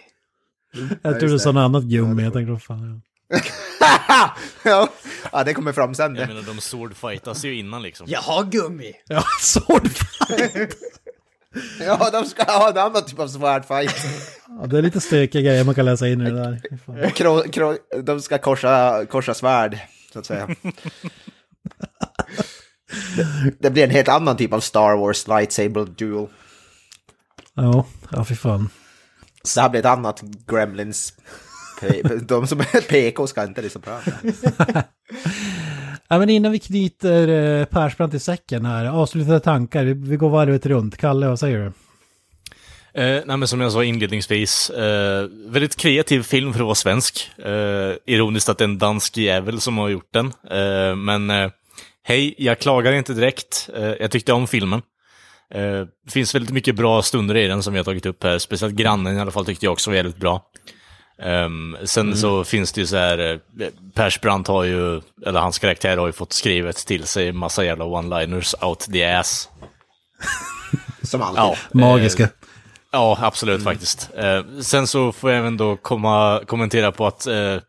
Jag 1.03 1.21
tror 1.21 1.31
du 1.31 1.39
sa 1.39 1.53
något 1.53 1.61
annat 1.61 1.85
gummi. 1.85 2.23
Jag 2.23 2.33
tänkte, 2.33 2.53
vad 2.53 2.63
fan. 2.63 3.03
ja. 4.63 4.89
ja, 5.33 5.45
det 5.45 5.55
kommer 5.55 5.73
fram 5.73 5.95
sen. 5.95 6.17
Jag 6.17 6.29
menar, 6.29 6.43
de 6.43 6.61
swordfightas 6.61 7.45
ju 7.45 7.59
innan 7.59 7.83
liksom. 7.83 8.07
Jag 8.11 8.21
har 8.21 8.45
gummi. 8.45 8.93
Ja, 9.09 9.25
swordfight. 9.41 10.77
Ja, 11.81 12.11
de 12.13 12.25
ska 12.25 12.43
ha 12.45 12.71
en 12.71 12.79
annan 12.79 13.05
typ 13.05 13.19
av 13.19 13.29
swordfight. 13.29 13.95
Ja, 14.61 14.67
det 14.67 14.79
är 14.79 14.83
lite 14.83 15.01
stökiga 15.01 15.43
grejer 15.43 15.65
man 15.65 15.75
kan 15.75 15.85
läsa 15.85 16.09
in 16.09 16.21
i 16.21 16.25
det 16.31 16.31
där. 16.31 17.11
Kro, 17.11 17.43
kro, 17.53 17.77
de 18.03 18.21
ska 18.21 18.39
korsa, 18.39 19.07
korsa 19.07 19.35
svärd, 19.35 19.79
så 20.13 20.19
att 20.19 20.27
säga. 20.27 20.49
Det, 23.17 23.55
det 23.59 23.71
blir 23.71 23.85
en 23.85 23.91
helt 23.91 24.09
annan 24.09 24.37
typ 24.37 24.53
av 24.53 24.61
Star 24.61 24.97
Wars 24.97 25.29
lightsaber 25.29 25.85
duel. 25.85 26.27
Ja, 27.55 27.87
ja 28.11 28.25
fy 28.25 28.35
fan. 28.35 28.69
Så 29.43 29.61
det 29.61 29.63
här 29.63 29.71
blir 29.71 29.81
ett 29.81 29.87
annat 29.87 30.23
Gremlins. 30.47 31.13
De 32.23 32.47
som 32.47 32.61
är 32.61 32.81
PK 32.89 33.27
ska 33.27 33.45
inte 33.45 33.63
liksom 33.63 33.83
prata. 33.83 34.13
Ja, 36.09 36.19
men 36.19 36.31
innan 36.31 36.53
vi 36.53 36.59
knyter 36.59 37.29
eh, 37.29 37.65
Persbrandt 37.65 38.13
till 38.13 38.21
säcken 38.21 38.65
här, 38.65 38.87
avslutade 38.87 39.41
tankar. 39.41 39.85
Vi, 39.85 40.17
går 40.17 40.31
varvet 40.31 40.67
runt. 40.67 40.97
Kalle, 40.97 41.29
vad 41.29 41.41
säger 41.41 41.59
du? 41.59 41.73
Eh, 43.01 43.23
nej, 43.27 43.37
men 43.37 43.49
som 43.49 43.61
jag 43.61 43.73
sa 43.73 43.85
inledningsvis, 43.85 44.71
eh, 44.71 45.29
väldigt 45.47 45.77
kreativ 45.77 46.23
film 46.23 46.53
för 46.53 46.61
att 46.61 46.65
vara 46.65 46.75
svensk. 46.75 47.31
Eh, 47.39 47.93
ironiskt 48.07 48.49
att 48.49 48.59
det 48.59 48.65
är 48.65 48.69
en 48.69 48.79
dansk 48.79 49.17
jävel 49.17 49.61
som 49.61 49.79
har 49.79 49.89
gjort 49.89 50.13
den. 50.13 50.27
Eh, 50.51 50.97
men 50.97 51.31
eh, 51.31 51.51
hej, 52.03 52.35
jag 52.39 52.59
klagar 52.59 52.93
inte 52.93 53.15
direkt. 53.15 53.71
Eh, 53.77 53.85
jag 53.85 54.11
tyckte 54.11 54.33
om 54.33 54.47
filmen. 54.47 54.83
Eh, 55.55 55.81
det 56.05 56.11
finns 56.11 56.35
väldigt 56.35 56.53
mycket 56.53 56.77
bra 56.77 57.03
stunder 57.03 57.37
i 57.37 57.47
den 57.47 57.63
som 57.63 57.73
vi 57.73 57.79
har 57.79 57.85
tagit 57.85 58.07
upp 58.07 58.23
här. 58.23 58.39
Speciellt 58.39 58.75
grannen 58.75 59.17
i 59.17 59.21
alla 59.21 59.31
fall 59.31 59.47
tyckte 59.47 59.67
jag 59.67 59.73
också 59.73 59.91
var 59.91 59.97
väldigt 59.97 60.17
bra. 60.17 60.51
Ehm, 61.23 61.77
sen 61.85 62.17
så 62.17 62.45
finns 62.45 62.73
det 62.73 62.81
ju 62.81 62.87
så 62.87 62.97
här, 62.97 63.19
eh, 63.19 63.69
Persbrandt 63.95 64.49
har 64.49 64.65
ju, 64.65 65.01
eller 65.27 65.41
hans 65.41 65.59
karaktär 65.59 65.97
har 65.97 66.07
ju 66.07 66.13
fått 66.13 66.33
skrivet 66.33 66.77
till 66.77 67.05
sig 67.07 67.33
massa 67.33 67.65
jävla 67.65 67.85
one-liners 67.85 68.65
out 68.65 68.81
the 68.81 69.05
ass. 69.05 69.49
Som 71.03 71.23
alltid. 71.23 71.39
Ja, 71.43 71.57
Magiska. 71.73 72.23
eh, 72.23 72.29
ja, 72.93 73.19
absolut 73.21 73.65
faktiskt. 73.65 74.11
Eh, 74.17 74.43
sen 74.61 74.87
så 74.87 75.13
får 75.13 75.31
jag 75.31 75.39
även 75.39 75.57
då 75.57 75.77
komma, 75.77 76.41
kommentera 76.47 76.93
på 76.93 77.07
att 77.07 77.27
eh, 77.27 77.37
eh, 77.37 77.61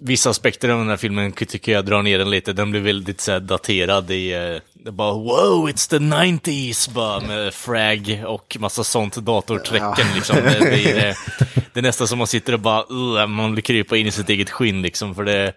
vissa 0.00 0.30
aspekter 0.30 0.68
av 0.68 0.78
den 0.78 0.88
här 0.88 0.96
filmen 0.96 1.32
tycker 1.32 1.72
jag 1.72 1.84
drar 1.86 2.02
ner 2.02 2.18
den 2.18 2.30
lite. 2.30 2.52
Den 2.52 2.70
blir 2.70 2.80
väldigt 2.80 3.20
så 3.20 3.32
här, 3.32 3.40
daterad 3.40 4.10
i, 4.10 4.32
eh, 4.32 4.82
det 4.84 4.92
bara 4.92 5.12
wow, 5.12 5.68
it's 5.68 5.90
the 5.90 5.98
90s, 5.98 6.90
bara 6.92 7.20
med 7.20 7.54
frag 7.54 8.24
och 8.26 8.56
massa 8.60 8.84
sånt 8.84 9.16
datorträcken 9.16 10.06
liksom. 10.14 10.36
Det, 10.36 10.58
det, 10.60 10.90
är, 10.90 11.16
det 11.72 11.80
är 11.80 11.82
nästan 11.82 12.08
som 12.08 12.18
man 12.18 12.26
sitter 12.26 12.52
och 12.52 12.60
bara, 12.60 13.26
man 13.26 13.54
vill 13.54 13.64
krypa 13.64 13.96
in 13.96 14.06
i 14.06 14.10
sitt 14.10 14.28
eget 14.28 14.50
skinn 14.50 14.82
liksom, 14.82 15.14
för 15.14 15.24
det, 15.24 15.52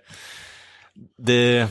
det, 1.18 1.68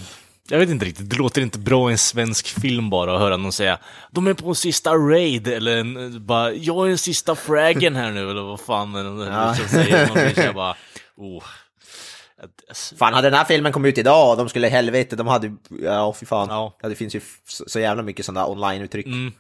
jag 0.49 0.59
vet 0.59 0.69
inte 0.71 0.85
riktigt, 0.85 1.11
det 1.11 1.17
låter 1.17 1.43
inte 1.43 1.59
bra 1.59 1.91
i 1.91 1.93
en 1.93 1.99
svensk 1.99 2.61
film 2.61 2.91
bara 2.91 3.15
att 3.15 3.21
höra 3.21 3.37
någon 3.37 3.53
säga 3.53 3.79
de 4.11 4.27
är 4.27 4.35
på 4.35 4.49
en 4.49 4.55
sista 4.55 4.95
raid, 4.95 5.49
eller 5.49 5.77
en, 5.77 6.27
bara 6.27 6.53
jag 6.53 6.85
är 6.85 6.89
den 6.89 6.99
sista 6.99 7.35
fragen 7.35 7.97
här 7.97 8.11
nu, 8.11 8.31
eller 8.31 8.43
vad 8.43 8.61
fan 8.61 8.89
man 8.91 9.19
Ja. 9.21 9.49
liksom 9.51 9.69
säger. 9.69 10.09
Man 10.09 10.33
blir 10.35 10.53
bara, 10.53 10.75
oh. 11.17 11.45
Fan, 12.99 13.15
hade 13.15 13.31
den 13.31 13.39
här 13.39 13.45
filmen 13.45 13.73
kommit 13.73 13.93
ut 13.93 13.99
idag 13.99 14.31
och 14.31 14.37
de 14.37 14.49
skulle 14.49 14.69
helvete, 14.69 15.17
de 15.17 15.27
hade 15.27 15.53
ja 15.83 16.15
fy 16.21 16.27
fan. 16.27 16.49
Ja. 16.51 16.77
det 16.83 16.95
finns 16.95 17.15
ju 17.15 17.21
så, 17.67 17.81
jävla 17.81 18.03
mycket 18.03 18.27
sådana 18.27 18.47
online-uttryck. 18.47 19.07
Mm. 19.07 19.33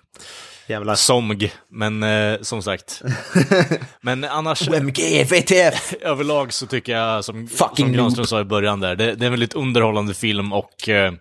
Jävlar. 0.67 0.95
Somg, 0.95 1.53
men 1.69 2.03
eh, 2.03 2.41
som 2.41 2.63
sagt. 2.63 3.03
men 4.01 4.25
annars... 4.25 4.69
OMG, 4.69 5.25
VTF! 5.25 5.95
överlag 6.01 6.53
så 6.53 6.67
tycker 6.67 6.93
jag, 6.93 7.25
som, 7.25 7.49
Fucking 7.49 7.87
som 7.87 7.93
Granström 7.93 8.27
sa 8.27 8.41
i 8.41 8.45
början 8.45 8.81
där, 8.81 8.97
det, 8.97 9.15
det 9.15 9.25
är 9.25 9.27
en 9.27 9.33
väldigt 9.33 9.55
underhållande 9.55 10.15
film 10.15 10.53
och 10.53 10.89
eh, 10.89 11.13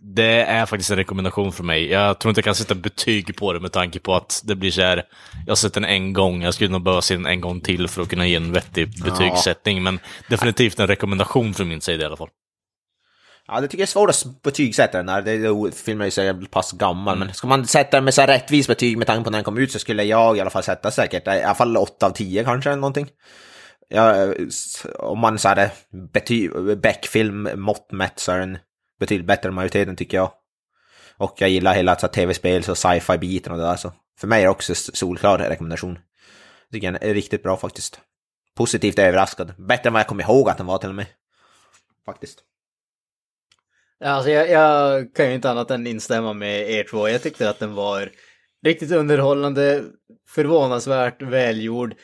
det 0.00 0.42
är 0.42 0.66
faktiskt 0.66 0.90
en 0.90 0.96
rekommendation 0.96 1.52
för 1.52 1.64
mig. 1.64 1.90
Jag 1.90 2.18
tror 2.18 2.30
inte 2.30 2.38
jag 2.38 2.44
kan 2.44 2.54
sätta 2.54 2.74
betyg 2.74 3.36
på 3.36 3.52
det 3.52 3.60
med 3.60 3.72
tanke 3.72 3.98
på 3.98 4.14
att 4.14 4.42
det 4.44 4.54
blir 4.54 4.70
så 4.70 4.80
här, 4.80 5.04
jag 5.46 5.50
har 5.50 5.56
sett 5.56 5.74
den 5.74 5.84
en 5.84 6.12
gång, 6.12 6.42
jag 6.42 6.54
skulle 6.54 6.70
nog 6.70 6.82
behöva 6.82 7.02
se 7.02 7.14
den 7.14 7.26
en 7.26 7.40
gång 7.40 7.60
till 7.60 7.88
för 7.88 8.02
att 8.02 8.08
kunna 8.08 8.26
ge 8.26 8.36
en 8.36 8.52
vettig 8.52 9.02
betygssättning, 9.04 9.82
men 9.82 10.00
definitivt 10.28 10.78
en 10.78 10.86
rekommendation 10.86 11.54
från 11.54 11.68
min 11.68 11.80
sida 11.80 12.02
i 12.02 12.06
alla 12.06 12.16
fall. 12.16 12.28
Ja, 13.46 13.60
det 13.60 13.68
tycker 13.68 13.78
jag 13.78 13.86
är 13.86 13.90
svårt 13.90 14.10
att 14.10 14.42
betygsätta 14.42 15.02
den 15.02 15.06
där. 15.06 15.22
Det, 15.22 15.72
filmen 15.76 16.00
är 16.00 16.06
ju 16.06 16.10
så 16.10 16.22
jävla 16.22 16.48
pass 16.48 16.72
gammal, 16.72 17.18
men 17.18 17.34
ska 17.34 17.46
man 17.46 17.66
sätta 17.66 17.96
den 17.96 18.04
med 18.04 18.14
så 18.14 18.20
här 18.20 18.28
rättvis 18.28 18.68
betyg 18.68 18.98
med 18.98 19.06
tanke 19.06 19.24
på 19.24 19.30
när 19.30 19.38
den 19.38 19.44
kom 19.44 19.58
ut 19.58 19.72
så 19.72 19.78
skulle 19.78 20.04
jag 20.04 20.36
i 20.36 20.40
alla 20.40 20.50
fall 20.50 20.62
sätta 20.62 20.90
säkert 20.90 21.26
i 21.26 21.30
alla 21.30 21.54
fall 21.54 21.76
8 21.76 22.06
av 22.06 22.10
10 22.10 22.44
kanske 22.44 22.70
eller 22.70 22.80
någonting. 22.80 23.08
Ja, 23.88 24.34
om 24.98 25.18
man 25.18 25.38
så 25.38 25.48
här 25.48 25.70
bety, 26.12 26.48
Beck-film 26.82 27.48
mått 27.54 27.92
mätt 27.92 28.18
så 28.18 28.32
är 28.32 28.38
den 28.38 28.58
betydligt 28.98 29.26
bättre 29.26 29.48
än 29.48 29.54
majoriteten 29.54 29.96
tycker 29.96 30.16
jag. 30.16 30.32
Och 31.16 31.34
jag 31.38 31.50
gillar 31.50 31.74
hela 31.74 31.92
alltså, 31.92 32.08
tv-spels 32.08 32.68
och 32.68 32.78
sci-fi-biten 32.78 33.52
och 33.52 33.58
det 33.58 33.64
där 33.64 33.76
så. 33.76 33.92
För 34.20 34.26
mig 34.26 34.40
är 34.40 34.44
det 34.44 34.50
också 34.50 34.74
solklar 34.74 35.38
rekommendation. 35.38 35.98
Jag 36.68 36.72
Tycker 36.72 36.92
den 36.92 37.10
är 37.10 37.14
riktigt 37.14 37.42
bra 37.42 37.56
faktiskt. 37.56 38.00
Positivt 38.56 38.98
överraskad. 38.98 39.54
Bättre 39.58 39.88
än 39.88 39.92
vad 39.92 40.00
jag 40.00 40.06
kommer 40.06 40.22
ihåg 40.22 40.48
att 40.48 40.56
den 40.56 40.66
var 40.66 40.78
till 40.78 40.88
och 40.88 40.94
med. 40.94 41.06
Faktiskt. 42.06 42.44
Ja, 43.98 44.08
Alltså 44.08 44.30
jag, 44.30 44.50
jag 44.50 45.14
kan 45.14 45.28
ju 45.28 45.34
inte 45.34 45.50
annat 45.50 45.70
än 45.70 45.86
instämma 45.86 46.32
med 46.32 46.70
er 46.70 46.84
två. 46.90 47.08
Jag 47.08 47.22
tyckte 47.22 47.50
att 47.50 47.58
den 47.58 47.74
var 47.74 48.10
riktigt 48.62 48.92
underhållande, 48.92 49.84
förvånansvärt 50.28 51.22
välgjord. 51.22 51.94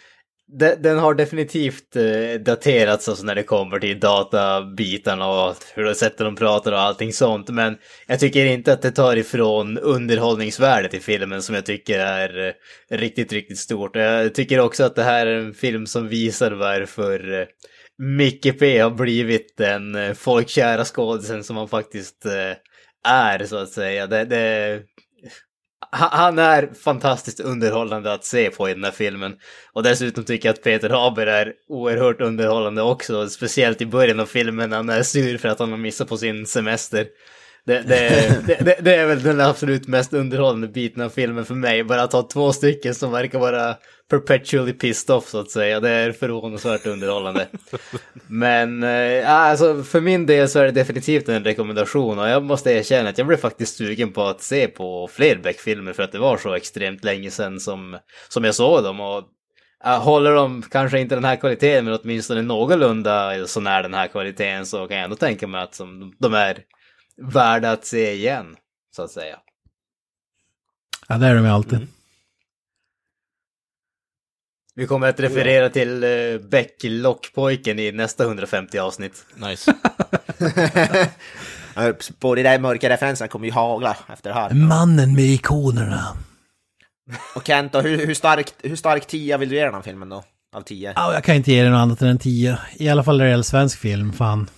Den, 0.46 0.82
Den 0.82 0.98
har 0.98 1.14
definitivt 1.14 1.96
eh, 1.96 2.40
daterats 2.40 3.08
alltså 3.08 3.24
när 3.24 3.34
det 3.34 3.42
kommer 3.42 3.78
till 3.78 4.00
databitarna 4.00 5.28
och 5.28 5.56
hur 5.74 5.94
sättet 5.94 6.18
de 6.18 6.36
pratar 6.36 6.72
och 6.72 6.80
allting 6.80 7.12
sånt. 7.12 7.48
Men 7.50 7.76
jag 8.06 8.20
tycker 8.20 8.46
inte 8.46 8.72
att 8.72 8.82
det 8.82 8.90
tar 8.90 9.16
ifrån 9.16 9.78
underhållningsvärdet 9.78 10.94
i 10.94 11.00
filmen 11.00 11.42
som 11.42 11.54
jag 11.54 11.66
tycker 11.66 11.98
är 11.98 12.46
eh, 12.46 12.98
riktigt, 12.98 13.32
riktigt 13.32 13.58
stort. 13.58 13.96
Jag 13.96 14.34
tycker 14.34 14.60
också 14.60 14.84
att 14.84 14.94
det 14.94 15.02
här 15.02 15.26
är 15.26 15.36
en 15.36 15.54
film 15.54 15.86
som 15.86 16.08
visar 16.08 16.50
varför 16.52 17.40
eh, 17.40 17.46
Micke 17.98 18.58
P 18.58 18.78
har 18.78 18.90
blivit 18.90 19.56
den 19.56 19.94
eh, 19.94 20.12
folkkära 20.14 20.84
skådisen 20.84 21.44
som 21.44 21.56
han 21.56 21.68
faktiskt 21.68 22.26
eh, 22.26 22.56
är 23.08 23.46
så 23.46 23.56
att 23.56 23.68
säga. 23.68 24.06
Det, 24.06 24.24
det, 24.24 24.82
han- 25.94 26.38
är 26.38 26.70
fantastiskt 26.84 27.40
underhållande 27.40 28.12
att 28.12 28.24
se 28.24 28.50
på 28.50 28.68
i 28.68 28.74
den 28.74 28.84
här 28.84 28.90
filmen. 28.90 29.36
Och 29.72 29.82
dessutom 29.82 30.24
tycker 30.24 30.48
jag 30.48 30.54
att 30.54 30.62
Peter 30.62 30.90
Haber 30.90 31.26
är 31.26 31.52
oerhört 31.68 32.20
underhållande 32.20 32.82
också. 32.82 33.28
Speciellt 33.28 33.80
i 33.80 33.86
början 33.86 34.20
av 34.20 34.26
filmen 34.26 34.70
när 34.70 34.76
han 34.76 34.90
är 34.90 35.02
sur 35.02 35.38
för 35.38 35.48
att 35.48 35.58
han 35.58 35.70
har 35.70 35.78
missat 35.78 36.08
på 36.08 36.16
sin 36.16 36.46
semester. 36.46 37.06
Det, 37.66 37.82
det, 37.82 38.40
det, 38.60 38.78
det, 38.80 38.94
är 38.94 39.06
väl 39.06 39.22
den 39.22 39.40
absolut 39.40 39.88
mest 39.88 40.12
underhållande 40.12 40.68
biten 40.68 41.02
av 41.02 41.08
filmen 41.08 41.44
för 41.44 41.54
mig. 41.54 41.84
Bara 41.84 42.02
att 42.02 42.12
ha 42.12 42.22
två 42.22 42.52
stycken 42.52 42.94
som 42.94 43.12
verkar 43.12 43.38
vara 43.38 43.76
perpetually 44.10 44.72
pissed 44.72 45.16
off 45.16 45.28
så 45.28 45.40
att 45.40 45.50
säga. 45.50 45.80
Det 45.80 45.90
är 45.90 46.12
förvånansvärt 46.12 46.86
underhållande. 46.86 47.48
Men 48.26 48.82
äh, 48.82 49.30
alltså, 49.30 49.82
för 49.82 50.00
min 50.00 50.26
del 50.26 50.48
så 50.48 50.58
är 50.58 50.64
det 50.64 50.70
definitivt 50.70 51.28
en 51.28 51.44
rekommendation 51.44 52.18
och 52.18 52.28
jag 52.28 52.42
måste 52.42 52.72
erkänna 52.72 53.08
att 53.08 53.18
jag 53.18 53.26
blev 53.26 53.36
faktiskt 53.36 53.76
sugen 53.76 54.12
på 54.12 54.22
att 54.22 54.42
se 54.42 54.68
på 54.68 55.08
fler 55.12 55.36
Beck-filmer 55.36 55.92
för 55.92 56.02
att 56.02 56.12
det 56.12 56.18
var 56.18 56.36
så 56.36 56.54
extremt 56.54 57.04
länge 57.04 57.30
sedan 57.30 57.60
som, 57.60 57.98
som 58.28 58.44
jag 58.44 58.54
såg 58.54 58.84
dem. 58.84 59.00
Och 59.00 59.24
äh, 59.84 60.02
håller 60.02 60.34
de 60.34 60.62
kanske 60.62 61.00
inte 61.00 61.14
den 61.14 61.24
här 61.24 61.36
kvaliteten 61.36 61.84
men 61.84 61.98
åtminstone 62.02 62.42
någorlunda 62.42 63.46
så 63.46 63.60
när 63.60 63.82
den 63.82 63.94
här 63.94 64.06
kvaliteten 64.06 64.66
så 64.66 64.86
kan 64.86 64.96
jag 64.96 65.04
ändå 65.04 65.16
tänka 65.16 65.46
mig 65.46 65.62
att 65.62 65.74
som, 65.74 66.12
de 66.18 66.34
är 66.34 66.58
värda 67.22 67.72
att 67.72 67.84
se 67.84 68.12
igen, 68.14 68.56
så 68.96 69.02
att 69.02 69.10
säga. 69.10 69.38
Ja, 71.08 71.18
det 71.18 71.26
är 71.26 71.34
de 71.34 71.44
ju 71.44 71.50
alltid. 71.50 71.86
Vi 74.74 74.86
kommer 74.86 75.08
att 75.08 75.20
referera 75.20 75.70
till 75.70 76.04
uh, 76.04 76.40
Beck 76.40 76.76
Lockpojken 76.82 77.78
i 77.78 77.92
nästa 77.92 78.24
150 78.24 78.78
avsnitt. 78.78 79.26
Nice. 79.36 79.74
På 82.18 82.34
de 82.34 82.42
där 82.42 82.58
mörka 82.58 82.88
referenserna 82.88 83.28
kommer 83.28 83.46
ju 83.46 83.52
hagla 83.52 83.96
efter 84.12 84.30
det 84.30 84.34
här. 84.34 84.50
Mannen 84.50 85.14
med 85.14 85.24
ikonerna. 85.24 86.16
Och 87.36 87.46
Kent, 87.46 87.72
då, 87.72 87.80
hur, 87.80 88.06
hur, 88.06 88.14
starkt, 88.14 88.54
hur 88.62 88.76
stark 88.76 89.06
tia 89.06 89.38
vill 89.38 89.48
du 89.48 89.54
ge 89.54 89.64
den 89.64 89.74
här 89.74 89.82
filmen 89.82 90.08
då? 90.08 90.22
Av 90.56 90.62
10? 90.62 90.92
Ja, 90.96 91.14
jag 91.14 91.24
kan 91.24 91.34
inte 91.34 91.52
ge 91.52 91.62
den 91.62 91.72
något 91.72 91.78
annat 91.78 92.02
än 92.02 92.08
en 92.08 92.18
10. 92.18 92.58
I 92.74 92.88
alla 92.88 93.04
fall 93.04 93.18
när 93.18 93.24
det 93.24 93.30
gäller 93.30 93.42
svensk 93.42 93.78
film, 93.78 94.12
fan. 94.12 94.50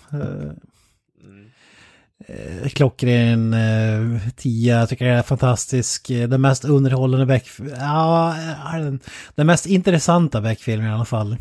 Eh, 2.24 2.68
Klockren 2.68 3.54
eh, 3.54 4.28
tia, 4.36 4.78
jag 4.78 4.88
tycker 4.88 5.04
det 5.04 5.10
är 5.10 5.22
fantastisk. 5.22 6.10
Eh, 6.10 6.28
den 6.28 6.40
mest 6.40 6.64
underhållande 6.64 7.26
Beck... 7.26 7.48
Ja, 7.78 8.34
eh, 8.74 8.80
den, 8.80 9.00
den 9.34 9.46
mest 9.46 9.66
intressanta 9.66 10.40
Beck-filmen 10.40 10.88
i 10.90 10.92
alla 10.92 11.04
fall. 11.04 11.36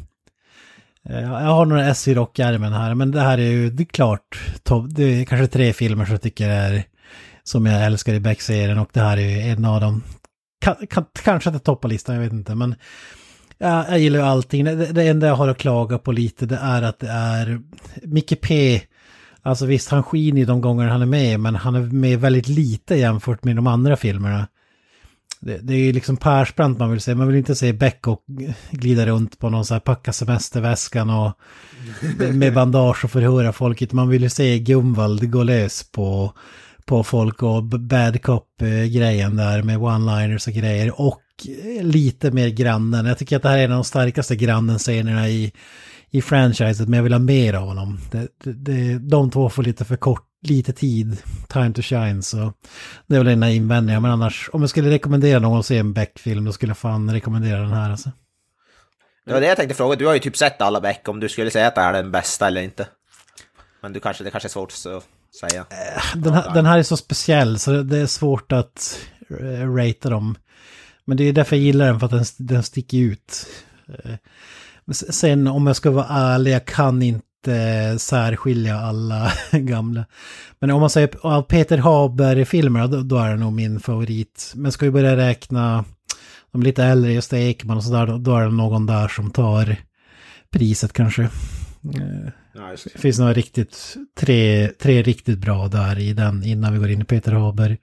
Eh, 1.10 1.22
Jag 1.22 1.30
har 1.30 1.66
några 1.66 1.88
S 1.88 2.08
i 2.08 2.14
rockärmen 2.14 2.74
här, 2.74 2.94
men 2.94 3.12
det 3.12 3.22
här 3.22 3.38
är 3.38 3.52
ju, 3.52 3.70
det 3.70 3.84
är 3.84 3.86
klart, 3.86 4.40
top, 4.64 4.86
det 4.90 5.04
är 5.04 5.26
kanske 5.26 5.48
tre 5.48 5.74
filmer 5.74 6.06
som 6.06 6.12
jag 6.12 6.22
tycker 6.22 6.50
är, 6.50 6.84
som 7.44 7.66
jag 7.66 7.86
älskar 7.86 8.14
i 8.14 8.20
Beck-serien 8.20 8.80
och 8.80 8.90
det 8.94 9.02
här 9.02 9.18
är 9.18 9.22
ju 9.30 9.42
en 9.42 9.66
av 9.66 9.82
dem. 9.82 10.04
Kan, 10.62 10.76
kan, 10.90 11.06
kanske 11.24 11.50
inte 11.50 11.66
toppar 11.66 11.90
listan, 11.90 12.16
jag 12.16 12.22
vet 12.24 12.34
inte, 12.34 12.56
men 12.56 12.76
Ja, 13.58 13.86
jag 13.90 14.00
gillar 14.00 14.20
ju 14.20 14.26
allting. 14.26 14.66
Det, 14.66 14.76
det 14.76 15.04
enda 15.04 15.28
jag 15.28 15.36
har 15.36 15.48
att 15.48 15.58
klaga 15.58 15.98
på 15.98 16.12
lite 16.12 16.46
det 16.46 16.60
är 16.62 16.82
att 16.82 17.00
det 17.00 17.08
är 17.08 17.62
Micke 18.04 18.42
P. 18.42 18.82
Alltså 19.46 19.66
visst, 19.66 19.90
han 19.90 20.04
skiner 20.04 20.40
ju 20.40 20.46
de 20.46 20.62
gånger 20.62 20.88
han 20.88 21.02
är 21.02 21.06
med, 21.06 21.40
men 21.40 21.56
han 21.56 21.76
är 21.76 21.82
med 21.82 22.20
väldigt 22.20 22.48
lite 22.48 22.96
jämfört 22.96 23.44
med 23.44 23.56
de 23.56 23.68
andra 23.68 23.96
filmerna. 23.96 24.48
Det, 25.40 25.58
det 25.58 25.74
är 25.74 25.78
ju 25.78 25.94
liksom 25.94 26.18
Persbrandt 26.18 26.80
man 26.80 26.92
vill 26.92 27.02
se. 27.02 27.16
Man 27.16 27.28
vill 27.28 27.38
inte 27.38 27.56
se 27.56 27.74
Beck 27.74 28.08
och 28.08 28.24
glida 28.72 29.06
runt 29.06 29.40
på 29.40 29.50
någon 29.50 29.66
så 29.66 29.74
här 29.74 29.80
packa 29.80 30.14
semesterväskan 30.14 31.10
och 31.10 31.34
med 32.34 32.54
bandage 32.54 33.06
och 33.06 33.12
förhöra 33.12 33.54
folk. 33.54 33.82
Utan 33.82 33.96
Man 33.96 34.10
vill 34.10 34.24
ju 34.24 34.30
se 34.30 34.60
Gumvald 34.60 35.32
gå 35.32 35.44
lös 35.44 35.92
på, 35.92 36.34
på 36.86 37.04
folk 37.04 37.44
och 37.44 37.64
bad 37.64 38.22
cop-grejen 38.22 39.36
där 39.36 39.64
med 39.64 39.78
one-liners 39.78 40.48
och 40.48 40.54
grejer. 40.54 41.02
Och 41.02 41.22
lite 41.82 42.32
mer 42.32 42.50
grannen. 42.50 43.06
Jag 43.06 43.18
tycker 43.18 43.36
att 43.36 43.44
det 43.44 43.50
här 43.50 43.58
är 43.58 43.66
en 43.66 43.72
av 43.72 43.78
de 43.78 43.84
starkaste 43.84 44.36
grannen-scenerna 44.36 45.30
i, 45.30 45.52
i 46.16 46.22
franchiset, 46.22 46.88
men 46.88 46.98
jag 46.98 47.04
vill 47.04 47.14
ha 47.14 47.20
mer 47.20 47.54
av 47.54 47.68
honom. 47.68 48.00
Det, 48.12 48.28
det, 48.44 48.54
det, 48.54 49.00
de 49.00 49.32
två 49.32 49.50
får 49.50 49.64
lite 49.64 49.86
för 49.86 49.96
kort, 49.96 50.28
lite 50.42 50.74
tid, 50.74 51.18
time 51.50 51.74
to 51.74 51.82
shine, 51.82 52.24
så 52.24 52.54
det 53.08 53.16
är 53.16 53.20
väl 53.20 53.28
ena 53.28 53.52
invändningar. 53.52 54.00
Men 54.00 54.12
annars, 54.12 54.50
om 54.54 54.62
jag 54.62 54.70
skulle 54.70 54.90
rekommendera 54.90 55.40
någon 55.40 55.60
att 55.60 55.66
se 55.66 55.78
en 55.78 55.94
Beck-film, 55.94 56.46
då 56.46 56.52
skulle 56.52 56.70
jag 56.70 56.78
fan 56.78 57.14
rekommendera 57.14 57.60
den 57.60 57.74
här 57.74 57.92
alltså. 57.92 58.12
Det 59.26 59.34
var 59.34 59.42
det 59.42 59.48
jag 59.48 59.58
tänkte 59.58 59.76
fråga, 59.76 59.96
du 59.96 60.06
har 60.06 60.14
ju 60.14 60.20
typ 60.20 60.38
sett 60.38 60.62
alla 60.62 60.82
Beck, 60.82 61.08
om 61.08 61.20
du 61.20 61.30
skulle 61.30 61.52
säga 61.52 61.68
att 61.68 61.76
det 61.76 61.82
är 61.82 61.94
den 61.94 62.12
bästa 62.12 62.48
eller 62.48 62.62
inte. 62.62 62.88
Men 63.82 63.94
du 63.94 64.00
kanske, 64.00 64.24
det 64.24 64.32
kanske 64.32 64.48
är 64.48 64.50
svårt 64.50 64.72
att 64.72 65.04
säga. 65.40 65.66
Den 66.16 66.34
här, 66.34 66.54
den 66.54 66.66
här 66.66 66.80
är 66.80 66.84
så 66.84 66.98
speciell 66.98 67.60
så 67.60 67.72
det 67.72 67.98
är 67.98 68.08
svårt 68.08 68.52
att 68.52 69.00
eh, 69.30 69.76
ratea 69.76 70.12
dem. 70.12 70.36
Men 71.06 71.18
det 71.18 71.24
är 71.24 71.34
därför 71.34 71.56
jag 71.56 71.64
gillar 71.64 71.86
den, 71.86 72.00
för 72.00 72.06
att 72.06 72.12
den, 72.12 72.26
den 72.38 72.64
sticker 72.64 72.98
ut. 72.98 73.48
Sen 74.92 75.48
om 75.48 75.68
jag 75.68 75.76
ska 75.76 75.92
vara 75.92 76.08
ärlig, 76.10 76.52
jag 76.52 76.66
kan 76.66 77.02
inte 77.02 77.96
särskilja 78.00 78.80
alla 78.80 79.32
gamla. 79.52 80.06
Men 80.60 80.72
om 80.72 80.80
man 80.82 80.90
säger 80.90 81.10
av 81.22 81.42
Peter 81.42 81.78
Haber-filmerna, 81.78 82.88
då, 82.88 83.02
då 83.02 83.18
är 83.18 83.30
det 83.30 83.38
nog 83.38 83.54
min 83.54 83.80
favorit. 83.80 84.52
Men 84.56 84.72
ska 84.72 84.86
vi 84.86 84.92
börja 84.92 85.18
räkna 85.18 85.86
de 86.52 86.64
lite 86.64 86.84
äldre, 86.84 87.14
just 87.14 87.34
Ekman 87.34 87.78
och 87.78 87.84
sådär, 87.84 88.08
då, 88.08 88.18
då 88.18 88.36
är 88.36 88.44
det 88.46 88.52
någon 88.52 88.86
där 88.86 89.08
som 89.08 89.32
tar 89.32 89.76
priset 90.50 90.94
kanske. 90.94 91.24
Eh, 91.24 91.30
Det 92.94 93.00
finns 93.00 93.20
några 93.20 93.34
riktigt, 93.34 93.96
tre, 94.20 94.68
tre 94.68 95.02
riktigt 95.02 95.40
bra 95.40 95.68
där 95.68 96.00
i 96.00 96.14
den 96.14 96.44
innan 96.44 96.74
vi 96.74 96.80
går 96.80 96.90
in 96.90 97.02
i 97.02 97.06
Peter 97.06 97.32
Haber 97.32 97.78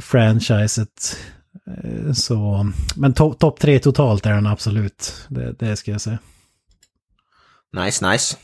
franchiset. 0.00 1.16
Eh, 1.16 1.43
Så, 2.14 2.66
men 2.96 3.14
topp 3.14 3.38
top 3.38 3.60
tre 3.60 3.78
totalt 3.78 4.26
är 4.26 4.32
den 4.32 4.46
absolut. 4.46 5.26
Det, 5.28 5.52
det 5.52 5.76
ska 5.76 5.90
jag 5.90 6.00
säga. 6.00 6.18
Nice, 7.72 8.10
nice. 8.10 8.36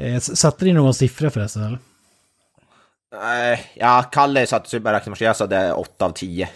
Eh, 0.00 0.20
Satte 0.20 0.64
ni 0.64 0.72
någon 0.72 0.94
siffra 0.94 1.30
förresten 1.30 1.62
eller? 1.62 1.78
Eh, 3.52 3.58
ja, 3.74 4.02
Kalle 4.12 4.46
satte 4.46 4.70
superräknemaskin, 4.70 5.26
jag 5.26 5.36
sa 5.36 5.46
det 5.46 5.72
8 5.72 6.04
av 6.04 6.10
10. 6.10 6.48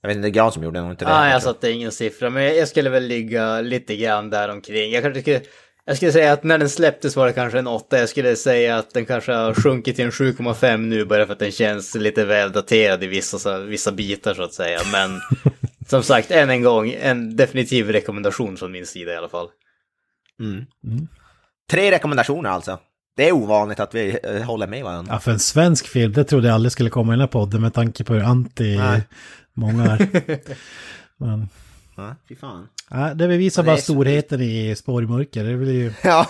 Jag 0.00 0.08
vet 0.08 0.16
inte, 0.16 0.28
det 0.28 0.30
är 0.30 0.34
Gran 0.34 0.52
som 0.52 0.62
gjorde 0.62 0.80
det, 0.80 0.90
inte 0.90 1.04
det. 1.04 1.10
Nej, 1.10 1.32
jag 1.32 1.42
satte 1.42 1.70
ingen 1.70 1.92
siffra, 1.92 2.30
men 2.30 2.42
jag 2.56 2.68
skulle 2.68 2.90
väl 2.90 3.06
ligga 3.06 3.60
lite 3.60 3.96
grann 3.96 4.30
där 4.30 4.48
omkring. 4.48 4.92
Jag 4.92 5.02
kanske 5.02 5.20
skulle, 5.20 5.40
jag 5.84 5.96
skulle 5.96 6.12
säga 6.12 6.32
att 6.32 6.44
när 6.44 6.58
den 6.58 6.68
släpptes 6.68 7.16
var 7.16 7.26
det 7.26 7.32
kanske 7.32 7.58
en 7.58 7.66
8. 7.66 7.98
Jag 7.98 8.08
skulle 8.08 8.36
säga 8.36 8.76
att 8.76 8.94
den 8.94 9.06
kanske 9.06 9.32
har 9.32 9.54
sjunkit 9.54 9.96
till 9.96 10.04
en 10.04 10.10
7,5 10.10 10.76
nu 10.76 11.04
bara 11.04 11.26
för 11.26 11.32
att 11.32 11.38
den 11.38 11.52
känns 11.52 11.94
lite 11.94 12.24
väl 12.24 12.52
daterad 12.52 13.02
i 13.04 13.06
vissa, 13.06 13.38
så- 13.38 13.58
vissa 13.58 13.92
bitar 13.92 14.34
så 14.34 14.42
att 14.42 14.54
säga. 14.54 14.80
Men 14.92 15.20
som 15.88 16.02
sagt, 16.02 16.30
än 16.30 16.50
en 16.50 16.62
gång, 16.62 16.90
en 17.00 17.36
definitiv 17.36 17.88
rekommendation 17.88 18.56
från 18.56 18.72
min 18.72 18.86
sida 18.86 19.12
i 19.12 19.16
alla 19.16 19.28
fall. 19.28 19.48
Mm. 20.40 20.64
Tre 21.70 21.90
rekommendationer 21.90 22.50
alltså. 22.50 22.78
Det 23.16 23.28
är 23.28 23.32
ovanligt 23.32 23.80
att 23.80 23.94
vi 23.94 24.18
eh, 24.24 24.42
håller 24.42 24.66
med 24.66 24.84
varandra. 24.84 25.14
Ja, 25.14 25.20
för 25.20 25.30
en 25.30 25.38
svensk 25.38 25.86
film, 25.88 26.12
det 26.12 26.24
trodde 26.24 26.48
jag 26.48 26.54
aldrig 26.54 26.72
skulle 26.72 26.90
komma 26.90 27.12
i 27.12 27.14
den 27.14 27.20
här 27.20 27.26
podden 27.26 27.60
med 27.60 27.74
tanke 27.74 28.04
på 28.04 28.14
hur 28.14 28.22
anti 28.22 28.76
Nej. 28.78 29.02
många 29.54 29.84
är. 29.84 30.08
Men, 31.18 31.48
Ja, 32.08 32.14
fy 32.28 32.36
fan. 32.36 32.68
ja, 32.90 33.14
det 33.14 33.28
bevisar 33.28 33.62
Det 33.62 33.66
bara 33.66 33.72
är 33.76 33.80
så- 33.80 33.92
storheten 33.92 34.40
i 34.40 34.74
Spår 34.76 35.02
i 35.02 35.06
mörker. 35.06 35.44
Det 35.44 35.56
blir 35.56 35.72
ju... 35.72 35.92
Ja, 36.04 36.26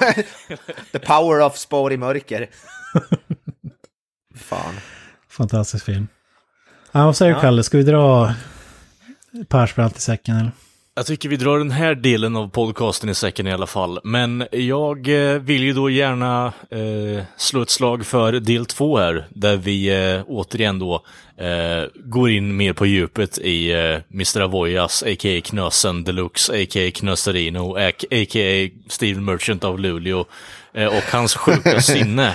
the 0.93 0.99
power 0.99 1.41
of 1.47 1.57
spår 1.59 1.93
i 1.93 1.97
mörker. 1.97 2.51
Fan. 4.35 4.75
Fantastisk 5.29 5.85
film. 5.85 6.09
Ja, 6.93 7.05
vad 7.05 7.17
säger 7.17 7.33
du 7.33 7.37
Ja. 7.37 7.41
Kalle, 7.41 7.63
ska 7.63 7.77
vi 7.79 7.83
dra 7.85 8.35
Persbrandt 9.49 9.97
i 9.97 10.01
säcken 10.01 10.37
eller? 10.37 10.53
Jag 10.95 11.07
tycker 11.07 11.29
vi 11.29 11.37
drar 11.37 11.59
den 11.59 11.71
här 11.71 11.95
delen 11.95 12.37
av 12.37 12.49
podcasten 12.49 13.09
i 13.09 13.15
säcken 13.15 13.47
i 13.47 13.53
alla 13.53 13.67
fall. 13.67 14.01
Men 14.05 14.47
jag 14.53 15.09
eh, 15.09 15.39
vill 15.39 15.63
ju 15.63 15.73
då 15.73 15.91
gärna 15.91 16.53
eh, 16.71 17.25
slå 17.37 17.63
ett 17.63 17.71
slag 17.71 18.07
för 18.07 18.33
del 18.33 18.67
två 18.67 18.99
här, 18.99 19.27
där 19.31 19.57
vi 19.57 19.89
eh, 19.89 20.23
återigen 20.27 20.79
då 20.79 21.05
eh, 21.37 21.85
går 22.05 22.31
in 22.31 22.57
mer 22.57 22.73
på 22.73 22.87
djupet 22.87 23.39
i 23.39 23.73
eh, 23.73 24.01
Mr. 24.11 24.41
Avoyas, 24.41 25.03
a.k.a. 25.03 25.41
Knösen 25.45 26.05
Deluxe, 26.05 26.63
a.k.a. 26.63 26.91
Knöserino, 26.95 27.77
a.k.a. 27.77 28.71
Steven 28.89 29.25
Merchant 29.25 29.65
av 29.65 29.81
Luleå 29.81 30.25
eh, 30.75 30.87
och 30.87 31.05
hans 31.13 31.35
sjuka 31.35 31.81
sinne. 31.81 32.35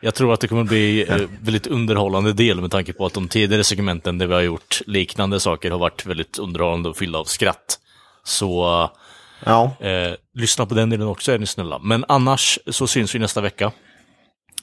Jag 0.00 0.14
tror 0.14 0.32
att 0.32 0.40
det 0.40 0.48
kommer 0.48 0.64
bli 0.64 1.02
eh, 1.08 1.16
väldigt 1.42 1.66
underhållande 1.66 2.32
del 2.32 2.60
med 2.60 2.70
tanke 2.70 2.92
på 2.92 3.06
att 3.06 3.14
de 3.14 3.28
tidigare 3.28 3.64
segmenten 3.64 4.18
där 4.18 4.26
vi 4.26 4.34
har 4.34 4.40
gjort 4.40 4.80
liknande 4.86 5.40
saker 5.40 5.70
har 5.70 5.78
varit 5.78 6.06
väldigt 6.06 6.38
underhållande 6.38 6.88
och 6.88 6.96
fyllda 6.96 7.18
av 7.18 7.24
skratt. 7.24 7.78
Så 8.24 8.90
Ja. 9.44 9.76
eh, 9.80 10.12
lyssna 10.34 10.66
på 10.66 10.74
den 10.74 10.90
delen 10.90 11.06
också 11.06 11.32
är 11.32 11.38
ni 11.38 11.46
snälla. 11.46 11.78
Men 11.78 12.04
annars 12.08 12.58
så 12.66 12.86
syns 12.86 13.14
vi 13.14 13.18
nästa 13.18 13.40
vecka. 13.40 13.72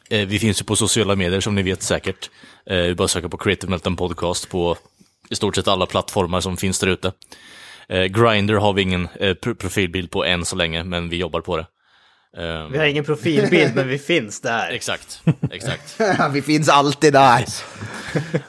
Eh, 0.10 0.28
vi 0.28 0.40
finns 0.40 0.62
ju 0.62 0.66
på 0.66 0.76
sociala 0.76 1.16
medier 1.16 1.40
som 1.40 1.56
ni 1.56 1.64
vet 1.64 1.84
säkert. 1.84 2.30
Eh, 2.70 2.94
bara 2.94 3.08
söka 3.08 3.30
på 3.30 3.38
Creative 3.38 3.70
Meltdown 3.70 3.96
Podcast 3.96 4.50
på 4.50 4.78
i 5.30 5.36
stort 5.36 5.56
sett 5.56 5.68
alla 5.68 5.86
plattformar 5.86 6.42
som 6.42 6.58
finns 6.58 6.80
där 6.80 6.88
ute. 6.88 7.12
Eh, 7.90 8.04
Grindr 8.04 8.54
har 8.54 8.74
vi 8.74 8.82
ingen 8.82 9.08
eh, 9.20 9.34
pro- 9.34 9.56
profilbild 9.56 10.12
på 10.12 10.26
än 10.26 10.46
så 10.46 10.56
länge, 10.56 10.84
men 10.84 11.10
vi 11.10 11.18
jobbar 11.18 11.42
på 11.42 11.58
det. 11.58 11.66
Eh, 12.38 12.68
Vi 12.72 12.78
har 12.78 12.86
ingen 12.86 13.04
profilbild, 13.06 13.76
men 13.76 13.88
vi 13.88 13.98
finns 13.98 14.42
där. 14.42 14.70
Exakt, 14.72 15.22
exakt. 15.52 16.00
vi 16.32 16.42
finns 16.42 16.70
alltid 16.70 17.14
där. 17.14 17.46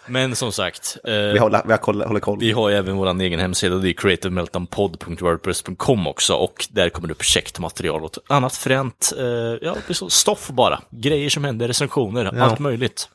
Men 0.06 0.36
som 0.36 0.52
sagt, 0.52 0.96
eh, 1.04 1.12
Vi 1.14 1.38
håller, 1.38 1.62
vi 1.66 1.70
har 1.72 1.78
koll, 1.78 2.02
håller 2.02 2.20
koll. 2.20 2.38
vi 2.40 2.52
har 2.52 2.70
även 2.70 2.96
vår 2.96 3.20
egen 3.20 3.40
hemsida, 3.40 3.76
det 3.76 3.88
är 3.88 3.92
creativemeltdownpod.wordpress.com 3.92 6.06
också 6.06 6.34
och 6.34 6.66
där 6.70 6.88
kommer 6.88 7.08
det 7.08 7.12
upp 7.14 7.24
käckt 7.24 7.58
material 7.58 8.04
och 8.04 8.10
annat 8.28 8.56
fränt, 8.56 9.12
eh, 9.18 9.24
ja, 9.24 9.58
det 9.86 9.88
är 9.88 9.92
så 9.94 10.10
stoff 10.10 10.48
bara, 10.48 10.80
grejer 10.90 11.30
som 11.30 11.44
händer, 11.44 11.68
recensioner, 11.68 12.32
Ja. 12.36 12.44
allt 12.44 12.58
möjligt. 12.58 13.08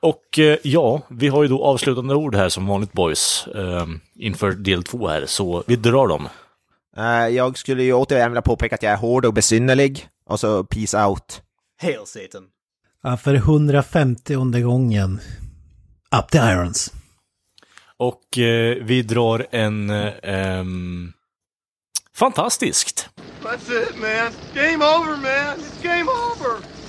Och 0.00 0.38
eh, 0.38 0.56
ja, 0.62 1.00
vi 1.08 1.28
har 1.28 1.42
ju 1.42 1.48
då 1.48 1.64
avslutande 1.64 2.14
ord 2.14 2.34
här 2.34 2.48
som 2.48 2.66
vanligt 2.66 2.92
boys 2.92 3.46
eh, 3.54 3.86
inför 4.18 4.50
del 4.50 4.82
två 4.84 5.08
här, 5.08 5.24
så 5.26 5.62
vi 5.66 5.76
drar 5.76 6.08
dem. 6.08 6.28
Eh, 6.96 7.28
jag 7.28 7.58
skulle 7.58 7.82
ju 7.82 7.92
återigen 7.92 8.30
vilja 8.30 8.42
påpeka 8.42 8.74
att 8.74 8.82
jag 8.82 8.92
är 8.92 8.96
hård 8.96 9.24
och 9.24 9.34
besynnerlig. 9.34 10.08
Och 10.26 10.40
så 10.40 10.64
peace 10.64 11.04
out. 11.04 11.42
Hail 11.80 12.06
Satan. 12.06 12.44
Ja, 13.02 13.16
för 13.16 13.34
150 13.34 14.60
gången. 14.60 15.20
Up 16.18 16.30
the 16.30 16.38
irons. 16.38 16.92
Och 17.96 18.38
eh, 18.38 18.76
vi 18.84 19.02
drar 19.02 19.46
en 19.50 19.90
eh, 19.90 20.12
ehm, 20.22 21.12
fantastiskt. 22.14 23.08
That's 23.42 23.82
it, 23.82 23.96
man. 24.00 24.32
Game 24.54 24.84
over, 24.84 25.16
man. 25.16 25.58
It's 25.58 25.82
game 25.82 26.10
over. 26.10 26.81